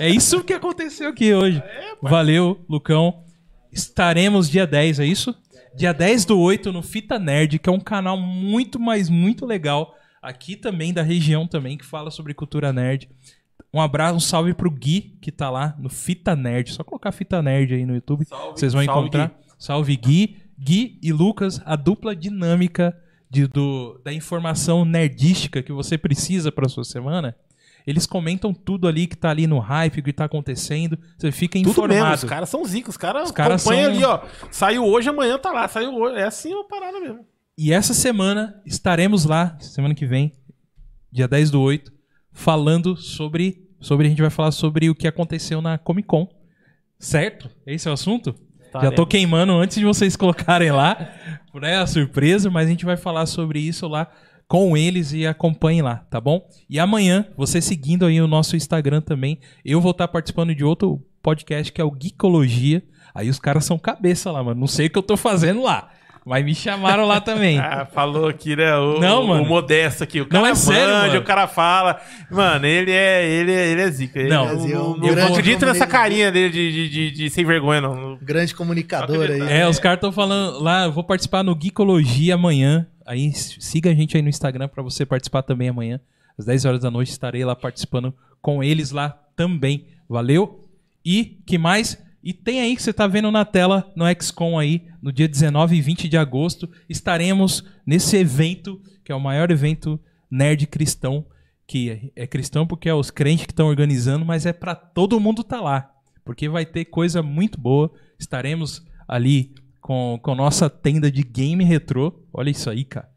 É 0.00 0.08
isso 0.10 0.44
que 0.44 0.52
aconteceu 0.52 1.08
aqui 1.08 1.32
hoje. 1.32 1.62
Valeu, 2.02 2.62
Lucão. 2.68 3.22
Estaremos 3.72 4.50
dia 4.50 4.66
10, 4.66 5.00
é 5.00 5.06
isso? 5.06 5.34
Dia 5.74 5.92
10 5.92 6.26
do 6.26 6.38
8 6.38 6.70
no 6.72 6.82
Fita 6.82 7.18
Nerd, 7.18 7.58
que 7.58 7.68
é 7.68 7.72
um 7.72 7.80
canal 7.80 8.16
muito, 8.16 8.78
mas 8.78 9.08
muito 9.08 9.46
legal. 9.46 9.94
Aqui 10.20 10.54
também, 10.54 10.92
da 10.92 11.02
região 11.02 11.46
também, 11.46 11.76
que 11.76 11.84
fala 11.84 12.10
sobre 12.10 12.34
cultura 12.34 12.72
nerd. 12.72 13.08
Um 13.74 13.80
abraço, 13.80 14.16
um 14.16 14.20
salve 14.20 14.54
pro 14.54 14.70
Gui, 14.70 15.18
que 15.20 15.32
tá 15.32 15.50
lá 15.50 15.74
no 15.78 15.88
Fita 15.88 16.36
Nerd. 16.36 16.72
Só 16.72 16.84
colocar 16.84 17.10
Fita 17.10 17.42
Nerd 17.42 17.74
aí 17.74 17.86
no 17.86 17.94
YouTube, 17.94 18.24
Salve, 18.26 18.58
vocês 18.58 18.72
vão 18.72 18.84
salve, 18.84 19.00
encontrar. 19.00 19.32
Salve 19.58 19.96
Gui. 19.96 20.36
Gui 20.58 20.98
e 21.02 21.12
Lucas, 21.12 21.60
a 21.64 21.74
dupla 21.74 22.14
dinâmica 22.14 22.96
de, 23.28 23.48
do, 23.48 24.00
da 24.04 24.12
informação 24.12 24.84
nerdística 24.84 25.62
que 25.62 25.72
você 25.72 25.96
precisa 25.98 26.52
pra 26.52 26.68
sua 26.68 26.84
semana. 26.84 27.34
Eles 27.86 28.06
comentam 28.06 28.52
tudo 28.54 28.86
ali 28.86 29.06
que 29.06 29.16
tá 29.16 29.30
ali 29.30 29.46
no 29.46 29.58
hype, 29.58 30.00
o 30.00 30.02
que 30.02 30.12
tá 30.12 30.24
acontecendo. 30.24 30.98
Você 31.18 31.32
fica 31.32 31.58
Tudo 31.58 31.70
informado. 31.70 31.94
mesmo, 31.94 32.14
os 32.14 32.24
caras 32.24 32.48
são 32.48 32.64
zicos, 32.64 32.90
os 32.94 32.96
caras 32.96 33.24
Os 33.24 33.30
caras 33.32 33.60
acompanham 33.66 33.94
são- 33.94 33.94
ali, 33.94 34.04
ó. 34.04 34.20
Saiu 34.50 34.84
hoje, 34.84 35.08
amanhã 35.08 35.38
tá 35.38 35.50
lá. 35.50 35.66
Saiu 35.68 35.92
hoje. 35.94 36.16
É 36.18 36.24
assim 36.24 36.54
uma 36.54 36.66
parada 36.68 37.00
mesmo. 37.00 37.26
E 37.58 37.72
essa 37.72 37.92
semana 37.92 38.60
estaremos 38.64 39.24
lá, 39.24 39.56
semana 39.60 39.94
que 39.94 40.06
vem, 40.06 40.32
dia 41.10 41.26
10 41.28 41.50
do 41.50 41.60
8, 41.60 41.92
falando 42.32 42.96
sobre. 42.96 43.68
sobre 43.80 44.06
a 44.06 44.10
gente 44.10 44.22
vai 44.22 44.30
falar 44.30 44.52
sobre 44.52 44.88
o 44.88 44.94
que 44.94 45.06
aconteceu 45.08 45.60
na 45.60 45.76
Comic 45.76 46.06
Con. 46.08 46.28
Certo? 46.98 47.50
Esse 47.66 47.88
é 47.88 47.90
o 47.90 47.94
assunto? 47.94 48.34
Já 48.80 48.90
tô 48.90 49.04
queimando 49.04 49.52
antes 49.52 49.76
de 49.76 49.84
vocês 49.84 50.14
colocarem 50.16 50.70
lá, 50.70 50.96
né? 51.54 51.76
A 51.78 51.86
surpresa, 51.86 52.48
mas 52.50 52.66
a 52.66 52.70
gente 52.70 52.84
vai 52.86 52.96
falar 52.96 53.26
sobre 53.26 53.58
isso 53.60 53.86
lá 53.88 54.08
com 54.52 54.76
eles 54.76 55.14
e 55.14 55.26
acompanhem 55.26 55.80
lá, 55.80 56.04
tá 56.10 56.20
bom? 56.20 56.46
E 56.68 56.78
amanhã, 56.78 57.24
você 57.34 57.58
seguindo 57.58 58.04
aí 58.04 58.20
o 58.20 58.26
nosso 58.26 58.54
Instagram 58.54 59.00
também, 59.00 59.38
eu 59.64 59.80
vou 59.80 59.92
estar 59.92 60.06
participando 60.06 60.54
de 60.54 60.62
outro 60.62 61.00
podcast 61.22 61.72
que 61.72 61.80
é 61.80 61.84
o 61.84 61.90
Geekologia. 61.90 62.82
Aí 63.14 63.30
os 63.30 63.38
caras 63.38 63.64
são 63.64 63.78
cabeça 63.78 64.30
lá, 64.30 64.44
mano. 64.44 64.60
Não 64.60 64.66
sei 64.66 64.88
o 64.88 64.90
que 64.90 64.98
eu 64.98 65.02
tô 65.02 65.16
fazendo 65.16 65.62
lá, 65.62 65.88
mas 66.26 66.44
me 66.44 66.54
chamaram 66.54 67.06
lá 67.06 67.18
também. 67.18 67.58
Ah, 67.64 67.86
falou 67.86 68.28
aqui, 68.28 68.54
né? 68.54 68.76
O, 68.76 69.00
Não, 69.00 69.24
o- 69.24 69.28
mano. 69.28 69.42
O 69.44 69.46
modesto 69.48 70.04
aqui. 70.04 70.20
O 70.20 70.26
cara 70.26 70.42
Não, 70.44 70.50
é 70.50 70.54
sério, 70.54 70.94
manja, 70.96 71.06
mano. 71.08 71.20
o 71.20 71.24
cara 71.24 71.46
fala. 71.48 71.98
Mano, 72.30 72.66
ele 72.66 72.90
é, 72.90 73.26
ele 73.26 73.52
é, 73.52 73.68
ele 73.70 73.80
é 73.80 73.90
zica. 73.90 74.20
Ele- 74.20 74.28
Não, 74.28 74.42
eu 74.44 74.48
Brasil, 74.50 74.76
não, 74.78 74.92
um 74.92 75.14
não 75.16 75.26
acredito 75.28 75.64
nessa 75.64 75.86
carinha 75.86 76.30
dele 76.30 76.50
de, 76.52 76.72
de, 76.72 76.88
de, 76.90 77.10
de 77.10 77.30
sem 77.30 77.42
vergonha, 77.46 77.80
não. 77.80 78.18
Grande 78.20 78.54
comunicador 78.54 79.30
aí. 79.30 79.40
É, 79.40 79.66
os 79.66 79.78
caras 79.78 79.96
estão 79.96 80.12
falando 80.12 80.60
lá, 80.62 80.84
eu 80.84 80.92
vou 80.92 81.02
participar 81.04 81.42
no 81.42 81.54
Geekologia 81.56 82.34
amanhã. 82.34 82.86
Aí 83.06 83.32
siga 83.32 83.90
a 83.90 83.94
gente 83.94 84.16
aí 84.16 84.22
no 84.22 84.28
Instagram 84.28 84.68
pra 84.68 84.82
você 84.82 85.04
participar 85.06 85.42
também 85.42 85.68
amanhã. 85.68 86.00
Às 86.38 86.44
10 86.46 86.64
horas 86.64 86.80
da 86.80 86.90
noite 86.90 87.10
estarei 87.10 87.44
lá 87.44 87.54
participando 87.54 88.14
com 88.40 88.62
eles 88.62 88.90
lá 88.90 89.10
também. 89.36 89.86
Valeu? 90.08 90.68
E 91.04 91.40
que 91.46 91.58
mais? 91.58 92.02
E 92.22 92.32
tem 92.32 92.60
aí 92.60 92.76
que 92.76 92.82
você 92.82 92.92
tá 92.92 93.06
vendo 93.06 93.30
na 93.30 93.44
tela 93.44 93.92
no 93.96 94.04
XCOM 94.20 94.58
aí, 94.58 94.86
no 95.02 95.12
dia 95.12 95.26
19 95.28 95.76
e 95.76 95.80
20 95.80 96.08
de 96.08 96.16
agosto, 96.16 96.68
estaremos 96.88 97.64
nesse 97.84 98.16
evento, 98.16 98.80
que 99.04 99.10
é 99.10 99.14
o 99.14 99.20
maior 99.20 99.50
evento 99.50 99.98
nerd 100.30 100.66
cristão, 100.68 101.26
que 101.66 102.10
é- 102.14 102.26
cristão 102.26 102.66
porque 102.66 102.88
é 102.88 102.94
os 102.94 103.10
crentes 103.10 103.46
que 103.46 103.52
estão 103.52 103.66
organizando, 103.66 104.24
mas 104.24 104.46
é 104.46 104.52
pra 104.52 104.74
todo 104.74 105.18
mundo 105.18 105.42
tá 105.42 105.60
lá, 105.60 105.90
porque 106.24 106.48
vai 106.48 106.64
ter 106.64 106.84
coisa 106.84 107.22
muito 107.22 107.60
boa. 107.60 107.92
Estaremos 108.18 108.86
ali 109.08 109.52
com, 109.82 110.18
com 110.22 110.34
nossa 110.34 110.70
tenda 110.70 111.10
de 111.10 111.22
game 111.22 111.62
retrô. 111.64 112.14
Olha 112.32 112.48
isso 112.48 112.70
aí, 112.70 112.84
cara. 112.84 113.08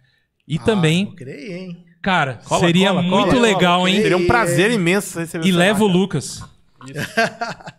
E 0.46 0.58
Ah, 0.58 0.64
também, 0.66 1.06
não 1.06 1.16
creio, 1.16 1.54
hein? 1.56 1.86
cara, 2.02 2.40
Cola, 2.44 2.60
seria 2.60 2.90
cola, 2.90 3.02
muito 3.02 3.30
cola, 3.30 3.42
legal, 3.42 3.78
cola, 3.80 3.90
hein? 3.90 4.02
Seria 4.02 4.18
um 4.18 4.28
prazer 4.28 4.72
imenso 4.72 5.18
receber 5.20 5.48
E 5.48 5.52
leva 5.52 5.84
o. 5.84 5.88
Lucas. 5.88 6.44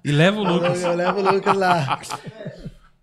E 0.04 0.10
leva 0.10 0.40
o 0.40 0.44
Lucas. 0.44 0.82
Eu 0.82 0.94
levo 0.94 1.20
o 1.20 1.32
Lucas 1.32 1.56
lá. 1.56 1.98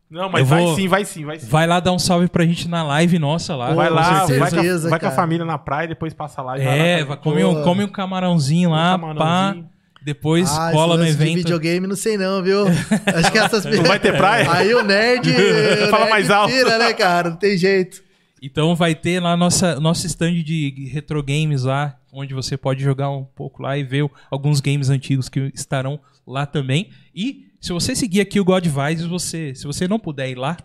Não, 0.09 0.29
mas 0.29 0.41
Eu 0.41 0.45
vai 0.45 0.61
vou- 0.61 0.75
sim, 0.75 0.87
vai 0.87 1.05
sim, 1.05 1.25
vai 1.25 1.39
sim. 1.39 1.47
Vai 1.47 1.65
lá 1.65 1.79
dar 1.79 1.91
um 1.91 1.97
salve 1.97 2.27
pra 2.27 2.45
gente 2.45 2.67
na 2.67 2.83
live 2.83 3.17
nossa 3.17 3.55
lá. 3.55 3.73
Vai 3.73 3.87
com 3.89 3.93
lá, 3.95 4.25
vai, 4.25 4.37
com 4.37 4.43
a, 4.43 4.49
certeza, 4.49 4.89
vai 4.89 4.99
com 4.99 5.07
a 5.07 5.11
família 5.11 5.45
na 5.45 5.57
praia, 5.57 5.87
depois 5.87 6.13
passa 6.13 6.41
lá. 6.41 6.57
e 6.57 6.61
É, 6.61 6.65
vai 6.97 7.03
vai 7.05 7.09
lá, 7.09 7.17
come 7.17 7.43
um, 7.43 7.63
come 7.63 7.83
um 7.83 7.87
camarãozinho 7.87 8.69
lá, 8.69 8.95
Um 8.95 9.15
pá. 9.15 9.55
Depois 10.03 10.49
Ah, 10.51 10.71
cola 10.71 10.97
no 10.97 11.03
lance 11.03 11.15
de 11.17 11.23
evento. 11.23 11.37
videogame, 11.37 11.87
não 11.87 11.95
sei 11.95 12.17
não, 12.17 12.43
viu? 12.43 12.65
Acho 12.67 13.31
que 13.31 13.37
essas 13.37 13.63
Não 13.65 13.83
vai 13.83 13.99
ter 13.99 14.15
praia? 14.17 14.51
Aí 14.51 14.73
o 14.73 14.83
nerd. 14.83 15.29
o 15.31 15.87
Fala 15.89 16.05
nerd 16.05 16.09
mais 16.11 16.29
alto. 16.29 16.51
Tira, 16.53 16.77
né, 16.77 16.93
cara? 16.93 17.29
Não 17.29 17.37
tem 17.37 17.57
jeito. 17.57 18.03
Então 18.41 18.75
vai 18.75 18.93
ter 18.93 19.21
lá 19.21 19.37
nossa, 19.37 19.79
nosso 19.79 20.05
stand 20.05 20.33
de 20.43 20.89
retro 20.91 21.23
games 21.23 21.63
lá, 21.63 21.97
onde 22.11 22.33
você 22.33 22.57
pode 22.57 22.83
jogar 22.83 23.09
um 23.09 23.23
pouco 23.23 23.63
lá 23.63 23.77
e 23.77 23.83
ver 23.83 24.05
alguns 24.29 24.59
games 24.59 24.89
antigos 24.89 25.29
que 25.29 25.49
estarão 25.53 25.97
lá 26.27 26.45
também. 26.45 26.89
E 27.15 27.45
se 27.61 27.71
você 27.71 27.95
seguir 27.95 28.19
aqui 28.19 28.41
o 28.41 28.43
God 28.43 28.65
Vibes, 28.65 29.05
você, 29.05 29.55
se 29.55 29.65
você 29.65 29.87
não 29.87 29.97
puder 29.97 30.29
ir 30.29 30.35
lá, 30.35 30.57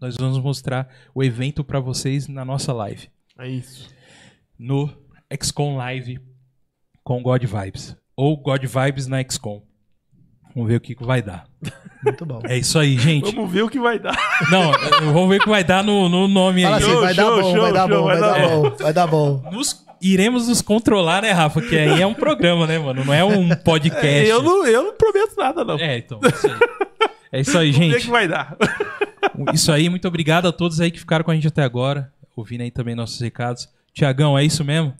nós 0.00 0.16
vamos 0.16 0.38
mostrar 0.38 0.88
o 1.14 1.22
evento 1.22 1.62
pra 1.62 1.78
vocês 1.78 2.26
na 2.26 2.42
nossa 2.44 2.72
live, 2.72 3.08
É 3.38 3.46
isso. 3.48 3.88
no 4.58 4.90
XCOM 5.42 5.76
Live 5.76 6.18
com 7.02 7.22
God 7.22 7.44
Vibes 7.44 7.94
ou 8.16 8.36
God 8.36 8.62
Vibes 8.64 9.06
na 9.06 9.22
XCOM. 9.22 9.62
Vamos 10.54 10.68
ver 10.68 10.76
o 10.76 10.80
que, 10.80 10.94
que 10.94 11.04
vai 11.04 11.20
dar. 11.20 11.46
Muito 12.04 12.24
bom. 12.24 12.40
É 12.44 12.56
isso 12.56 12.78
aí, 12.78 12.96
gente. 12.98 13.34
Vamos 13.34 13.50
ver 13.50 13.62
o 13.62 13.68
que 13.68 13.80
vai 13.80 13.98
dar. 13.98 14.16
Não, 14.50 14.70
vamos 15.12 15.28
ver 15.28 15.40
o 15.40 15.44
que 15.44 15.48
vai 15.48 15.64
dar 15.64 15.82
no, 15.82 16.08
no 16.08 16.28
nome 16.28 16.62
Fala 16.62 16.76
aí. 16.76 16.82
assim, 16.82 16.92
Show, 16.92 17.00
vai 17.00 17.14
dar 17.14 17.22
show, 17.24 17.42
bom, 17.42 17.52
show, 17.52 17.60
vai 17.62 17.72
dar 17.72 17.88
show, 17.88 17.98
bom, 17.98 18.04
vai 18.04 18.20
vai 18.20 18.20
dar 18.30 18.38
dar 18.38 18.48
bom, 18.48 18.76
vai 18.78 18.92
dar 18.92 19.06
bom. 19.06 19.42
Nos- 19.50 19.84
iremos 20.00 20.46
nos 20.46 20.60
controlar, 20.62 21.22
né, 21.22 21.32
Rafa? 21.32 21.60
Que 21.62 21.76
aí 21.76 22.00
é 22.02 22.06
um 22.06 22.14
programa, 22.14 22.66
né, 22.66 22.78
mano? 22.78 23.04
Não 23.04 23.12
é 23.12 23.24
um 23.24 23.48
podcast. 23.56 24.28
eu, 24.28 24.42
não, 24.42 24.64
eu 24.66 24.82
não 24.84 24.92
prometo 24.94 25.34
nada, 25.36 25.64
não. 25.64 25.76
É, 25.78 25.98
então. 25.98 26.20
Isso 26.22 26.46
aí. 26.46 26.58
É 27.32 27.40
isso 27.40 27.58
aí, 27.58 27.72
Vamos 27.72 27.86
ver 27.88 27.92
o 27.92 27.96
que 27.96 28.00
gente. 28.02 28.10
vai 28.12 28.28
dar. 28.28 28.56
Isso 29.52 29.72
aí, 29.72 29.88
muito 29.88 30.06
obrigado 30.06 30.46
a 30.46 30.52
todos 30.52 30.80
aí 30.80 30.90
que 30.92 31.00
ficaram 31.00 31.24
com 31.24 31.30
a 31.32 31.34
gente 31.34 31.48
até 31.48 31.64
agora. 31.64 32.12
Ouvindo 32.36 32.60
aí 32.60 32.70
também 32.70 32.94
nossos 32.94 33.20
recados. 33.20 33.68
Tiagão, 33.92 34.38
é 34.38 34.44
isso 34.44 34.62
mesmo? 34.64 34.94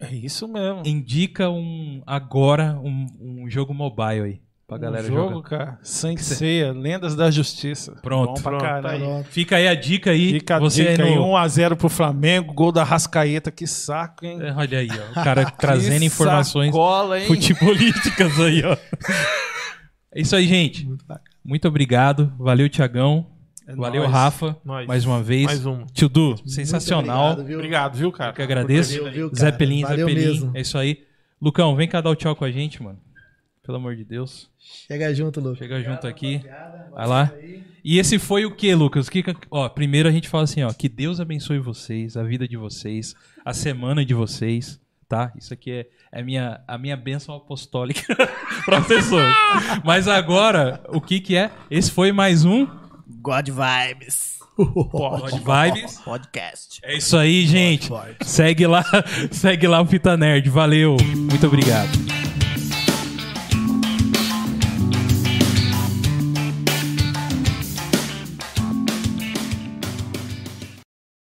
É 0.00 0.14
isso 0.14 0.46
mesmo. 0.46 0.82
Indica 0.84 1.48
um 1.48 2.02
agora 2.06 2.78
um, 2.82 3.06
um 3.20 3.50
jogo 3.50 3.72
mobile 3.72 4.22
aí 4.22 4.40
pra 4.66 4.78
galera 4.78 5.04
um 5.04 5.06
jogo, 5.06 5.34
jogar. 5.34 5.48
cara. 5.48 5.78
Sem 5.82 6.16
ceia, 6.16 6.72
Lendas 6.72 7.14
da 7.14 7.30
Justiça. 7.30 7.92
Pronto. 8.02 8.34
Bom 8.34 8.42
pra 8.42 8.58
Pronto, 8.58 8.82
tá 8.82 8.90
aí. 8.90 8.98
Pronto. 8.98 9.28
Fica 9.28 9.56
aí 9.56 9.68
a 9.68 9.74
dica 9.74 10.10
aí. 10.10 10.32
Fica 10.32 10.56
a 10.56 10.58
você 10.58 10.90
dica 10.90 11.04
aí 11.04 11.10
aí, 11.10 11.16
no... 11.16 11.32
1x0 11.32 11.76
pro 11.76 11.88
Flamengo, 11.88 12.52
gol 12.52 12.72
da 12.72 12.82
Rascaeta, 12.84 13.50
que 13.50 13.66
saco, 13.66 14.26
hein? 14.26 14.38
É, 14.42 14.52
Olha 14.52 14.78
aí, 14.78 14.88
ó. 14.90 15.20
O 15.20 15.24
cara 15.24 15.50
trazendo 15.52 16.04
informações 16.04 16.72
Sacola, 16.72 17.20
futebolísticas 17.20 18.40
aí, 18.40 18.62
ó. 18.64 18.76
É 20.12 20.22
isso 20.22 20.34
aí, 20.34 20.46
gente. 20.46 20.88
Muito 21.44 21.68
obrigado. 21.68 22.32
Valeu, 22.38 22.70
Tiagão. 22.70 23.35
Valeu, 23.74 24.02
nóis. 24.02 24.12
Rafa. 24.12 24.56
Nóis. 24.64 24.86
Mais 24.86 25.04
uma 25.04 25.22
vez. 25.22 25.44
Mais 25.44 25.66
uma. 25.66 25.84
Tio 25.92 26.08
Du, 26.08 26.36
sensacional. 26.48 27.32
Obrigado, 27.32 27.46
viu? 27.46 27.56
Obrigado, 27.58 27.96
viu, 27.96 28.12
cara? 28.12 28.30
Eu 28.30 28.34
que 28.34 28.42
agradeço. 28.42 28.96
Valeu, 28.98 29.12
viu, 29.12 29.30
cara? 29.30 29.40
Zé 29.40 29.52
Pelim, 29.52 29.80
Zé 29.82 29.88
Valeu 29.88 30.06
Pelim. 30.06 30.20
mesmo. 30.26 30.50
É 30.54 30.60
isso 30.60 30.78
aí. 30.78 31.02
Lucão, 31.40 31.74
vem 31.74 31.88
cá 31.88 32.00
dar 32.00 32.10
o 32.10 32.14
tchau 32.14 32.34
com 32.36 32.44
a 32.44 32.50
gente, 32.50 32.82
mano. 32.82 32.98
Pelo 33.64 33.78
amor 33.78 33.96
de 33.96 34.04
Deus. 34.04 34.48
Chega 34.58 35.12
junto, 35.12 35.40
Lucas. 35.40 35.58
Chega 35.58 35.82
junto 35.82 36.06
aqui. 36.06 36.40
Vai 36.94 37.06
lá. 37.06 37.32
E 37.84 37.98
esse 37.98 38.18
foi 38.18 38.44
o 38.46 38.54
que, 38.54 38.72
Lucas? 38.74 39.08
Que, 39.08 39.22
que- 39.22 39.34
ó, 39.50 39.68
primeiro 39.68 40.08
a 40.08 40.12
gente 40.12 40.28
fala 40.28 40.44
assim, 40.44 40.62
ó, 40.62 40.72
que 40.72 40.88
Deus 40.88 41.18
abençoe 41.20 41.58
vocês, 41.58 42.16
a 42.16 42.22
vida 42.22 42.46
de 42.46 42.56
vocês, 42.56 43.14
a 43.44 43.52
semana 43.52 44.04
de 44.04 44.14
vocês, 44.14 44.80
tá? 45.08 45.32
Isso 45.36 45.52
aqui 45.52 45.70
é, 45.72 45.86
é 46.12 46.22
minha, 46.22 46.60
a 46.66 46.78
minha 46.78 46.96
bênção 46.96 47.34
apostólica 47.34 48.02
para 48.64 48.80
pessoas. 48.82 49.26
Mas 49.84 50.06
agora, 50.08 50.80
o 50.88 51.00
que 51.00 51.18
que 51.20 51.36
é? 51.36 51.50
Esse 51.70 51.90
foi 51.90 52.12
mais 52.12 52.44
um 52.44 52.66
God 53.06 53.48
Vibes 53.48 54.36
God 54.56 55.32
Vibes. 55.32 56.00
Podcast. 56.00 56.80
É 56.82 56.96
isso 56.96 57.16
aí, 57.16 57.46
gente. 57.46 57.90
Segue 58.22 58.66
lá, 58.66 58.84
segue 59.30 59.66
lá 59.66 59.82
o 59.82 59.86
Fita 59.86 60.16
Nerd. 60.16 60.48
Valeu. 60.48 60.96
Muito 61.14 61.46
obrigado. 61.46 62.25